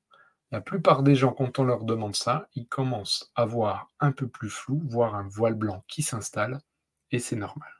La 0.52 0.60
plupart 0.60 1.02
des 1.04 1.14
gens, 1.14 1.32
quand 1.32 1.58
on 1.60 1.64
leur 1.64 1.84
demande 1.84 2.16
ça, 2.16 2.48
ils 2.54 2.66
commencent 2.66 3.30
à 3.36 3.44
voir 3.44 3.88
un 4.00 4.10
peu 4.10 4.26
plus 4.26 4.50
flou, 4.50 4.82
voir 4.84 5.14
un 5.14 5.28
voile 5.28 5.54
blanc 5.54 5.84
qui 5.86 6.02
s'installe, 6.02 6.60
et 7.12 7.20
c'est 7.20 7.36
normal. 7.36 7.70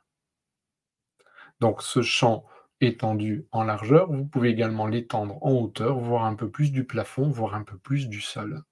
Donc 1.59 1.81
ce 1.81 2.01
champ 2.01 2.45
étendu 2.79 3.45
en 3.51 3.63
largeur, 3.63 4.11
vous 4.11 4.25
pouvez 4.25 4.49
également 4.49 4.87
l'étendre 4.87 5.37
en 5.45 5.51
hauteur, 5.51 5.99
voir 5.99 6.25
un 6.25 6.35
peu 6.35 6.49
plus 6.49 6.71
du 6.71 6.85
plafond, 6.85 7.29
voir 7.29 7.55
un 7.55 7.63
peu 7.63 7.77
plus 7.77 8.07
du 8.07 8.21
sol. 8.21 8.63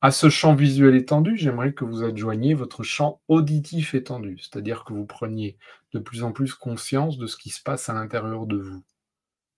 À 0.00 0.12
ce 0.12 0.28
champ 0.28 0.54
visuel 0.54 0.94
étendu, 0.94 1.36
j'aimerais 1.36 1.72
que 1.72 1.84
vous 1.84 2.04
adjoigniez 2.04 2.54
votre 2.54 2.84
champ 2.84 3.20
auditif 3.26 3.94
étendu, 3.94 4.38
c'est-à-dire 4.38 4.84
que 4.84 4.92
vous 4.92 5.06
preniez 5.06 5.58
de 5.92 5.98
plus 5.98 6.22
en 6.22 6.30
plus 6.30 6.54
conscience 6.54 7.18
de 7.18 7.26
ce 7.26 7.36
qui 7.36 7.50
se 7.50 7.62
passe 7.62 7.88
à 7.88 7.94
l'intérieur 7.94 8.46
de 8.46 8.58
vous. 8.58 8.84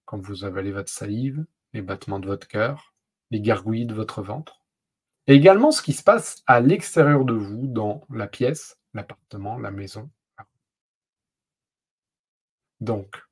Quand 0.06 0.18
vous 0.18 0.44
avalez 0.44 0.72
votre 0.72 0.90
salive, 0.90 1.44
les 1.72 1.82
battements 1.82 2.18
de 2.18 2.26
votre 2.26 2.48
cœur, 2.48 2.94
les 3.30 3.40
gargouilles 3.40 3.86
de 3.86 3.94
votre 3.94 4.22
ventre, 4.22 4.64
et 5.26 5.34
également 5.34 5.70
ce 5.70 5.82
qui 5.82 5.92
se 5.92 6.02
passe 6.02 6.42
à 6.46 6.60
l'extérieur 6.60 7.24
de 7.24 7.34
vous, 7.34 7.66
dans 7.66 8.06
la 8.10 8.26
pièce, 8.26 8.78
l'appartement, 8.94 9.58
la 9.58 9.70
maison. 9.70 10.10
Donc, 12.80 13.22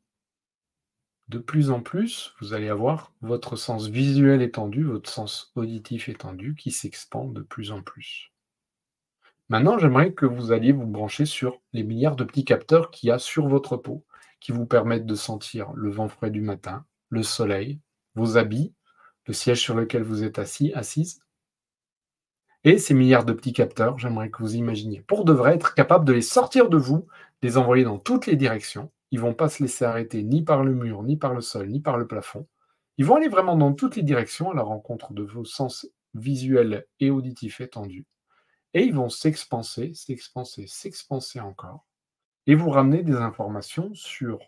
de 1.29 1.39
plus 1.39 1.71
en 1.71 1.81
plus, 1.81 2.35
vous 2.41 2.55
allez 2.55 2.69
avoir 2.69 3.13
votre 3.21 3.57
sens 3.57 3.89
visuel 3.89 4.43
étendu, 4.43 4.85
votre 4.85 5.11
sens 5.11 5.53
auditif 5.57 6.09
étendu 6.09 6.55
qui 6.55 6.71
s'expand 6.71 7.33
de 7.33 7.43
plus 7.43 7.73
en 7.73 7.83
plus. 7.83 8.33
Maintenant, 9.49 9.79
j'aimerais 9.79 10.13
que 10.13 10.27
vous 10.27 10.53
alliez 10.53 10.73
vous 10.73 10.87
brancher 10.87 11.25
sur 11.25 11.61
les 11.73 11.83
milliards 11.83 12.17
de 12.17 12.25
petits 12.25 12.45
capteurs 12.45 12.91
qu'il 12.91 13.09
y 13.09 13.13
a 13.13 13.19
sur 13.19 13.49
votre 13.49 13.77
peau, 13.77 14.05
qui 14.41 14.53
vous 14.53 14.67
permettent 14.67 15.07
de 15.07 15.15
sentir 15.15 15.73
le 15.73 15.91
vent 15.91 16.09
frais 16.09 16.31
du 16.31 16.43
matin, 16.43 16.85
le 17.09 17.23
soleil, 17.23 17.81
vos 18.19 18.37
habits, 18.37 18.75
le 19.27 19.33
siège 19.33 19.61
sur 19.61 19.75
lequel 19.75 20.03
vous 20.03 20.25
êtes 20.25 20.39
assis, 20.39 20.73
assise. 20.75 21.21
Et 22.65 22.79
ces 22.79 22.95
milliards 22.95 23.25
de 23.25 23.33
petits 23.33 23.53
capteurs, 23.53 23.99
j'aimerais 23.99 24.31
que 24.31 24.43
vous 24.43 24.57
imaginiez, 24.57 25.01
pour 25.03 25.25
de 25.25 25.33
vrai, 25.33 25.55
être 25.55 25.75
capable 25.75 26.05
de 26.05 26.13
les 26.13 26.23
sortir 26.23 26.69
de 26.69 26.77
vous, 26.77 27.07
les 27.43 27.57
envoyer 27.57 27.85
dans 27.85 27.99
toutes 27.99 28.27
les 28.27 28.37
directions. 28.37 28.91
Ils 29.13 29.21
ne 29.21 29.23
vont 29.23 29.35
pas 29.35 29.49
se 29.49 29.63
laisser 29.63 29.85
arrêter 29.85 30.23
ni 30.23 30.43
par 30.43 30.65
le 30.65 30.75
mur, 30.75 31.03
ni 31.05 31.17
par 31.17 31.33
le 31.33 31.41
sol, 31.41 31.69
ni 31.69 31.81
par 31.81 31.97
le 31.97 32.07
plafond. 32.07 32.49
Ils 32.97 33.05
vont 33.05 33.15
aller 33.15 33.29
vraiment 33.29 33.57
dans 33.57 33.73
toutes 33.73 33.95
les 33.95 34.03
directions 34.03 34.51
à 34.51 34.55
la 34.55 34.63
rencontre 34.63 35.13
de 35.13 35.23
vos 35.23 35.45
sens 35.45 35.87
visuels 36.15 36.87
et 36.99 37.11
auditifs 37.11 37.61
étendus. 37.61 38.07
Et 38.75 38.83
ils 38.83 38.95
vont 38.95 39.09
s'expanser, 39.09 39.95
s'expanser, 39.95 40.67
s'expanser 40.67 41.41
encore. 41.41 41.87
Et 42.49 42.57
vous 42.57 42.71
ramener 42.71 43.05
des 43.05 43.17
informations 43.17 43.95
sur 43.95 44.41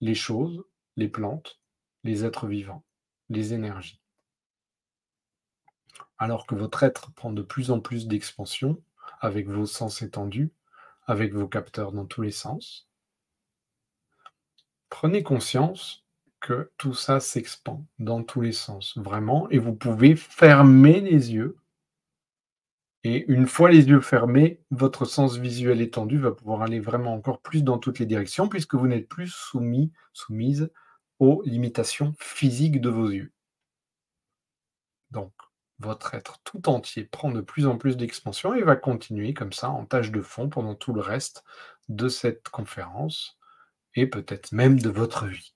les 0.00 0.14
choses, 0.14 0.62
les 0.96 1.08
plantes, 1.08 1.58
les 2.04 2.24
êtres 2.24 2.46
vivants 2.46 2.85
les 3.28 3.54
énergies. 3.54 4.00
Alors 6.18 6.46
que 6.46 6.54
votre 6.54 6.82
être 6.82 7.12
prend 7.12 7.32
de 7.32 7.42
plus 7.42 7.70
en 7.70 7.80
plus 7.80 8.06
d'expansion, 8.06 8.82
avec 9.20 9.48
vos 9.48 9.66
sens 9.66 10.02
étendus, 10.02 10.50
avec 11.06 11.34
vos 11.34 11.46
capteurs 11.46 11.92
dans 11.92 12.06
tous 12.06 12.22
les 12.22 12.30
sens, 12.30 12.88
prenez 14.88 15.22
conscience 15.22 16.04
que 16.40 16.70
tout 16.78 16.94
ça 16.94 17.20
s'expand 17.20 17.84
dans 17.98 18.22
tous 18.22 18.40
les 18.40 18.52
sens, 18.52 18.96
vraiment, 18.96 19.48
et 19.50 19.58
vous 19.58 19.74
pouvez 19.74 20.16
fermer 20.16 21.00
les 21.00 21.32
yeux. 21.32 21.56
Et 23.04 23.24
une 23.28 23.46
fois 23.46 23.70
les 23.70 23.88
yeux 23.88 24.00
fermés, 24.00 24.60
votre 24.70 25.04
sens 25.04 25.36
visuel 25.36 25.80
étendu 25.80 26.18
va 26.18 26.32
pouvoir 26.32 26.62
aller 26.62 26.80
vraiment 26.80 27.14
encore 27.14 27.40
plus 27.40 27.62
dans 27.62 27.78
toutes 27.78 27.98
les 27.98 28.06
directions, 28.06 28.48
puisque 28.48 28.74
vous 28.74 28.88
n'êtes 28.88 29.08
plus 29.08 29.28
soumis, 29.28 29.92
soumise 30.12 30.70
aux 31.18 31.42
limitations 31.44 32.14
physiques 32.18 32.80
de 32.80 32.90
vos 32.90 33.10
yeux. 33.10 33.32
Donc, 35.10 35.32
votre 35.78 36.14
être 36.14 36.40
tout 36.42 36.68
entier 36.68 37.04
prend 37.04 37.30
de 37.30 37.40
plus 37.40 37.66
en 37.66 37.76
plus 37.76 37.96
d'expansion 37.96 38.54
et 38.54 38.62
va 38.62 38.76
continuer 38.76 39.34
comme 39.34 39.52
ça 39.52 39.70
en 39.70 39.84
tâche 39.84 40.10
de 40.10 40.22
fond 40.22 40.48
pendant 40.48 40.74
tout 40.74 40.92
le 40.92 41.00
reste 41.00 41.44
de 41.88 42.08
cette 42.08 42.48
conférence 42.48 43.38
et 43.94 44.06
peut-être 44.06 44.52
même 44.52 44.78
de 44.80 44.90
votre 44.90 45.26
vie. 45.26 45.54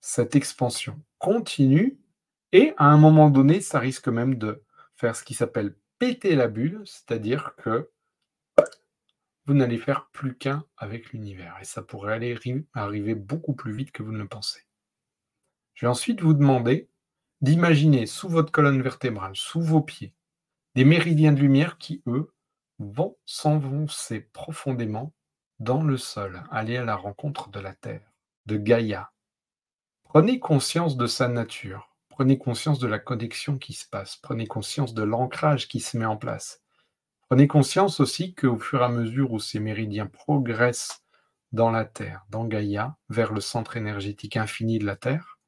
Cette 0.00 0.36
expansion 0.36 1.00
continue 1.18 1.98
et 2.52 2.74
à 2.76 2.86
un 2.86 2.98
moment 2.98 3.30
donné, 3.30 3.60
ça 3.60 3.78
risque 3.78 4.08
même 4.08 4.36
de 4.36 4.62
faire 4.96 5.16
ce 5.16 5.24
qui 5.24 5.34
s'appelle 5.34 5.74
péter 5.98 6.36
la 6.36 6.48
bulle, 6.48 6.82
c'est-à-dire 6.84 7.54
que 7.56 7.90
vous 9.46 9.54
n'allez 9.54 9.78
faire 9.78 10.08
plus 10.12 10.36
qu'un 10.36 10.64
avec 10.76 11.12
l'univers. 11.12 11.56
Et 11.60 11.64
ça 11.64 11.82
pourrait 11.82 12.14
aller 12.14 12.36
arriver 12.72 13.14
beaucoup 13.14 13.54
plus 13.54 13.74
vite 13.74 13.92
que 13.92 14.02
vous 14.02 14.12
ne 14.12 14.18
le 14.18 14.28
pensez. 14.28 14.62
Je 15.74 15.86
vais 15.86 15.90
ensuite 15.90 16.20
vous 16.20 16.34
demander 16.34 16.88
d'imaginer 17.40 18.06
sous 18.06 18.28
votre 18.28 18.52
colonne 18.52 18.80
vertébrale, 18.80 19.36
sous 19.36 19.60
vos 19.60 19.82
pieds, 19.82 20.14
des 20.74 20.84
méridiens 20.84 21.32
de 21.32 21.40
lumière 21.40 21.78
qui, 21.78 22.02
eux, 22.06 22.32
vont 22.78 23.16
s'enfoncer 23.26 24.20
profondément 24.20 25.12
dans 25.58 25.82
le 25.82 25.96
sol, 25.96 26.42
aller 26.50 26.76
à 26.76 26.84
la 26.84 26.96
rencontre 26.96 27.50
de 27.50 27.60
la 27.60 27.74
Terre, 27.74 28.12
de 28.46 28.56
Gaïa. 28.56 29.12
Prenez 30.04 30.38
conscience 30.38 30.96
de 30.96 31.06
sa 31.06 31.28
nature, 31.28 31.96
prenez 32.08 32.38
conscience 32.38 32.78
de 32.78 32.86
la 32.86 32.98
connexion 32.98 33.58
qui 33.58 33.72
se 33.74 33.86
passe, 33.86 34.16
prenez 34.16 34.46
conscience 34.46 34.94
de 34.94 35.02
l'ancrage 35.02 35.68
qui 35.68 35.80
se 35.80 35.98
met 35.98 36.04
en 36.04 36.16
place. 36.16 36.63
Prenez 37.28 37.46
conscience 37.46 38.00
aussi 38.00 38.34
qu'au 38.34 38.58
fur 38.58 38.80
et 38.80 38.84
à 38.84 38.88
mesure 38.88 39.32
où 39.32 39.38
ces 39.38 39.60
méridiens 39.60 40.06
progressent 40.06 41.02
dans 41.52 41.70
la 41.70 41.84
Terre, 41.84 42.24
dans 42.30 42.44
Gaïa, 42.44 42.96
vers 43.08 43.32
le 43.32 43.40
centre 43.40 43.76
énergétique 43.76 44.36
infini 44.36 44.78
de 44.78 44.86
la 44.86 44.96
Terre, 44.96 45.38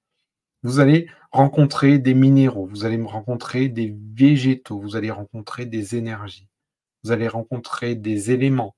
vous 0.63 0.81
allez 0.81 1.09
rencontrer 1.33 1.99
des 1.99 2.15
minéraux, 2.15 2.67
vous 2.67 2.85
allez 2.85 3.01
rencontrer 3.03 3.69
des 3.69 3.97
végétaux, 4.15 4.81
vous 4.81 4.97
allez 4.97 5.11
rencontrer 5.11 5.67
des 5.67 5.97
énergies, 5.97 6.49
vous 7.05 7.13
allez 7.13 7.29
rencontrer 7.29 7.95
des 7.95 8.31
éléments, 8.31 8.77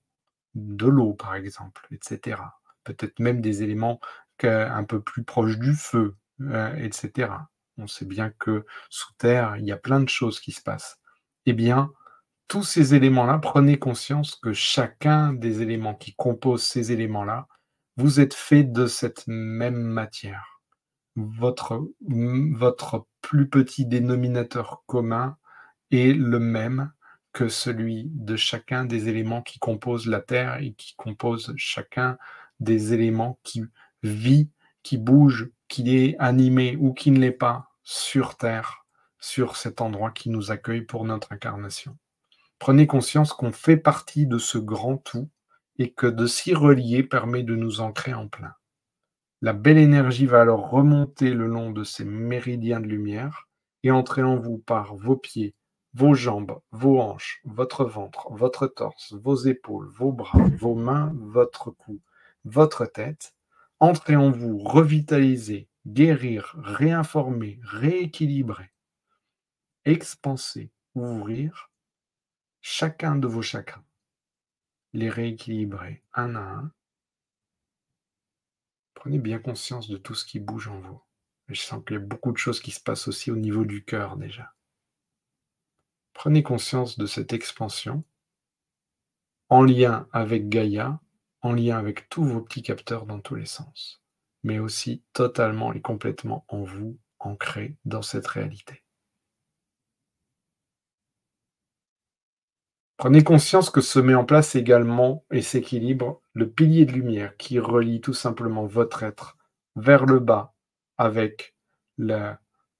de 0.54 0.86
l'eau 0.86 1.14
par 1.14 1.34
exemple, 1.34 1.86
etc. 1.92 2.42
Peut-être 2.84 3.20
même 3.20 3.40
des 3.40 3.62
éléments 3.62 4.00
un 4.42 4.84
peu 4.84 5.00
plus 5.00 5.24
proches 5.24 5.58
du 5.58 5.74
feu, 5.74 6.16
euh, 6.42 6.74
etc. 6.76 7.32
On 7.76 7.86
sait 7.86 8.04
bien 8.04 8.30
que 8.38 8.66
sous 8.90 9.12
terre, 9.18 9.56
il 9.56 9.66
y 9.66 9.72
a 9.72 9.76
plein 9.76 10.00
de 10.00 10.08
choses 10.08 10.40
qui 10.40 10.52
se 10.52 10.62
passent. 10.62 10.98
Eh 11.46 11.52
bien, 11.52 11.90
tous 12.48 12.62
ces 12.62 12.94
éléments-là, 12.94 13.38
prenez 13.38 13.78
conscience 13.78 14.34
que 14.34 14.54
chacun 14.54 15.34
des 15.34 15.60
éléments 15.60 15.94
qui 15.94 16.14
composent 16.14 16.64
ces 16.64 16.92
éléments-là, 16.92 17.46
vous 17.96 18.20
êtes 18.20 18.34
fait 18.34 18.64
de 18.64 18.86
cette 18.86 19.24
même 19.26 19.80
matière. 19.80 20.62
Votre, 21.16 21.88
votre 22.00 23.06
plus 23.20 23.48
petit 23.48 23.84
dénominateur 23.84 24.82
commun 24.86 25.36
est 25.90 26.16
le 26.16 26.38
même 26.38 26.92
que 27.32 27.48
celui 27.48 28.10
de 28.14 28.36
chacun 28.36 28.84
des 28.84 29.08
éléments 29.08 29.42
qui 29.42 29.58
composent 29.58 30.06
la 30.06 30.20
Terre 30.20 30.58
et 30.58 30.72
qui 30.72 30.94
composent 30.96 31.52
chacun 31.56 32.16
des 32.60 32.94
éléments 32.94 33.38
qui 33.42 33.64
vit, 34.02 34.48
qui 34.82 34.96
bouge, 34.96 35.50
qui 35.68 35.96
est 35.96 36.16
animé 36.18 36.76
ou 36.80 36.94
qui 36.94 37.10
ne 37.10 37.18
l'est 37.18 37.30
pas 37.30 37.68
sur 37.82 38.36
Terre, 38.36 38.86
sur 39.18 39.56
cet 39.56 39.80
endroit 39.80 40.12
qui 40.12 40.30
nous 40.30 40.50
accueille 40.50 40.82
pour 40.82 41.04
notre 41.04 41.32
incarnation. 41.32 41.96
Prenez 42.58 42.86
conscience 42.86 43.32
qu'on 43.32 43.52
fait 43.52 43.76
partie 43.76 44.26
de 44.26 44.38
ce 44.38 44.58
grand 44.58 44.96
tout 44.96 45.28
et 45.78 45.92
que 45.92 46.06
de 46.06 46.26
s'y 46.26 46.54
relier 46.54 47.02
permet 47.02 47.44
de 47.44 47.54
nous 47.54 47.80
ancrer 47.80 48.14
en 48.14 48.28
plein. 48.28 48.54
La 49.40 49.52
belle 49.52 49.78
énergie 49.78 50.26
va 50.26 50.40
alors 50.40 50.68
remonter 50.68 51.32
le 51.32 51.46
long 51.46 51.70
de 51.70 51.84
ces 51.84 52.04
méridiens 52.04 52.80
de 52.80 52.86
lumière 52.86 53.48
et 53.84 53.92
entrer 53.92 54.22
en 54.24 54.36
vous 54.36 54.58
par 54.58 54.96
vos 54.96 55.16
pieds, 55.16 55.54
vos 55.94 56.14
jambes, 56.14 56.58
vos 56.72 57.00
hanches, 57.00 57.40
votre 57.44 57.84
ventre, 57.84 58.32
votre 58.32 58.66
torse, 58.66 59.12
vos 59.12 59.36
épaules, 59.36 59.88
vos 59.96 60.10
bras, 60.10 60.42
vos 60.58 60.74
mains, 60.74 61.12
votre 61.16 61.70
cou, 61.70 62.00
votre 62.44 62.86
tête, 62.86 63.34
entrer 63.78 64.16
en 64.16 64.32
vous, 64.32 64.58
revitaliser, 64.58 65.68
guérir, 65.86 66.56
réinformer, 66.58 67.60
rééquilibrer, 67.62 68.72
expanser, 69.84 70.72
ouvrir 70.96 71.67
chacun 72.60 73.16
de 73.16 73.26
vos 73.26 73.42
chakras, 73.42 73.84
les 74.92 75.10
rééquilibrer 75.10 76.02
un 76.14 76.34
à 76.34 76.40
un. 76.40 76.72
Prenez 78.94 79.18
bien 79.18 79.38
conscience 79.38 79.88
de 79.88 79.96
tout 79.96 80.14
ce 80.14 80.24
qui 80.24 80.40
bouge 80.40 80.68
en 80.68 80.80
vous. 80.80 81.00
je 81.48 81.60
sens 81.60 81.82
qu'il 81.84 81.94
y 81.94 81.98
a 81.98 82.02
beaucoup 82.02 82.32
de 82.32 82.36
choses 82.36 82.60
qui 82.60 82.70
se 82.70 82.80
passent 82.80 83.08
aussi 83.08 83.30
au 83.30 83.36
niveau 83.36 83.64
du 83.64 83.84
cœur 83.84 84.16
déjà. 84.16 84.54
Prenez 86.12 86.42
conscience 86.42 86.98
de 86.98 87.06
cette 87.06 87.32
expansion 87.32 88.04
en 89.48 89.62
lien 89.62 90.08
avec 90.12 90.48
Gaïa, 90.48 91.00
en 91.40 91.52
lien 91.52 91.78
avec 91.78 92.08
tous 92.08 92.24
vos 92.24 92.40
petits 92.40 92.62
capteurs 92.62 93.06
dans 93.06 93.20
tous 93.20 93.36
les 93.36 93.46
sens, 93.46 94.02
mais 94.42 94.58
aussi 94.58 95.02
totalement 95.12 95.72
et 95.72 95.80
complètement 95.80 96.44
en 96.48 96.64
vous, 96.64 96.98
ancré 97.18 97.76
dans 97.84 98.02
cette 98.02 98.26
réalité. 98.26 98.82
Prenez 102.98 103.22
conscience 103.22 103.70
que 103.70 103.80
se 103.80 104.00
met 104.00 104.16
en 104.16 104.24
place 104.24 104.56
également 104.56 105.24
et 105.30 105.40
s'équilibre 105.40 106.20
le 106.34 106.50
pilier 106.50 106.84
de 106.84 106.92
lumière 106.92 107.36
qui 107.36 107.60
relie 107.60 108.00
tout 108.00 108.12
simplement 108.12 108.66
votre 108.66 109.04
être 109.04 109.36
vers 109.76 110.04
le 110.04 110.18
bas 110.18 110.52
avec 110.98 111.54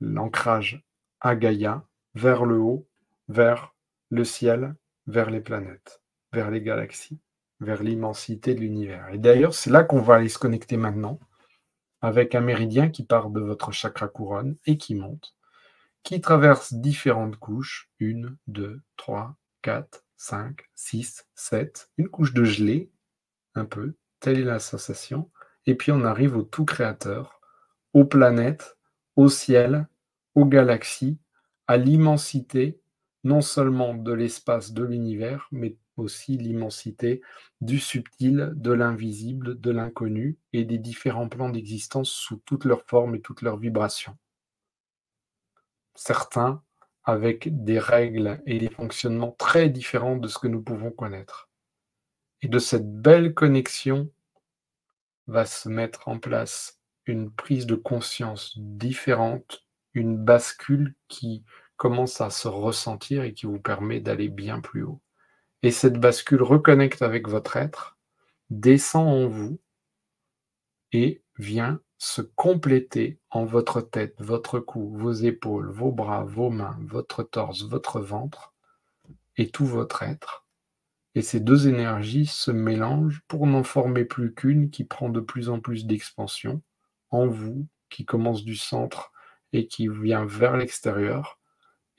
l'ancrage 0.01 0.85
à 1.21 1.37
Gaïa, 1.37 1.85
vers 2.15 2.45
le 2.45 2.59
haut 2.59 2.89
vers 3.29 3.75
le 4.11 4.25
ciel, 4.25 4.75
vers 5.07 5.31
les 5.31 5.41
planètes, 5.41 6.03
vers 6.33 6.51
les 6.51 6.63
galaxies, 6.63 7.21
vers 7.61 7.83
l'immensité 7.83 8.55
de 8.55 8.61
l'univers. 8.61 9.09
Et 9.11 9.19
d'ailleurs, 9.19 9.55
c'est 9.55 9.71
là 9.71 9.85
qu'on 9.85 10.01
va 10.01 10.17
aller 10.17 10.29
se 10.29 10.39
connecter 10.39 10.77
maintenant, 10.77 11.21
avec 12.01 12.35
un 12.35 12.41
méridien 12.41 12.91
qui 12.91 13.05
part 13.05 13.31
de 13.31 13.41
votre 13.41 13.73
chakra 13.73 14.09
couronne 14.09 14.57
et 14.67 14.79
qui 14.79 14.95
monte, 14.95 15.35
qui 16.03 16.21
traverse 16.21 16.75
différentes 16.75 17.37
couches, 17.37 17.91
une, 17.99 18.37
deux, 18.47 18.81
trois, 18.97 19.37
quatre, 19.63 20.05
cinq, 20.19 20.69
six, 20.75 21.27
sept, 21.35 21.91
une 21.97 22.09
couche 22.09 22.35
de 22.35 22.45
gelée, 22.45 22.91
un 23.55 23.65
peu, 23.65 23.95
telle 24.21 24.39
est 24.39 24.45
la 24.45 24.59
sensation, 24.59 25.31
et 25.65 25.75
puis 25.75 25.93
on 25.93 26.05
arrive 26.05 26.37
au 26.37 26.43
tout 26.43 26.67
créateur, 26.67 27.41
aux 27.95 28.05
planètes, 28.05 28.77
au 29.17 29.31
ciel, 29.31 29.89
aux 30.35 30.45
galaxies, 30.45 31.19
à 31.67 31.77
l'immensité 31.77 32.81
non 33.25 33.41
seulement 33.41 33.95
de 33.95 34.13
l'espace 34.13 34.73
de 34.73 34.85
l'univers, 34.85 35.49
mais 35.51 35.77
aussi 35.97 36.37
l'immensité 36.37 37.23
du 37.61 37.79
subtil, 37.79 38.53
de 38.55 38.73
l'invisible, 38.73 39.61
de 39.61 39.71
l'inconnu 39.71 40.39
et 40.53 40.65
des 40.65 40.79
différents 40.79 41.29
plans 41.29 41.51
d'existence 41.51 42.11
sous 42.11 42.37
toutes 42.45 42.65
leurs 42.65 42.85
formes 42.85 43.17
et 43.17 43.21
toutes 43.21 43.43
leurs 43.43 43.59
vibrations. 43.59 44.17
Certains 45.95 46.63
avec 47.09 47.65
des 47.65 47.79
règles 47.79 48.39
et 48.45 48.59
des 48.59 48.69
fonctionnements 48.69 49.35
très 49.39 49.71
différents 49.71 50.19
de 50.19 50.29
ce 50.29 50.39
que 50.39 50.47
nous 50.47 50.61
pouvons 50.61 50.91
connaître. 50.91 51.49
Et 52.43 52.49
de 52.49 52.59
cette 52.59 53.01
belle 53.01 53.33
connexion 53.33 54.11
va 55.27 55.47
se 55.47 55.71
mettre 55.71 56.09
en 56.09 56.19
place 56.19 56.83
une 57.07 57.31
prise 57.31 57.65
de 57.65 57.77
conscience 57.77 58.53
différente, 58.59 59.65
une 59.95 60.19
bascule 60.19 60.95
qui 61.09 61.45
commence 61.79 62.21
à 62.21 62.29
se 62.29 62.47
ressentir 62.47 63.23
et 63.23 63.33
qui 63.33 63.47
vous 63.47 63.59
permet 63.59 64.01
d'aller 64.01 64.29
bien 64.29 64.61
plus 64.61 64.83
haut. 64.83 65.01
Et 65.63 65.71
cette 65.71 65.99
bascule 65.99 66.43
reconnecte 66.43 67.01
avec 67.01 67.27
votre 67.27 67.57
être, 67.57 67.97
descend 68.51 69.09
en 69.09 69.29
vous 69.29 69.59
et 70.93 71.23
vient 71.39 71.81
se 71.99 72.23
compléter 72.23 73.19
en 73.31 73.45
votre 73.45 73.81
tête, 73.81 74.15
votre 74.21 74.61
cou, 74.61 74.97
vos 74.97 75.13
épaules, 75.13 75.69
vos 75.69 75.91
bras, 75.91 76.23
vos 76.23 76.49
mains, 76.49 76.79
votre 76.87 77.25
torse, 77.25 77.65
votre 77.65 78.01
ventre 78.01 78.55
et 79.37 79.51
tout 79.51 79.67
votre 79.67 80.05
être. 80.05 80.47
Et 81.17 81.23
ces 81.23 81.41
deux 81.41 81.67
énergies 81.67 82.27
se 82.27 82.53
mélangent 82.53 83.23
pour 83.27 83.47
n'en 83.49 83.65
former 83.65 84.05
plus 84.05 84.33
qu'une 84.33 84.71
qui 84.71 84.85
prend 84.85 85.09
de 85.09 85.21
plus 85.21 85.49
en 85.49 85.59
plus 85.59 85.87
d'expansion 85.87 86.63
en 87.11 87.27
vous, 87.27 87.67
qui 87.91 88.05
commence 88.05 88.45
du 88.45 88.55
centre 88.55 89.13
et 89.53 89.67
qui 89.67 89.89
vient 89.89 90.25
vers 90.25 90.57
l'extérieur 90.57 91.41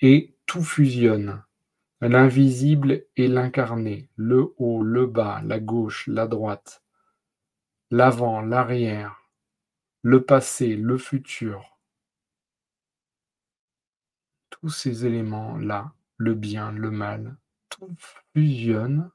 et 0.01 0.35
tout 0.45 0.63
fusionne. 0.63 1.43
L'invisible 1.99 3.03
et 3.17 3.27
l'incarné, 3.27 4.09
le 4.15 4.53
haut, 4.57 4.81
le 4.81 5.05
bas, 5.05 5.41
la 5.43 5.59
gauche, 5.59 6.07
la 6.07 6.27
droite, 6.27 6.81
l'avant, 7.91 8.39
l'arrière, 8.39 9.18
le 10.01 10.23
passé, 10.23 10.75
le 10.75 10.97
futur. 10.97 11.77
Tous 14.49 14.69
ces 14.69 15.05
éléments-là, 15.05 15.93
le 16.17 16.33
bien, 16.35 16.71
le 16.71 16.91
mal, 16.91 17.37
tout 17.69 17.95
fusionne 18.33 19.11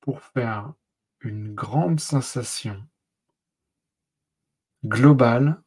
pour 0.00 0.22
faire 0.22 0.72
une 1.20 1.54
grande 1.54 2.00
sensation 2.00 2.84
globale, 4.84 5.60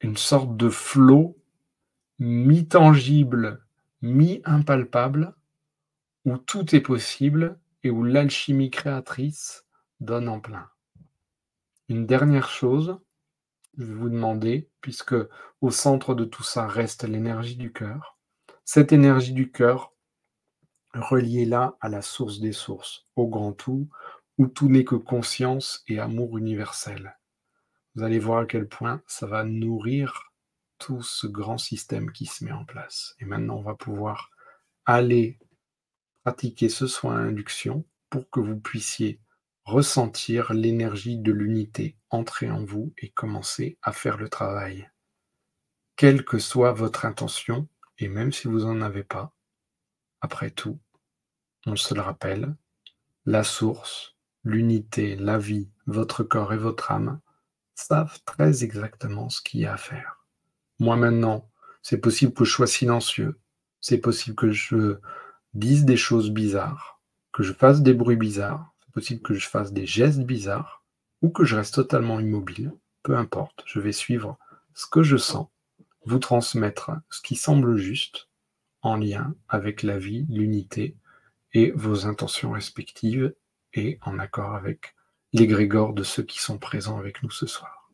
une 0.00 0.16
sorte 0.16 0.56
de 0.56 0.68
flot 0.68 1.36
mi-tangible, 2.18 3.64
mi-impalpable, 4.02 5.34
où 6.24 6.36
tout 6.36 6.74
est 6.74 6.80
possible 6.80 7.58
et 7.82 7.90
où 7.90 8.02
l'alchimie 8.02 8.70
créatrice 8.70 9.66
donne 10.00 10.28
en 10.28 10.40
plein. 10.40 10.68
Une 11.88 12.04
dernière 12.04 12.50
chose, 12.50 12.98
je 13.78 13.84
vais 13.84 13.94
vous 13.94 14.10
demander, 14.10 14.68
puisque 14.82 15.14
au 15.62 15.70
centre 15.70 16.14
de 16.14 16.26
tout 16.26 16.42
ça 16.42 16.66
reste 16.66 17.04
l'énergie 17.04 17.56
du 17.56 17.72
cœur, 17.72 18.18
cette 18.64 18.92
énergie 18.92 19.32
du 19.32 19.50
cœur, 19.50 19.94
reliée 20.92 21.46
là 21.46 21.78
à 21.80 21.88
la 21.88 22.02
source 22.02 22.40
des 22.40 22.52
sources, 22.52 23.06
au 23.16 23.26
grand 23.26 23.52
tout, 23.52 23.88
où 24.36 24.46
tout 24.46 24.68
n'est 24.68 24.84
que 24.84 24.96
conscience 24.96 25.82
et 25.88 25.98
amour 25.98 26.36
universel. 26.36 27.16
Vous 27.94 28.02
allez 28.02 28.18
voir 28.18 28.40
à 28.40 28.46
quel 28.46 28.68
point 28.68 29.02
ça 29.06 29.26
va 29.26 29.44
nourrir 29.44 30.32
tout 30.78 31.02
ce 31.02 31.26
grand 31.26 31.58
système 31.58 32.12
qui 32.12 32.26
se 32.26 32.44
met 32.44 32.52
en 32.52 32.64
place. 32.66 33.16
Et 33.18 33.24
maintenant, 33.24 33.56
on 33.56 33.62
va 33.62 33.74
pouvoir 33.74 34.30
aller 34.84 35.38
pratiquer 36.22 36.68
ce 36.68 36.86
soin 36.86 37.16
à 37.16 37.20
induction 37.20 37.84
pour 38.10 38.28
que 38.28 38.40
vous 38.40 38.60
puissiez 38.60 39.20
ressentir 39.68 40.54
l'énergie 40.54 41.18
de 41.18 41.30
l'unité 41.30 41.98
entrer 42.08 42.50
en 42.50 42.64
vous 42.64 42.94
et 42.96 43.10
commencer 43.10 43.76
à 43.82 43.92
faire 43.92 44.16
le 44.16 44.30
travail. 44.30 44.88
Quelle 45.94 46.24
que 46.24 46.38
soit 46.38 46.72
votre 46.72 47.04
intention, 47.04 47.68
et 47.98 48.08
même 48.08 48.32
si 48.32 48.48
vous 48.48 48.60
n'en 48.60 48.80
avez 48.80 49.04
pas, 49.04 49.34
après 50.22 50.50
tout, 50.50 50.78
on 51.66 51.76
se 51.76 51.94
le 51.94 52.00
rappelle, 52.00 52.56
la 53.26 53.44
source, 53.44 54.16
l'unité, 54.42 55.16
la 55.16 55.36
vie, 55.36 55.68
votre 55.86 56.22
corps 56.22 56.54
et 56.54 56.56
votre 56.56 56.90
âme 56.90 57.20
savent 57.74 58.18
très 58.24 58.64
exactement 58.64 59.28
ce 59.28 59.42
qu'il 59.42 59.60
y 59.60 59.66
a 59.66 59.74
à 59.74 59.76
faire. 59.76 60.24
Moi 60.78 60.96
maintenant, 60.96 61.50
c'est 61.82 61.98
possible 61.98 62.32
que 62.32 62.46
je 62.46 62.52
sois 62.52 62.66
silencieux, 62.66 63.38
c'est 63.82 63.98
possible 63.98 64.34
que 64.34 64.50
je 64.50 64.98
dise 65.52 65.84
des 65.84 65.98
choses 65.98 66.30
bizarres, 66.30 67.02
que 67.32 67.42
je 67.42 67.52
fasse 67.52 67.82
des 67.82 67.92
bruits 67.92 68.16
bizarres, 68.16 68.74
que 69.00 69.34
je 69.34 69.48
fasse 69.48 69.72
des 69.72 69.86
gestes 69.86 70.20
bizarres, 70.20 70.84
ou 71.22 71.30
que 71.30 71.44
je 71.44 71.56
reste 71.56 71.74
totalement 71.74 72.20
immobile, 72.20 72.72
peu 73.02 73.16
importe, 73.16 73.62
je 73.66 73.80
vais 73.80 73.92
suivre 73.92 74.38
ce 74.74 74.86
que 74.86 75.02
je 75.02 75.16
sens, 75.16 75.48
vous 76.04 76.18
transmettre 76.18 76.92
ce 77.10 77.20
qui 77.22 77.36
semble 77.36 77.76
juste, 77.76 78.28
en 78.82 78.96
lien 78.96 79.34
avec 79.48 79.82
la 79.82 79.98
vie, 79.98 80.26
l'unité 80.28 80.96
et 81.52 81.72
vos 81.72 82.06
intentions 82.06 82.52
respectives, 82.52 83.34
et 83.74 83.98
en 84.02 84.18
accord 84.18 84.54
avec 84.54 84.94
l'égrégore 85.32 85.92
de 85.92 86.02
ceux 86.02 86.22
qui 86.22 86.38
sont 86.38 86.58
présents 86.58 86.98
avec 86.98 87.22
nous 87.22 87.30
ce 87.30 87.46
soir. 87.46 87.90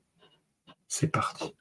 C'est 0.88 1.08
parti. 1.08 1.54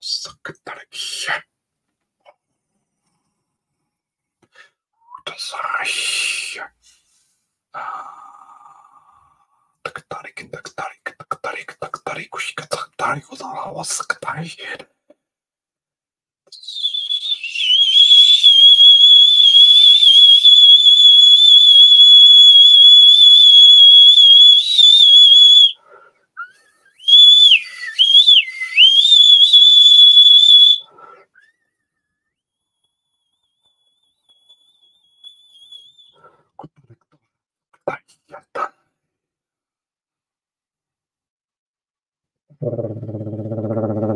سقط 0.00 0.68
لك 0.68 0.96
وتصريح 5.26 6.74
تقطريك 9.84 10.38
تقطريك 10.52 11.08
تقطريك 11.18 11.70
تقطريك 11.70 12.34
وش 12.34 12.54
كتقطريك 12.54 13.32
وضرها 13.32 13.66
وسقطريك 13.66 14.88
Brrr. 42.62 44.08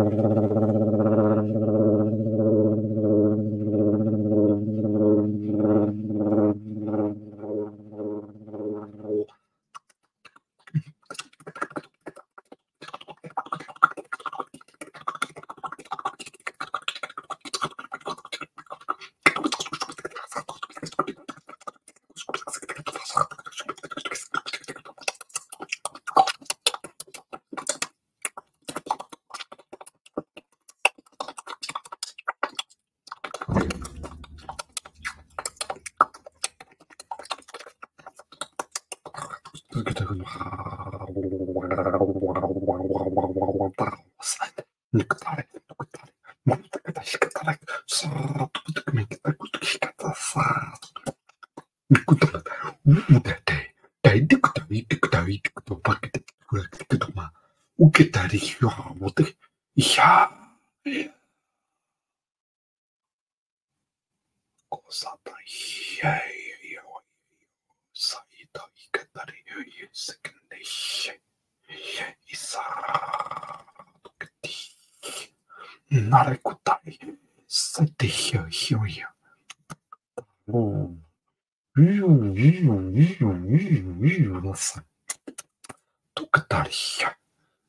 Тарья, 86.57 87.15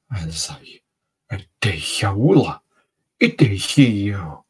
Эльзай, 0.09 0.81
Эдейя 1.30 2.11
Ула, 2.11 2.61
Эдейя, 3.19 4.41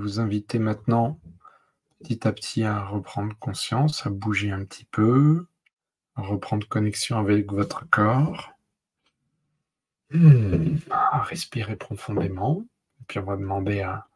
vous 0.02 0.19
inviter 0.19 0.60
maintenant 0.60 1.19
petit 2.02 2.28
à 2.28 2.32
petit 2.32 2.64
à 2.64 2.84
reprendre 2.86 3.36
conscience, 3.40 4.06
à 4.06 4.10
bouger 4.10 4.52
un 4.52 4.65
petit 4.65 4.86
peu, 4.86 5.45
à 6.15 6.22
reprendre 6.22 6.68
connexion 6.68 7.18
avec 7.18 7.52
votre 7.52 7.88
corps. 7.90 8.52
Hmm. 10.11 10.78
À 10.90 11.22
respirer 11.22 11.76
profondément. 11.76 12.65
Et 12.99 13.03
puis 13.07 13.19
on 13.19 13.23
va 13.23 13.38
demander 13.38 13.82
à 13.82 14.07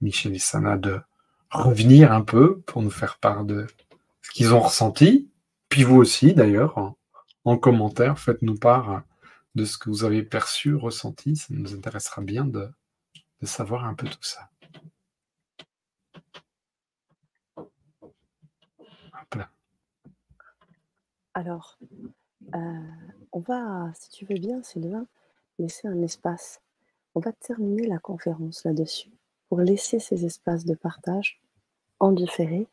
Michel 0.00 0.34
et 0.34 0.38
Sana 0.38 0.76
de 0.76 1.00
revenir 1.50 2.12
un 2.12 2.22
peu 2.22 2.60
pour 2.60 2.82
nous 2.82 2.90
faire 2.90 3.18
part 3.18 3.44
de 3.44 3.66
ce 4.22 4.30
qu'ils 4.30 4.54
ont 4.54 4.60
ressenti. 4.60 5.28
Puis 5.68 5.82
vous 5.82 5.96
aussi 5.96 6.32
d'ailleurs, 6.32 6.94
en, 7.44 7.58
commentaire, 7.58 8.18
faites-nous 8.18 8.56
part 8.56 9.02
de 9.54 9.64
ce 9.64 9.78
que 9.78 9.90
vous 9.90 10.04
avez 10.04 10.22
perçu, 10.22 10.74
ressenti. 10.74 11.36
Ça 11.36 11.48
nous 11.50 11.74
intéressera 11.74 12.22
bien 12.22 12.44
de 12.44 12.70
savoir 13.42 13.84
un 13.84 13.94
peu 13.94 14.08
tout 14.08 14.22
ça. 14.22 14.48
Alors, 21.36 21.78
euh, 22.54 22.80
on 23.32 23.40
va, 23.40 23.92
si 23.92 24.08
tu 24.08 24.24
veux 24.24 24.38
bien, 24.38 24.62
Sylvain, 24.62 25.06
laisser 25.58 25.86
un 25.86 26.00
espace. 26.00 26.62
On 27.14 27.20
va 27.20 27.30
terminer 27.30 27.86
la 27.86 27.98
conférence 27.98 28.64
là-dessus 28.64 29.10
pour 29.50 29.60
laisser 29.60 29.98
ces 29.98 30.24
espaces 30.24 30.64
de 30.64 30.74
partage 30.74 31.38
en 32.00 32.12
différé. 32.12 32.66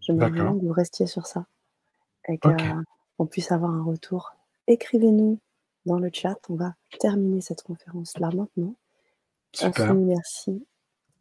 Je 0.00 0.12
me 0.12 0.28
que 0.28 0.42
vous 0.42 0.72
restiez 0.72 1.06
sur 1.06 1.26
ça 1.26 1.46
et 2.28 2.38
qu'on 2.38 3.26
puisse 3.26 3.50
avoir 3.50 3.70
un 3.70 3.82
retour. 3.82 4.34
Écrivez-nous 4.66 5.38
dans 5.86 5.98
le 5.98 6.10
chat. 6.12 6.38
On 6.50 6.54
va 6.54 6.74
terminer 7.00 7.40
cette 7.40 7.62
conférence 7.62 8.18
là 8.18 8.28
maintenant. 8.30 8.74
Super. 9.54 9.94
merci 9.94 10.66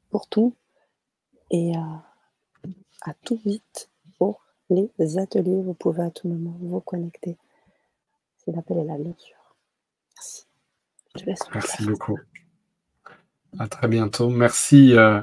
pour 0.10 0.28
tout 0.28 0.54
et 1.52 1.78
euh, 1.78 2.70
à 3.04 3.14
tout 3.14 3.40
vite 3.46 3.90
pour 4.18 4.45
les 4.70 5.18
ateliers. 5.18 5.62
Vous 5.62 5.74
pouvez 5.74 6.04
à 6.04 6.10
tout 6.10 6.28
moment 6.28 6.56
vous 6.62 6.80
connecter. 6.82 7.38
Si 8.38 8.52
l'appel 8.52 8.78
est 8.80 8.86
là, 8.86 8.98
bien 8.98 9.14
sûr. 9.18 9.36
Merci. 10.16 10.46
Je 11.18 11.26
laisse 11.26 11.40
Merci 11.54 11.86
beaucoup. 11.86 12.20
À 13.58 13.68
très 13.68 13.88
bientôt. 13.88 14.30
Merci, 14.30 14.98
euh, 14.98 15.22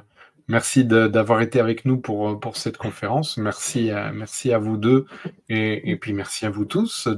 merci 0.48 0.84
d'avoir 0.84 1.42
été 1.42 1.60
avec 1.60 1.84
nous 1.84 1.98
pour, 1.98 2.40
pour 2.40 2.56
cette 2.56 2.78
conférence. 2.78 3.36
Merci, 3.36 3.90
merci 4.14 4.52
à 4.52 4.58
vous 4.58 4.76
deux 4.78 5.06
et, 5.48 5.96
puis 5.96 6.14
merci 6.14 6.46
à 6.46 6.50
vous 6.50 6.64
tous, 6.64 7.08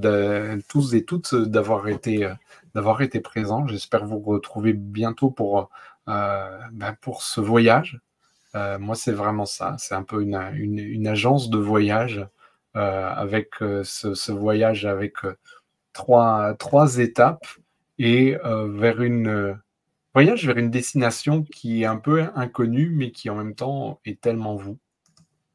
tous 0.68 0.94
et 0.94 1.04
toutes 1.04 1.34
d'avoir 1.34 1.86
été, 1.86 2.28
d'avoir 2.74 3.02
été 3.02 3.20
présents. 3.20 3.66
J'espère 3.68 4.06
vous 4.06 4.18
retrouver 4.18 4.72
bientôt 4.72 5.30
pour, 5.30 5.70
euh, 6.08 6.58
ben, 6.72 6.94
pour 7.00 7.22
ce 7.22 7.40
voyage 7.40 8.00
euh, 8.54 8.78
moi, 8.78 8.94
c'est 8.94 9.12
vraiment 9.12 9.46
ça. 9.46 9.76
C'est 9.78 9.94
un 9.94 10.02
peu 10.02 10.22
une, 10.22 11.06
agence 11.06 11.50
de 11.50 11.58
voyage 11.58 12.26
euh, 12.76 13.08
avec 13.08 13.62
euh, 13.62 13.82
ce, 13.84 14.32
voyage 14.32 14.86
avec 14.86 15.16
trois, 15.92 16.54
trois 16.54 16.98
étapes 16.98 17.46
et 17.98 18.36
vers 18.42 19.02
une 19.02 19.58
voyage 20.14 20.46
vers 20.46 20.58
une 20.58 20.70
destination 20.70 21.42
qui 21.42 21.82
est 21.82 21.86
un 21.86 21.96
peu 21.96 22.28
inconnue, 22.34 22.90
mais 22.90 23.10
qui 23.12 23.30
en 23.30 23.36
même 23.36 23.54
temps 23.54 24.00
est 24.04 24.20
tellement 24.20 24.56
vous. 24.56 24.78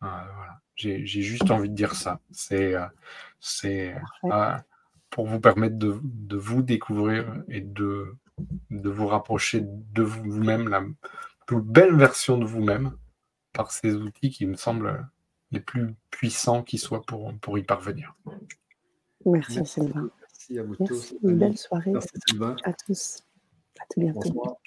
voilà. 0.01 0.61
J'ai 0.75 1.05
juste 1.05 1.51
envie 1.51 1.69
de 1.69 1.75
dire 1.75 1.93
ça. 1.93 2.21
C'est 2.31 2.75
c'est 3.41 3.95
pour 5.09 5.25
vous 5.25 5.39
permettre 5.41 5.77
de, 5.77 5.99
de, 6.03 6.37
vous 6.37 6.61
découvrir 6.61 7.25
et 7.49 7.61
de, 7.61 8.15
de 8.69 8.89
vous 8.89 9.07
rapprocher 9.07 9.61
de 9.65 10.03
vous-même, 10.03 10.69
la, 10.69 10.83
plus 11.49 11.61
belle 11.61 11.95
version 11.95 12.37
de 12.37 12.45
vous-même 12.45 12.95
par 13.53 13.71
ces 13.71 13.95
outils 13.95 14.29
qui 14.29 14.45
me 14.45 14.55
semblent 14.55 15.07
les 15.51 15.59
plus 15.59 15.95
puissants 16.11 16.61
qui 16.61 16.77
soient 16.77 17.01
pour, 17.01 17.33
pour 17.39 17.57
y 17.57 17.63
parvenir. 17.63 18.15
Merci, 19.25 19.55
Merci. 19.57 19.73
Sylvain. 19.73 20.11
Merci 20.21 20.59
à 20.59 20.63
vous 20.63 20.75
tous. 20.75 21.15
Une 21.23 21.39
belle 21.39 21.57
soirée 21.57 21.91
Merci, 21.91 22.09
à 22.63 22.73
tous. 22.73 23.23
À 23.79 23.85
tout 23.89 23.99
bientôt. 23.99 24.19
Bonsoir. 24.29 24.57